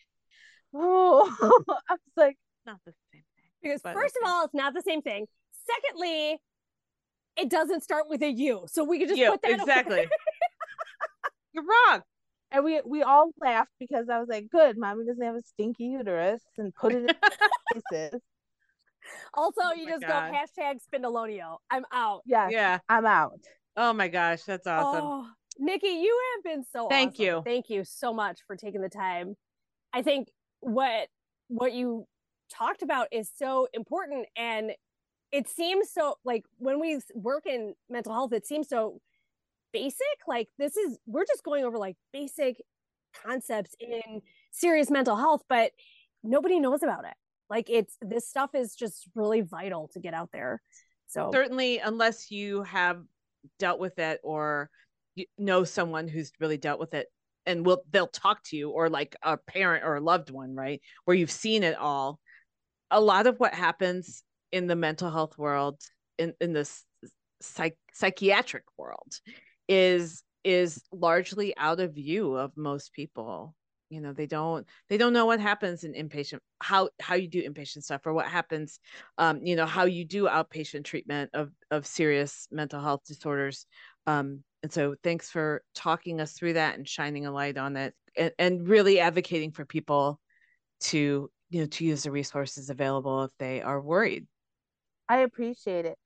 oh, 0.74 1.36
I 1.90 1.94
was 1.94 2.00
like, 2.16 2.38
not 2.66 2.80
the 2.86 2.94
same 3.12 3.24
thing. 3.36 3.44
Because 3.62 3.82
first 3.82 4.18
of 4.22 4.30
all, 4.30 4.46
it's 4.46 4.54
not 4.54 4.74
the 4.74 4.82
same 4.82 5.02
thing. 5.02 5.26
Secondly, 5.66 6.38
it 7.38 7.50
doesn't 7.50 7.84
start 7.84 8.06
with 8.08 8.22
a 8.22 8.32
U. 8.32 8.66
So 8.68 8.84
we 8.84 9.00
could 9.00 9.10
just 9.10 9.20
you, 9.20 9.32
put 9.32 9.42
that 9.42 9.52
exactly. 9.52 10.08
You're 11.54 11.64
wrong. 11.64 12.02
And 12.52 12.64
we 12.64 12.82
we 12.84 13.04
all 13.04 13.32
laughed 13.40 13.72
because 13.80 14.10
I 14.10 14.20
was 14.20 14.28
like, 14.28 14.50
good, 14.50 14.78
mommy 14.78 15.06
doesn't 15.06 15.24
have 15.24 15.36
a 15.36 15.42
stinky 15.42 15.86
uterus 15.86 16.42
and 16.58 16.74
put 16.74 16.94
it 16.94 17.10
in 17.10 17.10
places. 17.92 18.22
Also, 19.34 19.62
oh 19.64 19.74
you 19.74 19.88
just 19.88 20.02
God. 20.02 20.32
go 20.32 20.38
hashtag 20.38 20.80
Spindalonio. 20.84 21.58
I'm 21.70 21.86
out. 21.92 22.22
Yeah. 22.26 22.50
Yeah. 22.50 22.80
I'm 22.88 23.06
out. 23.06 23.40
Oh 23.76 23.94
my 23.94 24.08
gosh, 24.08 24.44
that's 24.44 24.68
awesome. 24.68 25.06
Oh, 25.06 25.28
Nikki, 25.58 25.88
you 25.88 26.20
have 26.36 26.44
been 26.44 26.64
so 26.72 26.88
Thank 26.90 27.14
awesome. 27.14 27.26
you. 27.26 27.42
Thank 27.46 27.70
you 27.70 27.84
so 27.84 28.14
much 28.14 28.40
for 28.48 28.56
taking 28.56 28.82
the 28.82 28.90
time. 28.90 29.36
I 29.94 30.02
think 30.02 30.30
what 30.62 31.08
what 31.48 31.74
you 31.74 32.06
talked 32.52 32.82
about 32.82 33.08
is 33.12 33.30
so 33.36 33.68
important 33.74 34.28
and 34.36 34.72
it 35.32 35.48
seems 35.48 35.92
so 35.92 36.16
like 36.26 36.44
when 36.58 36.80
we 36.80 37.00
work 37.14 37.46
in 37.46 37.74
mental 37.90 38.14
health 38.14 38.34
it 38.34 38.46
seems 38.46 38.68
so 38.68 39.00
basic 39.72 40.06
like 40.28 40.48
this 40.58 40.76
is 40.76 40.98
we're 41.06 41.26
just 41.26 41.44
going 41.44 41.64
over 41.64 41.78
like 41.78 41.96
basic 42.12 42.58
concepts 43.24 43.76
in 43.80 44.22
serious 44.52 44.90
mental 44.90 45.16
health 45.16 45.44
but 45.48 45.72
nobody 46.24 46.60
knows 46.60 46.82
about 46.82 47.06
it 47.06 47.14
like 47.50 47.70
it's 47.70 47.96
this 48.02 48.28
stuff 48.28 48.52
is 48.56 48.76
just 48.76 49.08
really 49.16 49.42
vital 49.42 49.88
to 49.88 50.00
get 50.00 50.14
out 50.14 50.30
there 50.34 50.62
so 51.08 51.30
certainly 51.32 51.80
unless 51.80 52.32
you 52.32 52.64
have 52.64 53.04
dealt 53.58 53.80
with 53.80 54.00
it 54.00 54.20
or 54.24 54.70
know 55.38 55.64
someone 55.64 56.08
who's 56.08 56.32
really 56.40 56.58
dealt 56.58 56.80
with 56.80 56.94
it 56.94 57.08
and 57.46 57.66
will 57.66 57.82
they'll 57.92 58.08
talk 58.08 58.44
to 58.44 58.56
you 58.56 58.70
or 58.70 58.90
like 58.90 59.16
a 59.24 59.38
parent 59.38 59.84
or 59.84 59.96
a 59.96 60.02
loved 60.02 60.30
one 60.30 60.56
right 60.56 60.82
where 61.06 61.18
you've 61.18 61.32
seen 61.32 61.64
it 61.64 61.78
all. 61.78 62.20
A 62.92 63.02
lot 63.02 63.28
of 63.28 63.40
what 63.40 63.54
happens 63.54 64.24
in 64.52 64.68
the 64.68 64.76
mental 64.76 65.12
health 65.12 65.38
world 65.38 65.80
in 66.18 66.34
in 66.40 66.54
this 66.54 66.84
psych, 67.42 67.78
psychiatric 67.94 68.64
world 68.78 69.14
is 69.68 70.24
is 70.44 70.82
largely 70.92 71.56
out 71.58 71.80
of 71.80 71.96
view 71.96 72.36
of 72.36 72.52
most 72.56 72.94
people 72.94 73.56
you 73.90 74.02
know 74.02 74.14
they 74.14 74.26
don't 74.26 74.68
they 74.88 74.98
don't 74.98 75.14
know 75.14 75.26
what 75.26 75.40
happens 75.40 75.84
in 75.84 75.94
inpatient 75.94 76.40
how 76.62 76.90
how 77.02 77.16
you 77.16 77.28
do 77.28 77.42
inpatient 77.42 77.84
stuff 77.84 78.06
or 78.06 78.14
what 78.14 78.28
happens 78.28 78.80
um 79.18 79.40
you 79.44 79.56
know 79.56 79.66
how 79.66 79.86
you 79.86 80.06
do 80.06 80.26
outpatient 80.26 80.84
treatment 80.84 81.30
of 81.34 81.52
of 81.72 81.86
serious 81.86 82.48
mental 82.52 82.82
health 82.82 83.02
disorders. 83.06 83.66
Um 84.08 84.44
and 84.62 84.72
so 84.72 84.96
thanks 85.04 85.30
for 85.30 85.64
talking 85.74 86.20
us 86.20 86.34
through 86.34 86.54
that 86.54 86.78
and 86.78 86.88
shining 86.88 87.26
a 87.26 87.32
light 87.32 87.58
on 87.58 87.78
it 87.78 87.94
and, 88.18 88.32
and 88.38 88.68
really 88.68 89.00
advocating 89.00 89.52
for 89.52 89.66
people 89.66 90.20
to 90.82 91.30
you 91.50 91.62
know 91.62 91.68
to 91.68 91.86
use 91.86 92.04
the 92.04 92.12
resources 92.12 92.70
available 92.70 93.24
if 93.24 93.32
they 93.40 93.62
are 93.62 93.82
worried. 93.82 94.28
I 95.08 95.20
appreciate 95.20 95.86
it. 95.86 95.98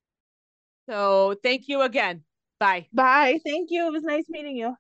So 0.90 1.36
thank 1.44 1.68
you 1.68 1.82
again. 1.82 2.24
Bye. 2.60 2.88
Bye. 2.94 3.40
Thank 3.46 3.72
you. 3.72 3.88
It 3.88 3.92
was 3.92 4.04
nice 4.04 4.26
meeting 4.30 4.56
you 4.56 4.76